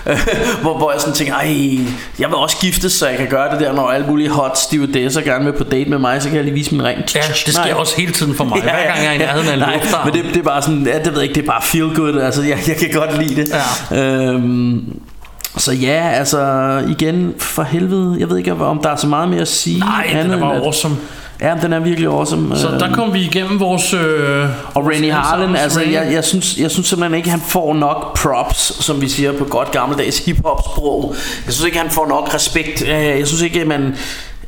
hvor, 0.62 0.78
hvor 0.78 0.92
jeg 0.92 1.02
sådan 1.02 1.16
tænker, 1.16 1.34
ej, 1.34 1.78
jeg 2.20 2.28
vil 2.28 2.36
også 2.36 2.58
giftes, 2.58 2.92
så 2.94 3.08
jeg 3.08 3.18
kan 3.18 3.28
gøre 3.28 3.52
det 3.52 3.60
der, 3.60 3.74
når 3.74 3.90
alle 3.90 4.08
mulige 4.08 4.30
hot 4.30 4.58
stewardesser 4.58 5.22
gerne 5.22 5.46
vil 5.46 5.54
på 5.54 5.64
date 5.64 5.90
med 5.90 5.98
mig, 5.98 6.22
så 6.22 6.28
kan 6.28 6.36
jeg 6.36 6.44
lige 6.46 6.54
vise 6.54 6.72
min 6.72 6.84
ring. 6.84 6.98
Ja, 7.16 7.20
det 7.46 7.54
sker 7.54 7.64
Nej. 7.64 7.74
også 7.74 7.94
hele 7.98 8.12
tiden 8.12 8.36
for 8.36 8.44
mig. 8.44 8.62
Hver 8.64 8.72
gang 8.72 8.98
jeg 9.04 9.08
er 9.08 9.12
i 9.12 9.18
nærheden 9.18 9.48
af 9.48 9.54
en 9.54 9.60
Nej. 9.60 9.80
Men 10.06 10.14
det, 10.14 10.24
det 10.26 10.38
er 10.38 10.44
bare 10.44 10.62
sådan, 10.62 10.88
ja, 10.88 10.98
det 10.98 11.06
ved 11.08 11.14
jeg 11.14 11.24
ikke, 11.24 11.36
det 11.36 11.42
er 11.44 11.52
bare 11.52 11.62
feel 11.62 11.96
good, 11.96 12.22
altså 12.22 12.42
jeg, 12.44 12.58
jeg 12.68 12.76
kan 12.76 12.90
godt 12.94 13.18
lide 13.28 13.36
det. 13.42 13.54
Ja. 13.92 14.02
Øhm, 14.04 14.84
så 15.58 15.72
ja, 15.74 16.10
altså 16.14 16.40
igen, 16.90 17.34
for 17.40 17.64
helvede, 17.64 18.16
jeg 18.20 18.30
ved 18.30 18.38
ikke, 18.38 18.54
om 18.54 18.80
der 18.84 18.90
er 18.90 18.96
så 18.96 19.08
meget 19.08 19.30
mere 19.30 19.42
at 19.42 19.48
sige. 19.48 19.80
Nej, 19.80 20.06
den 20.10 20.18
andet 20.18 20.30
er 20.30 20.34
end 20.34 20.42
bare 20.42 20.56
at- 20.56 20.62
awesome. 20.62 20.96
Ja, 21.42 21.54
den 21.62 21.74
er 21.74 21.80
virkelig 21.80 22.08
awesome. 22.10 22.58
Så 22.58 22.68
Øhm, 22.70 22.80
der 22.80 22.94
kom 22.94 23.14
vi 23.14 23.20
igennem 23.22 23.60
vores... 23.60 23.94
Øh, 23.94 24.46
og 24.74 24.86
Rennie 24.88 25.12
Harlan, 25.12 25.56
altså 25.56 25.80
Rain. 25.80 25.94
jeg, 25.94 26.08
jeg, 26.14 26.24
synes, 26.24 26.58
jeg 26.58 26.72
synes 26.72 26.88
simpelthen 26.88 27.18
ikke, 27.18 27.30
han 27.30 27.42
får 27.42 27.74
nok 27.74 28.18
props, 28.18 28.84
som 28.86 29.02
vi 29.02 29.10
siger 29.10 29.38
på 29.38 29.44
godt 29.46 29.72
gammeldags 29.72 30.26
hiphop-sprog. 30.26 31.16
Jeg 31.46 31.54
synes 31.54 31.66
ikke, 31.66 31.78
han 31.78 31.90
får 31.90 32.08
nok 32.08 32.34
respekt. 32.36 32.82
Øh, 32.82 32.90
Jeg 32.90 33.28
synes 33.28 33.42
ikke, 33.42 33.66
man... 33.66 33.96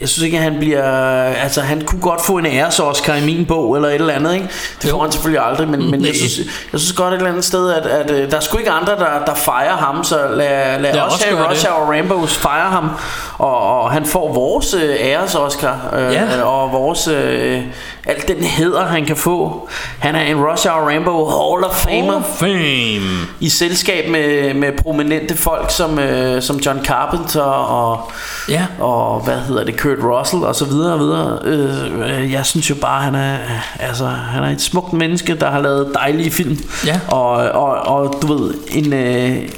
Jeg 0.01 0.09
synes 0.09 0.25
ikke, 0.25 0.37
at 0.37 0.43
han 0.43 0.55
bliver... 0.59 0.83
Altså, 1.23 1.61
han 1.61 1.81
kunne 1.85 2.01
godt 2.01 2.25
få 2.25 2.37
en 2.37 2.45
æres-Oscar 2.45 3.15
i 3.15 3.25
min 3.25 3.45
bog, 3.45 3.75
eller 3.75 3.89
et 3.89 3.95
eller 3.95 4.13
andet, 4.13 4.33
ikke? 4.33 4.47
Det 4.81 4.89
får 4.89 5.01
han 5.01 5.11
selvfølgelig 5.11 5.45
aldrig, 5.45 5.67
men, 5.67 5.91
men 5.91 6.05
jeg, 6.05 6.15
synes, 6.21 6.37
jeg 6.71 6.79
synes 6.79 6.93
godt 6.93 7.13
et 7.13 7.17
eller 7.17 7.29
andet 7.29 7.45
sted, 7.45 7.71
at, 7.73 7.85
at 7.85 8.11
øh, 8.11 8.31
der 8.31 8.37
er 8.37 8.41
sgu 8.41 8.57
ikke 8.57 8.71
andre, 8.71 8.91
der, 8.95 9.25
der 9.25 9.33
fejrer 9.35 9.77
ham, 9.77 10.03
så 10.03 10.15
lad, 10.29 10.79
lad 10.79 10.99
os 11.01 11.23
have 11.23 11.49
Rush 11.49 11.67
Hour 11.69 11.93
Rambos 11.93 12.37
fejre 12.37 12.69
ham, 12.69 12.89
og, 13.37 13.81
og 13.81 13.91
han 13.91 14.05
får 14.05 14.33
vores 14.33 14.73
øh, 14.73 14.95
æres-Oscar, 14.99 15.95
øh, 15.95 16.13
Ja. 16.13 16.43
og 16.43 16.71
vores... 16.71 17.07
Øh, 17.07 17.61
alt 18.07 18.27
den 18.27 18.43
heder, 18.43 18.85
han 18.85 19.05
kan 19.05 19.15
få. 19.17 19.69
Han 19.99 20.15
er 20.15 20.21
en 20.21 20.37
Rush 20.45 20.67
Hour 20.69 20.91
Rambo 20.91 21.25
Hall 21.25 21.63
of 21.65 21.75
Famer 21.75 22.11
Hall 22.11 22.15
of 22.15 22.25
Fame. 22.39 23.27
i 23.39 23.49
selskab 23.49 24.09
med, 24.11 24.53
med 24.53 24.71
prominente 24.83 25.37
folk 25.37 25.71
som, 25.71 25.99
øh, 25.99 26.41
som 26.41 26.57
John 26.57 26.85
Carpenter 26.85 27.41
og, 27.41 28.11
Ja. 28.49 28.65
og 28.79 29.19
hvad 29.19 29.37
hedder 29.39 29.63
det, 29.63 29.77
Kurt 29.86 30.03
Russell 30.03 30.43
og 30.43 30.55
så 30.55 30.65
videre 30.65 30.93
og 30.93 30.99
videre. 30.99 31.39
Øh, 31.43 32.31
jeg 32.31 32.45
synes 32.45 32.69
jo 32.69 32.75
bare, 32.75 33.01
han 33.01 33.15
er, 33.15 33.38
altså, 33.79 34.05
han 34.05 34.43
er 34.43 34.47
et 34.49 34.61
smukt 34.61 34.93
menneske, 34.93 35.36
der 35.36 35.49
har 35.49 35.61
lavet 35.61 35.91
dejlige 35.93 36.31
film. 36.31 36.57
Ja. 36.86 36.99
Og, 37.07 37.31
og, 37.31 37.71
og 37.71 38.21
du 38.21 38.33
ved, 38.33 38.53
en, 38.71 38.93
øh, 38.93 39.49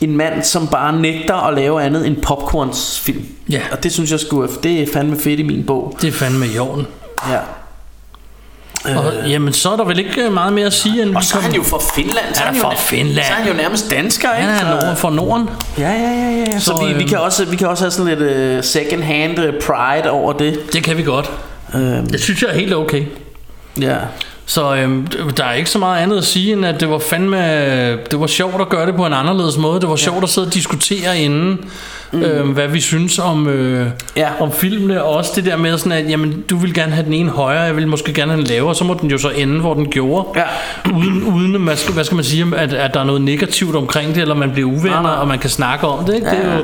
en 0.00 0.16
mand, 0.16 0.42
som 0.42 0.66
bare 0.66 1.00
nægter 1.00 1.34
at 1.34 1.54
lave 1.54 1.82
andet 1.82 2.06
end 2.06 2.16
popcornsfilm. 2.16 3.26
Ja. 3.50 3.60
Og 3.72 3.82
det 3.82 3.92
synes 3.92 4.10
jeg 4.10 4.20
skulle, 4.20 4.48
det 4.62 4.82
er 4.82 4.86
fandme 4.92 5.18
fedt 5.18 5.40
i 5.40 5.42
min 5.42 5.64
bog. 5.66 5.96
Det 6.00 6.08
er 6.08 6.12
fandme 6.12 6.46
i 6.46 6.58
orden. 6.58 6.86
Ja. 7.28 7.38
Og, 8.84 9.28
jamen, 9.28 9.52
så 9.52 9.70
er 9.70 9.76
der 9.76 9.84
vel 9.84 9.98
ikke 9.98 10.22
øh, 10.22 10.32
meget 10.32 10.52
mere 10.52 10.66
at 10.66 10.72
sige, 10.72 11.02
end 11.02 11.14
Og 11.16 11.20
vi 11.20 11.26
så 11.26 11.38
er 11.38 11.42
han 11.42 11.52
jo 11.52 11.62
fra 11.62 11.78
Finland. 11.94 12.34
Så 12.34 12.42
Han 12.42 12.54
er 12.54 12.58
jo, 12.58 12.64
fra 12.64 12.74
Finland. 12.74 13.26
Så 13.26 13.32
er 13.32 13.36
han 13.36 13.48
jo 13.48 13.54
nærmest 13.54 13.90
dansker, 13.90 14.36
ikke? 14.36 14.48
Han 14.48 14.66
er 14.66 14.86
nord 14.86 14.96
for 14.96 15.10
Norden. 15.10 15.48
Ja, 15.78 15.90
ja, 15.90 15.98
ja, 15.98 16.44
ja. 16.52 16.58
Så, 16.58 16.64
Så, 16.64 16.84
vi, 16.86 16.92
vi, 16.92 17.00
øhm, 17.00 17.08
kan 17.08 17.18
også, 17.18 17.44
vi 17.44 17.56
kan 17.56 17.68
også 17.68 17.84
have 17.84 17.90
sådan 17.90 18.18
lidt 18.18 18.58
uh, 18.58 18.64
second 18.64 19.02
hand 19.02 19.38
uh, 19.38 19.44
pride 19.66 20.10
over 20.10 20.32
det. 20.32 20.60
Det 20.72 20.84
kan 20.84 20.96
vi 20.96 21.02
godt. 21.02 21.30
Øhm, 21.74 22.06
Det 22.06 22.20
synes 22.20 22.42
jeg 22.42 22.50
er 22.50 22.54
helt 22.54 22.74
okay. 22.74 23.04
ja. 23.80 23.96
Så 24.50 24.74
øhm, 24.74 25.06
der 25.36 25.44
er 25.44 25.52
ikke 25.52 25.70
så 25.70 25.78
meget 25.78 26.02
andet 26.02 26.18
at 26.18 26.24
sige, 26.24 26.52
end 26.52 26.66
at 26.66 26.80
det 26.80 26.90
var 26.90 26.98
fandme... 26.98 27.36
Det 27.96 28.20
var 28.20 28.26
sjovt 28.26 28.60
at 28.60 28.68
gøre 28.68 28.86
det 28.86 28.94
på 28.94 29.06
en 29.06 29.12
anderledes 29.12 29.58
måde. 29.58 29.80
Det 29.80 29.88
var 29.88 29.96
sjovt 29.96 30.22
at 30.22 30.28
sidde 30.28 30.46
og 30.46 30.54
diskutere 30.54 31.18
inden, 31.18 31.58
mm. 32.12 32.22
øhm, 32.22 32.48
hvad 32.48 32.68
vi 32.68 32.80
synes 32.80 33.18
om, 33.18 33.48
øh, 33.48 33.86
Ja. 34.16 34.28
om 34.40 34.52
filmene. 34.52 35.02
Og 35.04 35.16
også 35.16 35.32
det 35.36 35.44
der 35.44 35.56
med 35.56 35.78
sådan, 35.78 35.92
at 35.92 36.10
jamen, 36.10 36.44
du 36.50 36.56
vil 36.56 36.74
gerne 36.74 36.92
have 36.92 37.04
den 37.04 37.12
ene 37.12 37.30
højere, 37.30 37.62
jeg 37.62 37.76
vil 37.76 37.88
måske 37.88 38.12
gerne 38.12 38.32
have 38.32 38.40
den 38.42 38.46
lavere. 38.50 38.74
Så 38.74 38.84
må 38.84 38.94
den 39.00 39.10
jo 39.10 39.18
så 39.18 39.28
ende, 39.28 39.60
hvor 39.60 39.74
den 39.74 39.86
gjorde. 39.90 40.28
Ja. 40.36 40.42
Uden, 40.96 41.22
uden 41.24 41.62
hvad, 41.64 41.76
skal, 41.76 41.94
hvad 41.94 42.04
skal 42.04 42.14
man 42.14 42.24
sige, 42.24 42.46
at, 42.56 42.72
at 42.72 42.94
der 42.94 43.00
er 43.00 43.04
noget 43.04 43.22
negativt 43.22 43.76
omkring 43.76 44.14
det, 44.14 44.20
eller 44.20 44.34
man 44.34 44.50
bliver 44.50 44.68
uvenner, 44.68 44.90
Nej, 44.90 45.02
nej. 45.02 45.20
og 45.20 45.28
man 45.28 45.38
kan 45.38 45.50
snakke 45.50 45.86
om 45.86 46.04
det. 46.04 46.14
Ikke? 46.14 46.26
Det, 46.30 46.38
er 46.44 46.56
jo, 46.56 46.62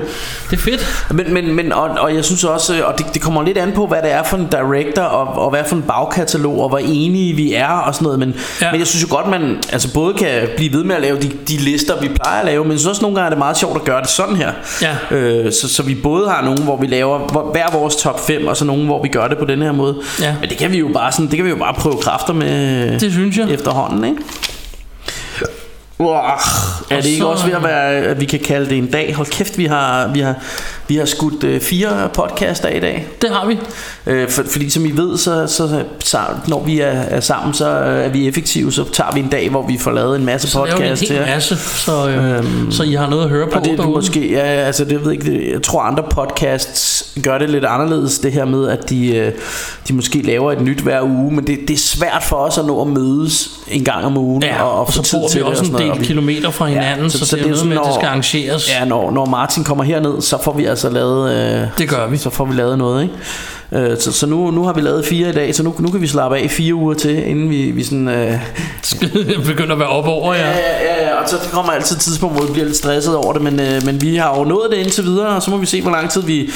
det 0.51 0.57
er 0.57 0.61
fedt. 0.63 1.07
Men, 1.11 1.35
men, 1.35 1.55
men 1.55 1.73
og, 1.73 1.89
og 1.99 2.15
jeg 2.15 2.25
synes 2.25 2.45
også, 2.45 2.85
og 2.85 2.99
det, 2.99 3.07
det 3.15 3.23
kommer 3.23 3.43
lidt 3.43 3.59
an 3.59 3.73
på, 3.73 3.87
hvad 3.87 3.99
det 4.03 4.13
er 4.13 4.23
for 4.23 4.37
en 4.37 4.47
director, 4.53 5.03
og, 5.03 5.45
og 5.45 5.51
hvad 5.51 5.63
for 5.69 5.77
en 5.77 5.83
bagkatalog, 5.83 6.63
og 6.63 6.69
hvor 6.69 6.79
enige 6.79 7.37
vi 7.37 7.53
er, 7.53 7.67
og 7.81 7.95
sådan 7.95 8.05
noget. 8.05 8.19
Men, 8.19 8.35
Ja. 8.63 8.71
men 8.71 8.79
jeg 8.81 8.87
synes 8.87 9.03
jo 9.03 9.09
godt, 9.17 9.27
man 9.29 9.59
altså 9.73 9.93
både 9.95 10.15
kan 10.15 10.49
blive 10.57 10.73
ved 10.73 10.85
med 10.85 10.95
at 10.97 11.03
lave 11.03 11.19
de, 11.21 11.31
de 11.49 11.57
lister, 11.57 12.01
vi 12.01 12.09
plejer 12.09 12.41
at 12.41 12.47
lave, 12.47 12.65
men 12.65 12.71
jeg 12.73 12.79
synes 12.79 12.89
også 12.91 13.03
nogle 13.03 13.15
gange 13.17 13.27
er 13.27 13.31
det 13.31 13.39
meget 13.39 13.57
sjovt 13.57 13.77
at 13.77 13.85
gøre 13.85 14.01
det 14.03 14.09
sådan 14.11 14.37
her. 14.37 14.53
Ja. 14.83 15.17
Øh, 15.17 15.53
så, 15.53 15.69
så 15.69 15.83
vi 15.83 15.95
både 15.95 16.29
har 16.29 16.45
nogen, 16.45 16.63
hvor 16.63 16.77
vi 16.81 16.87
laver 16.87 17.19
hvor, 17.19 17.51
hver 17.53 17.71
vores 17.73 17.97
top 17.97 18.27
5, 18.27 18.47
og 18.47 18.57
så 18.57 18.65
nogen, 18.65 18.87
hvor 18.87 19.03
vi 19.03 19.09
gør 19.09 19.29
det 19.29 19.39
på 19.39 19.45
den 19.45 19.63
her 19.63 19.73
måde. 19.73 19.97
Ja. 20.21 20.35
Men 20.41 20.49
det 20.51 20.59
kan 20.59 20.73
vi 20.73 20.79
jo 20.79 20.89
bare 20.95 21.13
sådan, 21.13 21.27
det 21.27 21.37
kan 21.37 21.45
vi 21.45 21.51
jo 21.51 21.57
bare 21.57 21.75
prøve 21.75 21.97
kræfter 22.03 22.33
med 22.33 23.01
Det 23.01 23.13
synes 23.13 23.37
jeg. 23.37 23.51
efterhånden, 23.51 24.05
ikke? 24.05 24.17
Uah, 25.99 26.39
er 26.91 26.97
det 26.97 27.05
ikke 27.07 27.19
så- 27.19 27.27
også 27.27 27.47
ved 27.47 27.55
at 27.55 27.63
være, 27.63 27.83
at 27.93 28.21
vi 28.21 28.25
kan 28.25 28.41
kalde 28.41 28.71
det 28.71 28.79
en 28.79 28.87
dag? 28.91 29.15
Hold 29.15 29.27
kæft, 29.27 29.59
vi 29.59 29.65
har, 29.67 30.09
vi 30.09 30.21
har, 30.21 30.35
vi 30.89 30.97
har 30.97 31.05
skudt 31.05 31.45
øh, 31.45 31.61
fire 31.61 32.09
podcaster 32.15 32.69
i 32.69 32.81
dag. 32.81 33.07
Det 33.23 33.31
har 33.31 33.47
vi. 33.47 33.59
Øh, 34.07 34.29
for, 34.29 34.43
fordi 34.51 34.71
som 34.71 34.87
I 34.87 34.91
ved, 34.91 35.17
så, 35.19 35.47
så, 35.47 35.85
så 36.05 36.19
når 36.49 36.65
vi 36.65 36.81
er, 36.81 36.87
er 36.87 37.21
sammen, 37.21 37.55
så 37.55 37.69
øh, 37.71 38.05
er 38.05 38.09
vi 38.09 38.29
effektive. 38.29 38.73
Så 38.73 38.85
tager 38.93 39.13
vi 39.15 39.21
en 39.21 39.29
dag, 39.29 39.51
hvor 39.51 39.67
vi 39.67 39.79
får 39.79 39.91
lavet 39.91 40.19
en 40.19 40.25
masse 40.25 40.49
Så 40.51 40.65
en 40.65 40.71
podcast 40.71 41.01
hel 41.01 41.09
til 41.09 41.17
jer. 41.17 41.27
masse, 41.27 41.57
så, 41.57 42.09
øh, 42.09 42.39
øhm, 42.39 42.73
så 42.73 42.83
I 42.83 42.93
har 42.93 43.11
noget 43.11 43.23
at 43.25 43.29
høre 43.31 43.47
på 43.47 43.59
Og 43.59 43.65
det 43.65 43.73
er 43.73 43.77
derude. 43.77 43.93
måske, 43.95 44.31
ja, 44.33 44.41
altså 44.41 44.85
det 44.85 45.05
ved 45.05 45.13
jeg 45.13 45.27
ikke, 45.27 45.53
jeg 45.53 45.63
tror 45.63 45.81
andre 45.83 46.03
podcasts 46.11 47.13
gør 47.23 47.39
det 47.39 47.51
lidt 47.51 47.65
anderledes, 47.65 48.19
det 48.19 48.33
her 48.33 48.45
med, 48.45 48.69
at 48.69 48.91
de, 48.91 49.17
øh, 49.17 49.33
de 49.89 49.93
måske 49.95 50.23
laver 50.23 50.53
et 50.53 50.61
nyt 50.61 50.79
hver 50.81 51.03
uge, 51.03 51.35
men 51.35 51.47
det, 51.47 51.59
det 51.69 51.75
er 51.75 51.79
svært 51.79 52.23
for 52.23 52.37
os 52.37 52.59
at 52.59 52.65
nå 52.65 52.81
at 52.81 52.87
mødes 52.87 53.51
en 53.69 53.85
gang 53.85 54.05
om 54.05 54.17
ugen 54.17 54.43
Ja, 54.43 54.63
og, 54.63 54.73
og 54.73 54.81
og 54.87 54.93
så 54.93 55.17
bor 55.19 55.35
vi 55.35 55.43
også 55.43 55.63
og 55.63 55.69
en 55.69 55.75
og 55.75 55.81
del 55.97 56.01
vi- 56.01 56.07
kilometer 56.07 56.51
fra 56.51 56.67
hinanden, 56.67 57.11
så, 57.11 57.27
så 57.27 57.37
det 57.37 57.45
er 57.47 57.49
noget 57.51 57.67
med, 57.67 57.77
at 57.77 57.83
det 57.87 57.95
skal 57.95 58.07
arrangeres. 58.07 58.71
Ja, 58.81 58.85
når, 58.85 59.11
når 59.11 59.25
Martin 59.27 59.65
kommer 59.65 59.85
herned, 59.85 60.21
så 60.21 60.39
får 60.43 60.53
vi 60.53 60.65
altså 60.77 60.91
lavet... 60.91 61.31
Øh, 61.63 61.69
Det 61.79 61.89
gør 61.89 62.07
vi. 62.07 62.17
Så 62.17 62.31
får 62.31 62.45
vi 62.45 62.55
lavet 62.55 62.79
noget, 62.79 63.03
ikke? 63.03 63.15
Øh, 63.73 63.99
så 63.99 64.13
så 64.13 64.27
nu, 64.27 64.51
nu 64.51 64.65
har 64.65 64.73
vi 64.73 64.81
lavet 64.81 65.05
fire 65.07 65.29
i 65.29 65.33
dag, 65.33 65.55
så 65.55 65.63
nu, 65.63 65.75
nu 65.79 65.89
kan 65.91 66.01
vi 66.03 66.07
slappe 66.07 66.37
af 66.39 66.43
i 66.45 66.49
fire 66.49 66.75
uger 66.75 66.95
til, 66.95 67.27
inden 67.29 67.51
vi, 67.51 67.71
vi 67.71 67.85
sådan... 67.85 68.09
Øh, 68.09 68.33
begynder 69.47 69.73
at 69.73 69.79
være 69.79 69.89
op 69.89 70.07
over, 70.07 70.35
Ja, 70.35 70.41
ja. 70.51 70.57
ja, 70.57 71.09
ja, 71.09 71.15
og 71.23 71.29
så 71.29 71.37
kommer 71.53 71.73
altid 71.73 71.97
et 71.97 72.03
tidspunkt, 72.03 72.37
hvor 72.37 72.47
vi 72.47 72.53
bliver 72.53 72.65
lidt 72.67 72.77
stresset 72.77 73.17
over 73.17 73.33
det, 73.33 73.43
men, 73.43 73.61
øh, 73.61 73.87
men 73.87 74.03
vi 74.03 74.17
har 74.17 74.39
jo 74.39 74.45
nået 74.45 74.71
det 74.71 74.77
indtil 74.77 75.05
videre, 75.05 75.29
og 75.29 75.43
så 75.43 75.51
må 75.51 75.57
vi 75.57 75.67
se, 75.67 75.83
hvor 75.83 75.91
lang 75.91 76.11
tid 76.11 76.23
vi, 76.23 76.51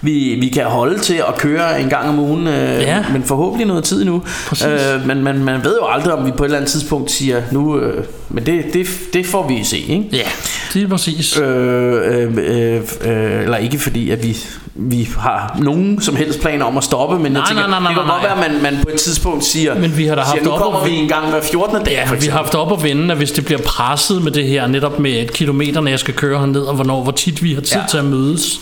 vi, 0.00 0.36
vi 0.40 0.48
kan 0.48 0.64
holde 0.64 0.98
til 0.98 1.14
at 1.28 1.36
køre 1.38 1.80
en 1.82 1.88
gang 1.88 2.08
om 2.08 2.18
ugen, 2.18 2.46
øh, 2.46 2.80
Ja. 2.82 3.04
men 3.12 3.22
forhåbentlig 3.22 3.66
noget 3.66 3.84
tid 3.84 4.04
nu. 4.04 4.22
Øh, 4.66 5.06
men 5.06 5.22
man, 5.22 5.44
man 5.44 5.64
ved 5.64 5.76
jo 5.82 5.86
aldrig, 5.86 6.12
om 6.12 6.26
vi 6.26 6.30
på 6.30 6.42
et 6.44 6.46
eller 6.46 6.58
andet 6.58 6.70
tidspunkt 6.70 7.10
siger, 7.10 7.42
nu, 7.52 7.78
øh, 7.78 8.04
men 8.28 8.46
det, 8.46 8.64
det, 8.72 8.86
det 9.12 9.26
får 9.26 9.48
vi 9.48 9.64
se, 9.64 9.78
ikke? 9.78 10.04
Ja, 10.12 10.28
det 10.74 10.82
er 10.82 10.88
præcis. 10.88 11.38
Øh, 11.38 11.46
øh, 11.46 12.32
øh, 12.36 12.80
øh, 13.04 13.42
eller 13.42 13.56
ikke 13.56 13.78
fordi, 13.78 14.10
at 14.10 14.22
vi, 14.22 14.36
vi 14.78 15.08
har 15.18 15.58
nogen 15.62 16.00
som 16.00 16.16
helst 16.16 16.40
planer 16.40 16.64
om 16.64 16.76
at 16.78 16.84
stoppe, 16.84 17.18
men 17.18 17.32
Nej, 17.32 17.40
jeg 17.40 17.48
tænker, 17.48 17.66
nej, 17.68 17.80
nej, 17.80 17.88
det 17.88 17.96
kan 17.96 18.06
nej, 18.06 18.14
godt 18.14 18.22
nej. 18.22 18.36
være, 18.36 18.46
at 18.46 18.62
man, 18.62 18.72
man 18.74 18.82
på 18.84 18.88
et 18.94 19.00
tidspunkt 19.00 19.44
siger, 19.44 19.74
Men 19.74 19.96
vi 19.96 20.06
har 20.06 20.14
da 20.14 20.22
siger, 20.22 20.30
haft 20.32 20.44
nu 20.44 20.50
op 20.50 20.60
kommer 20.60 20.78
og- 20.80 20.86
vi 20.86 20.92
en 20.94 21.08
gang 21.08 21.30
hver 21.30 21.40
14. 21.42 21.84
dag, 21.84 21.92
Ja, 21.92 22.14
vi 22.20 22.26
har 22.26 22.38
haft 22.38 22.54
op 22.54 22.72
og 22.72 22.82
vende, 22.82 23.10
at 23.12 23.16
hvis 23.18 23.32
det 23.32 23.44
bliver 23.44 23.60
presset 23.60 24.22
med 24.24 24.32
det 24.32 24.44
her, 24.46 24.66
netop 24.66 24.98
med 24.98 25.10
et 25.22 25.32
kilometer, 25.32 25.80
når 25.80 25.90
jeg 25.90 25.98
skal 25.98 26.14
køre 26.14 26.38
herned, 26.38 26.60
og 26.60 26.74
hvornår, 26.74 27.02
hvor 27.02 27.12
tit 27.12 27.42
vi 27.42 27.54
har 27.54 27.60
tid 27.60 27.72
Ja. 27.76 27.80
ja. 27.80 27.86
til 27.88 27.98
at 27.98 28.04
mødes, 28.04 28.60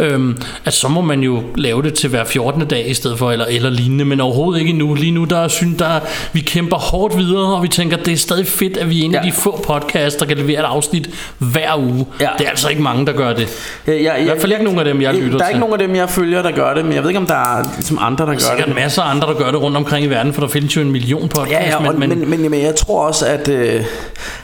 øhm, 0.00 0.36
at 0.64 0.72
så 0.74 0.88
må 0.88 1.00
man 1.00 1.20
jo 1.20 1.42
lave 1.56 1.82
det 1.82 1.94
til 1.94 2.10
hver 2.10 2.24
14. 2.24 2.66
dag 2.66 2.90
i 2.90 2.94
stedet 2.94 3.18
for, 3.18 3.30
eller, 3.32 3.46
eller 3.48 3.70
lignende, 3.70 4.04
men 4.04 4.20
overhovedet 4.20 4.60
ikke 4.60 4.70
endnu. 4.70 4.94
Lige 4.94 5.12
nu, 5.12 5.24
der 5.24 5.38
er 5.38 5.48
synes, 5.48 5.78
der, 5.78 6.00
vi 6.32 6.40
kæmper 6.40 6.76
hårdt 6.76 7.18
videre, 7.18 7.54
og 7.56 7.62
vi 7.62 7.68
tænker, 7.68 7.96
det 7.96 8.12
er 8.12 8.16
stadig 8.16 8.46
fedt, 8.46 8.76
at 8.76 8.90
vi 8.90 9.00
er 9.00 9.04
en 9.04 9.14
af 9.14 9.20
Ja. 9.24 9.28
de 9.28 9.32
få 9.32 9.64
podcasts, 9.66 10.18
der 10.18 10.26
kan 10.26 10.36
levere 10.36 10.60
et 10.60 10.64
afsnit 10.64 11.10
hver 11.38 11.78
uge. 11.78 12.06
Ja. 12.20 12.28
Det 12.38 12.46
er 12.46 12.50
altså 12.50 12.68
ikke 12.68 12.82
mange, 12.82 13.06
der 13.06 13.12
gør 13.12 13.32
det. 13.32 13.48
Ja, 13.86 13.92
ja, 13.92 14.14
I 14.16 14.24
hvert 14.24 14.40
fald 14.40 14.52
ikke 14.52 14.64
nogen 14.64 14.78
af 14.78 14.84
dem, 14.84 15.02
jeg 15.02 15.14
lytter 15.14 15.38
Der 15.38 15.44
er 15.44 15.50
til. 15.50 15.53
Ikke 15.54 15.60
nogen 15.60 15.80
af 15.80 15.88
dem, 15.88 15.96
jeg 15.96 16.10
følger, 16.10 16.42
der 16.42 16.50
gør 16.50 16.74
det, 16.74 16.84
men 16.84 16.94
jeg 16.94 17.02
ved 17.02 17.10
ikke, 17.10 17.20
om 17.20 17.26
der 17.26 17.34
er 17.34 17.62
ligesom 17.74 17.98
andre, 18.00 18.26
der 18.26 18.32
gør 18.32 18.38
sikkert 18.38 18.66
det. 18.66 18.74
masser 18.74 19.02
af 19.02 19.10
andre, 19.10 19.28
der 19.28 19.34
gør 19.34 19.50
det 19.50 19.62
rundt 19.62 19.76
omkring 19.76 20.06
i 20.06 20.08
verden, 20.08 20.32
for 20.32 20.40
der 20.40 20.48
findes 20.48 20.76
jo 20.76 20.80
en 20.80 20.90
million 20.90 21.28
podcasts. 21.28 21.70
Ja, 21.70 21.82
ja, 21.82 21.90
men, 21.92 22.08
men, 22.08 22.30
men, 22.30 22.50
men 22.50 22.62
jeg 22.62 22.76
tror 22.76 23.06
også, 23.06 23.26
at, 23.26 23.48
øh, 23.48 23.84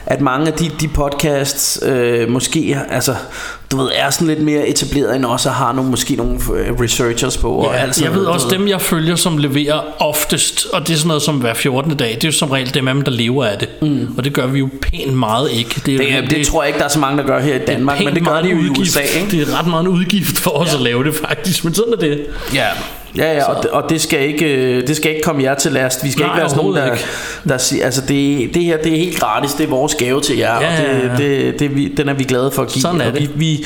at 0.05 0.21
mange 0.21 0.47
af 0.47 0.53
de, 0.53 0.69
de 0.81 0.87
podcasts 0.87 1.79
øh, 1.85 2.29
måske, 2.29 2.79
altså, 2.89 3.15
du 3.71 3.77
ved, 3.77 3.89
er 3.95 4.09
sådan 4.09 4.27
lidt 4.27 4.41
mere 4.41 4.67
etableret 4.67 5.15
end 5.15 5.25
også 5.25 5.49
har 5.49 5.73
nogle, 5.73 5.89
måske 5.89 6.15
nogle 6.15 6.33
øh, 6.33 6.79
researchers 6.79 7.37
på. 7.37 7.51
og 7.51 7.73
Ja, 7.73 7.79
alt 7.79 7.95
sådan 7.95 8.05
jeg 8.05 8.15
ved 8.15 8.23
noget, 8.23 8.35
også 8.35 8.47
dem, 8.51 8.67
jeg 8.67 8.81
følger, 8.81 9.15
som 9.15 9.37
leverer 9.37 9.81
oftest, 9.99 10.67
og 10.73 10.87
det 10.87 10.93
er 10.93 10.97
sådan 10.97 11.07
noget 11.07 11.23
som 11.23 11.35
hver 11.35 11.53
14. 11.53 11.95
dag, 11.97 12.09
det 12.15 12.23
er 12.23 12.27
jo 12.27 12.31
som 12.31 12.49
regel 12.49 12.73
dem 12.73 12.87
af 12.87 12.93
dem, 12.93 13.03
der 13.03 13.11
lever 13.11 13.45
af 13.45 13.57
det. 13.57 13.69
Mm. 13.81 14.07
Og 14.17 14.23
det 14.23 14.33
gør 14.33 14.47
vi 14.47 14.59
jo 14.59 14.69
pænt 14.81 15.13
meget 15.13 15.51
ikke. 15.51 15.81
Det, 15.85 15.93
er, 15.93 15.97
Det, 15.97 16.29
det, 16.29 16.37
det 16.37 16.47
tror 16.47 16.63
jeg 16.63 16.67
ikke, 16.67 16.79
der 16.79 16.85
er 16.85 16.89
så 16.89 16.99
mange, 16.99 17.17
der 17.17 17.27
gør 17.27 17.39
her 17.39 17.55
i 17.55 17.65
Danmark, 17.65 18.03
men 18.03 18.15
det 18.15 18.25
gør 18.25 18.41
de 18.41 18.49
jo 18.49 18.57
i. 18.57 18.79
USA, 18.79 18.99
ikke? 18.99 19.31
Det 19.31 19.49
er 19.49 19.59
ret 19.59 19.67
meget 19.67 19.81
en 19.81 19.87
udgift 19.87 20.37
for 20.37 20.51
os 20.51 20.71
ja. 20.71 20.75
at 20.75 20.81
lave 20.81 21.03
det 21.03 21.15
faktisk, 21.15 21.63
men 21.63 21.73
sådan 21.73 21.93
er 21.93 21.97
det. 21.97 22.25
Ja, 22.53 22.67
ja, 23.17 23.33
ja 23.33 23.43
og, 23.43 23.63
det, 23.63 23.71
og 23.71 23.89
det 23.89 24.01
skal 24.01 24.27
ikke 24.27 24.55
øh, 24.55 24.87
det 24.87 24.95
skal 24.95 25.11
ikke 25.11 25.21
komme 25.23 25.43
jer 25.43 25.55
til 25.55 25.71
last. 25.71 26.03
Vi 26.03 26.11
skal 26.11 26.21
Nej, 26.21 26.33
ikke 26.33 26.41
være 26.41 26.49
sådan 26.49 26.63
nogen 26.63 26.75
der, 26.75 26.95
der 27.47 27.57
siger 27.57 27.85
altså 27.85 28.01
det, 28.01 28.53
det 28.53 28.63
her 28.63 28.77
det 28.77 28.93
er 28.93 28.97
helt 28.97 29.19
gratis, 29.19 29.53
det 29.53 29.63
er 29.63 29.67
vores 29.69 29.95
gave 29.95 30.21
til 30.21 30.37
jer, 30.37 30.61
Ja, 30.61 30.71
og 30.71 30.77
det, 30.77 30.83
ja, 30.83 31.07
ja. 31.07 31.17
det, 31.17 31.59
det, 31.59 31.75
vi, 31.75 31.87
den 31.97 32.09
er 32.09 32.13
vi 32.13 32.23
glade 32.23 32.51
for 32.51 32.61
at 32.61 32.67
give. 32.67 32.81
Sådan 32.81 33.01
er 33.01 33.07
og 33.07 33.13
det. 33.13 33.21
Vi, 33.21 33.29
vi, 33.35 33.65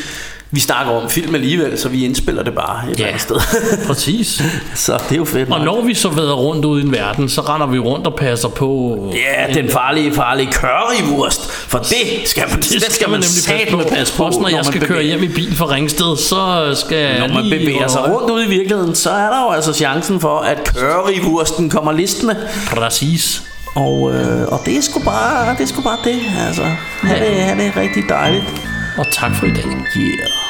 vi 0.55 0.59
snakker 0.59 0.91
om 0.93 1.09
film 1.09 1.35
alligevel, 1.35 1.79
så 1.79 1.89
vi 1.89 2.05
indspiller 2.05 2.43
det 2.43 2.53
bare 2.53 2.91
et 2.91 2.99
Ja. 2.99 3.03
ja. 3.03 3.09
andet 3.09 3.21
sted. 3.21 3.35
Præcis. 3.87 4.41
så 4.75 4.93
det 5.09 5.11
er 5.11 5.15
jo 5.15 5.25
fedt. 5.25 5.49
Og 5.49 5.59
når 5.65 5.81
vi 5.81 5.93
så 5.93 6.09
vader 6.09 6.33
rundt 6.33 6.65
ude 6.65 6.81
i 6.81 6.85
en 6.85 6.91
verden, 6.91 7.29
så 7.29 7.41
render 7.41 7.67
vi 7.67 7.79
rundt 7.79 8.07
og 8.07 8.15
passer 8.15 8.47
på... 8.47 8.99
Ja, 9.15 9.53
den 9.53 9.69
farlige, 9.69 10.13
farlige 10.13 10.51
currywurst. 10.53 11.51
For 11.51 11.77
det 11.77 11.97
skal 12.25 12.43
man, 12.49 12.59
det 12.61 12.71
Det 12.71 12.93
skal 12.93 13.09
man 13.09 13.19
nemlig 13.19 13.43
passe 13.47 13.71
på. 13.71 13.95
passe 13.95 14.13
på 14.17 14.23
Også 14.23 14.39
når 14.39 14.47
jeg 14.47 14.55
man 14.55 14.63
skal 14.65 14.79
bevæger- 14.81 14.93
køre 14.95 15.03
hjem 15.03 15.23
i 15.23 15.27
bil 15.27 15.55
fra 15.55 15.65
Ringsted, 15.65 16.17
så 16.17 16.71
skal 16.85 16.97
jeg 16.97 17.19
Når 17.19 17.27
man 17.27 17.43
bevæger 17.43 17.87
sig 17.87 18.01
rundt 18.13 18.31
ude 18.31 18.45
i 18.45 18.49
virkeligheden, 18.49 18.95
så 18.95 19.09
er 19.09 19.29
der 19.29 19.41
jo 19.45 19.49
altså 19.51 19.73
chancen 19.73 20.19
for, 20.19 20.37
at 20.39 20.71
currywursten 20.77 21.69
kommer 21.69 21.91
listende. 21.91 22.35
Præcis. 22.73 23.41
Og, 23.75 24.11
øh, 24.13 24.47
og 24.47 24.61
det 24.65 24.77
er 24.77 24.81
sgu 24.81 24.99
bare 25.05 25.51
det. 25.53 25.61
Er 25.61 25.65
sgu 25.65 25.81
bare 25.81 25.97
det. 26.03 26.19
Altså, 26.47 26.61
ha' 27.01 27.19
det, 27.25 27.35
ha' 27.35 27.55
det 27.63 27.77
rigtig 27.77 28.03
dejligt. 28.09 28.43
Og 28.97 29.05
tak 29.11 29.35
for 29.35 29.45
i 29.45 29.49
dag. 29.49 29.63
Yeah. 29.97 30.44